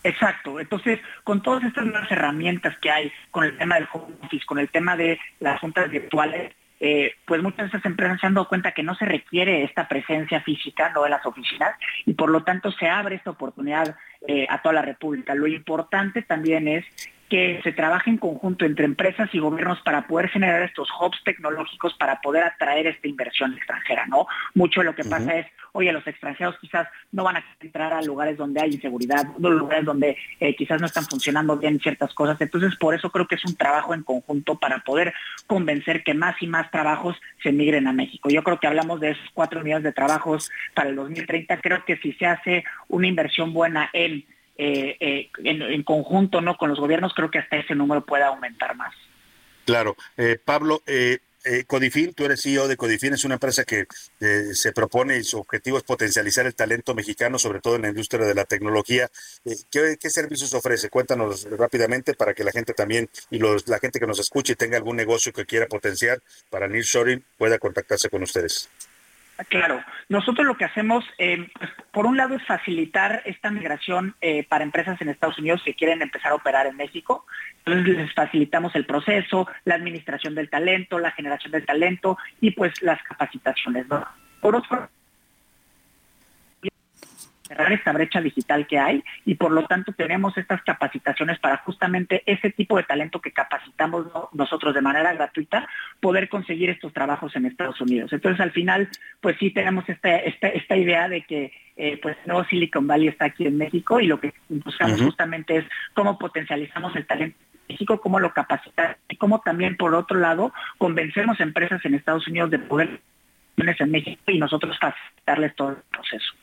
Exacto. 0.04 0.60
Entonces, 0.60 1.00
con 1.24 1.41
todas 1.41 1.64
estas 1.64 1.86
nuevas 1.86 2.12
herramientas 2.12 2.78
que 2.80 2.91
hay, 2.91 3.12
con 3.32 3.45
el 3.45 3.58
tema 3.58 3.76
del 3.76 3.88
home 3.91 4.16
office, 4.22 4.45
con 4.45 4.60
el 4.60 4.70
tema 4.70 4.98
de 4.98 5.18
las 5.40 5.60
juntas 5.60 5.90
virtuales, 5.90 6.54
eh, 6.86 7.16
pues 7.26 7.41
muchas 7.41 7.60
de 7.60 7.66
estas 7.78 7.86
empresas 7.86 8.20
se 8.20 8.28
han 8.28 8.34
dado 8.34 8.50
cuenta 8.50 8.74
que 8.74 8.84
no 8.84 8.94
se 8.95 9.06
requiere 9.06 9.64
esta 9.64 9.88
presencia 9.88 10.41
física 10.41 10.90
no 10.90 11.04
de 11.04 11.12
las 11.12 11.26
oficinas 11.26 11.78
y 12.06 12.14
por 12.14 12.30
lo 12.30 12.44
tanto 12.44 12.74
se 12.74 12.90
abre 12.90 13.16
esta 13.16 13.30
oportunidad 13.30 13.95
eh, 14.28 14.45
a 14.50 14.62
toda 14.62 14.76
la 14.76 14.82
República. 14.82 15.34
Lo 15.34 15.48
importante 15.48 16.24
también 16.24 16.68
es 16.68 16.86
que 17.34 17.60
se 17.64 17.72
trabaje 17.72 18.11
en 18.11 18.19
conjunto 18.19 18.64
entre 18.64 18.85
empresas 18.85 19.27
y 19.34 19.39
gobiernos 19.39 19.81
para 19.81 20.05
poder 20.05 20.30
generar 20.30 20.61
estos 20.61 20.88
hubs 21.01 21.18
tecnológicos 21.23 21.95
para 21.95 22.22
poder 22.22 22.43
atraer 22.43 22.85
esta 22.85 23.07
inversión 23.07 23.55
extranjera, 23.55 24.05
¿no? 24.05 24.27
Mucho 24.53 24.81
de 24.81 24.85
lo 24.85 24.93
que 24.93 25.03
pasa 25.03 25.39
es, 25.39 25.47
oye, 25.72 25.91
los 25.91 26.05
extranjeros 26.05 26.55
quizás 26.61 26.88
no 27.11 27.23
van 27.23 27.38
a 27.38 27.45
entrar 27.60 27.91
a 27.91 28.03
lugares 28.03 28.38
donde 28.38 28.61
hay 28.61 28.73
inseguridad, 28.73 29.26
lugares 29.39 29.84
donde 29.84 30.15
eh, 30.39 30.55
quizás 30.55 30.80
no 30.80 30.85
están 30.85 31.05
funcionando 31.05 31.57
bien 31.57 31.80
ciertas 31.80 32.14
cosas. 32.14 32.39
Entonces, 32.39 32.76
por 32.76 32.93
eso 32.93 33.10
creo 33.10 33.27
que 33.27 33.34
es 33.34 33.45
un 33.45 33.55
trabajo 33.55 33.95
en 33.95 34.03
conjunto 34.03 34.60
para 34.60 34.84
poder 34.84 35.11
convencer 35.47 36.03
que 36.03 36.14
más 36.14 36.39
y 36.39 36.45
más 36.45 36.69
trabajos 36.69 37.19
se 37.41 37.51
migren 37.51 37.88
a 37.88 37.93
México. 37.93 38.30
Yo 38.30 38.43
creo 38.43 38.60
que 38.60 38.68
hablamos 38.68 38.99
de 38.99 39.10
esos 39.10 39.27
cuatro 39.34 39.64
millones 39.64 39.85
de 39.85 39.91
trabajos 39.91 40.51
para 40.76 40.89
el 40.89 40.95
2030. 40.95 41.57
Creo 41.61 41.84
que 41.84 41.97
si 41.97 42.14
se 42.14 42.27
hace 42.27 42.64
una 42.89 43.07
inversión 43.07 43.53
buena 43.53 43.89
en 43.91 44.23
eh, 44.55 44.97
eh, 44.99 45.30
en, 45.43 45.84
conjunto 45.84 46.39
no 46.41 46.57
con 46.57 46.69
los 46.69 46.80
gobiernos, 46.80 47.13
creo 47.13 47.31
que 47.31 47.39
hasta 47.39 47.57
ese 47.57 47.75
número 47.75 48.05
pueda 48.05 48.27
aumentar 48.27 48.75
más. 48.75 48.93
Claro. 49.65 49.95
Eh, 50.17 50.38
Pablo, 50.43 50.84
Codifin, 51.67 52.13
tú 52.13 52.25
eres 52.25 52.41
CEO 52.41 52.67
de 52.67 52.77
Codifin, 52.77 53.13
es 53.13 53.25
una 53.25 53.35
empresa 53.35 53.63
que 53.65 53.85
se 54.53 54.71
propone 54.71 55.17
y 55.17 55.23
su 55.23 55.39
objetivo 55.39 55.77
es 55.77 55.84
potencializar 55.84 56.45
el 56.45 56.55
talento 56.55 56.93
mexicano, 56.93 57.39
sobre 57.39 57.59
todo 57.59 57.75
en 57.75 57.81
la 57.81 57.89
industria 57.89 58.25
de 58.25 58.35
la 58.35 58.45
tecnología. 58.45 59.09
¿qué, 59.71 60.09
servicios 60.09 60.53
ofrece? 60.53 60.89
Cuéntanos 60.89 61.47
rápidamente 61.51 62.13
para 62.13 62.34
que 62.34 62.43
la 62.43 62.51
gente 62.51 62.73
también 62.73 63.09
y 63.30 63.39
los, 63.39 63.67
la 63.67 63.80
gente 63.80 63.99
que 63.99 64.07
nos 64.07 64.19
escuche 64.19 64.53
y 64.53 64.55
tenga 64.55 64.77
algún 64.77 64.95
negocio 64.95 65.34
que 65.34 65.45
quiera 65.45 65.67
potenciar 65.67 66.21
para 66.49 66.67
Nearshoring 66.67 67.23
pueda 67.38 67.57
contactarse 67.57 68.09
con 68.09 68.23
ustedes. 68.23 68.69
Claro, 69.49 69.84
nosotros 70.10 70.45
lo 70.45 70.55
que 70.57 70.65
hacemos, 70.65 71.03
eh, 71.18 71.47
pues, 71.57 71.72
por 71.91 72.05
un 72.05 72.18
lado, 72.18 72.35
es 72.35 72.45
facilitar 72.45 73.23
esta 73.26 73.49
migración 73.49 74.15
eh, 74.22 74.43
para 74.43 74.64
empresas 74.64 75.01
en 75.01 75.10
Estados 75.10 75.39
Unidos 75.39 75.61
que 75.65 75.73
quieren 75.73 76.01
empezar 76.01 76.31
a 76.31 76.35
operar 76.35 76.68
en 76.68 76.77
México. 76.77 77.26
Entonces 77.65 77.97
les 77.97 78.14
facilitamos 78.14 78.76
el 78.76 78.85
proceso, 78.85 79.47
la 79.65 79.76
administración 79.76 80.35
del 80.35 80.49
talento, 80.49 80.99
la 80.99 81.11
generación 81.11 81.51
del 81.51 81.65
talento 81.65 82.18
y 82.41 82.51
pues 82.51 82.80
las 82.84 83.01
capacitaciones. 83.03 83.88
Cerrar 87.48 87.72
esta 87.74 87.91
brecha 87.91 88.22
digital 88.22 88.65
que 88.68 88.80
hay 88.80 89.03
y 89.26 89.36
por 89.36 89.52
lo 89.52 89.65
tanto 89.65 89.91
tenemos 89.94 90.38
estas 90.38 90.61
capacitaciones 90.64 91.40
para 91.40 91.57
justamente 91.57 92.24
ese 92.26 92.52
tipo 92.52 92.78
de 92.78 92.84
talento 92.84 93.22
que 93.22 93.32
capacitamos 93.32 94.07
nosotros 94.32 94.74
de 94.74 94.82
manera 94.82 95.14
gratuita, 95.14 95.68
poder 95.99 96.30
conseguir 96.30 96.70
estos 96.70 96.94
trabajos 96.94 97.36
en 97.36 97.45
Estados 97.45 97.80
Unidos. 97.82 98.14
Entonces 98.14 98.40
al 98.40 98.52
final, 98.52 98.90
pues 99.22 99.38
sí 99.40 99.52
tenemos 99.52 99.88
esta, 99.90 100.15
esta, 100.18 100.78
idea 100.78 101.07
de 101.07 101.22
que 101.22 101.52
eh, 101.76 101.99
pues 102.02 102.18
nuevo 102.26 102.44
Silicon 102.45 102.88
Valley 102.88 103.10
está 103.10 103.26
aquí 103.26 103.45
en 103.45 103.57
México 103.57 103.99
y 103.99 104.07
lo 104.07 104.20
que 104.20 104.34
buscamos 104.49 105.02
justamente 105.02 105.57
es 105.57 105.65
cómo 105.94 106.18
potencializamos 106.18 106.95
el 106.95 107.06
talento 107.06 107.38
en 107.40 107.74
México, 107.74 108.02
cómo 108.02 108.20
lo 108.20 108.34
capacitamos 108.34 108.98
y 109.10 109.18
cómo 109.18 109.41
también 109.41 109.78
por 109.78 109.94
otro 109.94 110.18
lado 110.18 110.52
convencemos 110.78 111.40
empresas 111.40 111.84
en 111.86 111.94
Estados 111.94 112.28
Unidos 112.28 112.49
de 112.49 112.60
poder 112.60 112.99
en 113.56 113.91
México 113.91 114.22
y 114.28 114.40
nosotros 114.40 114.78
facilitarles 114.80 115.56
todo 115.56 115.70
el 115.70 115.78
proceso. 115.91 116.34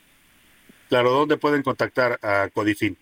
Claro, 0.90 1.10
¿dónde 1.12 1.38
pueden 1.38 1.62
contactar 1.62 2.18
a 2.20 2.50
Codifin? 2.52 2.98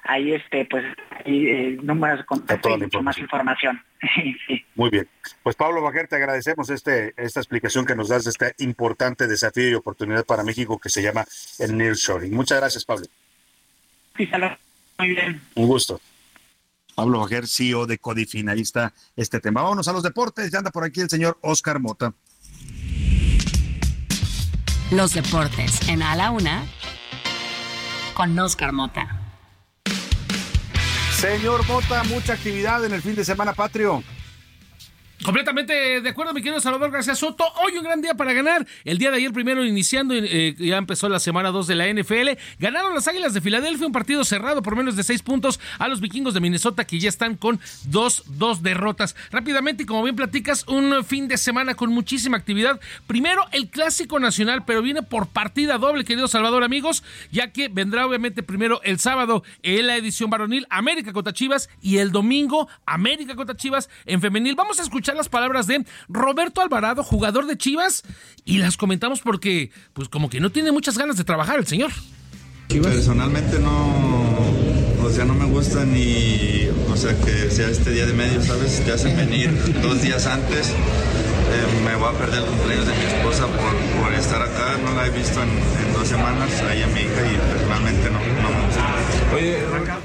Ahí 0.06 0.34
este, 0.34 0.66
pues, 0.66 0.84
hay 1.24 1.48
eh, 1.48 1.78
números 1.84 2.18
de 2.18 2.26
contacto 2.26 2.70
y 2.72 2.78
mucho 2.80 3.04
más 3.04 3.20
información. 3.20 3.80
Muy 4.76 4.90
bien. 4.90 5.08
Pues 5.44 5.56
Pablo 5.56 5.84
Bajer, 5.84 6.08
te 6.08 6.16
agradecemos 6.16 6.72
este, 6.72 7.14
esta 7.16 7.42
explicación 7.42 7.86
que 7.86 7.96
nos 7.96 8.10
das 8.10 8.24
de 8.24 8.32
este 8.32 8.56
importante 8.58 9.28
desafío 9.28 9.70
y 9.70 9.76
oportunidad 9.76 10.26
para 10.26 10.44
México 10.44 10.80
que 10.80 10.90
se 10.90 11.04
llama 11.04 11.26
el 11.60 11.78
nearshoring. 11.78 12.34
Muchas 12.34 12.60
gracias, 12.60 12.86
Pablo. 12.86 13.06
Sí, 14.18 14.28
Muy 14.98 15.10
bien. 15.10 15.40
Un 15.54 15.68
gusto. 15.68 16.02
Pablo 17.00 17.20
Bajer, 17.22 17.48
CEO 17.48 17.86
de 17.86 17.98
Codifin. 17.98 18.50
Ahí 18.50 18.60
está 18.60 18.94
este 19.16 19.40
tema. 19.40 19.62
Vámonos 19.62 19.88
a 19.88 19.94
los 19.94 20.04
deportes. 20.04 20.52
Ya 20.52 20.58
anda 20.58 20.70
por 20.70 20.84
aquí 20.84 21.00
el 21.00 21.10
señor 21.10 21.40
Oscar 21.42 21.80
Mota. 21.80 22.14
Los 24.92 25.14
deportes 25.14 25.88
en 25.88 26.04
A 26.04 26.18
la 26.18 26.30
Una 26.32 26.66
con 28.14 28.38
Oscar 28.38 28.74
Mota. 28.74 29.32
Señor 31.16 31.66
Mota, 31.70 32.04
mucha 32.04 32.34
actividad 32.34 32.84
en 32.84 32.92
el 32.92 33.02
fin 33.02 33.16
de 33.16 33.24
semana 33.24 33.54
patrio. 33.54 34.04
Completamente 35.24 36.00
de 36.00 36.10
acuerdo, 36.10 36.34
mi 36.34 36.42
querido 36.42 36.62
Salvador 36.62 36.92
García 36.92 37.14
Soto. 37.14 37.44
Hoy 37.62 37.78
un 37.78 37.84
gran 37.84 38.02
día 38.02 38.14
para 38.14 38.32
ganar. 38.32 38.66
El 38.86 38.98
día 38.98 39.12
de 39.12 39.18
ayer, 39.18 39.34
primero 39.34 39.66
iniciando, 39.66 40.14
eh, 40.16 40.56
ya 40.58 40.78
empezó 40.78 41.10
la 41.10 41.20
semana 41.20 41.52
2 41.52 41.68
de 41.68 41.76
la 41.76 41.88
NFL. 41.88 42.38
Ganaron 42.58 42.94
las 42.96 43.06
Águilas 43.10 43.34
de 43.34 43.42
Filadelfia, 43.42 43.86
un 43.86 43.92
partido 43.92 44.24
cerrado 44.24 44.62
por 44.62 44.78
menos 44.78 44.96
de 44.96 45.04
6 45.04 45.22
puntos 45.24 45.60
a 45.78 45.90
los 45.90 46.00
vikingos 46.00 46.34
de 46.34 46.40
Minnesota, 46.40 46.88
que 46.88 47.00
ya 47.00 47.10
están 47.10 47.36
con 47.36 47.60
dos, 47.84 48.24
dos 48.28 48.64
derrotas. 48.64 49.18
Rápidamente, 49.30 49.84
y 49.84 49.86
como 49.86 50.04
bien 50.04 50.16
platicas, 50.16 50.66
un 50.70 51.04
fin 51.04 51.28
de 51.28 51.38
semana 51.38 51.76
con 51.76 51.92
muchísima 51.92 52.38
actividad. 52.38 52.80
Primero, 53.06 53.44
el 53.52 53.70
Clásico 53.70 54.22
Nacional, 54.22 54.64
pero 54.64 54.82
viene 54.82 55.04
por 55.04 55.28
partida 55.28 55.78
doble, 55.78 56.06
querido 56.06 56.30
Salvador, 56.30 56.64
amigos, 56.64 57.04
ya 57.30 57.52
que 57.52 57.68
vendrá 57.68 58.06
obviamente 58.06 58.42
primero 58.42 58.80
el 58.84 59.00
sábado 59.00 59.44
en 59.64 59.88
la 59.88 59.98
edición 59.98 60.30
varonil 60.30 60.66
América 60.70 61.12
contra 61.12 61.34
Chivas 61.34 61.70
y 61.82 61.98
el 61.98 62.14
domingo 62.14 62.70
América 62.86 63.36
contra 63.36 63.58
Chivas 63.58 63.90
en 64.06 64.22
femenil. 64.22 64.56
Vamos 64.56 64.80
a 64.80 64.84
escuchar 64.84 65.09
las 65.16 65.30
palabras 65.30 65.68
de 65.68 65.86
Roberto 66.08 66.62
Alvarado, 66.62 67.04
jugador 67.04 67.46
de 67.46 67.58
Chivas, 67.58 68.04
y 68.46 68.58
las 68.58 68.78
comentamos 68.78 69.22
porque, 69.22 69.72
pues 69.94 70.10
como 70.10 70.30
que 70.30 70.40
no 70.40 70.52
tiene 70.52 70.72
muchas 70.72 70.98
ganas 70.98 71.18
de 71.18 71.24
trabajar 71.24 71.60
el 71.60 71.68
señor. 71.68 71.92
Personalmente 72.68 73.58
no, 73.60 74.29
o 75.04 75.10
sea, 75.10 75.26
no 75.26 75.34
me 75.34 75.46
gusta 75.46 75.86
ni, 75.86 76.68
o 76.92 76.96
sea, 76.98 77.16
que 77.20 77.50
sea 77.52 77.70
este 77.70 77.92
día 77.92 78.06
de 78.06 78.14
medio, 78.14 78.42
¿sabes? 78.42 78.84
Te 78.84 78.92
hacen 78.92 79.16
venir 79.16 79.52
dos 79.82 80.02
días 80.02 80.26
antes. 80.28 80.70
Eh, 80.70 81.82
me 81.84 81.96
voy 81.96 82.14
a 82.14 82.18
perder 82.18 82.40
el 82.44 82.46
cumpleaños 82.46 82.86
de 82.86 82.94
mi 82.94 83.04
esposa 83.06 83.48
por, 83.48 84.04
por 84.04 84.14
estar 84.14 84.42
acá, 84.42 84.78
no 84.86 84.92
la 84.96 85.08
he 85.08 85.10
visto 85.10 85.42
en, 85.42 85.50
en 85.50 85.94
dos 85.94 86.08
semanas, 86.08 86.48
ahí 86.70 86.84
a 86.84 86.88
mi 86.88 87.00
hija 87.02 87.26
y 87.26 87.38
personalmente 87.54 88.10
no, 88.12 88.20
no 88.20 88.50
me 88.60 88.66
gusta. 88.68 88.86
Oye, 89.36 89.58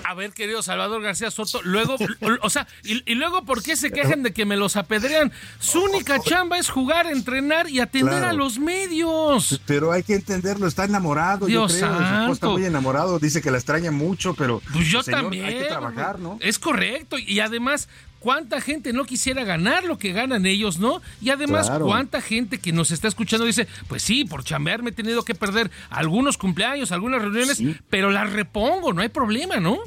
a 0.04 0.14
ver, 0.14 0.32
querido 0.32 0.62
Salvador 0.62 1.02
García 1.02 1.30
Soto, 1.30 1.60
luego, 1.62 1.96
o 2.42 2.50
sea, 2.50 2.66
y, 2.82 3.02
y, 3.10 3.14
luego, 3.14 3.44
¿por 3.44 3.62
qué 3.62 3.74
se 3.76 3.90
quejan 3.90 4.22
de 4.22 4.32
que 4.32 4.44
me 4.46 4.56
los 4.56 4.76
apedrean? 4.76 5.32
Su 5.58 5.82
única 5.82 6.18
chamba 6.20 6.58
es 6.58 6.68
jugar, 6.70 7.06
entrenar 7.06 7.68
y 7.68 7.80
atender 7.80 8.14
Claro. 8.14 8.28
a 8.28 8.32
los 8.32 8.58
medios. 8.58 9.60
Pero 9.66 9.92
hay 9.92 10.02
que 10.02 10.14
entenderlo, 10.14 10.66
está 10.66 10.84
enamorado, 10.84 11.46
Dios 11.46 11.72
yo 11.72 11.78
creo. 11.78 11.90
Esposa 11.90 12.04
está 12.20 12.26
santo. 12.46 12.52
muy 12.52 12.64
enamorado, 12.66 13.18
dice 13.18 13.40
que 13.42 13.50
la 13.50 13.58
extraña 13.58 13.90
mucho, 13.90 14.34
pero. 14.34 14.62
Pues 14.84 14.92
yo 14.92 15.02
señor, 15.02 15.22
también. 15.22 15.44
Hay 15.46 15.58
que 15.58 15.64
trabajar, 15.64 16.18
¿no? 16.18 16.38
Es 16.40 16.58
correcto. 16.58 17.18
Y 17.18 17.40
además, 17.40 17.88
¿cuánta 18.20 18.60
gente 18.60 18.92
no 18.92 19.04
quisiera 19.04 19.44
ganar 19.44 19.84
lo 19.84 19.98
que 19.98 20.12
ganan 20.12 20.46
ellos, 20.46 20.78
no? 20.78 21.00
Y 21.20 21.30
además, 21.30 21.66
Claro. 21.66 21.86
¿cuánta 21.86 22.20
gente 22.20 22.58
que 22.58 22.72
nos 22.72 22.90
está 22.90 23.08
escuchando 23.08 23.44
dice, 23.46 23.66
pues 23.88 24.02
sí, 24.02 24.24
por 24.24 24.44
chambear 24.44 24.82
me 24.82 24.90
he 24.90 24.92
tenido 24.92 25.24
que 25.24 25.34
perder 25.34 25.70
algunos 25.90 26.38
cumpleaños, 26.38 26.92
algunas 26.92 27.20
reuniones, 27.22 27.62
pero 27.90 28.10
las 28.10 28.32
repongo, 28.32 28.92
no 28.92 29.02
hay 29.02 29.08
problema, 29.08 29.56
¿no? 29.56 29.78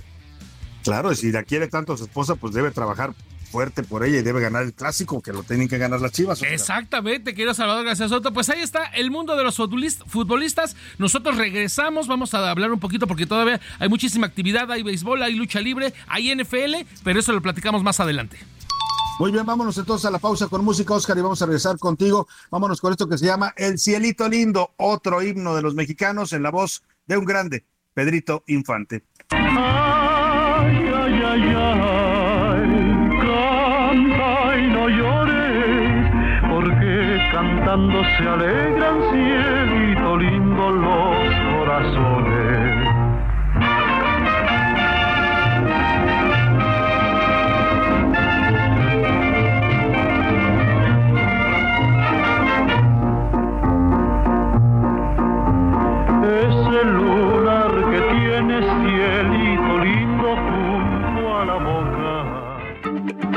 Claro, 0.84 1.12
y 1.12 1.16
si 1.16 1.32
la 1.32 1.44
quiere 1.44 1.68
tanto 1.68 1.94
a 1.94 1.98
su 1.98 2.06
esposa, 2.06 2.36
pues 2.36 2.54
debe 2.54 2.72
trabajar 2.72 3.14
fuerte 3.52 3.84
por 3.84 4.04
ella 4.04 4.20
y 4.20 4.22
debe 4.24 4.42
ganar 4.42 4.64
el 4.64 4.74
clásico, 4.74 5.22
que 5.22 5.32
lo 5.34 5.44
tienen 5.44 5.68
que 5.68 5.78
ganar 5.78 6.02
las 6.02 6.12
chivas. 6.12 6.42
Exactamente, 6.44 7.34
querido 7.34 7.54
Salvador 7.54 7.86
García 7.86 8.08
Soto. 8.10 8.34
Pues 8.34 8.50
ahí 8.50 8.62
está 8.62 8.84
el 8.86 9.10
mundo 9.12 9.36
de 9.36 9.44
los 9.44 9.58
futbolist- 9.58 10.06
futbolistas. 10.08 10.76
Nosotros 10.98 11.38
regresamos, 11.38 12.08
vamos 12.08 12.34
a 12.34 12.50
hablar 12.50 12.72
un 12.72 12.80
poquito 12.80 13.08
porque 13.08 13.26
todavía 13.26 13.60
hay 13.80 13.90
muchísima 13.90 14.28
actividad, 14.28 14.70
hay 14.72 14.84
béisbol, 14.84 15.24
hay 15.24 15.34
lucha 15.36 15.60
libre, 15.62 15.94
hay 16.08 16.32
NFL, 16.36 16.86
pero 17.04 17.20
eso 17.20 17.32
lo 17.34 17.42
platicamos 17.42 17.84
más 17.84 18.00
adelante. 18.00 18.38
Muy 19.20 19.32
bien, 19.32 19.46
vámonos 19.48 19.76
entonces 19.80 20.06
a 20.06 20.12
la 20.12 20.20
pausa 20.20 20.48
con 20.48 20.64
música, 20.64 20.94
Oscar, 20.94 21.18
y 21.18 21.22
vamos 21.22 21.42
a 21.42 21.46
regresar 21.48 21.80
contigo. 21.80 22.28
Vámonos 22.52 22.80
con 22.80 22.92
esto 22.92 23.10
que 23.10 23.18
se 23.18 23.26
llama 23.26 23.52
El 23.58 23.80
Cielito 23.80 24.30
Lindo, 24.30 24.74
otro 24.78 25.24
himno 25.24 25.56
de 25.56 25.64
los 25.64 25.74
mexicanos 25.74 26.34
en 26.34 26.44
la 26.44 26.52
voz 26.52 26.84
de 27.08 27.18
un 27.18 27.26
grande, 27.26 27.64
Pedrito 27.96 28.44
Infante. 28.46 29.02
Ay, 29.30 30.78
ay, 30.94 31.22
ay, 31.26 31.54
ay, 31.56 31.97
cantando 37.78 38.04
se 38.04 38.28
alegran 38.28 39.02
cielito 39.12 40.18
lindo 40.18 40.72
los 40.72 41.28
corazones. 41.54 42.88
Ese 56.24 56.86
lunar 56.86 57.72
que 57.92 58.00
tiene 58.12 58.56
cielito 58.62 59.74
lindo 59.84 60.30
junto 60.36 61.38
a 61.38 61.46
la 61.46 61.58
boca. 61.58 63.37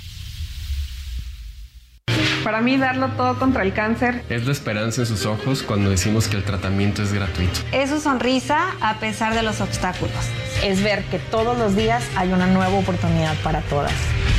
Para 2.43 2.61
mí, 2.61 2.77
darlo 2.77 3.09
todo 3.09 3.37
contra 3.37 3.63
el 3.63 3.73
cáncer 3.73 4.23
Es 4.29 4.45
la 4.45 4.51
esperanza 4.51 5.01
en 5.01 5.07
sus 5.07 5.25
ojos 5.25 5.63
cuando 5.63 5.89
decimos 5.89 6.27
que 6.27 6.37
el 6.37 6.43
tratamiento 6.43 7.03
es 7.03 7.13
gratuito. 7.13 7.59
Es 7.71 7.89
su 7.89 7.99
sonrisa 7.99 8.75
a 8.81 8.99
pesar 8.99 9.35
de 9.35 9.43
los 9.43 9.61
obstáculos. 9.61 10.15
Es 10.63 10.83
ver 10.83 11.03
que 11.05 11.19
todos 11.19 11.57
los 11.57 11.75
días 11.75 12.03
hay 12.15 12.31
una 12.31 12.47
nueva 12.47 12.73
oportunidad 12.73 13.35
para 13.43 13.61
todas. 13.61 13.93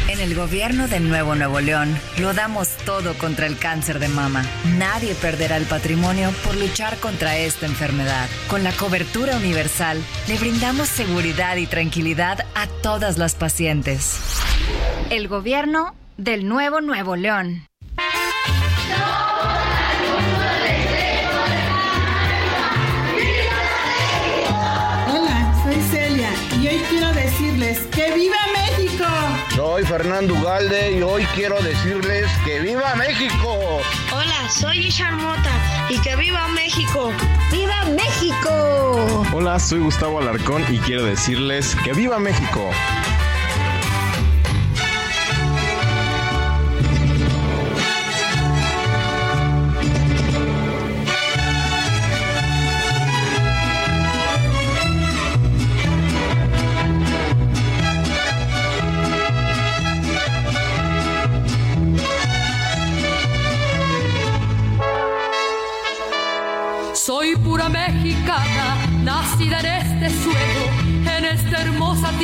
En 0.09 0.21
el 0.21 0.35
gobierno 0.35 0.89
de 0.89 1.01
Nuevo 1.01 1.35
Nuevo 1.35 1.61
León 1.61 1.97
lo 2.21 2.35
damos 2.35 2.69
todo 2.85 3.15
contra 3.15 3.47
el 3.47 3.57
cáncer 3.57 3.99
de 3.99 4.09
mama. 4.09 4.45
Nadie 4.77 5.15
perderá 5.15 5.57
el 5.57 5.65
patrimonio 5.65 6.31
por 6.45 6.57
luchar 6.57 6.97
contra 6.99 7.37
esta 7.37 7.67
enfermedad. 7.67 8.29
Con 8.49 8.65
la 8.65 8.73
cobertura 8.73 9.37
universal 9.37 9.99
le 10.29 10.39
brindamos 10.39 10.89
seguridad 10.89 11.57
y 11.57 11.67
tranquilidad 11.67 12.45
a 12.55 12.67
todas 12.83 13.17
las 13.17 13.35
pacientes. 13.35 14.21
El 15.11 15.29
gobierno 15.29 15.95
del 16.17 16.47
nuevo 16.49 16.81
Nuevo 16.81 17.17
León. 17.17 17.67
Fernando 29.93 30.33
Ugalde 30.37 30.93
y 30.93 31.03
hoy 31.03 31.23
quiero 31.35 31.61
decirles 31.61 32.27
que 32.47 32.61
viva 32.61 32.95
México. 32.95 33.83
Hola, 34.11 34.49
soy 34.49 34.87
Ishan 34.87 35.19
Mota 35.19 35.53
y 35.91 36.01
que 36.01 36.17
viva 36.17 36.49
México. 36.49 37.13
¡Viva 37.51 37.85
México! 37.85 39.23
Hola, 39.35 39.59
soy 39.59 39.81
Gustavo 39.81 40.19
Alarcón 40.19 40.65
y 40.71 40.79
quiero 40.79 41.05
decirles 41.05 41.77
que 41.85 41.93
viva 41.93 42.19
México. 42.19 42.71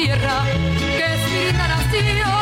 Tierra 0.02 0.44
que 0.96 1.14
es 1.14 1.22
mi 1.32 1.58
nación. 1.58 2.38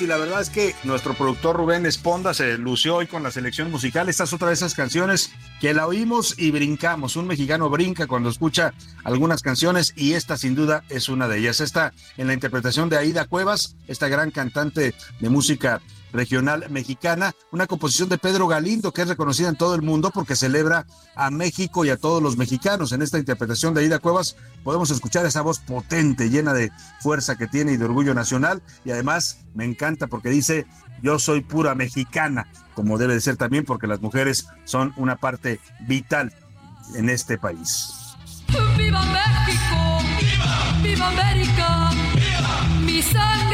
Y 0.00 0.06
la 0.06 0.16
verdad 0.16 0.40
es 0.40 0.50
que 0.50 0.74
nuestro 0.82 1.14
productor 1.14 1.56
Rubén 1.56 1.86
Esponda 1.86 2.34
se 2.34 2.58
lució 2.58 2.96
hoy 2.96 3.06
con 3.06 3.22
la 3.22 3.30
selección 3.30 3.70
musical. 3.70 4.08
Esta 4.08 4.24
es 4.24 4.32
otra 4.32 4.48
de 4.48 4.54
esas 4.54 4.74
canciones 4.74 5.30
que 5.60 5.74
la 5.74 5.86
oímos 5.86 6.38
y 6.38 6.50
brincamos. 6.50 7.16
Un 7.16 7.26
mexicano 7.26 7.68
brinca 7.70 8.06
cuando 8.06 8.30
escucha 8.30 8.72
algunas 9.04 9.42
canciones 9.42 9.92
y 9.96 10.14
esta 10.14 10.36
sin 10.36 10.54
duda 10.54 10.84
es 10.88 11.08
una 11.08 11.28
de 11.28 11.38
ellas. 11.38 11.60
Esta 11.60 11.92
en 12.16 12.26
la 12.26 12.34
interpretación 12.34 12.88
de 12.88 12.98
Aida 12.98 13.26
Cuevas, 13.26 13.76
esta 13.86 14.08
gran 14.08 14.30
cantante 14.30 14.94
de 15.20 15.28
música 15.28 15.80
regional 16.14 16.66
mexicana, 16.70 17.34
una 17.50 17.66
composición 17.66 18.08
de 18.08 18.18
Pedro 18.18 18.46
Galindo 18.46 18.92
que 18.92 19.02
es 19.02 19.08
reconocida 19.08 19.48
en 19.48 19.56
todo 19.56 19.74
el 19.74 19.82
mundo 19.82 20.10
porque 20.14 20.36
celebra 20.36 20.86
a 21.14 21.30
México 21.30 21.84
y 21.84 21.90
a 21.90 21.98
todos 21.98 22.22
los 22.22 22.36
mexicanos. 22.38 22.92
En 22.92 23.02
esta 23.02 23.18
interpretación 23.18 23.74
de 23.74 23.82
Aida 23.82 23.98
Cuevas 23.98 24.36
podemos 24.62 24.90
escuchar 24.90 25.26
esa 25.26 25.42
voz 25.42 25.58
potente, 25.58 26.30
llena 26.30 26.54
de 26.54 26.70
fuerza 27.00 27.36
que 27.36 27.48
tiene 27.48 27.72
y 27.72 27.76
de 27.76 27.84
orgullo 27.84 28.14
nacional 28.14 28.62
y 28.84 28.92
además 28.92 29.44
me 29.54 29.64
encanta 29.64 30.06
porque 30.06 30.30
dice 30.30 30.66
yo 31.02 31.18
soy 31.18 31.42
pura 31.42 31.74
mexicana, 31.74 32.48
como 32.74 32.96
debe 32.96 33.14
de 33.14 33.20
ser 33.20 33.36
también 33.36 33.64
porque 33.64 33.86
las 33.86 34.00
mujeres 34.00 34.46
son 34.64 34.94
una 34.96 35.16
parte 35.16 35.60
vital 35.80 36.32
en 36.94 37.10
este 37.10 37.36
país. 37.36 37.92
¡Viva 38.76 39.02
México! 39.04 39.98
¡Viva! 40.20 40.80
¡Viva 40.82 41.08
América! 41.08 41.90
¡Viva! 42.14 42.68
Mi 42.80 43.02
sangre 43.02 43.53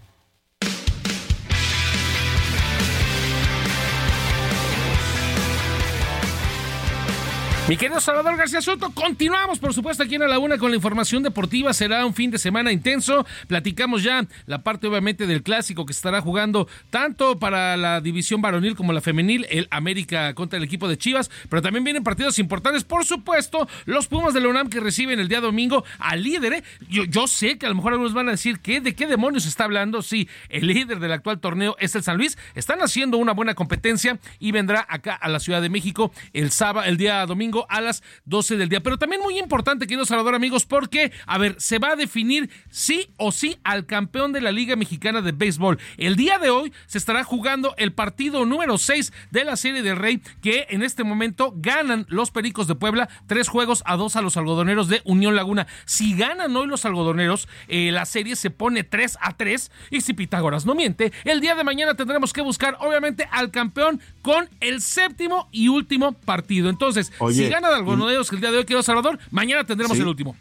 Mi 7.69 7.77
querido 7.77 8.01
Salvador 8.01 8.35
García 8.37 8.59
Soto, 8.59 8.89
continuamos 8.89 9.59
por 9.59 9.73
supuesto 9.73 10.03
aquí 10.03 10.15
en 10.15 10.27
la 10.27 10.39
una 10.39 10.57
con 10.57 10.71
la 10.71 10.75
información 10.75 11.21
deportiva. 11.21 11.73
Será 11.73 12.05
un 12.05 12.13
fin 12.13 12.31
de 12.31 12.39
semana 12.39 12.71
intenso. 12.71 13.25
Platicamos 13.47 14.01
ya 14.01 14.25
la 14.47 14.63
parte 14.63 14.87
obviamente 14.87 15.27
del 15.27 15.43
clásico 15.43 15.85
que 15.85 15.93
estará 15.93 16.21
jugando 16.21 16.67
tanto 16.89 17.37
para 17.37 17.77
la 17.77 18.01
división 18.01 18.41
varonil 18.41 18.75
como 18.75 18.93
la 18.93 18.99
femenil, 18.99 19.45
el 19.49 19.67
América 19.69 20.33
contra 20.33 20.57
el 20.57 20.63
equipo 20.63 20.89
de 20.89 20.97
Chivas, 20.97 21.29
pero 21.49 21.61
también 21.61 21.83
vienen 21.83 22.03
partidos 22.03 22.39
importantes, 22.39 22.83
por 22.83 23.05
supuesto, 23.05 23.69
los 23.85 24.07
Pumas 24.07 24.33
de 24.33 24.41
la 24.41 24.49
UNAM 24.49 24.69
que 24.69 24.79
reciben 24.79 25.19
el 25.19 25.27
día 25.29 25.39
domingo 25.39 25.85
al 25.99 26.23
líder. 26.23 26.53
¿eh? 26.53 26.63
Yo, 26.89 27.05
yo 27.05 27.27
sé 27.27 27.59
que 27.59 27.67
a 27.67 27.69
lo 27.69 27.75
mejor 27.75 27.93
algunos 27.93 28.13
van 28.13 28.27
a 28.27 28.31
decir 28.31 28.59
que 28.59 28.81
de 28.81 28.95
qué 28.95 29.05
demonios 29.05 29.45
está 29.45 29.65
hablando. 29.65 30.01
Sí, 30.01 30.27
el 30.49 30.67
líder 30.67 30.99
del 30.99 31.11
actual 31.11 31.39
torneo 31.39 31.77
es 31.79 31.95
el 31.95 32.01
San 32.03 32.17
Luis. 32.17 32.37
Están 32.55 32.81
haciendo 32.81 33.17
una 33.17 33.33
buena 33.33 33.53
competencia 33.53 34.17
y 34.39 34.51
vendrá 34.51 34.85
acá 34.89 35.13
a 35.13 35.29
la 35.29 35.39
Ciudad 35.39 35.61
de 35.61 35.69
México 35.69 36.11
el 36.33 36.51
sábado, 36.51 36.87
el 36.87 36.97
día 36.97 37.25
domingo 37.27 37.50
a 37.69 37.81
las 37.81 38.03
12 38.25 38.57
del 38.57 38.69
día. 38.69 38.81
Pero 38.81 38.97
también 38.97 39.21
muy 39.21 39.37
importante, 39.37 39.87
querido 39.87 40.05
Salvador, 40.05 40.35
amigos, 40.35 40.65
porque, 40.65 41.11
a 41.25 41.37
ver, 41.37 41.55
se 41.59 41.79
va 41.79 41.89
a 41.89 41.95
definir 41.95 42.49
sí 42.69 43.09
o 43.17 43.31
sí 43.31 43.57
al 43.63 43.85
campeón 43.85 44.31
de 44.33 44.41
la 44.41 44.51
Liga 44.51 44.75
Mexicana 44.75 45.21
de 45.21 45.31
Béisbol. 45.31 45.79
El 45.97 46.15
día 46.15 46.39
de 46.39 46.49
hoy 46.49 46.73
se 46.87 46.97
estará 46.97 47.23
jugando 47.23 47.75
el 47.77 47.93
partido 47.93 48.45
número 48.45 48.77
6 48.77 49.11
de 49.31 49.43
la 49.43 49.55
Serie 49.55 49.81
del 49.81 49.97
Rey, 49.97 50.21
que 50.41 50.67
en 50.69 50.83
este 50.83 51.03
momento 51.03 51.53
ganan 51.57 52.05
los 52.09 52.31
Pericos 52.31 52.67
de 52.67 52.75
Puebla, 52.75 53.09
tres 53.27 53.47
juegos 53.47 53.83
a 53.85 53.97
dos 53.97 54.15
a 54.15 54.21
los 54.21 54.37
algodoneros 54.37 54.87
de 54.87 55.01
Unión 55.03 55.35
Laguna. 55.35 55.67
Si 55.85 56.15
ganan 56.15 56.55
hoy 56.55 56.67
los 56.67 56.85
algodoneros, 56.85 57.47
eh, 57.67 57.91
la 57.91 58.05
serie 58.05 58.35
se 58.35 58.49
pone 58.49 58.83
3 58.83 59.17
a 59.21 59.35
3. 59.35 59.71
Y 59.89 60.01
si 60.01 60.13
Pitágoras 60.13 60.65
no 60.65 60.75
miente, 60.75 61.11
el 61.23 61.41
día 61.41 61.55
de 61.55 61.63
mañana 61.63 61.95
tendremos 61.95 62.33
que 62.33 62.41
buscar, 62.41 62.77
obviamente, 62.79 63.27
al 63.31 63.51
campeón 63.51 64.01
con 64.21 64.49
el 64.59 64.81
séptimo 64.81 65.49
y 65.51 65.67
último 65.67 66.13
partido. 66.13 66.69
Entonces, 66.69 67.11
si 67.45 67.49
gana 67.49 67.69
de 67.69 67.75
algodoneros 67.75 68.29
que 68.29 68.35
el 68.35 68.41
día 68.41 68.51
de 68.51 68.57
hoy 68.59 68.65
quedó 68.65 68.83
Salvador, 68.83 69.19
mañana 69.31 69.63
tendremos 69.63 69.95
Sí. 69.97 70.01
el 70.01 70.07
último. 70.09 70.35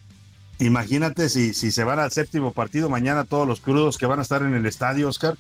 Imagínate 0.59 1.29
si, 1.29 1.55
si 1.55 1.71
se 1.71 1.85
van 1.85 1.99
al 1.99 2.11
séptimo 2.13 2.53
partido 2.53 2.91
mañana 2.91 3.25
todos 3.25 3.49
los 3.49 3.61
crudos 3.61 3.97
que 3.97 4.07
van 4.07 4.19
a 4.19 4.23
estar 4.23 4.43
en 4.43 4.55
el 4.55 4.67
estadio, 4.67 5.09
Oscar. 5.09 5.37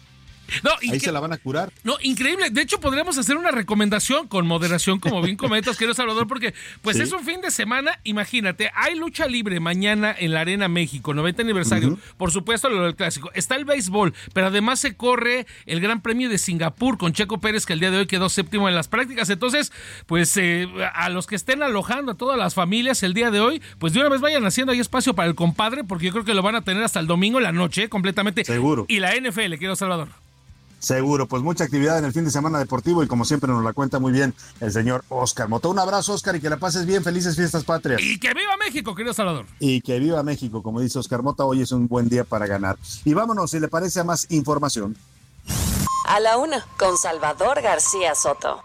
No, 0.62 0.70
Ahí 0.92 1.00
se 1.00 1.12
la 1.12 1.20
van 1.20 1.32
a 1.32 1.38
curar. 1.38 1.72
No, 1.84 1.96
increíble. 2.02 2.50
De 2.50 2.60
hecho, 2.62 2.80
podríamos 2.80 3.16
hacer 3.18 3.36
una 3.36 3.50
recomendación 3.50 4.28
con 4.28 4.46
moderación, 4.46 4.98
como 5.00 5.22
bien 5.22 5.36
comentas, 5.38 5.76
querido 5.76 5.94
Salvador, 5.94 6.26
porque 6.26 6.54
pues 6.82 6.96
Sí. 6.96 7.02
es 7.02 7.12
un 7.12 7.24
fin 7.24 7.40
de 7.40 7.50
semana. 7.50 7.98
Imagínate, 8.04 8.70
hay 8.74 8.94
lucha 8.96 9.26
libre 9.26 9.60
mañana 9.60 10.14
en 10.18 10.32
la 10.34 10.40
Arena 10.40 10.68
México, 10.68 11.14
90 11.14 11.42
aniversario. 11.42 11.98
Por 12.16 12.30
supuesto, 12.32 12.68
lo 12.68 12.82
del 12.84 12.96
clásico. 12.96 13.30
Está 13.34 13.56
el 13.56 13.64
béisbol, 13.64 14.12
pero 14.32 14.48
además 14.48 14.80
se 14.80 14.96
corre 14.96 15.46
el 15.66 15.80
Gran 15.80 16.02
Premio 16.02 16.28
de 16.28 16.38
Singapur 16.38 16.98
con 16.98 17.12
Checo 17.12 17.40
Pérez, 17.40 17.64
que 17.66 17.72
el 17.72 17.80
día 17.80 17.90
de 17.90 17.98
hoy 17.98 18.06
quedó 18.06 18.28
séptimo 18.28 18.68
en 18.68 18.74
las 18.74 18.88
prácticas. 18.88 19.30
Entonces, 19.30 19.72
pues 20.06 20.36
eh, 20.36 20.68
a 20.94 21.08
los 21.08 21.26
que 21.26 21.36
estén 21.36 21.62
alojando 21.62 22.12
a 22.12 22.14
todas 22.16 22.38
las 22.38 22.54
familias 22.54 23.02
el 23.02 23.14
día 23.14 23.30
de 23.30 23.40
hoy, 23.40 23.62
pues 23.78 23.92
de 23.92 24.00
una 24.00 24.08
vez 24.08 24.20
vayan 24.20 24.44
haciendo 24.44 24.72
ahí 24.72 24.80
espacio 24.80 25.14
para 25.14 25.28
el 25.28 25.34
compadre, 25.34 25.84
porque 25.84 26.06
yo 26.06 26.12
creo 26.12 26.24
que 26.24 26.34
lo 26.34 26.42
van 26.42 26.54
a 26.56 26.62
tener 26.62 26.82
hasta 26.82 27.00
el 27.00 27.06
domingo 27.06 27.38
en 27.38 27.44
la 27.44 27.52
noche, 27.52 27.88
completamente. 27.88 28.44
Seguro. 28.44 28.86
Y 28.88 29.00
la 29.00 29.14
NFL, 29.14 29.52
querido 29.54 29.76
Salvador. 29.76 30.08
Seguro, 30.80 31.28
pues 31.28 31.42
mucha 31.42 31.64
actividad 31.64 31.98
en 31.98 32.06
el 32.06 32.12
fin 32.12 32.24
de 32.24 32.30
semana 32.30 32.58
deportivo 32.58 33.02
y 33.02 33.06
como 33.06 33.26
siempre 33.26 33.52
nos 33.52 33.62
la 33.62 33.74
cuenta 33.74 33.98
muy 33.98 34.12
bien 34.12 34.34
el 34.60 34.72
señor 34.72 35.04
Oscar 35.10 35.46
Moto. 35.48 35.68
Un 35.68 35.78
abrazo, 35.78 36.14
Oscar, 36.14 36.34
y 36.36 36.40
que 36.40 36.48
la 36.48 36.56
pases 36.56 36.86
bien. 36.86 37.04
Felices 37.04 37.36
fiestas 37.36 37.64
patrias. 37.64 38.00
Y 38.02 38.18
que 38.18 38.32
viva 38.32 38.56
México, 38.56 38.94
querido 38.94 39.12
Salvador. 39.12 39.44
Y 39.58 39.82
que 39.82 39.98
viva 39.98 40.22
México, 40.22 40.62
como 40.62 40.80
dice 40.80 40.98
Oscar 40.98 41.22
Mota, 41.22 41.44
hoy 41.44 41.60
es 41.60 41.70
un 41.72 41.86
buen 41.86 42.08
día 42.08 42.24
para 42.24 42.46
ganar. 42.46 42.78
Y 43.04 43.12
vámonos, 43.12 43.50
si 43.50 43.60
le 43.60 43.68
parece, 43.68 44.00
a 44.00 44.04
más 44.04 44.26
información. 44.30 44.96
A 46.08 46.18
la 46.18 46.38
Una 46.38 46.66
con 46.78 46.96
Salvador 46.96 47.60
García 47.60 48.14
Soto. 48.14 48.64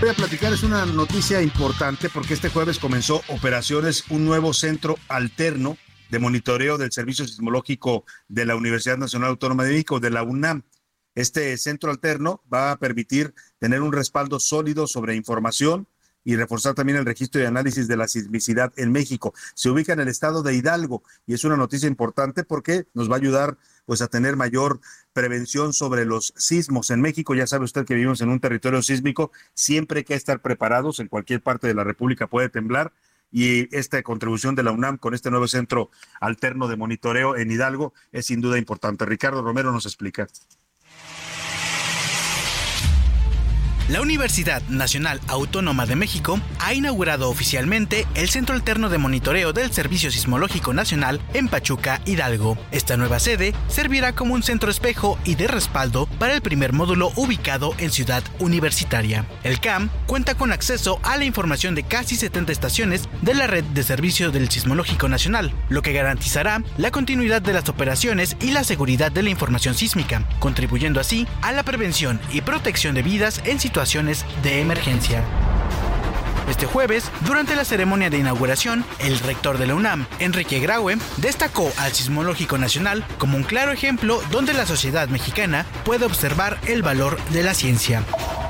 Voy 0.00 0.10
a 0.10 0.14
platicar, 0.14 0.52
es 0.52 0.62
una 0.62 0.86
noticia 0.86 1.42
importante 1.42 2.08
porque 2.08 2.34
este 2.34 2.48
jueves 2.48 2.78
comenzó 2.78 3.22
operaciones 3.28 4.04
un 4.10 4.24
nuevo 4.24 4.54
centro 4.54 4.96
alterno 5.08 5.76
de 6.10 6.18
monitoreo 6.18 6.76
del 6.76 6.92
Servicio 6.92 7.26
Sismológico 7.26 8.04
de 8.28 8.44
la 8.44 8.56
Universidad 8.56 8.98
Nacional 8.98 9.30
Autónoma 9.30 9.64
de 9.64 9.70
México, 9.70 10.00
de 10.00 10.10
la 10.10 10.22
UNAM. 10.22 10.62
Este 11.14 11.56
centro 11.56 11.90
alterno 11.90 12.42
va 12.52 12.72
a 12.72 12.78
permitir 12.78 13.34
tener 13.58 13.82
un 13.82 13.92
respaldo 13.92 14.40
sólido 14.40 14.86
sobre 14.86 15.14
información 15.14 15.86
y 16.24 16.36
reforzar 16.36 16.74
también 16.74 16.98
el 16.98 17.06
registro 17.06 17.40
y 17.40 17.44
análisis 17.44 17.88
de 17.88 17.96
la 17.96 18.06
sismicidad 18.06 18.72
en 18.76 18.92
México. 18.92 19.32
Se 19.54 19.70
ubica 19.70 19.92
en 19.92 20.00
el 20.00 20.08
estado 20.08 20.42
de 20.42 20.54
Hidalgo 20.54 21.02
y 21.26 21.34
es 21.34 21.44
una 21.44 21.56
noticia 21.56 21.88
importante 21.88 22.44
porque 22.44 22.86
nos 22.92 23.10
va 23.10 23.14
a 23.14 23.18
ayudar 23.18 23.56
pues 23.86 24.02
a 24.02 24.08
tener 24.08 24.36
mayor 24.36 24.80
prevención 25.12 25.72
sobre 25.72 26.04
los 26.04 26.32
sismos 26.36 26.90
en 26.90 27.00
México. 27.00 27.34
Ya 27.34 27.46
sabe 27.46 27.64
usted 27.64 27.86
que 27.86 27.94
vivimos 27.94 28.20
en 28.20 28.28
un 28.28 28.40
territorio 28.40 28.82
sísmico, 28.82 29.32
siempre 29.54 29.98
hay 29.98 30.04
que 30.04 30.14
estar 30.14 30.40
preparados, 30.42 31.00
en 31.00 31.08
cualquier 31.08 31.42
parte 31.42 31.66
de 31.66 31.74
la 31.74 31.84
República 31.84 32.26
puede 32.26 32.48
temblar 32.48 32.92
y 33.30 33.74
esta 33.76 34.02
contribución 34.02 34.54
de 34.54 34.62
la 34.62 34.72
UNAM 34.72 34.98
con 34.98 35.14
este 35.14 35.30
nuevo 35.30 35.48
centro 35.48 35.90
alterno 36.20 36.68
de 36.68 36.76
monitoreo 36.76 37.36
en 37.36 37.50
Hidalgo 37.50 37.94
es 38.12 38.26
sin 38.26 38.40
duda 38.40 38.58
importante. 38.58 39.06
Ricardo 39.06 39.42
Romero 39.42 39.72
nos 39.72 39.86
explica. 39.86 40.26
La 43.90 44.00
Universidad 44.00 44.62
Nacional 44.68 45.20
Autónoma 45.26 45.84
de 45.84 45.96
México 45.96 46.38
ha 46.60 46.74
inaugurado 46.74 47.28
oficialmente 47.28 48.06
el 48.14 48.30
Centro 48.30 48.54
Alterno 48.54 48.88
de 48.88 48.98
Monitoreo 48.98 49.52
del 49.52 49.72
Servicio 49.72 50.12
Sismológico 50.12 50.72
Nacional 50.72 51.20
en 51.34 51.48
Pachuca, 51.48 52.00
Hidalgo. 52.06 52.56
Esta 52.70 52.96
nueva 52.96 53.18
sede 53.18 53.52
servirá 53.66 54.14
como 54.14 54.34
un 54.34 54.44
centro 54.44 54.70
espejo 54.70 55.18
y 55.24 55.34
de 55.34 55.48
respaldo 55.48 56.06
para 56.20 56.34
el 56.34 56.40
primer 56.40 56.72
módulo 56.72 57.10
ubicado 57.16 57.74
en 57.78 57.90
Ciudad 57.90 58.22
Universitaria. 58.38 59.26
El 59.42 59.58
CAM 59.58 59.90
cuenta 60.06 60.36
con 60.36 60.52
acceso 60.52 61.00
a 61.02 61.16
la 61.16 61.24
información 61.24 61.74
de 61.74 61.82
casi 61.82 62.14
70 62.14 62.52
estaciones 62.52 63.08
de 63.22 63.34
la 63.34 63.48
red 63.48 63.64
de 63.64 63.82
servicio 63.82 64.30
del 64.30 64.48
Sismológico 64.50 65.08
Nacional, 65.08 65.52
lo 65.68 65.82
que 65.82 65.92
garantizará 65.92 66.62
la 66.78 66.92
continuidad 66.92 67.42
de 67.42 67.54
las 67.54 67.68
operaciones 67.68 68.36
y 68.40 68.52
la 68.52 68.62
seguridad 68.62 69.10
de 69.10 69.24
la 69.24 69.30
información 69.30 69.74
sísmica, 69.74 70.28
contribuyendo 70.38 71.00
así 71.00 71.26
a 71.42 71.50
la 71.50 71.64
prevención 71.64 72.20
y 72.32 72.42
protección 72.42 72.94
de 72.94 73.02
vidas 73.02 73.40
en 73.44 73.58
situaciones 73.58 73.79
de 74.42 74.60
emergencia. 74.60 75.24
Este 76.50 76.66
jueves, 76.66 77.10
durante 77.24 77.56
la 77.56 77.64
ceremonia 77.64 78.10
de 78.10 78.18
inauguración, 78.18 78.84
el 78.98 79.18
rector 79.20 79.56
de 79.56 79.66
la 79.66 79.74
UNAM, 79.74 80.06
Enrique 80.18 80.60
Graue, 80.60 80.98
destacó 81.16 81.72
al 81.78 81.92
Sismológico 81.92 82.58
Nacional 82.58 83.06
como 83.18 83.38
un 83.38 83.42
claro 83.42 83.72
ejemplo 83.72 84.20
donde 84.30 84.52
la 84.52 84.66
sociedad 84.66 85.08
mexicana 85.08 85.64
puede 85.84 86.04
observar 86.04 86.58
el 86.66 86.82
valor 86.82 87.18
de 87.30 87.42
la 87.42 87.54
ciencia. 87.54 88.02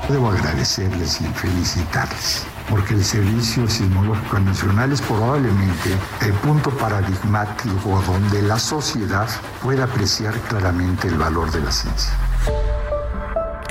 Debo 0.09 0.31
agradecerles 0.31 1.21
y 1.21 1.25
felicitarles, 1.25 2.43
porque 2.69 2.95
el 2.95 3.05
Servicio 3.05 3.69
Sismológico 3.69 4.39
Nacional 4.39 4.91
es 4.91 5.01
probablemente 5.01 5.91
el 6.21 6.33
punto 6.33 6.71
paradigmático 6.71 8.03
donde 8.05 8.41
la 8.41 8.59
sociedad 8.59 9.29
puede 9.61 9.81
apreciar 9.81 10.33
claramente 10.49 11.07
el 11.07 11.17
valor 11.17 11.51
de 11.51 11.61
la 11.61 11.71
ciencia. 11.71 12.17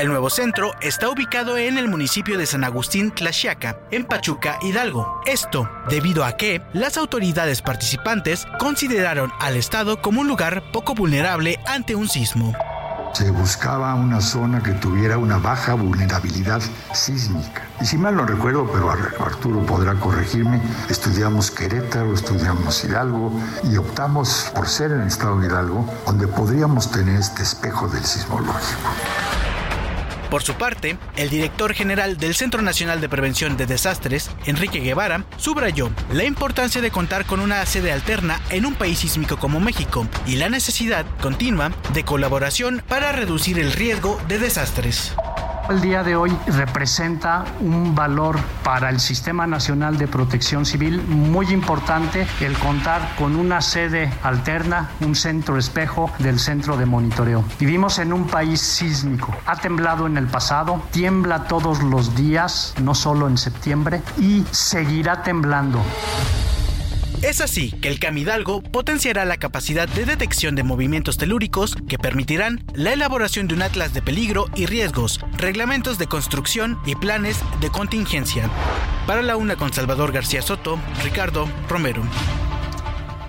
El 0.01 0.09
nuevo 0.09 0.31
centro 0.31 0.73
está 0.81 1.11
ubicado 1.11 1.59
en 1.59 1.77
el 1.77 1.87
municipio 1.87 2.39
de 2.39 2.47
San 2.47 2.65
Agustín 2.65 3.11
Tlaxiaca, 3.11 3.81
en 3.91 4.07
Pachuca, 4.07 4.59
Hidalgo. 4.63 5.21
Esto 5.27 5.69
debido 5.91 6.25
a 6.25 6.39
que 6.39 6.63
las 6.73 6.97
autoridades 6.97 7.61
participantes 7.61 8.47
consideraron 8.59 9.31
al 9.41 9.57
estado 9.57 10.01
como 10.01 10.23
un 10.23 10.29
lugar 10.29 10.73
poco 10.73 10.95
vulnerable 10.95 11.61
ante 11.67 11.95
un 11.95 12.09
sismo. 12.09 12.55
Se 13.13 13.31
buscaba 13.31 13.95
una 13.95 14.23
zona 14.23 14.63
que 14.63 14.73
tuviera 14.73 15.19
una 15.19 15.37
baja 15.37 15.75
vulnerabilidad 15.75 16.63
sísmica. 16.95 17.65
Y 17.83 17.85
si 17.85 17.99
mal 17.99 18.17
no 18.17 18.25
recuerdo, 18.25 18.71
pero 18.73 18.91
Arturo 18.91 19.67
podrá 19.67 19.97
corregirme, 19.97 20.63
estudiamos 20.89 21.51
Querétaro, 21.51 22.15
estudiamos 22.15 22.83
Hidalgo 22.85 23.39
y 23.71 23.77
optamos 23.77 24.51
por 24.55 24.67
ser 24.67 24.93
en 24.93 25.03
el 25.03 25.09
estado 25.09 25.39
de 25.41 25.49
Hidalgo, 25.49 25.87
donde 26.07 26.27
podríamos 26.27 26.91
tener 26.91 27.21
este 27.21 27.43
espejo 27.43 27.87
del 27.89 28.07
sismológico. 28.07 28.89
Por 30.31 30.45
su 30.45 30.55
parte, 30.55 30.97
el 31.17 31.29
director 31.29 31.75
general 31.75 32.17
del 32.17 32.37
Centro 32.37 32.63
Nacional 32.63 33.01
de 33.01 33.09
Prevención 33.09 33.57
de 33.57 33.67
Desastres, 33.67 34.31
Enrique 34.47 34.79
Guevara, 34.79 35.25
subrayó 35.37 35.91
la 36.13 36.23
importancia 36.23 36.81
de 36.81 36.93
contar 36.93 37.27
con 37.27 37.41
una 37.41 37.67
sede 37.67 37.91
alterna 37.91 38.41
en 38.51 38.65
un 38.65 38.75
país 38.75 39.01
sísmico 39.01 39.39
como 39.39 39.59
México 39.59 40.07
y 40.27 40.37
la 40.37 40.49
necesidad 40.49 41.05
continua 41.21 41.73
de 41.93 42.05
colaboración 42.05 42.81
para 42.87 43.11
reducir 43.11 43.59
el 43.59 43.73
riesgo 43.73 44.21
de 44.29 44.39
desastres. 44.39 45.15
El 45.71 45.81
día 45.81 46.03
de 46.03 46.17
hoy 46.17 46.37
representa 46.49 47.45
un 47.61 47.95
valor 47.95 48.41
para 48.65 48.91
el 48.91 48.99
Sistema 48.99 49.47
Nacional 49.47 49.99
de 49.99 50.09
Protección 50.09 50.67
Civil 50.67 51.01
muy 51.07 51.47
importante 51.53 52.27
el 52.41 52.59
contar 52.59 53.15
con 53.17 53.37
una 53.37 53.61
sede 53.61 54.13
alterna, 54.25 54.91
un 55.01 55.15
centro 55.15 55.59
espejo 55.59 56.11
del 56.19 56.41
centro 56.41 56.77
de 56.77 56.87
monitoreo. 56.87 57.45
Vivimos 57.61 58.01
en 58.01 58.13
un 58.13 58.27
país 58.27 58.61
sísmico. 58.61 59.33
Ha 59.47 59.55
temblado 59.59 60.09
en 60.09 60.17
el 60.17 60.27
pasado, 60.27 60.83
tiembla 60.91 61.45
todos 61.45 61.85
los 61.85 62.17
días, 62.17 62.75
no 62.83 62.97
solo 62.97 63.29
en 63.29 63.39
septiembre, 63.39 64.03
y 64.19 64.45
seguirá 64.51 65.23
temblando. 65.23 65.81
Es 67.23 67.43
así 67.43 67.71
que 67.71 67.89
el 67.89 68.01
Camidalgo 68.01 68.63
potenciará 68.63 69.27
la 69.27 69.37
capacidad 69.37 69.87
de 69.87 70.07
detección 70.07 70.55
de 70.55 70.63
movimientos 70.63 71.19
telúricos 71.19 71.77
que 71.87 71.99
permitirán 71.99 72.65
la 72.73 72.95
elaboración 72.95 73.47
de 73.47 73.55
un 73.55 73.61
atlas 73.61 73.93
de 73.93 74.01
peligro 74.01 74.47
y 74.57 74.65
riesgos, 74.65 75.21
reglamentos 75.37 75.99
de 75.99 76.07
construcción 76.07 76.79
y 76.87 76.95
planes 76.95 77.39
de 77.61 77.69
contingencia. 77.69 78.51
Para 79.07 79.21
la 79.21 79.37
una 79.37 79.57
con 79.57 79.71
Salvador 79.71 80.13
García 80.13 80.41
Soto, 80.41 80.81
Ricardo 81.05 81.47
Romero. 81.69 82.03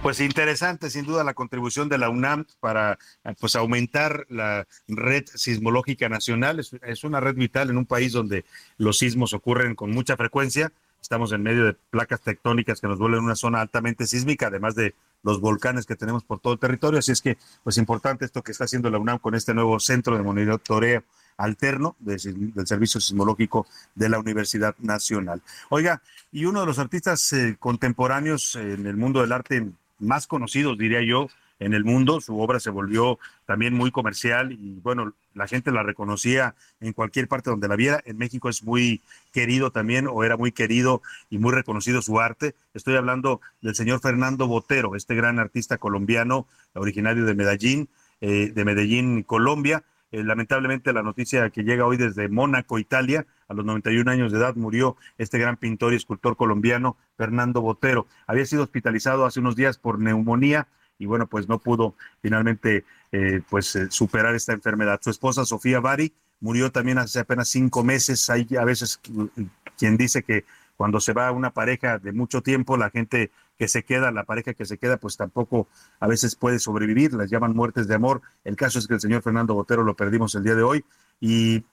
Pues 0.01 0.21
interesante, 0.21 0.89
sin 0.89 1.05
duda, 1.05 1.25
la 1.25 1.33
contribución 1.33 1.89
de 1.89 1.97
la 1.97 2.09
UNAM 2.09 2.45
para 2.61 2.97
pues, 3.41 3.57
aumentar 3.57 4.25
la 4.29 4.67
red 4.87 5.25
sismológica 5.35 6.07
nacional. 6.07 6.61
Es, 6.61 6.71
es 6.81 7.03
una 7.03 7.19
red 7.19 7.35
vital 7.35 7.69
en 7.69 7.77
un 7.77 7.85
país 7.85 8.13
donde 8.13 8.45
los 8.77 8.97
sismos 8.97 9.33
ocurren 9.33 9.75
con 9.75 9.91
mucha 9.91 10.15
frecuencia 10.15 10.71
Estamos 11.01 11.31
en 11.31 11.41
medio 11.41 11.65
de 11.65 11.73
placas 11.89 12.21
tectónicas 12.21 12.79
que 12.79 12.87
nos 12.87 12.99
vuelven 12.99 13.23
una 13.23 13.35
zona 13.35 13.59
altamente 13.59 14.05
sísmica, 14.05 14.47
además 14.47 14.75
de 14.75 14.93
los 15.23 15.41
volcanes 15.41 15.85
que 15.85 15.95
tenemos 15.95 16.23
por 16.23 16.39
todo 16.39 16.53
el 16.53 16.59
territorio. 16.59 16.99
Así 16.99 17.11
es 17.11 17.21
que, 17.21 17.37
pues 17.63 17.77
importante 17.77 18.25
esto 18.25 18.43
que 18.43 18.51
está 18.51 18.65
haciendo 18.65 18.89
la 18.89 18.99
UNAM 18.99 19.19
con 19.19 19.35
este 19.35 19.53
nuevo 19.53 19.79
centro 19.79 20.15
de 20.15 20.23
monitoreo 20.23 21.03
alterno 21.37 21.95
del 21.99 22.19
Servicio 22.65 23.01
Sismológico 23.01 23.65
de 23.95 24.09
la 24.09 24.19
Universidad 24.19 24.75
Nacional. 24.79 25.41
Oiga, 25.69 26.01
y 26.31 26.45
uno 26.45 26.61
de 26.61 26.65
los 26.67 26.77
artistas 26.79 27.33
eh, 27.33 27.55
contemporáneos 27.59 28.55
en 28.55 28.85
el 28.85 28.95
mundo 28.95 29.21
del 29.21 29.31
arte 29.31 29.71
más 29.99 30.27
conocidos, 30.27 30.77
diría 30.77 31.01
yo, 31.01 31.29
en 31.59 31.73
el 31.73 31.83
mundo. 31.83 32.21
Su 32.21 32.39
obra 32.39 32.59
se 32.59 32.69
volvió 32.69 33.17
también 33.45 33.73
muy 33.73 33.91
comercial 33.91 34.51
y 34.51 34.79
bueno, 34.81 35.13
la 35.33 35.47
gente 35.47 35.71
la 35.71 35.83
reconocía 35.83 36.55
en 36.79 36.93
cualquier 36.93 37.27
parte 37.27 37.49
donde 37.49 37.67
la 37.67 37.75
viera. 37.75 38.01
En 38.05 38.17
México 38.17 38.49
es 38.49 38.63
muy 38.63 39.01
querido 39.31 39.71
también 39.71 40.07
o 40.07 40.23
era 40.23 40.37
muy 40.37 40.51
querido 40.51 41.01
y 41.29 41.37
muy 41.37 41.53
reconocido 41.53 42.01
su 42.01 42.19
arte. 42.19 42.55
Estoy 42.73 42.95
hablando 42.95 43.41
del 43.61 43.75
señor 43.75 44.01
Fernando 44.01 44.47
Botero, 44.47 44.95
este 44.95 45.15
gran 45.15 45.39
artista 45.39 45.77
colombiano 45.77 46.47
originario 46.73 47.25
de 47.25 47.35
Medellín, 47.35 47.89
eh, 48.19 48.51
de 48.53 48.65
Medellín, 48.65 49.23
Colombia. 49.23 49.83
Eh, 50.11 50.23
lamentablemente 50.23 50.91
la 50.91 51.03
noticia 51.03 51.49
que 51.51 51.63
llega 51.63 51.85
hoy 51.85 51.95
desde 51.95 52.27
Mónaco, 52.27 52.79
Italia, 52.79 53.25
a 53.47 53.53
los 53.53 53.65
91 53.65 54.11
años 54.11 54.31
de 54.31 54.39
edad 54.39 54.55
murió 54.55 54.97
este 55.17 55.37
gran 55.37 55.55
pintor 55.55 55.93
y 55.93 55.95
escultor 55.95 56.35
colombiano 56.35 56.97
Fernando 57.17 57.61
Botero. 57.61 58.07
Había 58.27 58.45
sido 58.45 58.63
hospitalizado 58.63 59.25
hace 59.25 59.39
unos 59.39 59.55
días 59.55 59.77
por 59.77 59.99
neumonía 59.99 60.67
y 61.01 61.07
bueno, 61.07 61.25
pues 61.25 61.49
no 61.49 61.57
pudo 61.57 61.95
finalmente 62.21 62.85
eh, 63.11 63.41
pues 63.49 63.75
eh, 63.75 63.87
superar 63.89 64.35
esta 64.35 64.53
enfermedad. 64.53 64.99
Su 65.01 65.09
esposa 65.09 65.45
Sofía 65.45 65.79
Bari 65.79 66.13
murió 66.39 66.71
también 66.71 66.99
hace 66.99 67.19
apenas 67.19 67.49
cinco 67.49 67.83
meses. 67.83 68.29
Hay 68.29 68.47
a 68.59 68.63
veces 68.63 68.99
quien 69.77 69.97
dice 69.97 70.21
que 70.21 70.45
cuando 70.77 70.99
se 70.99 71.13
va 71.13 71.31
una 71.31 71.49
pareja 71.49 71.97
de 71.97 72.11
mucho 72.11 72.41
tiempo, 72.41 72.77
la 72.77 72.91
gente 72.91 73.31
que 73.57 73.67
se 73.67 73.83
queda, 73.83 74.11
la 74.11 74.25
pareja 74.25 74.53
que 74.53 74.65
se 74.65 74.77
queda, 74.77 74.97
pues 74.97 75.17
tampoco 75.17 75.67
a 75.99 76.07
veces 76.07 76.35
puede 76.35 76.59
sobrevivir, 76.59 77.13
las 77.13 77.31
llaman 77.31 77.55
muertes 77.55 77.87
de 77.87 77.95
amor. 77.95 78.21
El 78.43 78.55
caso 78.55 78.77
es 78.77 78.87
que 78.87 78.93
el 78.93 78.99
señor 78.99 79.23
Fernando 79.23 79.55
Botero 79.55 79.83
lo 79.83 79.95
perdimos 79.95 80.35
el 80.35 80.43
día 80.43 80.55
de 80.55 80.63
hoy 80.63 80.85
y 81.21 81.63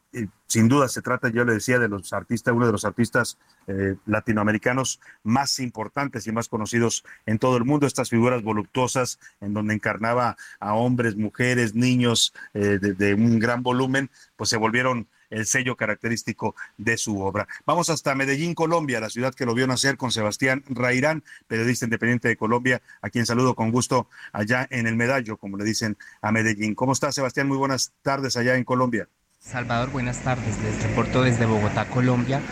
sin 0.49 0.67
duda 0.67 0.89
se 0.89 1.03
trata, 1.03 1.29
yo 1.29 1.45
le 1.45 1.53
decía, 1.53 1.79
de 1.79 1.89
los 1.89 2.15
artistas, 2.15 2.55
uno 2.55 2.67
de 2.67 2.73
los 2.73 2.87
artistas 2.87 3.37
eh, 3.67 3.97
latinoamericanos 4.07 4.99
más 5.23 5.61
importantes 5.61 6.27
y 6.27 6.33
más 6.33 6.49
conocidos 6.49 7.05
en 7.27 7.39
todo 7.39 7.59
el 7.59 7.65
mundo, 7.65 7.87
estas 7.87 8.09
figuras 8.09 8.43
voluptuosas 8.43 9.21
en 9.43 9.53
donde 9.53 9.75
encarnaba 9.75 10.39
a 10.59 10.73
hombres, 10.73 11.17
mujeres, 11.17 11.75
niños 11.75 12.33
eh, 12.55 12.79
de, 12.81 13.15
un 13.15 13.39
gran 13.39 13.63
volumen, 13.63 14.11
pues 14.37 14.49
se 14.49 14.57
volvieron 14.57 15.07
el 15.29 15.45
sello 15.45 15.77
característico 15.77 16.57
de 16.79 16.97
su 16.97 17.21
obra. 17.21 17.47
Vamos 17.67 17.91
hasta 17.91 18.15
Medellín, 18.15 18.55
Colombia, 18.55 19.01
la 19.01 19.11
ciudad 19.11 19.35
que 19.35 19.45
lo 19.45 19.53
vio 19.53 19.67
nacer 19.67 19.99
con 19.99 20.11
Sebastián 20.11 20.65
Rairán, 20.71 21.23
periodista 21.47 21.85
independiente 21.85 22.29
de 22.29 22.39
Colombia, 22.39 22.81
a 23.03 23.11
quien 23.11 23.27
saludo 23.27 23.55
con 23.55 23.71
gusto 23.71 24.09
allá 24.33 24.67
en 24.71 24.87
el 24.87 24.97
Medallo, 24.97 25.37
como 25.37 25.59
le 25.59 25.65
dicen 25.65 25.99
a 26.23 26.33
Medellín. 26.33 26.75
¿Cómo 26.75 26.93
está, 26.93 27.13
Sebastián? 27.13 27.49
Muy 27.49 27.59
buenas 27.59 27.93
tardes 28.01 28.39
allá 28.39 28.57
en 28.57 28.65
Colombia. 28.65 29.11
Salvador, 29.41 29.91
buenas 29.91 30.19
tardes. 30.23 30.61
Les 30.63 30.83
reporto 30.83 31.23
desde 31.23 31.47
Bogotá, 31.47 31.87
Colombia. 31.87 32.43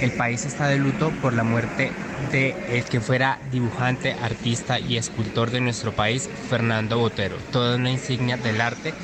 El 0.00 0.12
país 0.12 0.44
está 0.44 0.68
de 0.68 0.78
luto 0.78 1.10
por 1.20 1.34
la 1.34 1.42
muerte 1.42 1.92
de 2.30 2.54
el 2.68 2.84
que 2.84 3.00
fuera 3.00 3.38
dibujante, 3.50 4.12
artista 4.12 4.78
y 4.78 4.96
escultor 4.96 5.50
de 5.50 5.60
nuestro 5.60 5.92
país, 5.92 6.28
Fernando 6.48 6.98
Botero, 6.98 7.36
toda 7.50 7.76
una 7.76 7.90
insignia 7.90 8.36
del 8.36 8.60
arte 8.60 8.94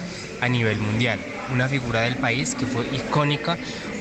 a 0.41 0.49
nivel 0.49 0.79
mundial 0.79 1.19
una 1.53 1.69
figura 1.69 2.03
del 2.03 2.17
país 2.17 2.55
que 2.55 2.67
fue 2.67 2.87
icónica 2.93 3.59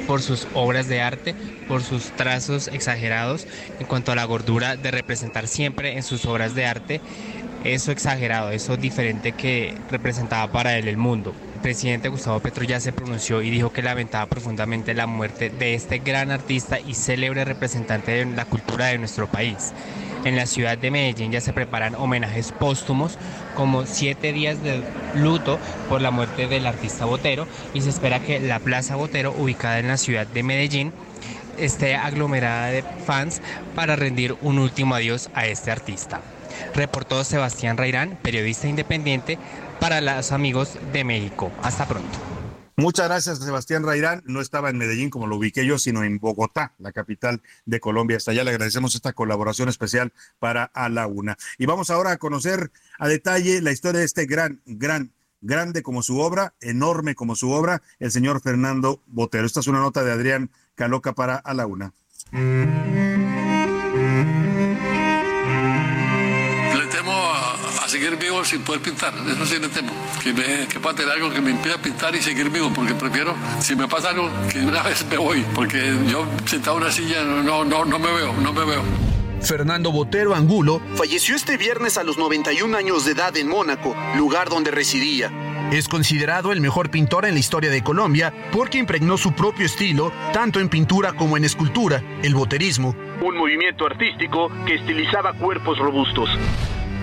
por 0.08 0.22
sus 0.22 0.48
obras 0.54 0.88
de 0.88 1.02
arte, 1.02 1.36
por 1.68 1.84
sus 1.84 2.12
trazos 2.12 2.68
exagerados 2.68 3.48
en 3.80 3.88
cuanto 3.88 4.12
a 4.12 4.16
la 4.16 4.26
gordura 4.26 4.76
de 4.76 4.92
representar 4.92 5.48
siempre 5.48 5.96
en 5.96 6.04
sus 6.04 6.26
obras 6.26 6.56
de 6.56 6.66
arte 6.66 7.02
eso 7.66 7.92
exagerado, 7.92 8.52
eso 8.52 8.78
diferente 8.78 9.32
que 9.32 9.76
representaba 9.90 10.52
para 10.52 10.78
él 10.78 10.88
el 10.88 10.98
mundo. 10.98 11.34
El 11.56 11.62
presidente 11.62 12.10
Gustavo 12.10 12.40
Petro 12.40 12.64
ya 12.64 12.80
se 12.80 12.94
pronunció 12.94 13.42
y 13.42 13.50
dijo 13.50 13.72
que 13.72 13.82
lamentaba 13.82 14.28
profundamente 14.28 14.94
la 14.94 15.08
muerte 15.08 15.50
de 15.50 15.74
este 15.74 15.98
gran 15.98 16.30
artista 16.30 16.80
y 16.80 16.94
célebre 16.94 17.44
representante 17.44 18.12
de 18.12 18.26
la 18.26 18.46
cultura 18.46 18.88
de 18.88 19.00
nuestro 19.00 19.28
país. 19.28 19.74
En 20.26 20.36
la 20.36 20.46
ciudad 20.46 20.78
de 20.78 20.92
Medellín 20.92 21.32
ya 21.32 21.42
se 21.42 21.54
preparan 21.54 21.96
homenajes 21.96 22.52
póstumos, 22.52 23.18
como 23.56 23.86
siete 23.86 24.32
días 24.32 24.62
de 24.62 24.84
luto 25.16 25.60
por 25.90 26.02
la 26.02 26.12
muerte 26.12 26.48
del 26.48 26.68
artista 26.68 27.06
Botero, 27.06 27.48
y 27.74 27.82
se 27.82 27.90
espera 27.90 28.20
que 28.20 28.40
la 28.40 28.60
Plaza 28.60 28.96
Botero, 28.96 29.34
ubicada 29.38 29.80
en 29.80 29.88
la 29.88 29.98
ciudad 29.98 30.28
de 30.28 30.44
Medellín, 30.44 30.94
esté 31.58 31.96
aglomerada 31.96 32.68
de 32.68 32.84
fans 33.06 33.42
para 33.76 33.96
rendir 33.96 34.36
un 34.42 34.60
último 34.60 34.94
adiós 34.94 35.30
a 35.34 35.48
este 35.48 35.72
artista. 35.72 36.22
Reportó 36.74 37.24
Sebastián 37.24 37.78
Reirán, 37.78 38.18
periodista 38.22 38.68
independiente, 38.68 39.38
para 39.80 40.02
los 40.02 40.32
amigos 40.32 40.78
de 40.94 41.04
México. 41.04 41.52
Hasta 41.62 41.88
pronto. 41.88 42.18
Muchas 42.78 43.08
gracias, 43.08 43.40
Sebastián 43.40 43.86
Rairán. 43.86 44.22
No 44.26 44.42
estaba 44.42 44.70
en 44.70 44.78
Medellín 44.78 45.10
como 45.10 45.28
lo 45.28 45.38
ubiqué 45.38 45.66
yo, 45.66 45.80
sino 45.80 46.04
en 46.04 46.20
Bogotá, 46.20 46.74
la 46.78 46.92
capital 46.92 47.42
de 47.66 47.80
Colombia. 47.80 48.18
Hasta 48.18 48.32
allá 48.32 48.44
le 48.44 48.52
agradecemos 48.52 48.96
esta 48.96 49.14
colaboración 49.14 49.70
especial 49.70 50.12
para 50.40 50.66
A 50.66 50.90
la 50.90 51.08
Una. 51.08 51.38
Y 51.58 51.68
vamos 51.68 51.90
ahora 51.90 52.12
a 52.12 52.18
conocer 52.18 52.72
a 53.00 53.08
detalle 53.08 53.62
la 53.62 53.72
historia 53.72 54.00
de 54.00 54.06
este 54.06 54.26
gran, 54.26 54.62
gran, 54.66 55.14
grande 55.40 55.84
como 55.84 56.04
su 56.04 56.20
obra, 56.20 56.54
enorme 56.60 57.16
como 57.16 57.38
su 57.38 57.50
obra, 57.52 57.82
el 58.00 58.12
señor 58.12 58.42
Fernando 58.42 59.02
Botero. 59.08 59.46
Esta 59.46 59.62
es 59.62 59.68
una 59.68 59.80
nota 59.80 60.04
de 60.04 60.12
Adrián 60.12 60.52
Caloca 60.76 61.14
para 61.14 61.36
A 61.38 61.54
la 61.54 61.68
Una. 61.68 61.94
Seguir 68.06 68.20
vivo 68.20 68.46
sin 68.46 68.62
poder 68.62 68.82
pintar. 68.82 69.14
Eso 69.28 69.46
sí 69.46 69.60
le 69.60 69.68
temo. 69.68 69.92
Que, 70.22 70.32
me, 70.32 70.68
que 70.68 70.80
pueda 70.80 70.96
tener 70.96 71.12
algo 71.12 71.32
que 71.32 71.42
me 71.42 71.52
impida 71.52 71.78
pintar 71.78 72.16
y 72.16 72.22
seguir 72.22 72.50
vivo, 72.50 72.72
porque 72.74 72.94
prefiero, 72.94 73.36
si 73.60 73.76
me 73.76 73.88
pasa 73.88 74.10
algo, 74.10 74.30
que 74.52 74.60
una 74.60 74.84
vez 74.84 75.06
me 75.10 75.18
voy, 75.18 75.44
porque 75.56 75.94
yo 76.08 76.28
sentado 76.46 76.78
en 76.78 76.84
una 76.84 76.92
silla 76.92 77.24
no, 77.24 77.66
no, 77.66 77.86
no 77.86 78.00
me 78.00 78.12
veo, 78.12 78.34
no 78.34 78.54
me 78.54 78.64
veo. 78.66 78.84
Fernando 79.42 79.92
Botero 79.92 80.36
Angulo 80.36 80.82
falleció 80.96 81.36
este 81.36 81.58
viernes 81.58 81.98
a 81.98 82.04
los 82.04 82.18
91 82.18 82.78
años 82.78 83.06
de 83.06 83.12
edad 83.12 83.36
en 83.38 83.48
Mónaco, 83.48 83.96
lugar 84.16 84.50
donde 84.50 84.72
residía. 84.72 85.32
Es 85.72 85.88
considerado 85.88 86.52
el 86.52 86.62
mejor 86.62 86.92
pintor 86.92 87.26
en 87.26 87.34
la 87.34 87.40
historia 87.40 87.72
de 87.72 87.84
Colombia 87.84 88.32
porque 88.52 88.78
impregnó 88.78 89.18
su 89.18 89.34
propio 89.34 89.66
estilo 89.66 90.12
tanto 90.32 90.60
en 90.60 90.70
pintura 90.70 91.14
como 91.14 91.38
en 91.38 91.44
escultura, 91.44 92.04
el 92.22 92.36
boterismo. 92.36 92.96
Un 93.22 93.36
movimiento 93.36 93.86
artístico 93.86 94.52
que 94.66 94.76
estilizaba 94.76 95.34
cuerpos 95.34 95.80
robustos. 95.80 96.30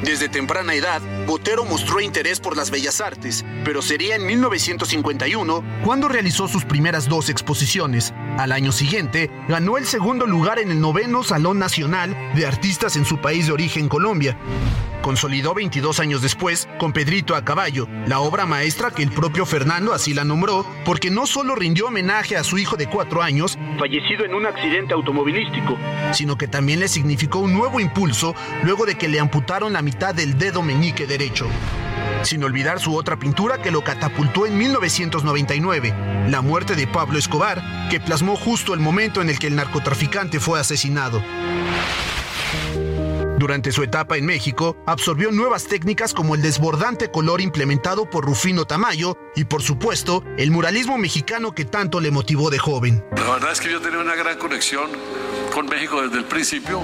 Desde 0.02 0.28
temprana 0.28 0.74
edad, 0.74 1.00
Botero 1.26 1.64
mostró 1.64 2.00
interés 2.00 2.40
por 2.40 2.56
las 2.56 2.72
bellas 2.72 3.00
artes, 3.00 3.44
pero 3.64 3.82
sería 3.82 4.16
en 4.16 4.26
1951 4.26 5.62
cuando 5.84 6.08
realizó 6.08 6.48
sus 6.48 6.64
primeras 6.64 7.08
dos 7.08 7.28
exposiciones. 7.28 8.12
Al 8.36 8.50
año 8.50 8.72
siguiente, 8.72 9.30
ganó 9.48 9.78
el 9.78 9.86
segundo 9.86 10.26
lugar 10.26 10.58
en 10.58 10.72
el 10.72 10.80
noveno 10.80 11.22
Salón 11.22 11.60
Nacional 11.60 12.16
de 12.34 12.46
Artistas 12.46 12.96
en 12.96 13.04
su 13.04 13.20
país 13.20 13.46
de 13.46 13.52
origen, 13.52 13.88
Colombia. 13.88 14.36
Consolidó 15.02 15.52
22 15.52 15.98
años 15.98 16.22
después 16.22 16.68
con 16.78 16.92
Pedrito 16.92 17.34
a 17.34 17.44
caballo, 17.44 17.88
la 18.06 18.20
obra 18.20 18.46
maestra 18.46 18.92
que 18.92 19.02
el 19.02 19.10
propio 19.10 19.44
Fernando 19.44 19.92
así 19.92 20.14
la 20.14 20.24
nombró, 20.24 20.64
porque 20.84 21.10
no 21.10 21.26
solo 21.26 21.56
rindió 21.56 21.88
homenaje 21.88 22.36
a 22.36 22.44
su 22.44 22.56
hijo 22.56 22.76
de 22.76 22.86
cuatro 22.86 23.20
años, 23.20 23.58
fallecido 23.80 24.24
en 24.24 24.34
un 24.34 24.46
accidente 24.46 24.94
automovilístico, 24.94 25.76
sino 26.12 26.38
que 26.38 26.46
también 26.46 26.78
le 26.78 26.86
significó 26.86 27.40
un 27.40 27.52
nuevo 27.52 27.80
impulso 27.80 28.36
luego 28.62 28.86
de 28.86 28.94
que 28.94 29.08
le 29.08 29.18
amputaron 29.18 29.72
la 29.72 29.82
mitad 29.82 29.91
del 29.92 30.38
dedo 30.38 30.62
meñique 30.62 31.06
derecho. 31.06 31.46
Sin 32.22 32.42
olvidar 32.42 32.80
su 32.80 32.96
otra 32.96 33.18
pintura 33.18 33.60
que 33.60 33.70
lo 33.70 33.84
catapultó 33.84 34.46
en 34.46 34.56
1999, 34.56 36.28
La 36.28 36.40
muerte 36.40 36.74
de 36.74 36.86
Pablo 36.86 37.18
Escobar, 37.18 37.62
que 37.90 38.00
plasmó 38.00 38.36
justo 38.36 38.74
el 38.74 38.80
momento 38.80 39.20
en 39.20 39.28
el 39.28 39.38
que 39.38 39.48
el 39.48 39.56
narcotraficante 39.56 40.40
fue 40.40 40.58
asesinado. 40.58 41.22
Durante 43.38 43.72
su 43.72 43.82
etapa 43.82 44.16
en 44.16 44.24
México, 44.24 44.76
absorbió 44.86 45.30
nuevas 45.30 45.66
técnicas 45.66 46.14
como 46.14 46.34
el 46.34 46.42
desbordante 46.42 47.10
color 47.10 47.40
implementado 47.40 48.08
por 48.08 48.24
Rufino 48.24 48.64
Tamayo 48.64 49.16
y, 49.36 49.44
por 49.44 49.62
supuesto, 49.62 50.24
el 50.38 50.52
muralismo 50.52 50.96
mexicano 50.96 51.52
que 51.52 51.64
tanto 51.64 52.00
le 52.00 52.10
motivó 52.10 52.50
de 52.50 52.58
joven. 52.58 53.04
La 53.16 53.30
verdad 53.30 53.52
es 53.52 53.60
que 53.60 53.70
yo 53.70 53.80
tenía 53.80 53.98
una 53.98 54.14
gran 54.14 54.38
conexión 54.38 54.90
con 55.52 55.66
México 55.66 56.02
desde 56.02 56.18
el 56.18 56.24
principio 56.24 56.80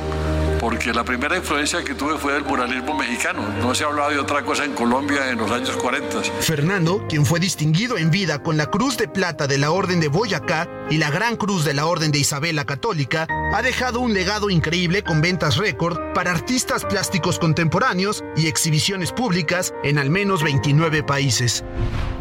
porque 0.60 0.92
la 0.92 1.04
primera 1.04 1.36
influencia 1.36 1.82
que 1.82 1.94
tuve 1.94 2.18
fue 2.18 2.34
del 2.34 2.44
muralismo 2.44 2.94
mexicano. 2.94 3.42
No 3.60 3.74
se 3.74 3.84
hablaba 3.84 4.10
de 4.10 4.18
otra 4.18 4.42
cosa 4.44 4.64
en 4.64 4.72
Colombia 4.72 5.30
en 5.30 5.38
los 5.38 5.50
años 5.50 5.76
40. 5.76 6.22
Fernando, 6.40 7.06
quien 7.08 7.24
fue 7.24 7.40
distinguido 7.40 7.96
en 7.96 8.10
vida 8.10 8.42
con 8.42 8.56
la 8.56 8.66
Cruz 8.66 8.96
de 8.96 9.08
Plata 9.08 9.46
de 9.46 9.58
la 9.58 9.70
Orden 9.70 10.00
de 10.00 10.08
Boyacá 10.08 10.68
y 10.90 10.98
la 10.98 11.10
Gran 11.10 11.36
Cruz 11.36 11.64
de 11.64 11.74
la 11.74 11.86
Orden 11.86 12.10
de 12.10 12.18
Isabel 12.18 12.58
Católica, 12.66 13.26
ha 13.54 13.62
dejado 13.62 14.00
un 14.00 14.14
legado 14.14 14.50
increíble 14.50 15.02
con 15.02 15.20
ventas 15.20 15.56
récord 15.56 15.98
para 16.14 16.32
artistas 16.32 16.84
plásticos 16.84 17.38
contemporáneos 17.38 18.24
y 18.36 18.46
exhibiciones 18.46 19.12
públicas 19.12 19.72
en 19.84 19.98
al 19.98 20.10
menos 20.10 20.42
29 20.42 21.02
países. 21.02 21.64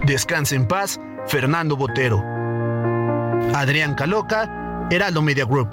Descanse 0.06 0.56
en 0.56 0.68
paz, 0.68 1.00
Fernando 1.28 1.76
Botero. 1.76 2.24
Adrián 3.54 3.96
Caloca, 3.96 4.88
Heraldo 4.92 5.22
Media 5.22 5.46
Group. 5.46 5.70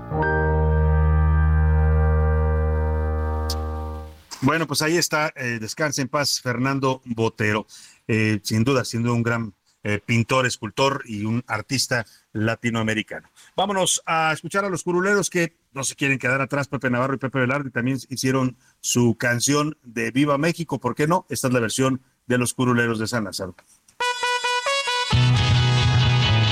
Bueno, 4.45 4.67
pues 4.67 4.83
ahí 4.83 4.99
está, 4.99 5.33
eh, 5.37 5.59
descanse 5.59 6.03
en 6.03 6.09
paz, 6.09 6.39
Fernando 6.43 7.01
Botero. 7.07 7.67
Eh, 8.07 8.41
sin 8.43 8.63
duda, 8.63 8.85
siendo 8.85 9.15
un 9.15 9.23
gran 9.23 9.55
eh, 9.83 10.01
pintor, 10.05 10.45
escultor 10.45 11.03
y 11.07 11.25
un 11.25 11.43
artista 11.47 12.05
latinoamericano. 12.35 13.31
Vámonos 13.57 14.03
a 14.05 14.35
escuchar 14.35 14.67
a 14.67 14.69
los 14.69 14.83
curuleros 14.83 15.31
que 15.31 15.57
no 15.73 15.83
se 15.83 15.95
quieren 15.95 16.19
quedar 16.19 16.43
atrás. 16.43 16.69
Pepe 16.69 16.91
Navarro 16.91 17.15
y 17.15 17.19
Pepe 17.19 17.39
Velarde 17.39 17.71
también 17.71 17.99
hicieron 18.11 18.59
su 18.83 19.17
canción 19.17 19.79
de 19.83 20.11
Viva 20.11 20.37
México. 20.37 20.79
¿Por 20.79 20.95
qué 20.95 21.07
no? 21.07 21.25
Esta 21.31 21.49
es 21.49 21.55
la 21.55 21.61
versión 21.61 22.03
de 22.27 22.37
los 22.37 22.53
curuleros 22.53 22.99
de 22.99 23.07
San 23.07 23.25
Lázaro. 23.25 23.57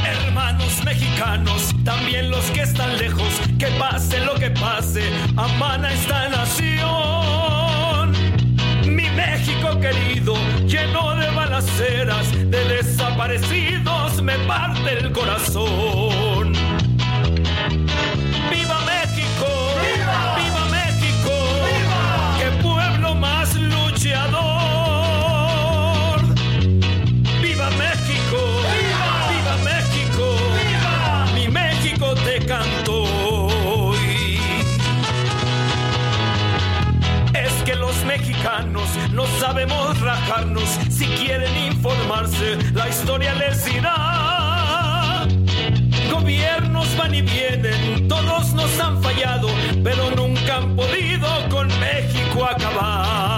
Hermanos 0.06 0.82
mexicanos, 0.82 1.74
también 1.84 2.30
los 2.30 2.50
que 2.52 2.62
están 2.62 2.96
lejos, 2.96 3.38
que 3.58 3.66
pase 3.78 4.18
lo 4.24 4.34
que 4.36 4.48
pase, 4.50 5.02
aman 5.36 5.84
a 5.84 5.92
esta 5.92 6.30
nación. 6.30 7.31
Querido, 9.82 10.34
lleno 10.64 11.16
de 11.16 11.28
balaceras, 11.30 12.30
de 12.30 12.64
desaparecidos, 12.66 14.22
me 14.22 14.38
parte 14.46 14.98
el 15.00 15.10
corazón. 15.10 16.52
¡Viva 18.48 18.78
México! 18.86 19.48
¡Viva, 19.82 20.36
¡Viva 20.38 20.64
México! 20.70 21.32
¡Viva! 21.66 22.02
¡Qué 22.38 22.48
pueblo 22.62 23.16
más 23.16 23.56
luchador! 23.56 24.60
¡Viva 27.42 27.68
México! 27.70 28.38
¡Viva, 28.78 29.10
¡Viva 29.32 29.54
México! 29.64 30.24
¡Viva! 30.54 31.26
Mi 31.34 31.48
México 31.48 32.14
te 32.24 32.38
canto. 32.46 32.96
Es 37.34 37.52
que 37.64 37.74
los 37.74 38.04
mexicanos 38.04 38.71
no 39.12 39.26
sabemos 39.38 40.00
rajarnos. 40.00 40.68
Si 40.90 41.06
quieren 41.06 41.56
informarse, 41.72 42.56
la 42.74 42.88
historia 42.88 43.34
les 43.34 43.64
dirá. 43.64 45.26
Gobiernos 46.10 46.96
van 46.96 47.14
y 47.14 47.22
vienen, 47.22 48.08
todos 48.08 48.52
nos 48.54 48.78
han 48.80 49.02
fallado, 49.02 49.48
pero 49.82 50.10
nunca 50.10 50.58
han 50.58 50.76
podido 50.76 51.28
con 51.50 51.68
México 51.80 52.44
acabar. 52.44 53.31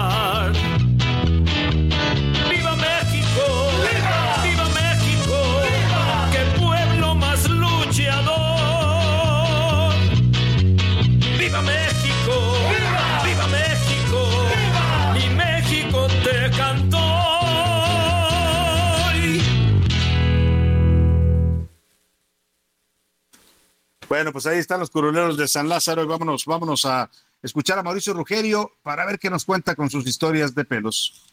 Bueno, 24.07 24.31
pues 24.31 24.45
ahí 24.45 24.59
están 24.59 24.79
los 24.79 24.89
curuleros 24.91 25.35
de 25.37 25.47
San 25.47 25.67
Lázaro 25.67 26.03
y 26.03 26.05
vámonos, 26.05 26.45
vámonos 26.45 26.85
a 26.85 27.09
escuchar 27.41 27.79
a 27.79 27.83
Mauricio 27.83 28.13
Rugerio 28.13 28.71
para 28.83 29.05
ver 29.05 29.17
qué 29.17 29.29
nos 29.29 29.45
cuenta 29.45 29.75
con 29.75 29.89
sus 29.89 30.05
historias 30.05 30.53
de 30.53 30.63
pelos. 30.63 31.25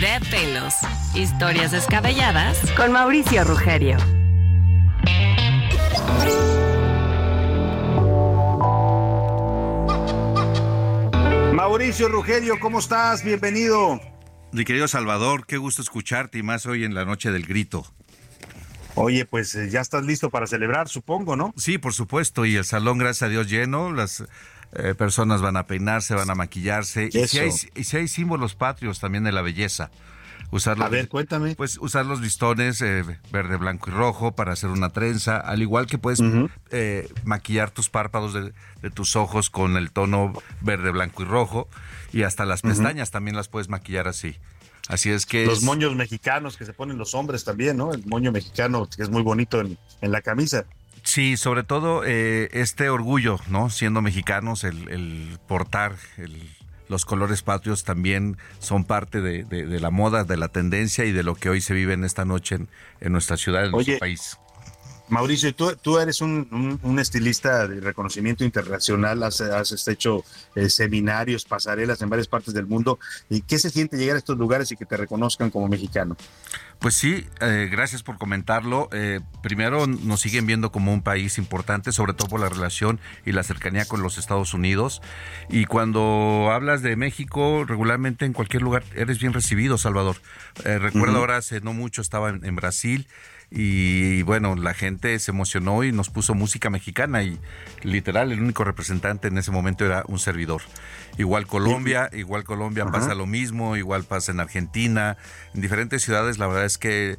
De 0.00 0.20
pelos. 0.30 0.74
Historias 1.14 1.72
descabelladas 1.72 2.58
con 2.74 2.92
Mauricio 2.92 3.44
Rugerio. 3.44 3.98
Mauricio 11.52 12.08
Rugerio, 12.08 12.58
¿cómo 12.58 12.78
estás? 12.78 13.22
Bienvenido. 13.22 14.00
Mi 14.52 14.64
querido 14.64 14.88
Salvador, 14.88 15.46
qué 15.46 15.58
gusto 15.58 15.82
escucharte 15.82 16.38
y 16.38 16.42
más 16.42 16.64
hoy 16.64 16.84
en 16.84 16.94
la 16.94 17.04
noche 17.04 17.30
del 17.30 17.46
grito. 17.46 17.86
Oye, 18.94 19.24
pues 19.24 19.54
eh, 19.54 19.70
ya 19.70 19.80
estás 19.80 20.04
listo 20.04 20.30
para 20.30 20.46
celebrar, 20.46 20.88
supongo, 20.88 21.36
¿no? 21.36 21.54
Sí, 21.56 21.78
por 21.78 21.94
supuesto, 21.94 22.44
y 22.44 22.56
el 22.56 22.64
salón, 22.64 22.98
gracias 22.98 23.22
a 23.22 23.28
Dios, 23.28 23.48
lleno, 23.48 23.92
las 23.92 24.24
eh, 24.74 24.94
personas 24.94 25.40
van 25.40 25.56
a 25.56 25.66
peinarse, 25.66 26.14
van 26.14 26.30
a 26.30 26.34
maquillarse, 26.34 27.08
y 27.12 27.26
si, 27.26 27.38
hay, 27.38 27.50
y 27.74 27.84
si 27.84 27.96
hay 27.96 28.08
símbolos 28.08 28.54
patrios 28.54 29.00
también 29.00 29.24
de 29.24 29.32
la 29.32 29.42
belleza. 29.42 29.90
Usar 30.50 30.76
los, 30.76 30.86
A 30.86 30.90
ver, 30.90 31.08
cuéntame. 31.08 31.54
Pues 31.56 31.78
usar 31.78 32.04
los 32.04 32.20
listones 32.20 32.82
eh, 32.82 33.04
verde, 33.30 33.56
blanco 33.56 33.88
y 33.88 33.94
rojo 33.94 34.32
para 34.32 34.52
hacer 34.52 34.68
una 34.68 34.90
trenza, 34.90 35.38
al 35.38 35.62
igual 35.62 35.86
que 35.86 35.96
puedes 35.96 36.20
eh, 36.70 37.08
maquillar 37.24 37.70
tus 37.70 37.88
párpados 37.88 38.34
de, 38.34 38.52
de 38.82 38.90
tus 38.90 39.16
ojos 39.16 39.48
con 39.48 39.78
el 39.78 39.92
tono 39.92 40.34
verde, 40.60 40.90
blanco 40.90 41.22
y 41.22 41.24
rojo, 41.24 41.68
y 42.12 42.24
hasta 42.24 42.44
las 42.44 42.60
pestañas 42.60 43.10
también 43.10 43.34
las 43.34 43.48
puedes 43.48 43.70
maquillar 43.70 44.08
así. 44.08 44.36
Así 44.88 45.10
es 45.10 45.26
que 45.26 45.46
Los 45.46 45.58
es- 45.58 45.64
moños 45.64 45.94
mexicanos 45.94 46.56
que 46.56 46.64
se 46.64 46.72
ponen 46.72 46.98
los 46.98 47.14
hombres 47.14 47.44
también, 47.44 47.76
¿no? 47.76 47.92
El 47.92 48.04
moño 48.06 48.32
mexicano 48.32 48.88
que 48.94 49.02
es 49.02 49.10
muy 49.10 49.22
bonito 49.22 49.60
en, 49.60 49.78
en 50.00 50.12
la 50.12 50.20
camisa. 50.22 50.64
Sí, 51.04 51.36
sobre 51.36 51.62
todo 51.64 52.02
eh, 52.04 52.48
este 52.52 52.88
orgullo, 52.88 53.38
¿no? 53.48 53.70
Siendo 53.70 54.02
mexicanos, 54.02 54.64
el, 54.64 54.88
el 54.88 55.38
portar 55.48 55.96
el- 56.16 56.50
los 56.88 57.04
colores 57.06 57.42
patrios 57.42 57.84
también 57.84 58.36
son 58.58 58.84
parte 58.84 59.20
de, 59.22 59.44
de- 59.44 59.66
de 59.66 59.80
la 59.80 59.90
moda, 59.90 60.24
de 60.24 60.36
la 60.36 60.48
tendencia 60.48 61.04
y 61.06 61.12
de 61.12 61.22
lo 61.22 61.34
que 61.36 61.48
hoy 61.48 61.60
se 61.62 61.72
vive 61.74 61.94
en 61.94 62.04
esta 62.04 62.24
noche 62.26 62.56
en, 62.56 62.68
en 63.00 63.12
nuestra 63.12 63.36
ciudad, 63.38 63.64
en 63.64 63.72
Oye, 63.74 63.92
nuestro 63.92 63.98
país. 64.00 64.38
Mauricio, 65.12 65.54
tú, 65.54 65.76
tú 65.76 65.98
eres 65.98 66.22
un, 66.22 66.78
estilista 66.98 67.68
de 67.68 67.80
reconocimiento 67.80 68.44
internacional, 68.44 69.22
has, 69.22 69.42
has 69.42 69.86
hecho 69.86 70.24
eh, 70.54 70.70
seminarios, 70.70 71.44
pasarelas 71.44 72.00
en 72.00 72.08
varias 72.08 72.28
partes 72.28 72.54
del 72.54 72.66
mundo. 72.66 72.98
¿Y 73.28 73.42
qué 73.42 73.58
se 73.58 73.68
siente 73.68 73.98
llegar 73.98 74.16
a 74.16 74.18
estos 74.20 74.38
lugares 74.38 74.72
y 74.72 74.76
que 74.76 74.86
te 74.86 74.96
reconozcan 74.96 75.50
como 75.50 75.68
mexicano? 75.68 76.16
Pues 76.78 76.94
sí, 76.94 77.26
eh, 77.42 77.68
gracias 77.70 78.02
por 78.02 78.16
comentarlo. 78.16 78.88
Eh, 78.90 79.20
primero, 79.42 79.86
nos 79.86 80.20
siguen 80.20 80.46
viendo 80.46 80.72
como 80.72 80.94
un 80.94 81.02
país 81.02 81.36
importante, 81.36 81.92
sobre 81.92 82.14
todo 82.14 82.28
por 82.28 82.40
la 82.40 82.48
relación 82.48 82.98
y 83.26 83.32
la 83.32 83.42
cercanía 83.42 83.84
con 83.84 84.02
los 84.02 84.16
Estados 84.16 84.54
Unidos. 84.54 85.02
Y 85.50 85.66
cuando 85.66 86.48
hablas 86.50 86.80
de 86.80 86.96
México, 86.96 87.66
regularmente 87.66 88.24
en 88.24 88.32
cualquier 88.32 88.62
lugar 88.62 88.82
eres 88.96 89.20
bien 89.20 89.34
recibido, 89.34 89.76
Salvador. 89.76 90.16
recuerdo 90.64 91.18
ahora, 91.18 91.36
hace 91.36 91.60
no 91.60 91.74
mucho 91.74 92.00
estaba 92.00 92.30
en 92.30 92.56
Brasil 92.56 93.06
y 93.54 94.22
bueno, 94.22 94.56
la 94.56 94.72
gente 94.72 95.18
se 95.18 95.30
emocionó 95.30 95.84
y 95.84 95.92
nos 95.92 96.08
puso 96.08 96.34
música 96.34 96.70
mexicana 96.70 97.22
y 97.22 97.38
literal 97.82 98.32
el 98.32 98.40
único 98.40 98.64
representante 98.64 99.28
en 99.28 99.36
ese 99.36 99.50
momento 99.50 99.84
era 99.84 100.04
un 100.08 100.18
servidor. 100.18 100.62
Igual 101.18 101.46
Colombia, 101.46 102.08
igual 102.14 102.44
Colombia 102.44 102.86
pasa 102.86 103.14
lo 103.14 103.26
mismo, 103.26 103.76
igual 103.76 104.04
pasa 104.04 104.32
en 104.32 104.40
Argentina, 104.40 105.18
en 105.54 105.60
diferentes 105.60 106.02
ciudades 106.02 106.38
la 106.38 106.46
verdad 106.46 106.64
es 106.64 106.78
que 106.78 107.10
eh, 107.10 107.18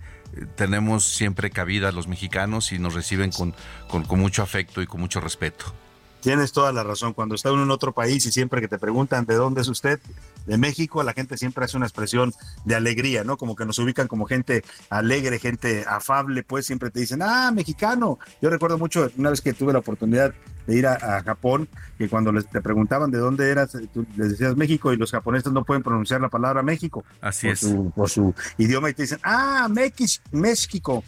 tenemos 0.55 1.03
siempre 1.03 1.51
cabida 1.51 1.91
los 1.91 2.07
mexicanos 2.07 2.71
y 2.71 2.79
nos 2.79 2.95
reciben 2.95 3.31
con, 3.31 3.53
con 3.87 4.19
mucho 4.19 4.41
afecto 4.41 4.81
y 4.81 4.87
con 4.87 5.01
mucho 5.01 5.21
respeto. 5.21 5.75
Tienes 6.23 6.53
toda 6.53 6.71
la 6.71 6.83
razón. 6.83 7.13
Cuando 7.13 7.35
está 7.35 7.51
uno 7.51 7.63
en 7.63 7.69
otro 7.71 7.91
país 7.91 8.25
y 8.25 8.31
siempre 8.31 8.61
que 8.61 8.69
te 8.69 8.79
preguntan 8.79 9.25
de 9.25 9.35
dónde 9.35 9.59
es 9.59 9.67
usted, 9.67 9.99
de 10.45 10.57
México, 10.57 11.03
la 11.03 11.13
gente 11.13 11.37
siempre 11.37 11.65
hace 11.65 11.77
una 11.77 11.85
expresión 11.85 12.33
de 12.65 12.75
alegría, 12.75 13.23
¿no? 13.23 13.37
Como 13.37 13.55
que 13.55 13.65
nos 13.65 13.79
ubican 13.79 14.07
como 14.07 14.25
gente 14.25 14.63
alegre, 14.89 15.39
gente 15.39 15.85
afable, 15.87 16.43
pues 16.43 16.65
siempre 16.65 16.89
te 16.89 16.99
dicen, 16.99 17.21
ah, 17.21 17.51
mexicano. 17.51 18.19
Yo 18.41 18.49
recuerdo 18.49 18.77
mucho 18.77 19.09
una 19.17 19.29
vez 19.29 19.41
que 19.41 19.53
tuve 19.53 19.73
la 19.73 19.79
oportunidad 19.79 20.33
de 20.67 20.77
ir 20.77 20.87
a, 20.87 21.21
Japón, 21.23 21.67
que 21.97 22.09
cuando 22.09 22.31
les, 22.31 22.47
te 22.47 22.61
preguntaban 22.61 23.11
de 23.11 23.17
dónde 23.17 23.49
eras, 23.49 23.77
tú 23.93 24.05
les 24.15 24.31
decías 24.31 24.55
México 24.55 24.93
y 24.93 24.97
los 24.97 25.11
japoneses 25.11 25.51
no 25.51 25.63
pueden 25.63 25.83
pronunciar 25.83 26.21
la 26.21 26.29
palabra 26.29 26.63
México. 26.63 27.03
Así 27.21 27.47
por 27.47 27.53
es. 27.53 27.59
Su, 27.59 27.91
por 27.95 28.09
su 28.09 28.33
idioma 28.57 28.89
y 28.89 28.93
te 28.93 29.03
dicen, 29.03 29.19
ah, 29.23 29.67
México, 29.71 30.21
México, 30.31 31.03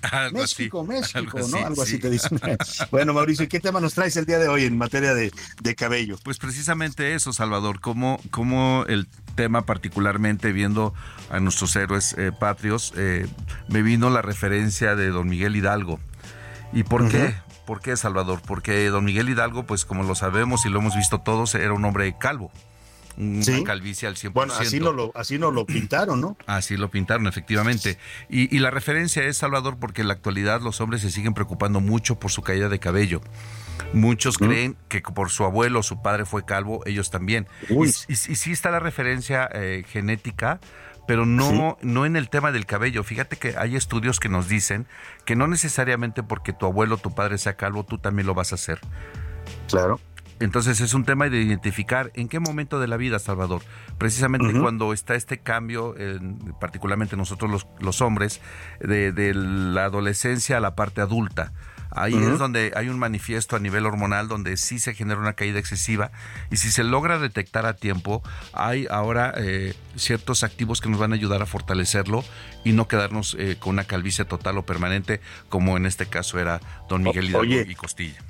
México, 0.84 1.40
¿no? 1.50 1.66
Algo 1.66 1.82
así 1.82 2.00
te 2.00 2.10
dicen. 2.10 2.40
bueno, 2.92 3.14
Mauricio, 3.14 3.48
¿qué 3.48 3.60
tema 3.60 3.80
nos 3.80 3.94
traes 3.94 4.16
el 4.18 4.26
día 4.26 4.40
de 4.40 4.48
hoy 4.48 4.66
en 4.66 4.78
materia 4.78 5.14
de, 5.14 5.32
cabello? 5.76 6.18
Pues 6.24 6.38
precisamente 6.38 7.16
eso, 7.16 7.34
Salvador, 7.34 7.82
como, 7.82 8.20
como 8.32 8.86
el 8.88 9.08
tema 9.36 9.66
particularmente 9.66 10.52
viendo 10.52 10.94
a 11.30 11.40
nuestros 11.40 11.76
héroes 11.76 12.16
eh, 12.18 12.32
patrios, 12.38 12.94
eh, 12.96 13.28
me 13.68 13.82
vino 13.82 14.10
la 14.10 14.22
referencia 14.22 14.96
de 14.96 15.10
don 15.10 15.28
Miguel 15.28 15.56
Hidalgo. 15.56 16.00
¿Y 16.74 16.84
por 16.84 17.10
qué? 17.10 17.36
¿Por 17.66 17.82
qué 17.82 17.98
Salvador? 17.98 18.42
Porque 18.46 18.88
don 18.90 19.06
Miguel 19.06 19.30
Hidalgo, 19.30 19.64
pues 19.64 19.86
como 19.86 20.04
lo 20.04 20.16
sabemos 20.16 20.66
y 20.66 20.70
lo 20.70 20.80
hemos 20.80 20.96
visto 20.96 21.20
todos, 21.20 21.56
era 21.56 21.74
un 21.74 21.84
hombre 21.86 22.16
calvo. 22.18 22.52
Una 23.18 23.64
calvicie 23.64 24.08
al 24.08 24.16
100%. 24.16 24.34
Bueno, 24.34 24.54
así 24.54 24.80
no 24.80 24.92
lo, 24.92 25.12
así 25.16 25.40
no 25.40 25.52
lo 25.52 25.66
pintaron, 25.66 26.20
¿no? 26.20 26.38
Así 26.48 26.76
lo 26.76 26.90
pintaron, 26.90 27.28
efectivamente. 27.28 27.98
Y, 28.30 28.60
la 28.60 28.72
referencia 28.72 29.24
es, 29.24 29.38
Salvador, 29.38 29.78
porque 29.80 30.02
en 30.02 30.10
la 30.10 30.14
actualidad 30.14 30.62
los 30.62 30.82
hombres 30.82 31.02
se 31.02 31.12
siguen 31.12 31.34
preocupando 31.34 31.80
mucho 31.80 32.20
por 32.20 32.32
su 32.32 32.42
caída 32.42 32.68
de 32.68 32.80
cabello. 32.80 33.22
Muchos 33.94 34.38
creen 34.38 34.76
que 34.90 35.02
por 35.02 35.30
su 35.30 35.44
abuelo 35.46 35.84
su 35.84 36.02
padre 36.02 36.26
fue 36.26 36.44
calvo, 36.46 36.82
ellos 36.86 37.10
también. 37.10 37.48
Y, 37.70 37.86
y, 37.86 38.16
sí 38.16 38.52
está 38.52 38.72
la 38.72 38.80
referencia 38.80 39.50
eh, 39.54 39.84
genética, 39.88 40.60
pero 41.08 41.26
no, 41.26 41.78
no 41.82 42.06
en 42.06 42.16
el 42.16 42.30
tema 42.30 42.52
del 42.52 42.66
cabello. 42.66 43.04
Fíjate 43.04 43.38
que 43.38 43.56
hay 43.58 43.76
estudios 43.76 44.20
que 44.20 44.30
nos 44.30 44.48
dicen 44.48 44.88
que 45.26 45.36
no 45.36 45.48
necesariamente 45.48 46.24
porque 46.24 46.54
tu 46.54 46.66
abuelo 46.66 46.96
o 46.96 46.98
tu 46.98 47.14
padre 47.14 47.38
sea 47.38 47.56
calvo, 47.56 47.84
tú 47.84 47.98
también 47.98 48.28
lo 48.28 48.34
vas 48.34 48.52
a 48.52 48.56
hacer. 48.56 48.80
Claro. 49.68 50.00
Entonces 50.40 50.82
es 50.82 50.94
un 50.94 51.06
tema 51.06 51.30
de 51.30 51.42
identificar 51.42 52.12
en 52.14 52.28
qué 52.28 52.40
momento 52.40 52.80
de 52.80 52.88
la 52.88 52.98
vida, 52.98 53.20
Salvador. 53.20 53.62
Precisamente 53.98 54.60
cuando 54.60 54.92
está 54.92 55.16
este 55.16 55.38
cambio, 55.38 55.96
particularmente 56.60 57.16
nosotros 57.16 57.50
los, 57.50 57.68
los 57.80 58.02
hombres, 58.02 58.42
de, 58.82 59.14
de, 59.14 59.34
la 59.34 59.86
adolescencia 59.86 60.58
a 60.58 60.60
la 60.60 60.76
parte 60.76 61.00
adulta. 61.00 61.54
Ahí 61.92 62.14
es 62.14 62.40
donde 62.40 62.72
hay 62.76 62.90
un 62.90 63.00
manifiesto 63.00 63.56
a 63.56 63.60
nivel 63.60 63.86
hormonal 63.86 64.28
donde 64.28 64.58
sí 64.58 64.80
se 64.80 64.94
genera 64.94 65.20
una 65.20 65.34
caída 65.34 65.60
excesiva 65.60 66.12
y 66.52 66.58
si 66.58 66.72
se 66.72 66.84
logra 66.84 67.20
detectar 67.20 67.66
a 67.66 67.76
tiempo, 67.76 68.22
hay 68.54 68.88
ahora 68.90 69.34
eh, 69.38 69.74
ciertos 69.96 70.44
activos 70.44 70.82
que 70.82 70.90
nos 70.90 71.00
van 71.00 71.12
a 71.12 71.16
ayudar 71.16 71.42
a 71.42 71.46
fortalecerlo 71.46 72.24
y 72.64 72.74
no 72.74 72.88
quedarnos 72.88 73.36
eh, 73.40 73.58
con 73.60 73.76
una 73.76 73.86
calvicie 73.86 74.26
total 74.26 74.58
o 74.58 74.66
permanente 74.66 75.22
como 75.50 75.78
en 75.78 75.86
este 75.86 76.06
caso 76.06 76.40
era 76.40 76.60
don 76.90 77.04
Miguel 77.04 77.30
Hidalgo 77.30 77.54
y 77.54 77.76
Costilla. 77.76 78.22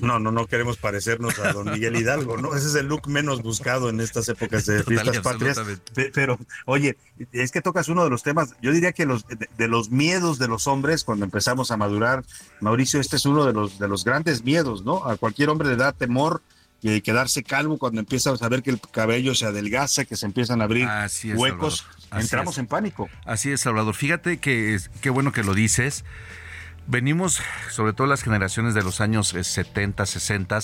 No, 0.00 0.18
no, 0.18 0.32
no 0.32 0.46
queremos 0.46 0.76
parecernos 0.76 1.38
a 1.38 1.52
don 1.52 1.70
Miguel 1.70 1.96
Hidalgo, 1.96 2.36
¿no? 2.36 2.54
Ese 2.54 2.68
es 2.68 2.74
el 2.74 2.86
look 2.86 3.08
menos 3.08 3.42
buscado 3.42 3.88
en 3.88 4.00
estas 4.00 4.28
épocas 4.28 4.66
de 4.66 4.82
fiestas 4.82 5.18
patrias. 5.20 5.60
Pero, 6.14 6.38
oye, 6.66 6.96
es 7.32 7.52
que 7.52 7.60
tocas 7.60 7.88
uno 7.88 8.04
de 8.04 8.10
los 8.10 8.22
temas, 8.22 8.54
yo 8.60 8.72
diría 8.72 8.92
que 8.92 9.06
los 9.06 9.24
de, 9.26 9.68
los 9.68 9.90
miedos 9.90 10.38
de 10.38 10.48
los 10.48 10.66
hombres 10.66 11.04
cuando 11.04 11.24
empezamos 11.24 11.70
a 11.70 11.76
madurar, 11.76 12.24
Mauricio, 12.60 13.00
este 13.00 13.16
es 13.16 13.26
uno 13.26 13.44
de 13.44 13.52
los 13.52 13.78
de 13.78 13.88
los 13.88 14.04
grandes 14.04 14.44
miedos, 14.44 14.84
¿no? 14.84 15.06
A 15.06 15.16
cualquier 15.16 15.48
hombre 15.50 15.68
le 15.68 15.76
da 15.76 15.92
temor 15.92 16.42
y 16.82 17.00
quedarse 17.02 17.42
calvo 17.42 17.78
cuando 17.78 18.00
empieza 18.00 18.32
a 18.32 18.36
saber 18.36 18.62
que 18.62 18.70
el 18.70 18.80
cabello 18.80 19.34
se 19.34 19.46
adelgaza, 19.46 20.04
que 20.04 20.16
se 20.16 20.26
empiezan 20.26 20.60
a 20.60 20.64
abrir 20.64 20.88
huecos, 21.36 21.86
entramos 22.12 22.58
en 22.58 22.66
pánico. 22.66 23.08
Así 23.24 23.50
es, 23.50 23.60
Salvador. 23.60 23.94
Fíjate 23.94 24.38
que 24.38 24.78
qué 25.00 25.10
bueno 25.10 25.32
que 25.32 25.42
lo 25.42 25.54
dices 25.54 26.04
venimos, 26.90 27.40
sobre 27.70 27.92
todo 27.92 28.06
las 28.06 28.22
generaciones 28.22 28.74
de 28.74 28.82
los 28.82 29.00
años 29.00 29.28
70, 29.28 30.02
eh, 30.02 30.06
60, 30.06 30.58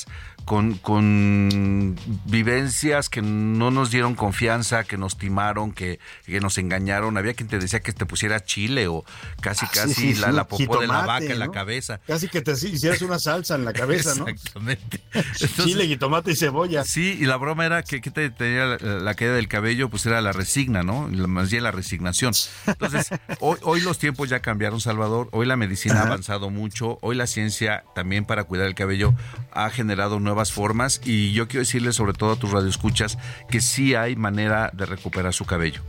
con, 0.46 0.74
con 0.74 1.96
vivencias 2.24 3.08
que 3.08 3.20
no 3.20 3.72
nos 3.72 3.90
dieron 3.90 4.14
confianza, 4.14 4.84
que 4.84 4.96
nos 4.96 5.18
timaron, 5.18 5.72
que, 5.72 5.98
nos 6.40 6.56
engañaron. 6.56 7.18
Había 7.18 7.34
quien 7.34 7.48
te 7.48 7.58
decía 7.58 7.80
que 7.80 7.92
te 7.92 8.06
pusiera 8.06 8.44
chile 8.44 8.86
o 8.86 9.04
casi, 9.40 9.66
ah, 9.66 9.70
casi 9.74 10.14
la, 10.14 10.46
popó 10.46 10.80
de 10.80 10.86
la 10.86 11.04
vaca 11.04 11.24
en 11.24 11.40
la 11.40 11.50
cabeza. 11.50 12.00
Casi 12.06 12.28
que 12.28 12.42
te 12.42 12.52
hicieras 12.52 13.02
una 13.02 13.18
salsa 13.18 13.56
en 13.56 13.64
la 13.64 13.72
cabeza, 13.72 14.14
¿no? 14.14 14.28
Exactamente. 14.28 15.00
chile 15.64 15.84
y 15.84 15.96
tomate 15.96 16.30
y 16.30 16.36
cebolla. 16.36 16.84
Sí, 16.84 17.18
y 17.20 17.24
la 17.24 17.36
broma 17.38 17.66
era 17.66 17.82
que, 17.82 18.00
te 18.00 18.30
tenía 18.30 18.78
la, 18.78 19.14
caída 19.14 19.34
del 19.34 19.48
cabello, 19.48 19.90
pues 19.90 20.06
era 20.06 20.20
la 20.20 20.30
resigna, 20.30 20.84
¿no? 20.84 21.08
Más 21.08 21.50
bien 21.50 21.64
la 21.64 21.72
resignación. 21.72 22.34
Entonces, 22.68 23.10
hoy, 23.40 23.58
hoy 23.62 23.80
los 23.80 23.98
tiempos 23.98 24.28
ya 24.28 24.38
cambiaron, 24.38 24.80
Salvador. 24.80 25.28
Hoy 25.32 25.44
la 25.44 25.56
medicina 25.56 26.02
avanzado 26.02 26.50
mucho. 26.50 26.98
Hoy 27.02 27.16
la 27.16 27.26
ciencia 27.26 27.82
también 27.96 28.24
para 28.24 28.44
cuidar 28.44 28.68
el 28.68 28.76
cabello 28.76 29.12
ha 29.50 29.70
generado 29.70 30.20
nuevas 30.20 30.35
formas 30.52 31.00
y 31.04 31.32
yo 31.32 31.48
quiero 31.48 31.60
decirle 31.60 31.92
sobre 31.92 32.12
todo 32.12 32.32
a 32.32 32.36
tus 32.36 32.50
radioescuchas 32.50 33.18
que 33.48 33.60
sí 33.60 33.94
hay 33.94 34.16
manera 34.16 34.70
de 34.72 34.86
recuperar 34.86 35.32
su 35.32 35.44
cabello. 35.44 35.82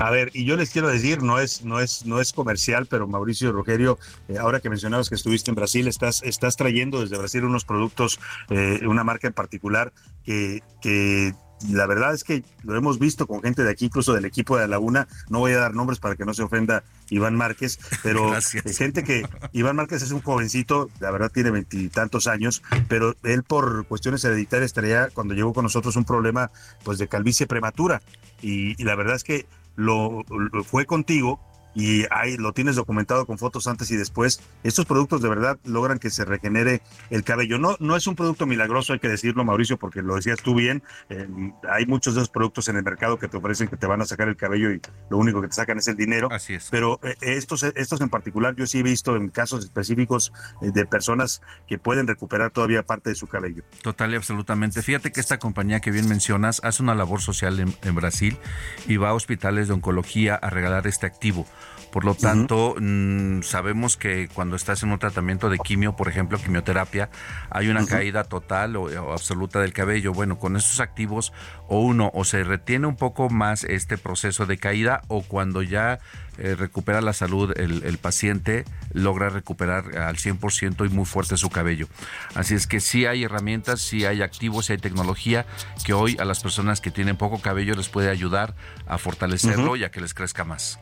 A 0.00 0.10
ver, 0.10 0.30
y 0.32 0.46
yo 0.46 0.56
les 0.56 0.70
quiero 0.70 0.88
decir, 0.88 1.22
no 1.22 1.38
es, 1.38 1.62
no 1.62 1.78
es, 1.78 2.06
no 2.06 2.22
es 2.22 2.32
comercial, 2.32 2.86
pero 2.86 3.06
Mauricio 3.06 3.52
Rogerio, 3.52 3.98
eh, 4.28 4.38
ahora 4.38 4.60
que 4.60 4.70
mencionabas 4.70 5.10
que 5.10 5.14
estuviste 5.14 5.50
en 5.50 5.56
Brasil, 5.56 5.86
estás, 5.88 6.22
estás 6.22 6.56
trayendo 6.56 7.02
desde 7.02 7.18
Brasil 7.18 7.44
unos 7.44 7.66
productos, 7.66 8.18
eh, 8.48 8.80
una 8.86 9.04
marca 9.04 9.28
en 9.28 9.34
particular 9.34 9.92
que, 10.24 10.62
que 10.80 11.34
la 11.68 11.86
verdad 11.86 12.14
es 12.14 12.24
que 12.24 12.42
lo 12.62 12.76
hemos 12.76 12.98
visto 12.98 13.26
con 13.26 13.42
gente 13.42 13.62
de 13.62 13.70
aquí, 13.70 13.86
incluso 13.86 14.14
del 14.14 14.24
equipo 14.24 14.56
de 14.56 14.62
la 14.62 14.68
Laguna. 14.68 15.08
No 15.28 15.40
voy 15.40 15.52
a 15.52 15.58
dar 15.58 15.74
nombres 15.74 15.98
para 15.98 16.16
que 16.16 16.24
no 16.24 16.32
se 16.32 16.42
ofenda 16.42 16.82
Iván 17.10 17.36
Márquez, 17.36 17.78
pero 18.02 18.32
gente 18.76 19.04
que 19.04 19.26
Iván 19.52 19.76
Márquez 19.76 20.02
es 20.02 20.10
un 20.10 20.22
jovencito, 20.22 20.88
la 21.00 21.10
verdad 21.10 21.30
tiene 21.30 21.50
veintitantos 21.50 22.26
años, 22.26 22.62
pero 22.88 23.14
él 23.22 23.42
por 23.42 23.86
cuestiones 23.86 24.24
hereditarias 24.24 24.72
traía 24.72 25.08
cuando 25.12 25.34
llegó 25.34 25.52
con 25.52 25.64
nosotros 25.64 25.96
un 25.96 26.04
problema 26.04 26.50
pues 26.82 26.98
de 26.98 27.08
calvicie 27.08 27.46
prematura 27.46 28.02
y, 28.42 28.82
la 28.82 28.94
verdad 28.94 29.16
es 29.16 29.24
que 29.24 29.46
lo 29.76 30.24
fue 30.64 30.86
contigo 30.86 31.40
y 31.74 32.04
ahí 32.10 32.36
lo 32.36 32.52
tienes 32.52 32.76
documentado 32.76 33.26
con 33.26 33.38
fotos 33.38 33.66
antes 33.66 33.90
y 33.90 33.96
después. 33.96 34.40
Estos 34.64 34.86
productos 34.86 35.22
de 35.22 35.28
verdad 35.28 35.58
logran 35.64 35.98
que 35.98 36.10
se 36.10 36.24
regenere 36.24 36.82
el 37.10 37.24
cabello. 37.24 37.58
No, 37.58 37.76
no 37.78 37.96
es 37.96 38.06
un 38.06 38.16
producto 38.16 38.46
milagroso, 38.46 38.92
hay 38.92 38.98
que 38.98 39.08
decirlo, 39.08 39.44
Mauricio, 39.44 39.78
porque 39.78 40.02
lo 40.02 40.16
decías 40.16 40.42
tú 40.42 40.54
bien. 40.54 40.82
Eh, 41.08 41.28
hay 41.70 41.86
muchos 41.86 42.14
de 42.14 42.20
esos 42.20 42.30
productos 42.30 42.68
en 42.68 42.76
el 42.76 42.82
mercado 42.82 43.18
que 43.18 43.28
te 43.28 43.36
ofrecen 43.36 43.68
que 43.68 43.76
te 43.76 43.86
van 43.86 44.02
a 44.02 44.04
sacar 44.04 44.28
el 44.28 44.36
cabello 44.36 44.72
y 44.72 44.80
lo 45.10 45.18
único 45.18 45.40
que 45.40 45.48
te 45.48 45.54
sacan 45.54 45.78
es 45.78 45.88
el 45.88 45.96
dinero. 45.96 46.28
Así 46.30 46.54
es. 46.54 46.68
Pero 46.70 47.00
eh, 47.02 47.16
estos, 47.20 47.62
estos 47.62 48.00
en 48.00 48.08
particular, 48.08 48.54
yo 48.56 48.66
sí 48.66 48.80
he 48.80 48.82
visto 48.82 49.16
en 49.16 49.28
casos 49.28 49.64
específicos 49.64 50.32
eh, 50.62 50.70
de 50.72 50.86
personas 50.86 51.40
que 51.68 51.78
pueden 51.78 52.06
recuperar 52.06 52.50
todavía 52.50 52.82
parte 52.82 53.10
de 53.10 53.16
su 53.16 53.26
cabello. 53.26 53.62
Total 53.82 54.12
y 54.12 54.16
absolutamente. 54.16 54.82
Fíjate 54.82 55.12
que 55.12 55.20
esta 55.20 55.38
compañía 55.38 55.80
que 55.80 55.90
bien 55.90 56.08
mencionas 56.08 56.60
hace 56.64 56.82
una 56.82 56.94
labor 56.94 57.20
social 57.20 57.60
en 57.60 57.94
Brasil 57.94 58.38
y 58.86 58.96
va 58.96 59.10
a 59.10 59.14
hospitales 59.14 59.68
de 59.68 59.74
oncología 59.74 60.34
a 60.34 60.50
regalar 60.50 60.86
este 60.86 61.06
activo 61.06 61.46
Por 61.92 62.04
lo 62.04 62.14
tanto, 62.14 62.76
mm, 62.78 63.42
sabemos 63.42 63.96
que 63.96 64.28
cuando 64.28 64.56
estás 64.56 64.82
en 64.82 64.92
un 64.92 64.98
tratamiento 64.98 65.50
de 65.50 65.58
quimio, 65.58 65.96
por 65.96 66.08
ejemplo, 66.08 66.38
quimioterapia, 66.38 67.10
hay 67.50 67.68
una 67.68 67.86
caída 67.86 68.24
total 68.24 68.76
o, 68.76 68.82
o, 68.82 69.12
absoluta 69.12 69.60
del 69.60 69.72
cabello. 69.72 70.12
Bueno, 70.12 70.38
con 70.38 70.56
estos 70.56 70.80
activos, 70.80 71.32
o 71.68 71.80
uno, 71.80 72.10
o 72.14 72.24
se 72.24 72.44
retiene 72.44 72.86
un 72.86 72.96
poco 72.96 73.28
más 73.28 73.64
este 73.64 73.98
proceso 73.98 74.46
de 74.46 74.58
caída, 74.58 75.02
o 75.08 75.22
cuando 75.22 75.62
ya 75.62 75.98
eh, 76.38 76.54
recupera 76.54 77.02
la 77.02 77.12
salud 77.12 77.52
el, 77.56 77.82
el, 77.84 77.98
paciente, 77.98 78.64
logra 78.94 79.28
recuperar 79.28 79.98
al 79.98 80.16
100% 80.16 80.86
y 80.86 80.88
muy 80.88 81.04
fuerte 81.04 81.36
su 81.36 81.50
cabello. 81.50 81.86
Así 82.34 82.54
es 82.54 82.66
que 82.66 82.80
sí 82.80 83.04
hay 83.04 83.24
herramientas, 83.24 83.80
sí 83.80 84.06
hay 84.06 84.22
activos, 84.22 84.66
sí 84.66 84.72
hay 84.72 84.78
tecnología 84.78 85.44
que 85.84 85.92
hoy 85.92 86.16
a 86.18 86.24
las 86.24 86.40
personas 86.40 86.80
que 86.80 86.90
tienen 86.90 87.18
poco 87.18 87.42
cabello 87.42 87.74
les 87.74 87.90
puede 87.90 88.08
ayudar 88.08 88.54
a 88.86 88.96
fortalecerlo 88.96 89.72
uh 89.72 89.74
-huh. 89.74 89.80
y 89.80 89.84
a 89.84 89.90
que 89.90 90.00
les 90.00 90.14
crezca 90.14 90.44
más. 90.44 90.78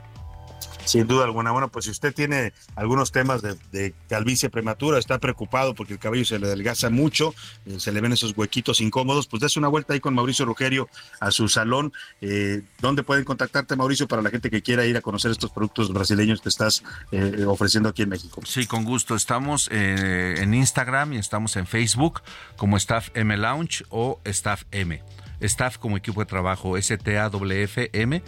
Sin 0.89 1.07
duda 1.07 1.25
alguna. 1.25 1.51
Bueno, 1.51 1.69
pues 1.69 1.85
si 1.85 1.91
usted 1.91 2.15
tiene 2.15 2.55
algunos 2.75 3.13
temas 3.13 3.43
de, 3.43 3.95
calvicie 4.09 4.49
prematura, 4.49 4.99
está 4.99 5.19
preocupado 5.19 5.75
porque 5.75 5.93
el 5.93 5.99
cabello 5.99 6.25
se 6.25 6.39
le 6.39 6.47
adelgaza 6.47 6.89
mucho, 6.89 7.35
eh, 7.67 7.79
se 7.79 7.93
le 7.93 8.01
ven 8.01 8.13
esos 8.13 8.37
huequitos 8.37 8.81
incómodos, 8.81 9.27
pues 9.27 9.43
dése 9.43 9.59
una 9.59 9.69
vuelta 9.69 9.93
ahí 9.93 10.01
con 10.01 10.15
Mauricio 10.15 10.47
Rugerio 10.47 10.89
a 11.21 11.31
su 11.31 11.49
salón. 11.49 11.93
Eh, 12.23 12.63
¿Dónde 12.81 13.03
pueden 13.03 13.25
contactarte, 13.25 13.77
Mauricio, 13.77 14.09
para 14.09 14.23
la 14.23 14.31
gente 14.31 14.51
que 14.51 14.63
quiera 14.63 14.87
ir 14.87 14.97
a 14.97 15.03
conocer 15.03 15.31
estos 15.31 15.51
productos 15.51 15.93
brasileños 15.93 16.41
que 16.41 16.49
estás 16.49 16.83
eh, 17.13 17.45
ofreciendo 17.47 17.91
aquí 17.91 18.03
en 18.03 18.09
México? 18.09 18.41
Sí, 18.47 18.67
con 18.67 18.85
gusto. 18.85 19.15
Estamos 19.15 19.69
eh, 19.71 20.37
en 20.39 20.55
Instagram 20.55 21.13
y 21.13 21.19
estamos 21.19 21.57
en 21.57 21.67
Facebook 21.67 22.23
como 22.57 22.77
Staff 22.79 23.11
M 23.15 23.37
Lounge 23.37 23.85
o 23.91 24.21
Staff 24.25 24.65
M. 24.71 25.03
Staff 25.41 25.79
como 25.79 25.97
equipo 25.97 26.21
de 26.21 26.27
trabajo 26.27 26.77
STAWFM 26.81 28.23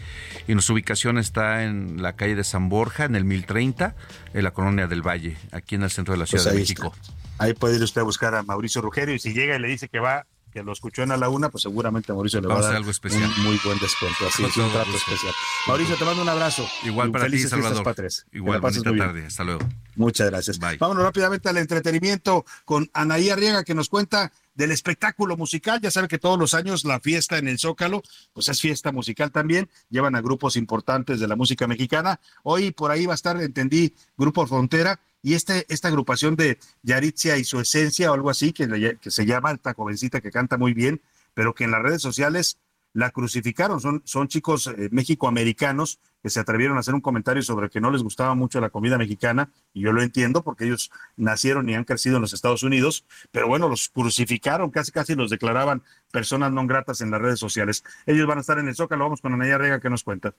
y 0.46 0.54
nuestra 0.54 0.74
ubicación 0.74 1.18
está 1.18 1.64
en 1.64 2.02
la 2.02 2.14
calle 2.16 2.34
de 2.34 2.44
San 2.44 2.68
Borja, 2.68 3.04
en 3.04 3.16
el 3.16 3.24
1030, 3.24 3.94
en 4.34 4.44
la 4.44 4.52
colonia 4.52 4.86
del 4.86 5.06
Valle, 5.06 5.36
aquí 5.52 5.74
en 5.74 5.82
el 5.82 5.90
centro 5.90 6.14
de 6.14 6.18
la 6.18 6.26
Ciudad 6.26 6.44
pues 6.44 6.54
de 6.54 6.60
México. 6.60 6.92
Está. 7.00 7.12
Ahí 7.38 7.54
puede 7.54 7.76
ir 7.76 7.82
usted 7.82 8.02
a 8.02 8.04
buscar 8.04 8.34
a 8.34 8.42
Mauricio 8.42 8.82
Rugerio 8.82 9.14
y 9.14 9.18
si 9.18 9.32
llega 9.32 9.56
y 9.56 9.58
le 9.58 9.68
dice 9.68 9.88
que 9.88 9.98
va 9.98 10.26
que 10.50 10.62
lo 10.62 10.72
escuchó 10.72 11.02
en 11.02 11.12
a 11.12 11.16
la 11.16 11.28
una, 11.28 11.48
pues 11.48 11.62
seguramente 11.62 12.12
a 12.12 12.14
Mauricio 12.14 12.40
le 12.40 12.48
va 12.48 12.58
a 12.58 12.62
dar 12.62 12.76
algo 12.76 12.90
especial. 12.90 13.30
un 13.38 13.44
muy 13.44 13.60
buen 13.64 13.78
descuento. 13.78 14.26
Así 14.26 14.44
es, 14.44 14.56
un 14.56 14.70
trato 14.70 14.90
especial. 14.96 15.32
Mauricio, 15.66 15.96
te 15.96 16.04
mando 16.04 16.22
un 16.22 16.28
abrazo. 16.28 16.66
Igual 16.82 17.10
para 17.12 17.28
ti, 17.28 17.38
Salvador. 17.38 17.84
Patres. 17.84 18.26
Igual, 18.32 18.60
bonita 18.60 18.94
tarde. 18.96 19.26
Hasta 19.26 19.44
luego. 19.44 19.60
Muchas 19.94 20.28
gracias. 20.28 20.58
Bye. 20.58 20.76
Vámonos 20.78 21.04
rápidamente 21.04 21.48
al 21.48 21.56
entretenimiento 21.56 22.44
con 22.64 22.90
Anaí 22.92 23.30
Arriaga, 23.30 23.64
que 23.64 23.74
nos 23.74 23.88
cuenta 23.88 24.32
del 24.60 24.72
espectáculo 24.72 25.38
musical. 25.38 25.80
Ya 25.80 25.90
sabe 25.90 26.06
que 26.06 26.18
todos 26.18 26.38
los 26.38 26.52
años 26.52 26.84
la 26.84 27.00
fiesta 27.00 27.38
en 27.38 27.48
el 27.48 27.58
Zócalo, 27.58 28.02
pues 28.34 28.48
es 28.48 28.60
fiesta 28.60 28.92
musical 28.92 29.32
también. 29.32 29.70
Llevan 29.88 30.14
a 30.14 30.20
grupos 30.20 30.54
importantes 30.56 31.18
de 31.18 31.26
la 31.26 31.34
música 31.34 31.66
mexicana. 31.66 32.20
Hoy 32.42 32.70
por 32.70 32.90
ahí 32.90 33.06
va 33.06 33.14
a 33.14 33.16
estar, 33.16 33.40
entendí, 33.40 33.94
Grupo 34.18 34.46
Frontera 34.46 35.00
y 35.22 35.32
este, 35.32 35.64
esta 35.70 35.88
agrupación 35.88 36.36
de 36.36 36.58
Yaritzia 36.82 37.38
y 37.38 37.44
su 37.44 37.58
esencia 37.58 38.10
o 38.10 38.14
algo 38.14 38.28
así, 38.28 38.52
que, 38.52 38.98
que 39.00 39.10
se 39.10 39.24
llama 39.24 39.52
esta 39.52 39.72
jovencita 39.72 40.20
que 40.20 40.30
canta 40.30 40.58
muy 40.58 40.74
bien, 40.74 41.00
pero 41.32 41.54
que 41.54 41.64
en 41.64 41.70
las 41.70 41.82
redes 41.82 42.02
sociales 42.02 42.58
la 42.92 43.10
crucificaron. 43.10 43.80
Son, 43.80 44.02
son 44.04 44.28
chicos 44.28 44.66
eh, 44.66 44.88
mexicoamericanos 44.90 46.00
que 46.22 46.30
se 46.30 46.40
atrevieron 46.40 46.76
a 46.76 46.80
hacer 46.80 46.94
un 46.94 47.00
comentario 47.00 47.42
sobre 47.42 47.70
que 47.70 47.80
no 47.80 47.90
les 47.90 48.02
gustaba 48.02 48.34
mucho 48.34 48.60
la 48.60 48.70
comida 48.70 48.98
mexicana, 48.98 49.50
y 49.72 49.82
yo 49.82 49.92
lo 49.92 50.02
entiendo 50.02 50.42
porque 50.42 50.64
ellos 50.64 50.90
nacieron 51.16 51.68
y 51.68 51.74
han 51.74 51.84
crecido 51.84 52.16
en 52.16 52.22
los 52.22 52.32
Estados 52.32 52.62
Unidos, 52.62 53.06
pero 53.30 53.48
bueno, 53.48 53.68
los 53.68 53.88
crucificaron, 53.88 54.70
casi 54.70 54.92
casi 54.92 55.14
los 55.14 55.30
declaraban 55.30 55.82
personas 56.12 56.52
no 56.52 56.66
gratas 56.66 57.00
en 57.00 57.10
las 57.10 57.20
redes 57.20 57.38
sociales. 57.38 57.84
Ellos 58.06 58.26
van 58.26 58.38
a 58.38 58.40
estar 58.42 58.58
en 58.58 58.68
el 58.68 58.74
Zócalo, 58.74 59.04
vamos 59.04 59.20
con 59.20 59.32
Anaya 59.32 59.58
Rega 59.58 59.80
que 59.80 59.90
nos 59.90 60.04
cuenta. 60.04 60.34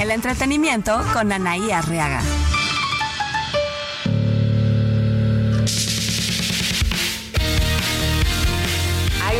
El 0.00 0.10
entretenimiento 0.10 0.98
con 1.12 1.30
Anaí 1.30 1.70
Arriaga. 1.70 2.22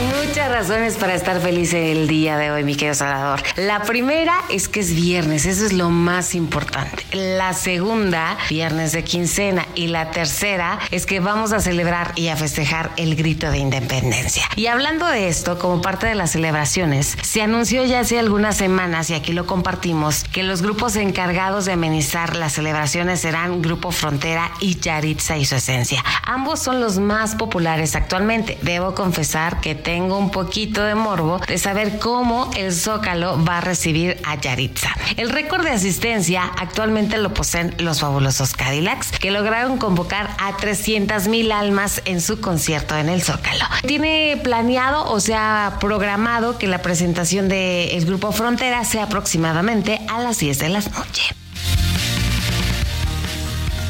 Bye. 0.01 0.10
Muchas 0.41 0.69
razones 0.69 0.97
para 0.97 1.15
estar 1.15 1.39
feliz 1.43 1.75
el 1.75 2.09
día 2.09 2.39
de 2.39 2.51
hoy, 2.51 2.65
mi 2.65 2.75
querido 2.75 2.95
Salvador. 2.95 3.43
La 3.57 3.83
primera 3.83 4.41
es 4.49 4.69
que 4.69 4.81
es 4.81 4.95
viernes, 4.95 5.45
eso 5.45 5.67
es 5.67 5.75
lo 5.75 5.91
más 5.91 6.35
importante. 6.35 7.05
La 7.13 7.53
segunda, 7.53 8.39
viernes 8.49 8.93
de 8.93 9.05
quincena. 9.05 9.67
Y 9.75 9.89
la 9.89 10.13
tercera 10.13 10.79
es 10.91 11.05
que 11.05 11.21
vamos 11.21 11.53
a 11.53 11.61
celebrar 11.61 12.13
y 12.17 12.29
a 12.29 12.37
festejar 12.37 12.91
el 12.97 13.17
grito 13.17 13.51
de 13.51 13.59
independencia. 13.59 14.45
Y 14.57 14.69
hablando 14.69 15.07
de 15.07 15.29
esto, 15.29 15.59
como 15.59 15.83
parte 15.83 16.07
de 16.07 16.15
las 16.15 16.31
celebraciones, 16.31 17.19
se 17.21 17.43
anunció 17.43 17.85
ya 17.85 18.01
hace 18.01 18.19
algunas 18.19 18.57
semanas, 18.57 19.11
y 19.11 19.15
aquí 19.15 19.35
lo 19.35 19.45
compartimos, 19.45 20.25
que 20.25 20.43
los 20.43 20.63
grupos 20.63 20.97
encargados 20.97 21.67
de 21.67 21.73
amenizar 21.73 22.35
las 22.37 22.55
celebraciones 22.55 23.21
serán 23.21 23.61
Grupo 23.61 23.91
Frontera 23.91 24.53
y 24.61 24.81
Yaritza 24.81 25.37
y 25.37 25.45
su 25.45 25.57
esencia. 25.57 26.03
Ambos 26.25 26.61
son 26.61 26.81
los 26.81 26.99
más 26.99 27.35
populares 27.35 27.95
actualmente. 27.95 28.59
Debo 28.63 28.95
confesar 28.95 29.61
que 29.61 29.75
tengo 29.75 30.17
un 30.17 30.30
poquito 30.31 30.83
de 30.83 30.95
morbo 30.95 31.39
de 31.47 31.59
saber 31.59 31.99
cómo 31.99 32.51
el 32.57 32.73
Zócalo 32.73 33.43
va 33.45 33.59
a 33.59 33.61
recibir 33.61 34.19
a 34.25 34.41
Yaritza. 34.41 34.91
El 35.17 35.31
récord 35.31 35.65
de 35.65 35.71
asistencia 35.71 36.45
actualmente 36.45 37.19
lo 37.19 37.35
poseen 37.35 37.75
los 37.79 38.01
fabulosos 38.01 38.55
Cadillacs, 38.55 39.13
que 39.19 39.31
lograron 39.31 39.79
convocar 39.79 40.31
a 40.39 40.57
300 40.57 41.29
mil 41.29 41.53
almas 41.53 42.03
en 42.05 42.21
su 42.21 42.41
concierto 42.41 42.97
en 42.97 43.09
el 43.09 43.23
Zócalo. 43.23 43.65
Tiene 43.87 44.41
planeado 44.43 45.11
o 45.11 45.21
sea 45.21 45.77
programado 45.81 46.59
que 46.59 46.67
la 46.67 46.83
presentación 46.83 47.49
del 47.49 48.05
grupo 48.05 48.33
Frontera 48.33 48.85
sea 48.85 49.05
aproximadamente 49.05 50.01
a 50.09 50.21
las 50.21 50.39
10 50.39 50.59
de 50.59 50.69
la 50.69 50.81
noche. 50.81 51.35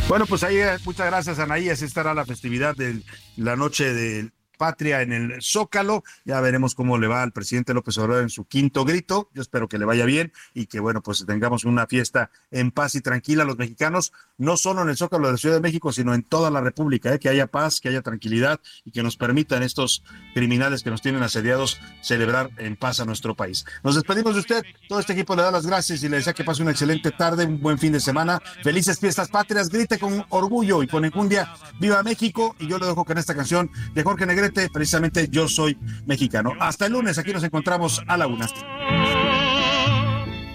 Bueno, 0.08 0.26
pues 0.26 0.42
ahí 0.42 0.56
muchas 0.84 1.06
gracias 1.06 1.38
Anaí, 1.38 1.68
así 1.68 1.84
estará 1.84 2.14
la 2.14 2.26
festividad 2.26 2.74
de 2.74 3.00
la 3.36 3.54
noche 3.54 3.92
del 3.94 4.32
patria 4.60 5.00
en 5.00 5.14
el 5.14 5.38
Zócalo. 5.40 6.04
Ya 6.26 6.38
veremos 6.42 6.74
cómo 6.74 6.98
le 6.98 7.06
va 7.06 7.22
al 7.22 7.32
presidente 7.32 7.72
López 7.72 7.96
Obrador 7.96 8.24
en 8.24 8.28
su 8.28 8.44
quinto 8.44 8.84
grito. 8.84 9.30
Yo 9.32 9.40
espero 9.40 9.70
que 9.70 9.78
le 9.78 9.86
vaya 9.86 10.04
bien 10.04 10.34
y 10.52 10.66
que, 10.66 10.80
bueno, 10.80 11.02
pues 11.02 11.24
tengamos 11.24 11.64
una 11.64 11.86
fiesta 11.86 12.30
en 12.50 12.70
paz 12.70 12.94
y 12.94 13.00
tranquila 13.00 13.44
los 13.44 13.56
mexicanos, 13.56 14.12
no 14.36 14.58
solo 14.58 14.82
en 14.82 14.90
el 14.90 14.98
Zócalo 14.98 15.28
de 15.28 15.32
la 15.32 15.38
Ciudad 15.38 15.54
de 15.54 15.62
México, 15.62 15.92
sino 15.92 16.12
en 16.12 16.24
toda 16.24 16.50
la 16.50 16.60
República, 16.60 17.14
¿eh? 17.14 17.18
que 17.18 17.30
haya 17.30 17.46
paz, 17.46 17.80
que 17.80 17.88
haya 17.88 18.02
tranquilidad 18.02 18.60
y 18.84 18.90
que 18.90 19.02
nos 19.02 19.16
permitan 19.16 19.62
estos 19.62 20.04
criminales 20.34 20.82
que 20.82 20.90
nos 20.90 21.00
tienen 21.00 21.22
asediados 21.22 21.80
celebrar 22.02 22.50
en 22.58 22.76
paz 22.76 23.00
a 23.00 23.06
nuestro 23.06 23.34
país. 23.34 23.64
Nos 23.82 23.94
despedimos 23.94 24.34
de 24.34 24.40
usted. 24.40 24.62
Todo 24.90 25.00
este 25.00 25.14
equipo 25.14 25.34
le 25.36 25.42
da 25.42 25.50
las 25.50 25.66
gracias 25.66 26.02
y 26.02 26.08
le 26.10 26.18
desea 26.18 26.34
que 26.34 26.44
pase 26.44 26.60
una 26.60 26.72
excelente 26.72 27.12
tarde, 27.12 27.46
un 27.46 27.62
buen 27.62 27.78
fin 27.78 27.92
de 27.94 28.00
semana. 28.00 28.42
Felices 28.62 28.98
fiestas 28.98 29.30
patrias. 29.30 29.70
Grite 29.70 29.98
con 29.98 30.26
orgullo 30.28 30.82
y 30.82 30.86
con 30.86 31.06
enjundia. 31.06 31.50
¡Viva 31.80 32.02
México! 32.02 32.54
Y 32.58 32.68
yo 32.68 32.78
lo 32.78 32.86
dejo 32.86 33.06
con 33.06 33.16
esta 33.16 33.34
canción 33.34 33.70
de 33.94 34.02
Jorge 34.02 34.26
Negrete 34.26 34.49
precisamente 34.72 35.28
yo 35.30 35.48
soy 35.48 35.78
mexicano. 36.06 36.52
Hasta 36.60 36.86
el 36.86 36.92
lunes, 36.92 37.18
aquí 37.18 37.32
nos 37.32 37.42
encontramos 37.42 38.02
a 38.06 38.16
la 38.16 38.26
una. 38.26 38.46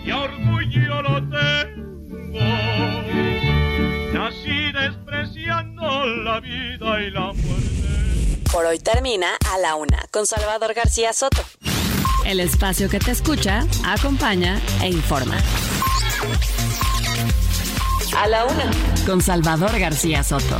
Y 0.05 0.11
orgullo 0.11 1.01
lo 1.01 1.21
tengo, 1.29 2.39
nací 4.13 4.71
despreciando 4.71 6.05
la 6.23 6.39
vida 6.39 7.01
y 7.01 7.11
la 7.11 7.33
muerte. 7.33 7.75
Por 8.51 8.65
hoy 8.65 8.79
termina 8.79 9.27
a 9.53 9.57
la 9.57 9.75
una 9.75 10.05
con 10.11 10.25
Salvador 10.25 10.73
García 10.73 11.11
Soto. 11.13 11.43
El 12.25 12.39
espacio 12.39 12.89
que 12.89 12.99
te 12.99 13.11
escucha, 13.11 13.65
acompaña 13.85 14.61
e 14.81 14.89
informa. 14.89 15.35
A 18.17 18.27
la 18.27 18.45
una 18.45 18.71
con 19.05 19.21
Salvador 19.21 19.77
García 19.77 20.23
Soto. 20.23 20.59